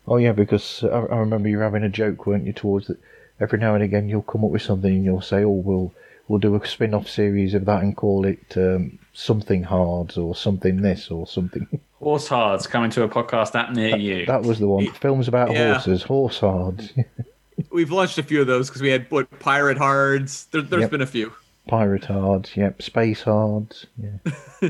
Oh 0.07 0.17
yeah, 0.17 0.31
because 0.31 0.83
I, 0.83 0.87
I 0.87 1.17
remember 1.17 1.49
you 1.49 1.59
having 1.59 1.83
a 1.83 1.89
joke, 1.89 2.25
weren't 2.25 2.47
you? 2.47 2.53
Towards 2.53 2.87
that, 2.87 2.97
every 3.39 3.59
now 3.59 3.73
and 3.75 3.83
again 3.83 4.09
you'll 4.09 4.21
come 4.23 4.43
up 4.43 4.51
with 4.51 4.61
something 4.61 4.93
and 4.93 5.03
you'll 5.05 5.21
say, 5.21 5.43
"Oh, 5.43 5.49
we'll 5.49 5.93
we'll 6.27 6.39
do 6.39 6.55
a 6.55 6.67
spin-off 6.67 7.07
series 7.07 7.53
of 7.53 7.65
that 7.65 7.81
and 7.83 7.95
call 7.95 8.25
it 8.25 8.55
um, 8.57 8.99
something 9.13 9.63
hards 9.63 10.17
or 10.17 10.35
something 10.35 10.81
this 10.81 11.09
or 11.11 11.27
something." 11.27 11.67
Horse 11.99 12.27
Hards 12.27 12.67
coming 12.67 12.91
to 12.91 13.01
a 13.03 13.09
podcast 13.09 13.53
that 13.53 13.73
near 13.73 13.97
you. 13.97 14.25
that 14.27 14.43
was 14.43 14.59
the 14.59 14.67
one. 14.67 14.91
Films 14.91 15.27
about 15.27 15.51
Yeah. 15.51 15.73
horses, 15.73 16.03
horse 16.03 16.39
hards, 16.39 16.93
We've 17.71 17.89
launched 17.89 18.19
a 18.19 18.23
few 18.23 18.41
of 18.41 18.45
those 18.45 18.69
because 18.69 18.83
we 18.83 18.89
had 18.91 19.09
what 19.09 19.39
Pirate 19.39 19.79
Hards. 19.79 20.45
There, 20.51 20.61
there's 20.61 20.81
Yep. 20.83 20.91
been 20.91 21.01
a 21.01 21.07
few. 21.07 21.33
pirate 21.67 22.05
hards, 22.05 22.55
yep, 22.55 22.81
space 22.83 23.23
hards. 23.23 23.87
Yeah. 23.97 24.29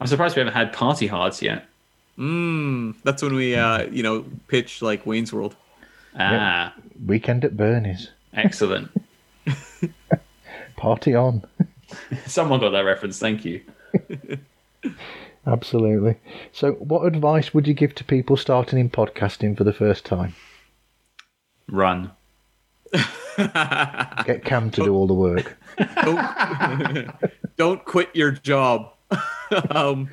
I'm 0.00 0.06
surprised 0.06 0.36
we 0.36 0.40
haven't 0.40 0.54
had 0.54 0.72
Party 0.72 1.06
Hards 1.06 1.42
yet. 1.42 1.66
Mm, 2.18 2.94
that's 3.04 3.22
when 3.22 3.34
we, 3.34 3.54
uh, 3.56 3.84
you 3.90 4.02
know, 4.02 4.24
pitch 4.48 4.80
like 4.80 5.04
Wayne's 5.04 5.32
World. 5.34 5.54
Ah, 6.16 6.74
Weekend 7.04 7.44
at 7.44 7.56
Bernie's. 7.56 8.10
excellent. 8.32 8.90
Party 10.76 11.14
on. 11.14 11.44
Someone 12.26 12.60
got 12.60 12.70
that 12.70 12.80
reference. 12.80 13.18
Thank 13.18 13.44
you. 13.44 13.62
Absolutely. 15.46 16.16
So, 16.52 16.72
what 16.72 17.06
advice 17.06 17.52
would 17.52 17.66
you 17.66 17.74
give 17.74 17.94
to 17.96 18.04
people 18.04 18.36
starting 18.36 18.78
in 18.78 18.90
podcasting 18.90 19.56
for 19.56 19.64
the 19.64 19.72
first 19.72 20.04
time? 20.04 20.34
Run. 21.68 22.10
Get 23.36 24.44
Cam 24.44 24.70
to 24.72 24.84
do 24.84 24.94
all 24.94 25.06
the 25.06 25.14
work. 25.14 25.56
don't, 26.02 27.10
don't 27.56 27.84
quit 27.84 28.10
your 28.14 28.30
job. 28.30 28.92
um, 29.70 30.08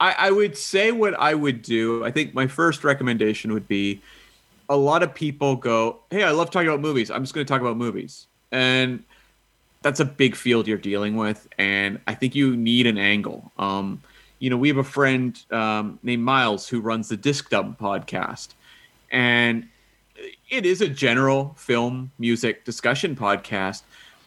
I, 0.00 0.14
I 0.18 0.30
would 0.30 0.56
say 0.56 0.92
what 0.92 1.14
I 1.14 1.34
would 1.34 1.62
do. 1.62 2.04
I 2.04 2.10
think 2.10 2.34
my 2.34 2.46
first 2.46 2.84
recommendation 2.84 3.52
would 3.52 3.68
be 3.68 4.02
a 4.68 4.76
lot 4.76 5.02
of 5.02 5.14
people 5.14 5.56
go, 5.56 6.00
Hey, 6.10 6.22
I 6.22 6.30
love 6.30 6.50
talking 6.50 6.68
about 6.68 6.80
movies. 6.80 7.10
I'm 7.10 7.22
just 7.22 7.34
going 7.34 7.46
to 7.46 7.50
talk 7.50 7.60
about 7.60 7.76
movies. 7.76 8.26
And 8.52 9.04
that's 9.82 10.00
a 10.00 10.04
big 10.04 10.34
field 10.34 10.66
you're 10.66 10.78
dealing 10.78 11.16
with. 11.16 11.48
And 11.58 12.00
I 12.06 12.14
think 12.14 12.34
you 12.34 12.56
need 12.56 12.86
an 12.86 12.98
angle. 12.98 13.52
Um, 13.58 14.02
you 14.38 14.50
know, 14.50 14.56
we 14.56 14.68
have 14.68 14.76
a 14.76 14.84
friend 14.84 15.40
um, 15.50 15.98
named 16.02 16.22
Miles 16.22 16.68
who 16.68 16.80
runs 16.80 17.08
the 17.08 17.16
Disc 17.16 17.50
Dump 17.50 17.78
podcast. 17.78 18.48
And 19.10 19.68
it 20.50 20.66
is 20.66 20.80
a 20.80 20.88
general 20.88 21.54
film 21.56 22.10
music 22.18 22.64
discussion 22.64 23.16
podcast, 23.16 23.82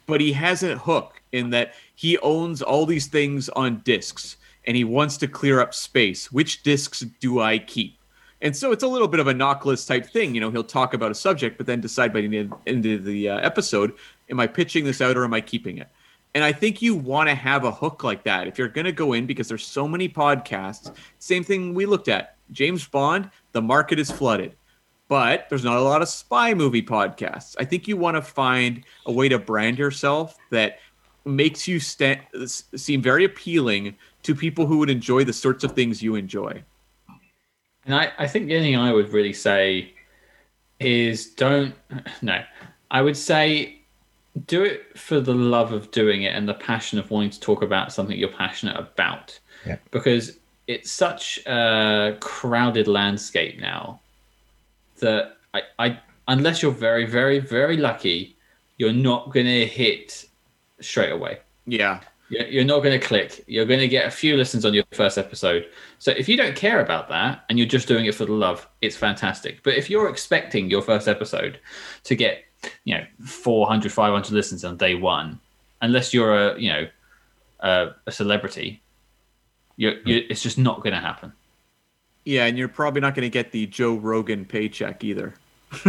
but 0.05 0.21
he 0.21 0.33
has 0.33 0.63
a 0.63 0.77
hook 0.77 1.21
in 1.31 1.49
that 1.51 1.73
he 1.95 2.17
owns 2.19 2.61
all 2.61 2.85
these 2.85 3.07
things 3.07 3.49
on 3.49 3.79
discs 3.79 4.37
and 4.65 4.75
he 4.75 4.83
wants 4.83 5.17
to 5.17 5.27
clear 5.27 5.59
up 5.59 5.73
space. 5.73 6.31
Which 6.31 6.63
discs 6.63 7.01
do 7.19 7.39
I 7.39 7.57
keep? 7.57 7.98
And 8.41 8.55
so 8.55 8.71
it's 8.71 8.83
a 8.83 8.87
little 8.87 9.07
bit 9.07 9.19
of 9.19 9.27
a 9.27 9.33
NOC 9.33 9.65
list 9.65 9.87
type 9.87 10.05
thing. 10.05 10.33
You 10.33 10.41
know, 10.41 10.49
he'll 10.49 10.63
talk 10.63 10.93
about 10.93 11.11
a 11.11 11.15
subject, 11.15 11.57
but 11.57 11.65
then 11.65 11.81
decide 11.81 12.13
by 12.13 12.21
the 12.21 12.49
end 12.67 12.85
of 12.85 13.03
the 13.03 13.29
uh, 13.29 13.39
episode, 13.39 13.93
am 14.29 14.39
I 14.39 14.47
pitching 14.47 14.85
this 14.85 15.01
out 15.01 15.17
or 15.17 15.25
am 15.25 15.33
I 15.33 15.41
keeping 15.41 15.77
it? 15.77 15.89
And 16.35 16.43
I 16.43 16.51
think 16.51 16.81
you 16.81 16.95
want 16.95 17.27
to 17.27 17.35
have 17.35 17.65
a 17.65 17.71
hook 17.71 18.03
like 18.03 18.23
that 18.23 18.47
if 18.47 18.57
you're 18.57 18.67
going 18.67 18.85
to 18.85 18.91
go 18.91 19.13
in 19.13 19.25
because 19.25 19.47
there's 19.47 19.65
so 19.65 19.87
many 19.87 20.07
podcasts. 20.07 20.95
Same 21.17 21.43
thing 21.43 21.73
we 21.73 21.85
looked 21.85 22.07
at. 22.07 22.35
James 22.51 22.87
Bond, 22.87 23.29
the 23.51 23.61
market 23.61 23.99
is 23.99 24.09
flooded 24.09 24.55
but 25.09 25.49
there's 25.49 25.63
not 25.63 25.75
a 25.75 25.81
lot 25.81 26.01
of 26.01 26.07
spy 26.07 26.53
movie 26.53 26.83
podcasts. 26.83 27.55
I 27.59 27.65
think 27.65 27.87
you 27.87 27.97
want 27.97 28.15
to 28.15 28.21
find 28.21 28.85
a 29.07 29.11
way 29.11 29.27
to 29.27 29.39
brand 29.39 29.77
yourself 29.77 30.37
that 30.51 30.79
makes 31.25 31.67
you 31.67 31.79
sta- 31.79 32.21
seem 32.45 33.01
very 33.01 33.25
appealing 33.25 33.97
to 34.23 34.35
people 34.35 34.65
who 34.67 34.77
would 34.77 34.89
enjoy 34.89 35.23
the 35.23 35.33
sorts 35.33 35.63
of 35.63 35.73
things 35.73 36.01
you 36.01 36.15
enjoy. 36.15 36.63
And 37.89 37.97
I, 37.97 38.11
I 38.19 38.27
think 38.27 38.45
the 38.45 38.55
only 38.55 38.67
thing 38.67 38.77
I 38.77 38.93
would 38.93 39.09
really 39.09 39.33
say 39.33 39.95
is 40.79 41.31
don't 41.31 41.73
no. 42.21 42.43
I 42.91 43.01
would 43.01 43.17
say 43.17 43.79
do 44.45 44.63
it 44.63 44.95
for 44.95 45.19
the 45.19 45.33
love 45.33 45.73
of 45.73 45.89
doing 45.89 46.21
it 46.21 46.35
and 46.35 46.47
the 46.47 46.53
passion 46.53 46.99
of 46.99 47.09
wanting 47.09 47.31
to 47.31 47.39
talk 47.39 47.63
about 47.63 47.91
something 47.91 48.15
you're 48.15 48.29
passionate 48.29 48.77
about. 48.77 49.39
Yeah. 49.65 49.77
Because 49.89 50.37
it's 50.67 50.91
such 50.91 51.39
a 51.47 52.15
crowded 52.19 52.87
landscape 52.87 53.59
now 53.59 53.99
that 54.99 55.37
I, 55.55 55.61
I 55.79 55.99
unless 56.27 56.61
you're 56.61 56.71
very, 56.71 57.07
very, 57.07 57.39
very 57.39 57.75
lucky, 57.75 58.37
you're 58.77 58.93
not 58.93 59.33
gonna 59.33 59.65
hit 59.65 60.25
straight 60.79 61.11
away. 61.11 61.39
Yeah. 61.65 62.01
You're 62.29 62.63
not 62.63 62.83
going 62.83 62.99
to 62.99 63.05
click. 63.05 63.43
You're 63.47 63.65
going 63.65 63.79
to 63.79 63.87
get 63.87 64.05
a 64.05 64.11
few 64.11 64.37
listens 64.37 64.63
on 64.63 64.73
your 64.73 64.83
first 64.91 65.17
episode. 65.17 65.67
So 65.97 66.11
if 66.11 66.29
you 66.29 66.37
don't 66.37 66.55
care 66.55 66.79
about 66.79 67.09
that 67.09 67.43
and 67.49 67.57
you're 67.57 67.67
just 67.67 67.87
doing 67.87 68.05
it 68.05 68.13
for 68.13 68.25
the 68.25 68.33
love, 68.33 68.67
it's 68.81 68.95
fantastic. 68.95 69.63
But 69.63 69.75
if 69.75 69.89
you're 69.89 70.09
expecting 70.09 70.69
your 70.69 70.83
first 70.83 71.07
episode 71.07 71.59
to 72.03 72.15
get, 72.15 72.43
you 72.83 72.95
know, 72.95 73.03
400, 73.25 73.91
500 73.91 74.31
listens 74.31 74.63
on 74.63 74.77
day 74.77 74.93
one, 74.93 75.39
unless 75.81 76.13
you're 76.13 76.35
a, 76.35 76.59
you 76.59 76.69
know, 76.69 76.87
a, 77.61 77.87
a 78.05 78.11
celebrity, 78.11 78.81
you're, 79.77 79.95
hmm. 79.95 80.09
you're, 80.09 80.21
it's 80.29 80.43
just 80.43 80.59
not 80.59 80.83
going 80.83 80.93
to 80.93 80.99
happen. 80.99 81.33
Yeah, 82.25 82.45
and 82.45 82.57
you're 82.57 82.67
probably 82.67 83.01
not 83.01 83.15
going 83.15 83.25
to 83.25 83.29
get 83.29 83.51
the 83.51 83.65
Joe 83.65 83.95
Rogan 83.95 84.45
paycheck 84.45 85.03
either. 85.03 85.33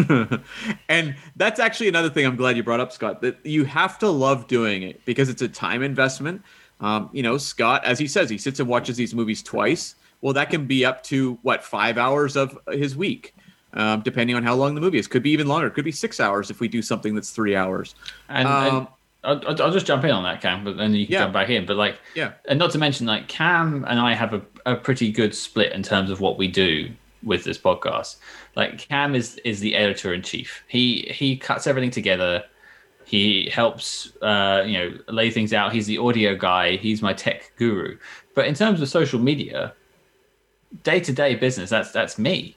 and 0.88 1.14
that's 1.36 1.58
actually 1.60 1.88
another 1.88 2.10
thing 2.10 2.26
I'm 2.26 2.36
glad 2.36 2.56
you 2.56 2.62
brought 2.62 2.80
up, 2.80 2.92
Scott. 2.92 3.20
That 3.22 3.44
you 3.44 3.64
have 3.64 3.98
to 4.00 4.08
love 4.08 4.46
doing 4.46 4.82
it 4.82 5.04
because 5.04 5.28
it's 5.28 5.42
a 5.42 5.48
time 5.48 5.82
investment. 5.82 6.42
Um, 6.80 7.10
you 7.12 7.22
know, 7.22 7.36
Scott, 7.38 7.84
as 7.84 7.98
he 7.98 8.06
says, 8.06 8.30
he 8.30 8.38
sits 8.38 8.60
and 8.60 8.68
watches 8.68 8.96
these 8.96 9.14
movies 9.14 9.42
twice. 9.42 9.94
Well, 10.22 10.32
that 10.34 10.50
can 10.50 10.66
be 10.66 10.84
up 10.84 11.02
to 11.04 11.38
what 11.42 11.62
five 11.64 11.98
hours 11.98 12.36
of 12.36 12.58
his 12.70 12.96
week, 12.96 13.34
um, 13.74 14.00
depending 14.02 14.36
on 14.36 14.42
how 14.42 14.54
long 14.54 14.74
the 14.74 14.80
movie 14.80 14.98
is. 14.98 15.06
Could 15.06 15.22
be 15.22 15.30
even 15.30 15.46
longer. 15.46 15.70
Could 15.70 15.84
be 15.84 15.92
six 15.92 16.20
hours 16.20 16.50
if 16.50 16.60
we 16.60 16.68
do 16.68 16.82
something 16.82 17.14
that's 17.14 17.30
three 17.30 17.56
hours. 17.56 17.94
And, 18.28 18.46
Um, 18.48 18.76
and 18.76 18.86
I'll, 19.24 19.62
I'll 19.62 19.72
just 19.72 19.86
jump 19.86 20.04
in 20.04 20.10
on 20.10 20.22
that, 20.24 20.40
Cam, 20.40 20.64
but 20.64 20.76
then 20.76 20.94
you 20.94 21.06
can 21.06 21.12
Yeah. 21.14 21.18
jump 21.20 21.32
back 21.34 21.48
in. 21.50 21.64
But 21.66 21.76
like, 21.76 21.98
Yeah. 22.14 22.32
and 22.48 22.58
not 22.58 22.70
to 22.72 22.78
mention, 22.78 23.06
like 23.06 23.28
Cam 23.28 23.84
and 23.88 23.98
I 24.00 24.14
have 24.14 24.34
a, 24.34 24.42
a 24.66 24.76
pretty 24.76 25.10
good 25.12 25.34
split 25.34 25.72
in 25.72 25.82
terms 25.82 26.10
of 26.10 26.20
what 26.20 26.36
we 26.38 26.48
do 26.48 26.90
with 27.22 27.44
this 27.44 27.58
podcast. 27.58 28.16
Like 28.56 28.78
Cam 28.78 29.14
is 29.14 29.36
is 29.44 29.60
the 29.60 29.74
editor 29.76 30.12
in 30.14 30.22
chief. 30.22 30.64
He 30.68 31.08
he 31.10 31.36
cuts 31.36 31.66
everything 31.66 31.90
together. 31.90 32.44
He 33.04 33.50
helps 33.50 34.12
uh, 34.22 34.62
you 34.66 34.78
know 34.78 34.98
lay 35.08 35.30
things 35.30 35.52
out. 35.52 35.72
He's 35.72 35.86
the 35.86 35.98
audio 35.98 36.34
guy. 36.36 36.76
He's 36.76 37.02
my 37.02 37.12
tech 37.12 37.52
guru. 37.56 37.98
But 38.34 38.46
in 38.46 38.54
terms 38.54 38.80
of 38.80 38.88
social 38.88 39.18
media, 39.18 39.74
day 40.84 41.00
to 41.00 41.12
day 41.12 41.34
business, 41.34 41.70
that's 41.70 41.90
that's 41.92 42.18
me. 42.18 42.56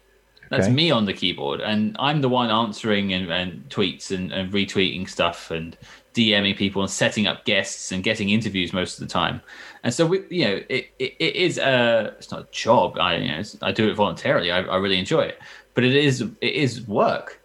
That's 0.49 0.65
Okay. 0.67 0.73
me 0.73 0.91
on 0.91 1.05
the 1.05 1.13
keyboard, 1.13 1.61
and 1.61 1.95
I'm 1.99 2.21
the 2.21 2.29
one 2.29 2.51
answering 2.51 3.11
and, 3.13 3.31
and 3.31 3.67
tweets 3.69 4.11
and, 4.11 4.31
and 4.31 4.53
retweeting 4.53 5.09
stuff 5.09 5.49
and 5.49 5.75
DMing 6.13 6.55
people 6.55 6.81
and 6.81 6.91
setting 6.91 7.27
up 7.27 7.45
guests 7.45 7.91
and 7.91 8.03
getting 8.03 8.29
interviews 8.29 8.73
most 8.73 8.99
of 8.99 9.07
the 9.07 9.11
time. 9.11 9.41
And 9.83 9.93
so 9.93 10.05
we, 10.05 10.23
you 10.29 10.45
know, 10.45 10.61
it, 10.69 10.89
it, 10.99 11.15
it 11.19 11.35
is 11.35 11.57
a 11.57 12.15
it's 12.17 12.31
not 12.31 12.41
a 12.41 12.47
job. 12.51 12.97
I 12.97 13.17
you 13.17 13.31
know 13.31 13.39
it's, 13.39 13.57
I 13.61 13.71
do 13.71 13.89
it 13.89 13.95
voluntarily. 13.95 14.51
I, 14.51 14.61
I 14.61 14.77
really 14.77 14.99
enjoy 14.99 15.21
it, 15.21 15.39
but 15.73 15.83
it 15.83 15.95
is 15.95 16.21
it 16.21 16.35
is 16.41 16.87
work. 16.87 17.41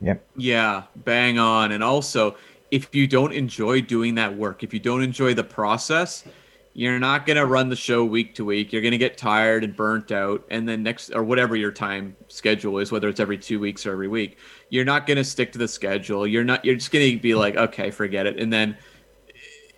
Yep. 0.00 0.24
Yeah, 0.36 0.82
bang 0.96 1.38
on. 1.38 1.72
And 1.72 1.82
also, 1.82 2.36
if 2.70 2.92
you 2.94 3.06
don't 3.06 3.32
enjoy 3.32 3.80
doing 3.82 4.16
that 4.16 4.36
work, 4.36 4.62
if 4.62 4.74
you 4.74 4.80
don't 4.80 5.02
enjoy 5.02 5.34
the 5.34 5.44
process, 5.44 6.24
you're 6.74 6.98
not 6.98 7.26
going 7.26 7.36
to 7.36 7.44
run 7.44 7.68
the 7.68 7.76
show 7.76 8.04
week 8.04 8.34
to 8.36 8.44
week. 8.44 8.72
You're 8.72 8.82
going 8.82 8.92
to 8.92 8.98
get 8.98 9.18
tired 9.18 9.62
and 9.62 9.76
burnt 9.76 10.10
out. 10.10 10.44
And 10.50 10.66
then 10.68 10.82
next, 10.82 11.10
or 11.10 11.22
whatever 11.22 11.54
your 11.54 11.70
time 11.70 12.16
schedule 12.28 12.78
is, 12.78 12.90
whether 12.90 13.08
it's 13.08 13.20
every 13.20 13.38
two 13.38 13.60
weeks 13.60 13.84
or 13.84 13.92
every 13.92 14.08
week, 14.08 14.38
you're 14.70 14.84
not 14.84 15.06
going 15.06 15.18
to 15.18 15.24
stick 15.24 15.52
to 15.52 15.58
the 15.58 15.68
schedule. 15.68 16.26
You're 16.26 16.44
not, 16.44 16.64
you're 16.64 16.74
just 16.74 16.90
going 16.90 17.12
to 17.12 17.18
be 17.20 17.34
like, 17.34 17.56
okay, 17.56 17.90
forget 17.90 18.26
it. 18.26 18.38
And 18.38 18.52
then 18.52 18.76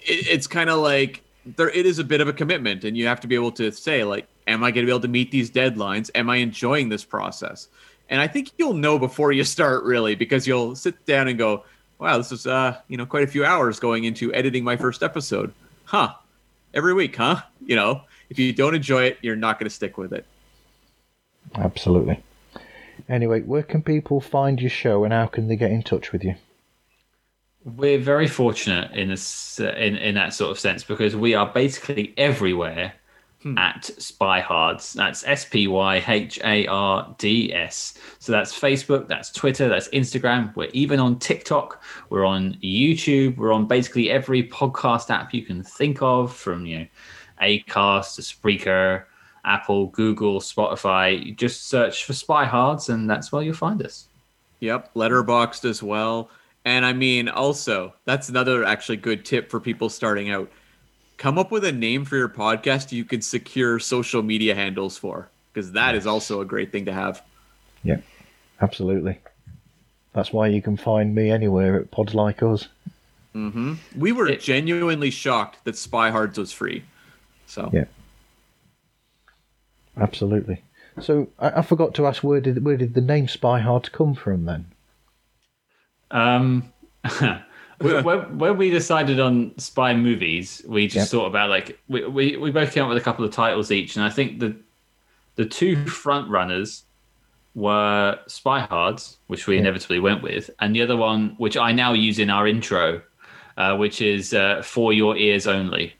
it, 0.00 0.28
it's 0.28 0.46
kind 0.46 0.70
of 0.70 0.78
like 0.78 1.22
there, 1.44 1.70
it 1.70 1.84
is 1.84 1.98
a 1.98 2.04
bit 2.04 2.20
of 2.20 2.28
a 2.28 2.32
commitment. 2.32 2.84
And 2.84 2.96
you 2.96 3.06
have 3.06 3.20
to 3.20 3.26
be 3.26 3.34
able 3.34 3.52
to 3.52 3.72
say, 3.72 4.04
like, 4.04 4.28
am 4.46 4.62
I 4.62 4.70
going 4.70 4.86
to 4.86 4.86
be 4.86 4.92
able 4.92 5.00
to 5.00 5.08
meet 5.08 5.30
these 5.30 5.50
deadlines? 5.50 6.10
Am 6.14 6.30
I 6.30 6.36
enjoying 6.36 6.88
this 6.88 7.04
process? 7.04 7.68
And 8.08 8.20
I 8.20 8.26
think 8.26 8.52
you'll 8.58 8.74
know 8.74 8.98
before 8.98 9.32
you 9.32 9.44
start 9.44 9.84
really 9.84 10.14
because 10.14 10.46
you'll 10.46 10.76
sit 10.76 11.04
down 11.06 11.28
and 11.28 11.38
go, 11.38 11.64
"Wow, 11.98 12.18
this 12.18 12.32
is 12.32 12.46
uh, 12.46 12.76
you 12.88 12.96
know, 12.96 13.06
quite 13.06 13.24
a 13.24 13.26
few 13.26 13.44
hours 13.44 13.80
going 13.80 14.04
into 14.04 14.32
editing 14.34 14.62
my 14.62 14.76
first 14.76 15.02
episode." 15.02 15.52
Huh. 15.84 16.14
Every 16.74 16.92
week, 16.92 17.16
huh? 17.16 17.42
You 17.64 17.76
know, 17.76 18.02
if 18.28 18.38
you 18.38 18.52
don't 18.52 18.74
enjoy 18.74 19.04
it, 19.04 19.18
you're 19.22 19.36
not 19.36 19.58
going 19.58 19.68
to 19.68 19.74
stick 19.74 19.96
with 19.96 20.12
it. 20.12 20.26
Absolutely. 21.54 22.22
Anyway, 23.08 23.40
where 23.42 23.62
can 23.62 23.82
people 23.82 24.20
find 24.20 24.60
your 24.60 24.70
show 24.70 25.04
and 25.04 25.12
how 25.12 25.26
can 25.26 25.48
they 25.48 25.56
get 25.56 25.70
in 25.70 25.82
touch 25.82 26.12
with 26.12 26.24
you? 26.24 26.34
We're 27.64 27.98
very 27.98 28.26
fortunate 28.26 28.92
in 28.92 29.08
this 29.08 29.58
in 29.58 29.96
in 29.96 30.16
that 30.16 30.34
sort 30.34 30.50
of 30.50 30.58
sense 30.58 30.84
because 30.84 31.16
we 31.16 31.34
are 31.34 31.46
basically 31.46 32.12
everywhere 32.18 32.92
Hmm. 33.44 33.58
at 33.58 33.82
Spyhards. 33.98 34.94
That's 34.94 35.22
S 35.26 35.44
P 35.44 35.68
Y 35.68 36.02
H 36.08 36.40
A 36.42 36.66
R 36.66 37.14
D 37.18 37.52
S. 37.52 37.92
So 38.18 38.32
that's 38.32 38.58
Facebook, 38.58 39.06
that's 39.06 39.30
Twitter, 39.30 39.68
that's 39.68 39.88
Instagram. 39.88 40.56
We're 40.56 40.70
even 40.72 40.98
on 40.98 41.18
TikTok. 41.18 41.82
We're 42.08 42.24
on 42.24 42.54
YouTube. 42.64 43.36
We're 43.36 43.52
on 43.52 43.66
basically 43.66 44.10
every 44.10 44.48
podcast 44.48 45.10
app 45.10 45.34
you 45.34 45.42
can 45.42 45.62
think 45.62 46.00
of, 46.00 46.34
from 46.34 46.64
you 46.64 46.78
know, 46.78 46.86
Acast 47.42 48.14
to 48.14 48.22
Spreaker, 48.22 49.04
Apple, 49.44 49.88
Google, 49.88 50.40
Spotify. 50.40 51.26
You 51.26 51.34
Just 51.34 51.66
search 51.66 52.06
for 52.06 52.14
Spyhards, 52.14 52.88
and 52.88 53.10
that's 53.10 53.30
where 53.30 53.42
you'll 53.42 53.52
find 53.52 53.84
us. 53.84 54.08
Yep, 54.60 54.94
Letterboxd 54.94 55.68
as 55.68 55.82
well. 55.82 56.30
And 56.64 56.86
I 56.86 56.94
mean, 56.94 57.28
also, 57.28 57.92
that's 58.06 58.30
another 58.30 58.64
actually 58.64 58.96
good 58.96 59.26
tip 59.26 59.50
for 59.50 59.60
people 59.60 59.90
starting 59.90 60.30
out. 60.30 60.50
Come 61.16 61.38
up 61.38 61.50
with 61.50 61.64
a 61.64 61.72
name 61.72 62.04
for 62.04 62.16
your 62.16 62.28
podcast 62.28 62.92
you 62.92 63.04
can 63.04 63.22
secure 63.22 63.78
social 63.78 64.22
media 64.22 64.54
handles 64.54 64.98
for, 64.98 65.28
because 65.52 65.72
that 65.72 65.94
is 65.94 66.06
also 66.06 66.40
a 66.40 66.44
great 66.44 66.72
thing 66.72 66.84
to 66.86 66.92
have. 66.92 67.22
Yeah, 67.82 67.98
absolutely. 68.60 69.20
That's 70.12 70.32
why 70.32 70.48
you 70.48 70.60
can 70.62 70.76
find 70.76 71.14
me 71.14 71.30
anywhere 71.30 71.78
at 71.80 71.90
Pods 71.90 72.14
Like 72.14 72.42
Us. 72.42 72.68
We 73.34 74.12
were 74.12 74.28
It- 74.28 74.40
genuinely 74.40 75.10
shocked 75.10 75.64
that 75.64 75.76
Spy 75.76 76.10
Hards 76.10 76.38
was 76.38 76.52
free. 76.52 76.84
So 77.46 77.70
Yeah. 77.72 77.84
Absolutely. 79.96 80.62
So 81.00 81.28
I, 81.38 81.58
I 81.58 81.62
forgot 81.62 81.94
to 81.94 82.06
ask 82.06 82.22
where 82.22 82.40
did 82.40 82.64
where 82.64 82.76
did 82.76 82.94
the 82.94 83.00
name 83.00 83.28
Spy 83.28 83.60
Hard 83.60 83.90
come 83.92 84.14
from 84.14 84.44
then? 84.44 84.66
Um, 86.10 86.72
when, 87.84 88.04
when 88.04 88.38
when 88.38 88.56
we 88.56 88.70
decided 88.70 89.20
on 89.20 89.52
spy 89.58 89.94
movies, 89.94 90.62
we 90.66 90.86
just 90.86 91.12
Yep. 91.12 91.20
thought 91.20 91.26
about 91.26 91.50
like 91.50 91.78
we, 91.88 92.04
we 92.06 92.36
we 92.36 92.50
both 92.50 92.72
came 92.72 92.82
up 92.82 92.88
with 92.88 92.98
a 92.98 93.02
couple 93.02 93.24
of 93.24 93.30
titles 93.32 93.70
each, 93.70 93.96
and 93.96 94.04
I 94.04 94.10
think 94.10 94.40
the 94.40 94.56
the 95.36 95.44
two 95.44 95.86
front 95.86 96.28
runners 96.30 96.84
were 97.54 98.18
Spy 98.26 98.60
Hards, 98.60 99.16
which 99.28 99.46
we 99.46 99.58
inevitably 99.58 100.00
went 100.00 100.22
with, 100.22 100.50
and 100.60 100.74
the 100.74 100.82
other 100.82 100.96
one, 100.96 101.34
which 101.38 101.56
I 101.56 101.70
now 101.72 101.92
use 101.92 102.18
in 102.18 102.28
our 102.30 102.48
intro, 102.48 103.00
uh, 103.56 103.76
which 103.76 104.00
is 104.00 104.34
uh, 104.34 104.62
For 104.62 104.92
Your 104.92 105.16
Ears 105.16 105.46
Only. 105.46 105.94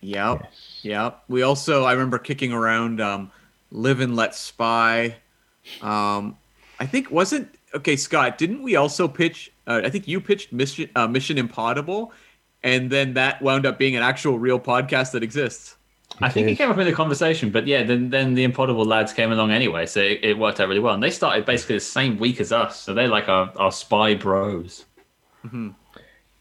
Yep. 0.00 0.50
Yep. 0.82 1.24
We 1.28 1.42
also 1.42 1.84
I 1.84 1.92
remember 1.92 2.18
kicking 2.18 2.52
around 2.52 3.00
um 3.00 3.30
Live 3.70 4.00
and 4.00 4.16
Let 4.16 4.34
Spy. 4.34 5.16
Um 5.82 6.36
I 6.78 6.86
think 6.86 7.10
wasn't 7.10 7.54
okay, 7.74 7.96
Scott, 7.96 8.38
didn't 8.38 8.62
we 8.62 8.76
also 8.76 9.06
pitch 9.06 9.52
uh, 9.70 9.82
I 9.84 9.90
think 9.90 10.08
you 10.08 10.20
pitched 10.20 10.52
Mission 10.52 10.90
uh, 10.96 11.06
Mission 11.06 11.38
Impossible 11.38 12.12
and 12.62 12.90
then 12.90 13.14
that 13.14 13.40
wound 13.42 13.66
up 13.66 13.78
being 13.78 13.96
an 13.96 14.02
actual 14.02 14.38
real 14.38 14.60
podcast 14.60 15.12
that 15.12 15.22
exists. 15.22 15.76
I 16.20 16.28
think 16.28 16.48
it 16.48 16.56
came 16.56 16.70
up 16.70 16.76
in 16.76 16.86
the 16.86 16.92
conversation, 16.92 17.50
but 17.50 17.66
yeah, 17.66 17.82
then 17.82 18.10
then 18.10 18.34
the 18.34 18.44
Impodible 18.44 18.84
lads 18.84 19.12
came 19.12 19.32
along 19.32 19.52
anyway, 19.52 19.86
so 19.86 20.00
it, 20.00 20.20
it 20.22 20.38
worked 20.38 20.60
out 20.60 20.68
really 20.68 20.80
well. 20.80 20.92
And 20.92 21.02
they 21.02 21.10
started 21.10 21.46
basically 21.46 21.76
the 21.76 21.80
same 21.80 22.18
week 22.18 22.40
as 22.40 22.52
us, 22.52 22.78
so 22.80 22.92
they're 22.92 23.08
like 23.08 23.28
our, 23.28 23.52
our 23.56 23.72
spy 23.72 24.14
bros. 24.14 24.84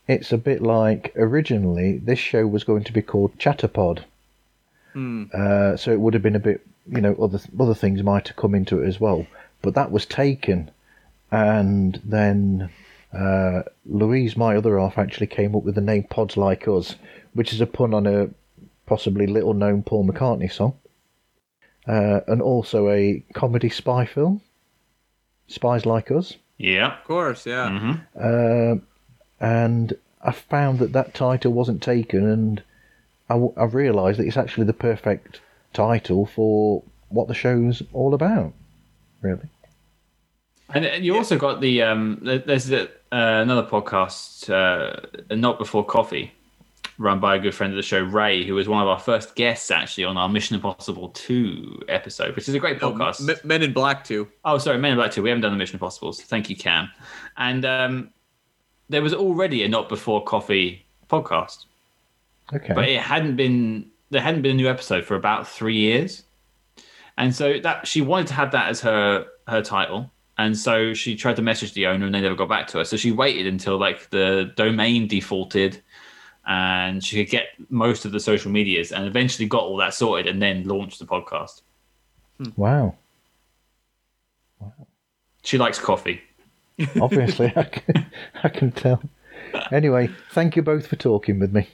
It's 0.07 0.31
a 0.33 0.37
bit 0.37 0.61
like 0.61 1.13
originally 1.15 1.99
this 1.99 2.19
show 2.19 2.47
was 2.47 2.63
going 2.63 2.83
to 2.85 2.91
be 2.91 3.01
called 3.03 3.37
Chatterpod. 3.37 4.03
Uh, 5.33 5.77
so 5.77 5.91
it 5.91 5.99
would 5.99 6.15
have 6.15 6.23
been 6.23 6.35
a 6.35 6.39
bit, 6.39 6.65
you 6.91 6.99
know, 6.99 7.15
other 7.21 7.39
other 7.59 7.75
things 7.75 8.01
might 8.03 8.27
have 8.27 8.37
come 8.37 8.55
into 8.55 8.81
it 8.81 8.87
as 8.87 8.99
well, 8.99 9.27
but 9.61 9.75
that 9.75 9.91
was 9.91 10.05
taken, 10.05 10.71
and 11.31 12.01
then 12.03 12.69
uh, 13.13 13.63
Louise, 13.85 14.37
my 14.37 14.55
other 14.55 14.79
half, 14.79 14.97
actually 14.97 15.27
came 15.27 15.55
up 15.55 15.63
with 15.63 15.75
the 15.75 15.81
name 15.81 16.03
Pods 16.03 16.37
Like 16.37 16.67
Us, 16.67 16.95
which 17.33 17.53
is 17.53 17.61
a 17.61 17.65
pun 17.65 17.93
on 17.93 18.07
a 18.07 18.29
possibly 18.85 19.27
little 19.27 19.53
known 19.53 19.83
Paul 19.83 20.07
McCartney 20.07 20.51
song, 20.51 20.77
uh, 21.87 22.21
and 22.27 22.41
also 22.41 22.89
a 22.89 23.23
comedy 23.33 23.69
spy 23.69 24.05
film, 24.05 24.41
Spies 25.47 25.85
Like 25.85 26.11
Us. 26.11 26.35
Yeah. 26.57 26.97
Of 26.99 27.03
course, 27.05 27.45
yeah. 27.45 27.69
Mm-hmm. 27.69 28.23
Um 28.23 28.81
and 29.39 29.93
I 30.21 30.31
found 30.33 30.79
that 30.79 30.91
that 30.93 31.13
title 31.13 31.53
wasn't 31.53 31.81
taken, 31.81 32.29
and 32.29 32.61
I, 33.29 33.35
w- 33.35 33.53
I 33.55 33.63
realised 33.63 34.19
that 34.19 34.27
it's 34.27 34.35
actually 34.35 34.65
the 34.65 34.73
perfect 34.73 35.39
title 35.71 36.25
for 36.25 36.83
what 37.07 37.29
the 37.29 37.33
show's 37.33 37.81
all 37.93 38.13
about. 38.13 38.53
Really, 39.21 39.49
And 40.73 40.85
and 40.85 41.03
you 41.05 41.15
also 41.15 41.37
got 41.37 41.61
the 41.61 41.81
um. 41.83 42.19
there- 42.21 42.39
There's 42.39 42.71
a, 42.71 42.83
uh, 43.11 43.41
another 43.41 43.63
podcast, 43.63 44.49
uh, 44.49 45.35
not 45.35 45.57
before 45.57 45.83
coffee, 45.85 46.31
run 46.99 47.19
by 47.19 47.35
a 47.35 47.39
good 47.39 47.55
friend 47.55 47.73
of 47.73 47.77
the 47.77 47.81
show, 47.83 48.01
Ray, 48.01 48.45
who 48.45 48.53
was 48.53 48.67
one 48.69 48.81
of 48.81 48.87
our 48.87 48.99
first 48.99 49.35
guests 49.35 49.71
actually 49.71 50.03
on 50.03 50.15
our 50.17 50.29
Mission 50.29 50.55
Impossible 50.55 51.09
Two 51.09 51.81
episode, 51.89 52.35
which 52.35 52.47
is 52.47 52.53
a 52.53 52.59
great 52.59 52.79
No, 52.81 52.91
podcast. 52.93 53.27
M- 53.27 53.35
Men 53.43 53.63
in 53.63 53.73
Black 53.73 54.03
Two. 54.03 54.27
Oh, 54.45 54.57
sorry, 54.59 54.77
Men 54.77 54.91
in 54.91 54.97
Black 54.97 55.11
2. 55.11 55.23
We 55.23 55.29
haven't 55.29 55.41
done 55.41 55.51
the 55.53 55.57
Mission 55.57 55.75
Impossible. 55.75 56.13
So 56.13 56.23
thank 56.27 56.49
you, 56.51 56.55
Cam. 56.55 56.89
And 57.37 57.65
um, 57.65 58.11
there 58.89 59.01
was 59.01 59.13
already 59.13 59.63
a 59.63 59.67
Not 59.67 59.89
Before 59.89 60.23
Coffee 60.23 60.85
podcast, 61.09 61.65
okay. 62.53 62.73
but 62.75 62.87
it 62.87 63.01
hadn't 63.01 63.35
been 63.35 63.89
there 64.11 64.21
hadn't 64.21 64.43
been 64.43 64.51
a 64.51 64.55
new 64.55 64.69
episode 64.69 65.03
for 65.05 65.15
about 65.15 65.47
three 65.47 65.77
years, 65.77 66.23
and 67.17 67.33
so 67.33 67.59
that 67.59 67.87
she 67.87 68.01
wanted 68.01 68.27
to 68.27 68.33
have 68.35 68.51
that 68.51 68.69
as 68.69 68.81
her 68.81 69.25
her 69.47 69.61
title, 69.63 70.11
and 70.39 70.57
so 70.57 70.93
she 70.93 71.17
tried 71.17 71.35
to 71.35 71.41
message 71.41 71.73
the 71.73 71.85
owner, 71.85 72.05
and 72.05 72.15
they 72.15 72.21
never 72.21 72.33
got 72.33 72.47
back 72.47 72.67
to 72.67 72.77
her. 72.77 72.85
So 72.85 72.95
she 72.95 73.11
waited 73.11 73.45
until 73.45 73.77
like 73.77 74.09
the 74.09 74.53
domain 74.55 75.05
defaulted. 75.05 75.81
And 76.47 77.03
she 77.03 77.17
could 77.23 77.29
get 77.29 77.49
most 77.69 78.05
of 78.05 78.13
the 78.13 78.21
social 78.21 78.49
medias, 78.49 78.93
and 78.93 79.05
eventually 79.05 79.47
got 79.49 79.63
all 79.63 79.75
that 79.77 79.93
sorted, 79.93 80.27
and 80.27 80.41
then 80.41 80.63
launched 80.63 80.97
the 80.97 81.05
podcast. 81.05 81.61
Wow. 82.55 82.95
Wow. 84.59 84.73
She 85.43 85.57
likes 85.57 85.77
coffee. 85.77 86.21
Obviously, 87.01 87.51
I 87.57 87.63
can, 87.63 88.05
I 88.41 88.49
can 88.49 88.71
tell. 88.71 89.03
Anyway, 89.73 90.09
thank 90.31 90.55
you 90.55 90.61
both 90.61 90.87
for 90.87 90.95
talking 90.95 91.37
with 91.37 91.53
me. 91.53 91.67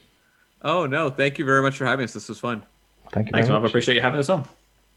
Oh 0.63 0.87
no, 0.87 1.11
thank 1.11 1.37
you 1.37 1.45
very 1.45 1.61
much 1.61 1.77
for 1.77 1.85
having 1.85 2.03
us. 2.03 2.13
This 2.13 2.27
was 2.27 2.39
fun. 2.39 2.63
Thank 3.11 3.27
you 3.27 3.31
Thanks, 3.31 3.47
very 3.47 3.59
Marv. 3.59 3.65
I 3.65 3.67
appreciate 3.69 3.93
you 3.93 4.01
having 4.01 4.19
us 4.19 4.29
on. 4.29 4.47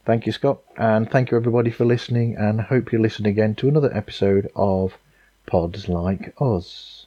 Thank 0.08 0.24
you, 0.24 0.32
Scott. 0.32 0.60
And 0.78 1.10
thank 1.10 1.30
you, 1.30 1.36
everybody, 1.36 1.70
for 1.70 1.84
listening. 1.84 2.34
And 2.34 2.62
hope 2.62 2.94
you 2.94 2.98
listen 2.98 3.26
again 3.26 3.54
to 3.56 3.68
another 3.68 3.94
episode 3.94 4.50
of 4.56 4.96
Pods 5.44 5.86
Like 5.86 6.34
Us. 6.40 7.04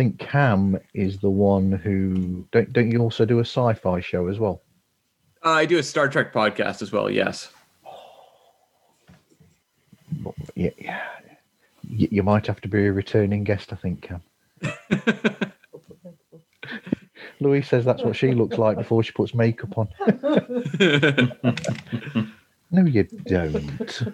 Think 0.00 0.14
I 0.14 0.18
think 0.18 0.30
Cam 0.30 0.78
is 0.94 1.18
the 1.18 1.30
one 1.30 1.72
who 1.72 2.46
don't 2.52 2.72
don't 2.72 2.90
you 2.90 3.00
also 3.00 3.24
do 3.26 3.38
a 3.38 3.44
sci-fi 3.44 4.00
show 4.00 4.28
as 4.28 4.38
well? 4.38 4.62
Uh, 5.44 5.50
I 5.50 5.66
do 5.66 5.78
a 5.78 5.82
Star 5.82 6.08
Trek 6.08 6.32
podcast 6.32 6.80
as 6.82 6.90
well. 6.92 7.10
Yes. 7.10 7.52
Yeah, 10.54 10.70
yeah. 10.78 11.02
You, 11.88 12.08
you 12.10 12.22
might 12.22 12.46
have 12.46 12.60
to 12.62 12.68
be 12.68 12.86
a 12.86 12.92
returning 12.92 13.44
guest, 13.44 13.72
I 13.72 13.76
think, 13.76 14.02
Cam. 14.02 14.22
Louise 17.40 17.68
says 17.68 17.84
that's 17.84 18.02
what 18.02 18.16
she 18.16 18.32
looks 18.32 18.58
like 18.58 18.76
before 18.76 19.02
she 19.02 19.12
puts 19.12 19.34
makeup 19.34 19.78
on. 19.78 19.88
No, 22.72 22.84
you 22.84 23.02
don't. 23.02 24.04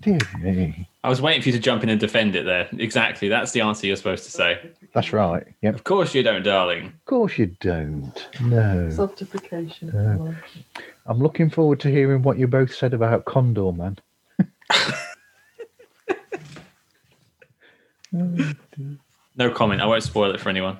Dear 0.00 0.18
me. 0.40 0.88
I 1.02 1.08
was 1.08 1.20
waiting 1.20 1.42
for 1.42 1.48
you 1.48 1.52
to 1.54 1.58
jump 1.58 1.82
in 1.82 1.88
and 1.88 1.98
defend 1.98 2.36
it 2.36 2.44
there. 2.44 2.68
Exactly. 2.78 3.28
That's 3.28 3.50
the 3.52 3.60
answer 3.60 3.86
you're 3.86 3.96
supposed 3.96 4.24
to 4.24 4.30
say. 4.30 4.70
That's 4.94 5.12
right. 5.12 5.44
Yep. 5.62 5.74
Of 5.74 5.84
course 5.84 6.14
you 6.14 6.22
don't, 6.22 6.44
darling. 6.44 6.86
Of 6.86 7.04
course 7.06 7.36
you 7.38 7.46
don't. 7.60 8.28
No. 8.40 8.88
Self-deprecation. 8.90 9.90
No. 9.92 10.34
I'm 11.06 11.18
looking 11.18 11.50
forward 11.50 11.80
to 11.80 11.90
hearing 11.90 12.22
what 12.22 12.38
you 12.38 12.46
both 12.46 12.74
said 12.74 12.94
about 12.94 13.24
Condorman. 13.24 13.98
No 19.36 19.50
comment. 19.50 19.80
I 19.80 19.86
won't 19.86 20.04
spoil 20.04 20.32
it 20.32 20.40
for 20.40 20.48
anyone. 20.48 20.78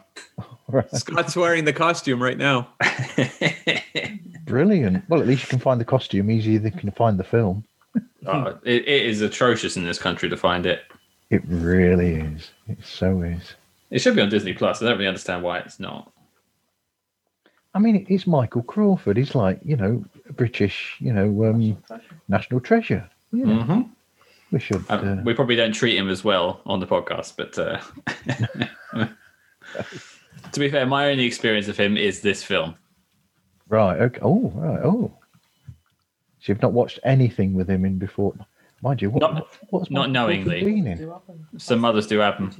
Right. 0.69 0.91
Scott's 0.95 1.36
wearing 1.36 1.65
the 1.65 1.73
costume 1.73 2.23
right 2.23 2.39
now. 2.39 2.69
Brilliant. 4.47 5.09
Well, 5.09 5.20
at 5.20 5.27
least 5.27 5.43
you 5.43 5.49
can 5.49 5.59
find 5.59 5.81
the 5.81 5.85
costume 5.85 6.31
easier 6.31 6.59
than 6.59 6.73
you 6.74 6.81
can 6.81 6.91
find 6.93 7.19
the 7.19 7.24
film. 7.24 7.65
Oh, 8.27 8.59
it, 8.65 8.89
it 8.89 9.05
is 9.07 9.20
atrocious 9.20 9.77
in 9.77 9.85
this 9.85 9.99
country 9.99 10.31
to 10.31 10.36
find 10.39 10.65
it. 10.65 10.81
It 11.28 11.43
really 11.47 12.15
is. 12.15 12.53
It 12.66 12.78
so 12.82 13.20
is. 13.20 13.53
It 13.91 13.99
should 14.01 14.16
be 14.16 14.23
on 14.23 14.31
Disney 14.31 14.55
Plus. 14.55 14.81
I 14.81 14.86
don't 14.86 14.95
really 14.97 15.07
understand 15.09 15.43
why 15.43 15.59
it's 15.59 15.78
not. 15.78 16.11
I 17.74 17.81
mean, 17.81 18.07
it's 18.09 18.27
Michael 18.27 18.62
Crawford. 18.62 19.19
He's 19.19 19.35
like, 19.35 19.61
you 19.62 19.77
know, 19.77 20.03
a 20.27 20.32
British, 20.32 20.97
you 21.01 21.12
know, 21.12 21.45
um, 21.45 21.77
national 22.28 22.61
treasure. 22.61 23.07
Yeah, 23.31 23.45
Mm-hmm. 23.45 23.82
we 24.53 24.59
should. 24.59 24.82
Uh, 24.89 24.95
Uh, 24.95 25.16
we 25.23 25.35
probably 25.35 25.57
don't 25.57 25.73
treat 25.74 25.99
him 25.99 26.09
as 26.09 26.24
well 26.24 26.62
on 26.65 26.81
the 26.81 26.86
podcast, 26.86 27.35
but 27.36 27.59
uh, 27.59 27.78
to 30.55 30.60
be 30.60 30.70
fair, 30.70 30.86
my 30.86 31.10
only 31.10 31.24
experience 31.24 31.68
of 31.68 31.76
him 31.76 31.97
is 31.97 32.20
this 32.20 32.43
film. 32.43 32.74
right. 33.68 34.01
Okay. 34.01 34.18
Oh, 34.22 34.51
right. 34.55 34.81
Oh. 34.85 35.12
So 36.40 36.52
you've 36.52 36.62
not 36.62 36.72
watched 36.72 36.98
anything 37.05 37.55
with 37.55 37.68
him 37.70 37.85
in 37.85 37.98
before, 37.98 38.35
mind 38.82 39.01
you. 39.02 39.10
What, 39.10 39.20
Not- 39.20 39.48
what's 39.70 39.90
not 39.90 40.10
knowingly. 40.10 40.62
been 40.64 40.86
in? 40.86 41.12
Some 41.59 41.85
others 41.85 42.06
do 42.06 42.18
have. 42.18 42.55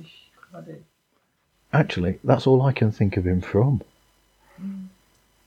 Actually, 1.73 2.19
that's 2.25 2.47
all 2.47 2.63
I 2.63 2.73
can 2.73 2.91
think 2.93 3.17
of 3.17 3.27
him 3.27 3.41
from. 3.41 3.83
Mm. 4.63 4.87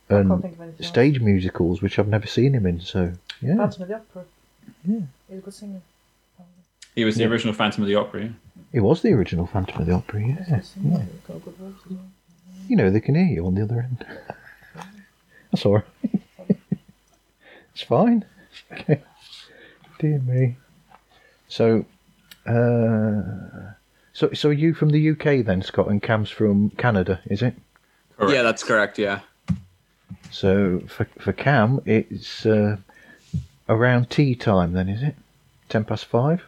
can't 0.10 0.32
And 0.32 0.42
think 0.42 0.54
of 0.56 0.62
anything 0.62 0.80
else. 0.84 0.88
stage 0.88 1.20
musicals, 1.22 1.82
which 1.82 1.98
I've 1.98 2.08
never 2.10 2.28
seen 2.28 2.54
him 2.54 2.66
in. 2.66 2.80
So 2.82 3.14
yeah, 3.42 3.56
Phantom 3.58 3.82
of 3.84 3.88
the 3.88 3.96
Opera. 3.96 4.26
Yeah. 4.86 5.00
He's 5.30 5.38
a 5.38 5.42
good 5.42 5.54
singer. 5.54 5.82
He 6.96 7.06
was 7.06 7.16
the 7.16 7.22
Yeah. 7.24 7.30
original 7.30 7.54
Phantom 7.54 7.84
of 7.84 7.88
the 7.88 7.96
Opera. 7.96 8.30
he 8.72 8.80
was 8.80 9.02
the 9.02 9.14
original 9.14 9.48
Phantom 9.48 9.80
of 9.82 9.88
the 9.88 9.94
Opera. 9.94 10.20
He's 10.22 10.36
a 10.36 10.40
Yeah, 10.40 10.56
good 10.58 10.66
singer. 10.66 11.06
yeah. 11.30 11.98
You 12.68 12.76
know 12.76 12.90
they 12.90 13.00
can 13.00 13.16
hear 13.16 13.26
you 13.26 13.46
on 13.46 13.56
the 13.56 13.64
other 13.64 13.80
end. 13.80 14.06
That's 15.52 15.66
all 15.66 15.76
right. 15.76 15.86
it's 17.74 17.84
fine. 17.84 18.26
Okay. 18.72 19.02
Dear 20.00 20.20
me. 20.20 20.58
So, 21.48 21.86
uh, 22.46 23.74
so 24.14 24.34
so 24.34 24.50
are 24.50 24.54
you 24.54 24.74
from 24.74 24.90
the 24.90 25.12
UK 25.12 25.46
then, 25.46 25.62
Scott, 25.62 25.88
and 25.90 26.02
Cam's 26.02 26.30
from 26.30 26.72
Canada, 26.72 27.22
is 27.26 27.42
it? 27.42 27.56
Correct. 28.18 28.34
Yeah, 28.34 28.42
that's 28.42 28.64
correct. 28.64 28.98
Yeah. 28.98 29.22
So 30.30 30.82
for 30.88 31.06
for 31.20 31.32
Cam, 31.34 31.82
it's 31.86 32.46
uh, 32.46 32.78
around 33.70 34.10
tea 34.10 34.36
time 34.36 34.74
then, 34.74 34.90
is 34.90 35.02
it? 35.02 35.16
Ten 35.70 35.86
past 35.86 36.06
five. 36.06 36.44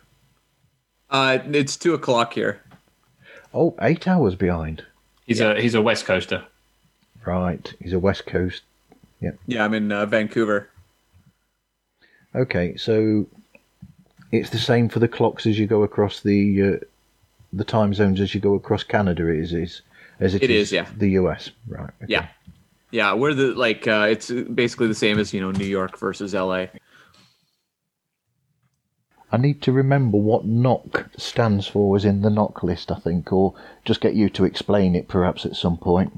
Uh, 1.09 1.39
it's 1.51 1.77
two 1.77 1.93
o'clock 1.93 2.33
here. 2.33 2.61
Oh, 3.53 3.75
eight 3.81 4.07
hours 4.07 4.35
behind. 4.35 4.83
He's 5.30 5.41
a 5.41 5.61
he's 5.61 5.76
a 5.76 5.81
West 5.81 6.06
Coaster. 6.06 6.43
Right, 7.23 7.72
he's 7.80 7.93
a 7.93 7.99
West 7.99 8.26
Coast. 8.26 8.64
Yeah, 9.22 9.31
Yeah, 9.45 9.64
I'm 9.64 9.76
in 9.76 9.91
uh, 9.91 10.07
Vancouver. 10.07 10.69
Okay, 12.34 12.76
so 12.77 13.27
it's 14.31 14.49
the 14.49 14.57
same 14.57 14.89
for 14.89 14.97
the 14.97 15.07
clocks 15.07 15.45
as 15.45 15.60
you 15.60 15.68
go 15.68 15.84
across 15.84 16.22
the 16.22 16.64
uh, 16.64 16.77
the 17.53 17.64
time 17.64 17.93
zones 17.93 18.19
as 18.19 18.34
you 18.34 18.41
go 18.41 18.56
across 18.56 18.81
Canada. 18.81 19.27
It 19.27 19.39
is, 19.39 19.53
is 19.53 19.81
as 20.19 20.34
It 20.34 20.49
is, 20.49 20.72
yeah. 20.72 20.88
The 20.97 21.10
US, 21.11 21.51
right? 21.68 21.91
okay. 22.01 22.06
Yeah. 22.07 22.27
Yeah, 22.89 23.14
we're 23.14 23.35
the 23.35 23.53
like 23.53 23.88
uh, 23.88 24.07
it's 24.10 24.31
basically 24.31 24.88
the 24.88 24.95
same 24.95 25.19
as 25.19 25.31
you 25.31 25.41
know 25.41 25.51
New 25.51 25.68
York 25.68 25.99
versus 25.99 26.34
LA. 26.34 26.65
I 29.31 29.38
need 29.38 29.61
to 29.64 29.72
remember 29.72 30.18
what 30.18 30.47
NOC 30.47 31.19
stands 31.19 31.68
for 31.68 31.89
was 31.89 32.03
in 32.06 32.22
the 32.22 32.30
NOC 32.30 32.64
list, 32.64 32.91
I 32.91 32.95
think, 32.95 33.31
or 33.31 33.53
just 33.85 34.01
get 34.01 34.15
you 34.15 34.30
to 34.31 34.43
explain 34.45 34.95
it 34.95 35.07
perhaps 35.07 35.45
at 35.45 35.56
some 35.56 35.77
point. 35.77 36.11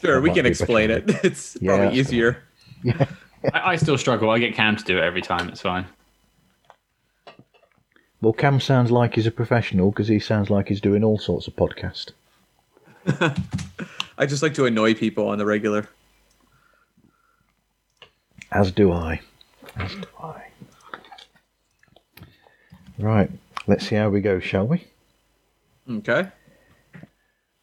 Sure, 0.00 0.14
That 0.14 0.22
we 0.22 0.30
can 0.32 0.46
explain 0.46 0.88
better. 0.88 1.10
it. 1.10 1.20
It's 1.24 1.56
Yeah, 1.60 1.76
probably 1.76 1.98
easier. 1.98 2.42
Yeah. 2.82 3.06
I, 3.52 3.72
I 3.72 3.76
still 3.76 3.98
struggle. 3.98 4.30
I 4.30 4.38
get 4.38 4.54
Cam 4.54 4.76
to 4.76 4.84
do 4.84 4.96
it 4.98 5.02
every 5.04 5.20
time. 5.22 5.48
It's 5.48 5.60
fine. 5.60 5.86
Well, 8.20 8.32
Cam 8.32 8.60
sounds 8.60 8.90
like 8.90 9.14
he's 9.14 9.26
a 9.26 9.30
professional 9.30 9.90
because 9.90 10.08
he 10.08 10.18
sounds 10.18 10.48
like 10.50 10.68
he's 10.68 10.80
doing 10.80 11.04
all 11.04 11.18
sorts 11.18 11.46
of 11.46 11.54
podcasts. 11.54 12.12
I 14.18 14.26
just 14.26 14.42
like 14.42 14.54
to 14.54 14.66
annoy 14.66 14.94
people 14.94 15.28
on 15.28 15.38
the 15.38 15.46
regular. 15.46 15.86
As 18.50 18.72
do 18.72 18.90
I. 18.92 19.20
As 19.76 19.92
do 19.94 20.04
I. 20.20 20.47
Right, 22.98 23.30
let's 23.66 23.86
see 23.86 23.94
how 23.94 24.08
we 24.08 24.20
go, 24.20 24.40
shall 24.40 24.66
we? 24.66 24.84
Okay. 25.88 26.28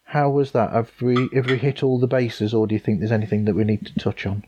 How 0.05 0.29
was 0.29 0.51
that? 0.51 0.71
Have 0.71 0.91
we 1.01 1.29
have 1.33 1.47
we 1.47 1.57
hit 1.57 1.83
all 1.83 1.99
the 1.99 2.07
bases, 2.07 2.53
or 2.53 2.67
do 2.67 2.73
you 2.73 2.79
think 2.79 2.99
there's 2.99 3.11
anything 3.11 3.45
that 3.45 3.55
we 3.55 3.63
need 3.63 3.85
to 3.85 3.93
touch 3.99 4.25
on? 4.25 4.45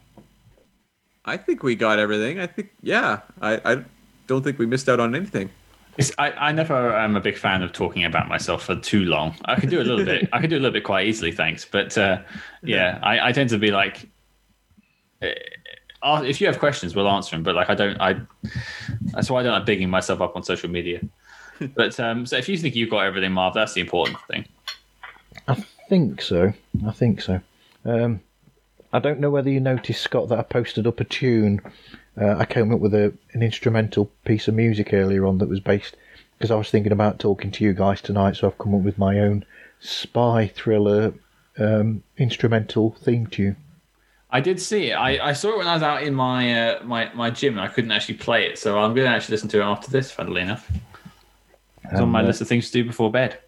I 1.25 1.35
think 1.35 1.61
we 1.61 1.75
got 1.75 1.99
everything. 1.99 2.39
I 2.39 2.47
think 2.47 2.69
yeah. 2.81 3.19
I, 3.41 3.73
I 3.73 3.83
don't 4.27 4.43
think 4.43 4.59
we 4.59 4.65
missed 4.65 4.87
out 4.87 4.99
on 4.99 5.13
anything. 5.13 5.49
It's, 5.97 6.11
I, 6.17 6.31
I 6.31 6.51
never 6.51 6.95
am 6.95 7.15
a 7.15 7.19
big 7.19 7.37
fan 7.37 7.63
of 7.63 7.73
talking 7.73 8.05
about 8.05 8.29
myself 8.29 8.63
for 8.63 8.75
too 8.75 9.03
long. 9.03 9.35
I 9.45 9.59
could 9.59 9.69
do 9.69 9.81
a 9.81 9.83
little 9.83 10.05
bit. 10.05 10.29
I 10.31 10.39
could 10.39 10.51
do 10.51 10.55
a 10.55 10.61
little 10.61 10.71
bit 10.71 10.83
quite 10.83 11.07
easily, 11.07 11.31
thanks. 11.31 11.65
But 11.65 11.97
uh, 11.97 12.21
yeah, 12.63 12.99
I, 13.01 13.29
I 13.29 13.31
tend 13.31 13.49
to 13.49 13.57
be 13.57 13.71
like, 13.71 14.07
uh, 15.21 15.29
if 16.03 16.41
you 16.41 16.47
have 16.47 16.59
questions, 16.59 16.95
we'll 16.95 17.09
answer 17.09 17.35
them. 17.35 17.43
But 17.43 17.55
like, 17.55 17.69
I 17.69 17.75
don't. 17.75 17.99
I 17.99 18.21
that's 19.13 19.29
why 19.29 19.39
I 19.39 19.43
don't 19.43 19.53
like 19.53 19.65
bigging 19.65 19.89
myself 19.89 20.21
up 20.21 20.35
on 20.35 20.43
social 20.43 20.69
media. 20.69 21.01
But 21.73 21.99
um, 21.99 22.27
so 22.27 22.37
if 22.37 22.47
you 22.47 22.55
think 22.55 22.75
you've 22.75 22.91
got 22.91 23.05
everything, 23.05 23.31
Marv, 23.31 23.55
that's 23.55 23.73
the 23.73 23.81
important 23.81 24.19
thing. 24.29 24.45
I 25.47 25.55
think 25.89 26.21
so. 26.21 26.53
I 26.85 26.91
think 26.91 27.19
so. 27.19 27.41
Um, 27.83 28.21
I 28.93 28.99
don't 28.99 29.19
know 29.19 29.31
whether 29.31 29.49
you 29.49 29.59
noticed, 29.59 30.03
Scott, 30.03 30.29
that 30.29 30.37
I 30.37 30.43
posted 30.43 30.85
up 30.85 30.99
a 30.99 31.03
tune. 31.03 31.61
Uh, 32.15 32.35
I 32.37 32.45
came 32.45 32.71
up 32.71 32.79
with 32.79 32.93
a, 32.93 33.11
an 33.33 33.41
instrumental 33.41 34.11
piece 34.23 34.47
of 34.47 34.53
music 34.53 34.93
earlier 34.93 35.25
on 35.25 35.39
that 35.39 35.49
was 35.49 35.59
based 35.59 35.95
because 36.37 36.51
I 36.51 36.55
was 36.55 36.69
thinking 36.69 36.91
about 36.91 37.17
talking 37.17 37.49
to 37.49 37.63
you 37.63 37.73
guys 37.73 38.01
tonight, 38.01 38.35
so 38.35 38.47
I've 38.47 38.59
come 38.59 38.75
up 38.75 38.81
with 38.81 38.99
my 38.99 39.19
own 39.19 39.43
spy 39.79 40.51
thriller 40.53 41.13
um, 41.57 42.03
instrumental 42.17 42.95
theme 43.01 43.27
tune. 43.27 43.55
I 44.29 44.41
did 44.41 44.59
see 44.59 44.91
it. 44.91 44.93
I, 44.93 45.29
I 45.29 45.33
saw 45.33 45.53
it 45.53 45.57
when 45.59 45.67
I 45.67 45.73
was 45.73 45.83
out 45.83 46.03
in 46.03 46.13
my 46.13 46.71
uh, 46.71 46.83
my 46.83 47.11
my 47.13 47.29
gym, 47.29 47.53
and 47.53 47.61
I 47.61 47.67
couldn't 47.67 47.91
actually 47.91 48.15
play 48.15 48.45
it. 48.45 48.59
So 48.59 48.77
I'm 48.77 48.93
going 48.93 49.07
to 49.07 49.15
actually 49.15 49.33
listen 49.33 49.49
to 49.49 49.61
it 49.61 49.63
after 49.63 49.89
this. 49.89 50.11
Funnily 50.11 50.41
enough, 50.41 50.69
it's 51.85 51.99
on 51.99 52.09
my 52.09 52.21
uh, 52.21 52.25
list 52.25 52.41
of 52.41 52.47
things 52.47 52.67
to 52.67 52.73
do 52.73 52.85
before 52.85 53.09
bed. 53.09 53.39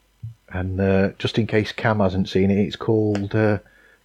And 0.49 0.79
uh, 0.79 1.09
just 1.19 1.37
in 1.37 1.47
case 1.47 1.71
Cam 1.71 1.99
hasn't 1.99 2.29
seen 2.29 2.49
it, 2.49 2.59
it's 2.59 2.77
called 2.77 3.35
uh, 3.35 3.59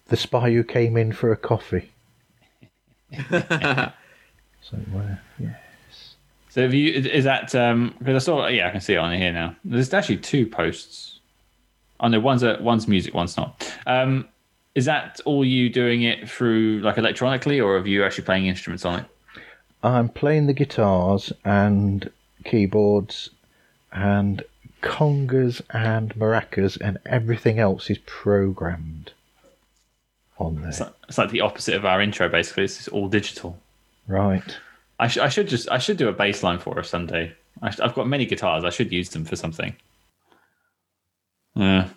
"The 0.06 0.16
Spy 0.16 0.52
Who 0.52 0.64
Came 0.64 0.96
In 0.96 1.12
for 1.12 1.30
a 1.30 1.36
Coffee." 1.36 1.90
so 3.30 3.38
uh, 3.38 3.92
yeah, 5.38 5.54
So 6.48 6.62
have 6.62 6.74
you? 6.74 6.92
Is 6.92 7.22
that 7.24 7.54
um? 7.54 7.94
Because 7.98 8.24
I 8.24 8.24
saw. 8.24 8.46
Yeah, 8.48 8.66
I 8.66 8.70
can 8.70 8.80
see 8.80 8.94
it 8.94 8.98
on 8.98 9.16
here 9.16 9.32
now. 9.32 9.54
There's 9.64 9.94
actually 9.94 10.18
two 10.18 10.44
posts. 10.44 11.20
Oh 12.00 12.08
no, 12.08 12.18
one's 12.18 12.42
a, 12.42 12.58
one's 12.60 12.88
music, 12.88 13.14
one's 13.14 13.36
not. 13.36 13.72
Um, 13.86 14.28
is 14.74 14.84
that 14.86 15.20
all 15.24 15.44
you 15.44 15.70
doing 15.70 16.02
it 16.02 16.28
through 16.28 16.80
like 16.80 16.98
electronically, 16.98 17.60
or 17.60 17.76
have 17.76 17.86
you 17.86 18.04
actually 18.04 18.24
playing 18.24 18.46
instruments 18.46 18.84
on 18.84 19.00
it? 19.00 19.06
I'm 19.82 20.08
playing 20.08 20.46
the 20.46 20.52
guitars 20.54 21.32
and 21.44 22.10
keyboards 22.44 23.30
and 23.92 24.42
congas 24.82 25.60
and 25.70 26.14
maracas, 26.16 26.78
and 26.80 26.98
everything 27.06 27.58
else 27.58 27.90
is 27.90 27.98
programmed 28.06 29.12
on 30.38 30.62
It's 30.66 30.78
there. 30.78 30.86
like, 30.88 30.96
it's 31.08 31.18
like 31.18 31.30
the 31.30 31.40
opposite 31.42 31.74
of 31.74 31.84
our 31.84 32.00
intro. 32.00 32.28
Basically, 32.28 32.64
it's 32.64 32.88
all 32.88 33.08
digital. 33.08 33.58
Right. 34.08 34.58
I, 34.98 35.08
sh- 35.08 35.18
I 35.18 35.28
should 35.28 35.48
just 35.48 35.70
I 35.70 35.78
should 35.78 35.96
do 35.96 36.08
a 36.08 36.12
bass 36.12 36.42
line 36.42 36.58
for 36.58 36.78
us 36.78 36.88
someday. 36.88 37.32
I 37.62 37.70
sh- 37.70 37.80
I've 37.80 37.94
got 37.94 38.08
many 38.08 38.26
guitars. 38.26 38.64
I 38.64 38.70
should 38.70 38.92
use 38.92 39.10
them 39.10 39.24
for 39.24 39.36
something. 39.36 39.74
Yeah. 41.54 41.88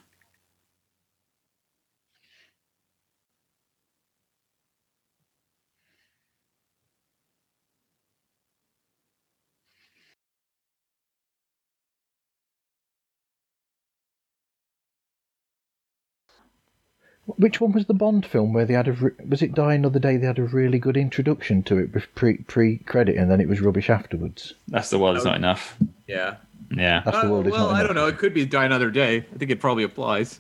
Which 17.36 17.60
one 17.60 17.74
was 17.74 17.86
the 17.86 17.94
Bond 17.94 18.26
film 18.26 18.54
where 18.54 18.64
they 18.66 18.74
had 18.74 18.88
a 18.88 18.94
re- 18.94 19.12
was 19.28 19.42
it 19.42 19.54
Die 19.54 19.74
Another 19.74 20.00
Day? 20.00 20.16
They 20.18 20.28
had 20.28 20.40
a 20.40 20.44
really 20.44 20.80
good 20.80 20.96
introduction 20.96 21.62
to 21.64 21.78
it 21.78 21.94
with 21.94 22.14
pre 22.16 22.38
pre 22.38 22.78
credit, 22.80 23.18
and 23.18 23.30
then 23.30 23.42
it 23.42 23.50
was 23.50 23.60
rubbish 23.62 23.90
afterwards. 23.90 24.54
That's 24.70 24.90
the 24.90 24.98
world 25.00 25.18
is 25.18 25.26
not 25.26 25.36
enough. 25.36 25.78
yeah. 26.08 26.36
Yeah. 26.72 27.02
That's 27.06 27.18
the 27.22 27.28
Uh, 27.28 27.32
world. 27.32 27.48
is 27.48 27.54
well, 27.54 27.68
not 27.72 27.76
I 27.76 27.84
don't 27.84 27.96
know. 27.96 28.08
It 28.08 28.18
could 28.18 28.34
be 28.34 28.46
Die 28.46 28.66
Another 28.66 28.90
Day. 28.92 29.18
I 29.18 29.38
think 29.38 29.52
it 29.52 29.60
probably 29.60 29.84
applies. 29.84 30.40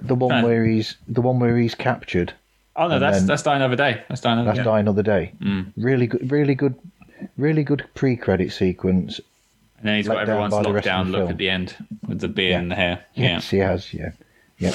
The 0.00 0.14
one 0.14 0.30
Huh. 0.30 0.42
where 0.46 0.64
he's 0.64 0.96
the 1.08 1.20
one 1.20 1.38
where 1.40 1.56
he's 1.58 1.74
captured. 1.74 2.32
Oh 2.76 2.88
no, 2.88 2.98
that's 2.98 3.18
then- 3.18 3.26
that's 3.26 3.42
Die 3.42 3.56
Another 3.56 3.76
Day. 3.76 4.02
That's 4.08 4.20
Die 4.20 4.32
Another 4.32 4.46
That's 4.46 4.58
Day. 4.58 4.64
Die 4.64 4.80
Another 4.80 5.02
Day. 5.02 5.32
Mm. 5.42 5.72
Really 5.76 6.06
good, 6.06 6.30
really 6.32 6.54
good, 6.54 6.74
really 7.36 7.62
good 7.64 7.84
pre-credit 7.94 8.52
sequence. 8.52 9.20
And 9.78 9.88
then 9.88 9.96
he's 9.96 10.08
Let 10.08 10.14
got 10.14 10.20
down 10.26 10.30
everyone's 10.42 10.54
by 10.54 10.62
the 10.62 10.68
lockdown 10.80 11.10
look 11.10 11.18
film. 11.22 11.30
at 11.30 11.38
the 11.38 11.50
end 11.50 11.76
with 12.08 12.20
the 12.20 12.28
beard 12.28 12.50
Yeah. 12.52 12.58
and 12.60 12.70
the 12.70 12.74
hair. 12.76 13.00
Yeah. 13.14 13.28
Yes, 13.34 13.50
he 13.50 13.58
has. 13.58 13.92
Yeah, 13.92 14.10
yeah. 14.58 14.72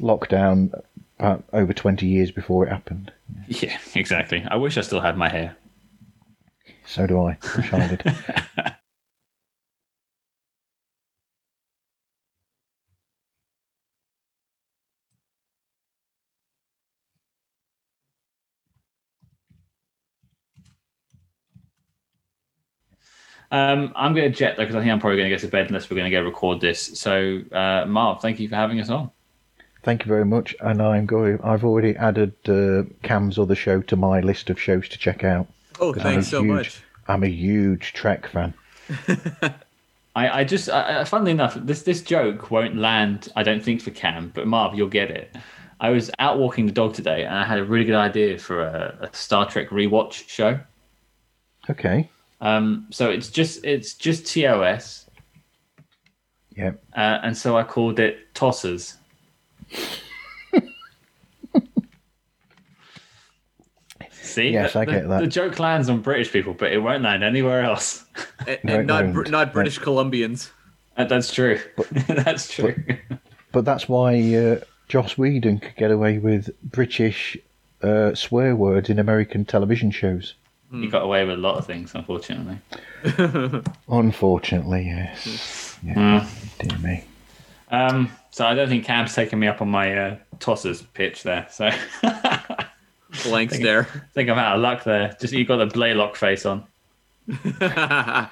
Lockdown 0.00 0.82
about 1.18 1.44
over 1.52 1.72
twenty 1.72 2.06
years 2.06 2.30
before 2.30 2.66
it 2.66 2.70
happened. 2.70 3.12
Yeah, 3.48 3.78
exactly. 3.94 4.44
I 4.50 4.56
wish 4.56 4.76
I 4.76 4.82
still 4.82 5.00
had 5.00 5.16
my 5.16 5.28
hair. 5.28 5.56
So 6.86 7.06
do 7.06 7.20
I. 7.20 7.38
Wish 7.56 7.72
I 7.72 7.86
did. 7.88 8.14
Um, 23.50 23.92
I'm 23.96 24.14
going 24.14 24.30
to 24.30 24.36
jet 24.36 24.56
though 24.56 24.62
because 24.62 24.76
I 24.76 24.80
think 24.80 24.92
I'm 24.92 25.00
probably 25.00 25.16
going 25.18 25.30
to 25.30 25.34
get 25.34 25.40
to 25.40 25.48
bed 25.48 25.68
unless 25.68 25.88
we're 25.88 25.96
going 25.96 26.10
to 26.10 26.16
go 26.16 26.22
record 26.22 26.60
this. 26.60 26.98
So, 26.98 27.40
uh, 27.52 27.86
Marv, 27.86 28.20
thank 28.20 28.40
you 28.40 28.48
for 28.48 28.56
having 28.56 28.80
us 28.80 28.90
on. 28.90 29.10
Thank 29.82 30.04
you 30.04 30.08
very 30.08 30.24
much. 30.24 30.54
And 30.60 30.82
I'm 30.82 31.06
going. 31.06 31.40
I've 31.42 31.64
already 31.64 31.96
added 31.96 32.34
uh, 32.48 32.82
Cam's 33.02 33.38
other 33.38 33.54
show 33.54 33.80
to 33.82 33.96
my 33.96 34.20
list 34.20 34.50
of 34.50 34.60
shows 34.60 34.88
to 34.90 34.98
check 34.98 35.24
out. 35.24 35.46
Oh, 35.80 35.92
'cause 35.92 36.04
I'm 36.04 36.12
thanks 36.14 36.26
a 36.26 36.30
so 36.30 36.42
huge- 36.42 36.50
much. 36.52 36.82
I'm 37.06 37.22
a 37.22 37.28
huge 37.28 37.92
Trek 37.94 38.26
fan. 38.26 38.52
I, 40.16 40.40
I 40.40 40.44
just, 40.44 40.68
I, 40.68 41.00
I- 41.00 41.04
funnily 41.04 41.30
enough, 41.30 41.54
this 41.54 41.82
this 41.82 42.02
joke 42.02 42.50
won't 42.50 42.76
land. 42.76 43.28
I 43.36 43.42
don't 43.42 43.62
think 43.62 43.80
for 43.80 43.90
Cam, 43.90 44.30
but 44.34 44.46
Marv, 44.46 44.74
you'll 44.74 44.88
get 44.88 45.10
it. 45.10 45.34
I 45.80 45.90
was 45.90 46.10
out 46.18 46.38
walking 46.38 46.66
the 46.66 46.72
dog 46.72 46.92
today, 46.94 47.24
and 47.24 47.34
I 47.36 47.44
had 47.44 47.58
a 47.60 47.64
really 47.64 47.84
good 47.84 47.94
idea 47.94 48.36
for 48.38 48.62
a, 48.62 48.98
a 49.12 49.16
Star 49.16 49.48
Trek 49.48 49.68
rewatch 49.70 50.28
show. 50.28 50.58
Okay. 51.70 52.10
Um, 52.40 52.86
so 52.90 53.10
it's 53.10 53.28
just 53.30 53.64
it's 53.64 53.94
just 53.94 54.26
TOS, 54.26 55.08
Yeah. 56.56 56.72
uh, 56.96 57.20
and 57.22 57.36
so 57.36 57.56
I 57.56 57.62
called 57.62 58.00
it 58.00 58.34
Tossers. 58.34 58.96
See, 64.10 64.50
Yes, 64.50 64.72
the, 64.74 64.80
I 64.80 64.84
get 64.84 65.02
the- 65.02 65.08
that. 65.08 65.20
The 65.20 65.26
joke 65.26 65.58
lands 65.58 65.88
on 65.88 66.00
British 66.00 66.30
people, 66.32 66.54
but 66.54 66.72
it 66.72 66.78
won't 66.78 67.02
land 67.02 67.24
anywhere 67.24 67.62
else. 67.62 68.04
And, 68.46 68.58
No, 68.64 68.74
it 68.74 68.78
and 68.78 68.86
not 68.86 69.02
won't. 69.04 69.14
Br- 69.14 69.24
not 69.30 69.52
British 69.52 69.78
Columbians. 69.78 70.50
That- 70.96 71.08
That's 71.08 71.32
true. 71.32 71.60
That's 72.08 72.52
true. 72.52 72.74
But 73.52 73.64
that's 73.64 73.88
why 73.88 74.18
uh, 74.34 74.60
Joss 74.88 75.16
Whedon 75.16 75.58
could 75.60 75.74
get 75.76 75.90
away 75.90 76.18
with 76.18 76.50
British 76.62 77.34
uh, 77.82 78.14
swear 78.14 78.54
words 78.54 78.90
in 78.90 78.98
American 78.98 79.46
television 79.46 79.90
shows. 79.90 80.34
He 80.70 80.86
got 80.88 81.02
away 81.02 81.24
with 81.24 81.38
a 81.38 81.40
lot 81.40 81.56
of 81.56 81.64
things, 81.66 81.94
unfortunately. 81.94 82.58
Unfortunately, 83.88 84.84
yes. 84.86 85.78
Yeah. 85.82 85.94
Mm. 86.20 86.68
Dear 86.68 86.78
me. 86.80 87.04
Um, 87.70 88.10
so 88.30 88.46
I 88.46 88.54
don't 88.54 88.68
think 88.68 88.84
Cam's 88.84 89.14
taking 89.14 89.38
me 89.38 89.46
up 89.46 89.60
on 89.60 89.68
my 89.68 89.96
uh, 89.96 90.16
tossers 90.38 90.84
pitch 90.94 91.22
there. 91.22 91.46
So 91.50 91.70
I 92.02 92.66
Blank 93.24 93.52
stare. 93.52 93.84
think 94.14 94.28
I'm 94.30 94.38
out 94.38 94.56
of 94.56 94.62
luck 94.62 94.84
there. 94.84 95.16
Just 95.20 95.32
you 95.32 95.44
got 95.44 95.56
the 95.56 95.66
Blaylock 95.66 96.16
face 96.16 96.46
on. 96.46 96.64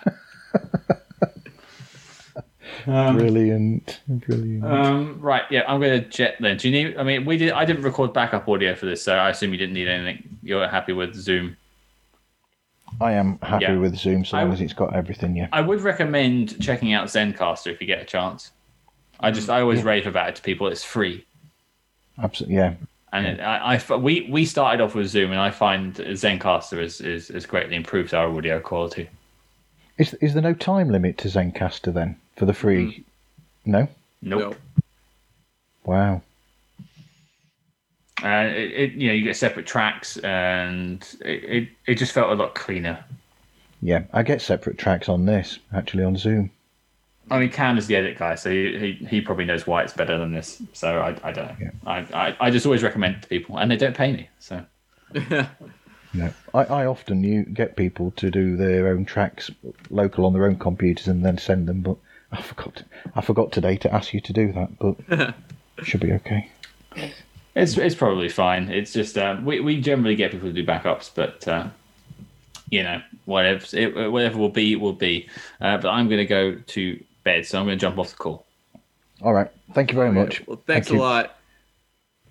Brilliant. 2.87 4.01
Brilliant. 4.07 4.65
Um, 4.65 5.19
right, 5.21 5.43
yeah, 5.51 5.65
I'm 5.67 5.81
going 5.81 6.03
to 6.03 6.09
jet 6.09 6.37
then. 6.41 6.57
Do 6.57 6.69
you 6.69 6.85
need? 6.89 6.97
I 6.97 7.03
mean, 7.03 7.25
we 7.25 7.37
did. 7.37 7.53
I 7.53 7.65
didn't 7.65 7.83
record 7.83 8.13
backup 8.13 8.49
audio 8.49 8.75
for 8.75 8.87
this, 8.87 9.03
so 9.03 9.15
I 9.15 9.31
assume 9.31 9.53
you 9.53 9.59
didn't 9.59 9.75
need 9.75 9.89
anything. 9.89 10.39
You're 10.43 10.69
happy 10.69 10.93
with 10.93 11.15
Zoom. 11.15 11.57
I 13.01 13.13
am 13.13 13.39
happy 13.43 13.65
yeah. 13.65 13.77
with 13.77 13.97
Zoom 13.97 14.25
so 14.25 14.37
long 14.37 14.51
I- 14.51 14.53
as 14.53 14.61
it's 14.61 14.73
got 14.73 14.95
everything, 14.95 15.37
yeah. 15.37 15.49
I 15.53 15.61
would 15.61 15.81
recommend 15.81 16.61
checking 16.63 16.93
out 16.93 17.09
Zencastr 17.09 17.73
if 17.73 17.81
you 17.81 17.87
get 17.87 18.01
a 18.01 18.05
chance. 18.05 18.53
I 19.21 19.31
just 19.31 19.49
I 19.49 19.61
always 19.61 19.83
rave 19.83 20.07
about 20.07 20.29
it 20.29 20.37
to 20.37 20.43
people. 20.43 20.67
It's 20.69 20.85
free, 20.85 21.25
Absolutely, 22.23 22.57
yeah. 22.57 22.75
and 23.13 23.27
it, 23.27 23.41
I, 23.41 23.81
I 23.91 23.97
we 23.97 24.29
we 24.31 24.45
started 24.45 24.83
off 24.83 24.95
with 24.95 25.09
Zoom, 25.09 25.31
and 25.33 25.41
I 25.41 25.51
find 25.51 25.95
Zencastr 25.95 26.81
is 26.83 27.01
is, 27.01 27.31
is 27.31 27.47
greatly 27.47 27.77
improved 27.77 28.15
our 28.15 28.29
audio 28.29 28.61
quality. 28.61 29.09
Is, 29.99 30.13
is 30.15 30.35
there 30.35 30.43
no 30.43 30.53
time 30.53 30.91
limit 30.91 31.17
to 31.19 31.29
Zencastr 31.29 31.93
then 31.95 32.17
for 32.37 32.45
the 32.45 32.53
free? 32.53 33.03
No? 33.65 33.89
Nope. 34.21 34.41
No. 34.41 34.57
Wow. 35.85 36.23
Uh, 38.23 38.49
it, 38.49 38.73
it, 38.73 38.93
you 38.93 39.09
know, 39.09 39.15
you 39.15 39.25
get 39.25 39.37
separate 39.37 39.67
tracks, 39.67 40.19
and 40.19 41.03
it, 41.25 41.45
it, 41.45 41.69
it 41.87 41.95
just 41.95 42.13
felt 42.13 42.31
a 42.31 42.35
lot 42.35 42.55
cleaner. 42.55 43.03
Yeah, 43.81 44.05
I 44.13 44.23
get 44.23 44.43
separate 44.43 44.79
tracks 44.79 45.09
on 45.09 45.27
this, 45.27 45.59
actually, 45.73 46.05
on 46.05 46.17
Zoom. 46.17 46.51
I 47.31 47.41
mean, 47.41 47.51
Cam 47.51 47.77
is 47.77 47.87
the 47.87 47.97
edit 47.97 48.19
guy, 48.19 48.37
so 48.37 48.51
he, 48.51 48.79
he, 48.79 49.07
he 49.07 49.21
probably 49.21 49.45
knows 49.45 49.67
why 49.67 49.83
it's 49.83 49.93
better 49.93 50.17
than 50.17 50.33
this. 50.33 50.63
So 50.73 51.01
I, 51.01 51.17
I 51.29 51.33
don't 51.33 51.47
know. 51.47 51.57
Yeah. 51.61 51.71
I, 51.85 51.99
I, 52.13 52.37
I 52.41 52.51
just 52.51 52.67
always 52.67 52.83
recommend 52.83 53.17
it 53.17 53.23
to 53.23 53.29
people, 53.29 53.59
and 53.59 53.71
they 53.71 53.77
don't 53.77 53.97
pay 53.97 54.13
me. 54.13 54.29
So 54.39 54.65
No, 56.17 56.33
I, 56.55 56.65
I 56.65 56.87
often 56.87 57.23
you 57.23 57.45
get 57.45 57.77
people 57.77 58.11
to 58.13 58.31
do 58.31 58.57
their 58.57 58.89
own 58.89 59.05
tracks 59.05 59.51
local 59.91 60.25
on 60.25 60.33
their 60.33 60.47
own 60.47 60.57
computers 60.57 61.09
and 61.09 61.25
then 61.25 61.39
send 61.39 61.69
them, 61.69 61.83
but 61.83 61.97
I 62.33 62.41
forgot. 62.41 62.83
I 63.15 63.21
forgot 63.21 63.53
today 63.53 63.77
to 63.79 63.95
ask 63.95 64.15
you 64.15 64.21
to 64.21 64.33
do 64.33 64.53
that, 64.53 64.79
but 64.79 65.35
should 65.85 66.01
be 66.01 66.13
okay. 66.13 66.51
it's 67.55 67.77
it's 67.77 67.95
probably 67.95 68.29
fine. 68.29 68.71
It's 68.71 68.93
just 68.93 69.19
uh, 69.19 69.37
we 69.45 69.61
we 69.61 69.81
generally 69.81 70.17
get 70.17 70.33
people 70.33 70.49
to 70.49 70.55
do 70.55 70.65
backups, 70.65 71.11
but 71.15 71.47
uh, 71.47 71.69
you 72.71 72.83
know 72.83 73.03
whatever 73.27 73.65
it, 73.77 74.11
whatever 74.11 74.39
will 74.39 74.49
be 74.49 74.75
will 74.77 74.95
be. 74.95 75.29
Uh, 75.61 75.77
but 75.77 75.91
I'm 75.91 76.09
going 76.09 76.19
to 76.19 76.27
go 76.27 76.55
to 76.55 77.05
bed, 77.27 77.45
so 77.45 77.59
I'm 77.59 77.67
going 77.67 77.77
to 77.77 77.81
jump 77.81 77.99
off 77.99 78.11
the 78.11 78.17
call. 78.17 78.47
All 79.21 79.35
right. 79.35 79.51
Thank 79.75 79.91
you 79.91 79.97
very 79.97 80.13
much. 80.13 80.47
Well, 80.47 80.63
thanks 80.67 80.87
Thank 80.89 80.95
a 80.95 80.97
you. 80.97 81.01
lot. 81.03 81.37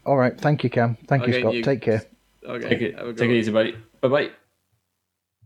All 0.06 0.18
right. 0.18 0.40
Thank 0.40 0.64
you, 0.64 0.70
Cam. 0.70 0.98
Thank 1.08 1.28
you, 1.28 1.34
Scott. 1.34 1.54
you- 1.54 1.64
Take 1.64 1.82
care. 1.82 2.02
Okay. 2.44 2.70
Take 2.70 2.82
it 2.82 2.96
have 2.96 3.08
a 3.08 3.14
good 3.14 3.18
take 3.18 3.30
it 3.32 3.36
easy, 3.38 3.52
buddy. 3.52 3.76
Bye 4.02 4.08
bye. 4.08 4.30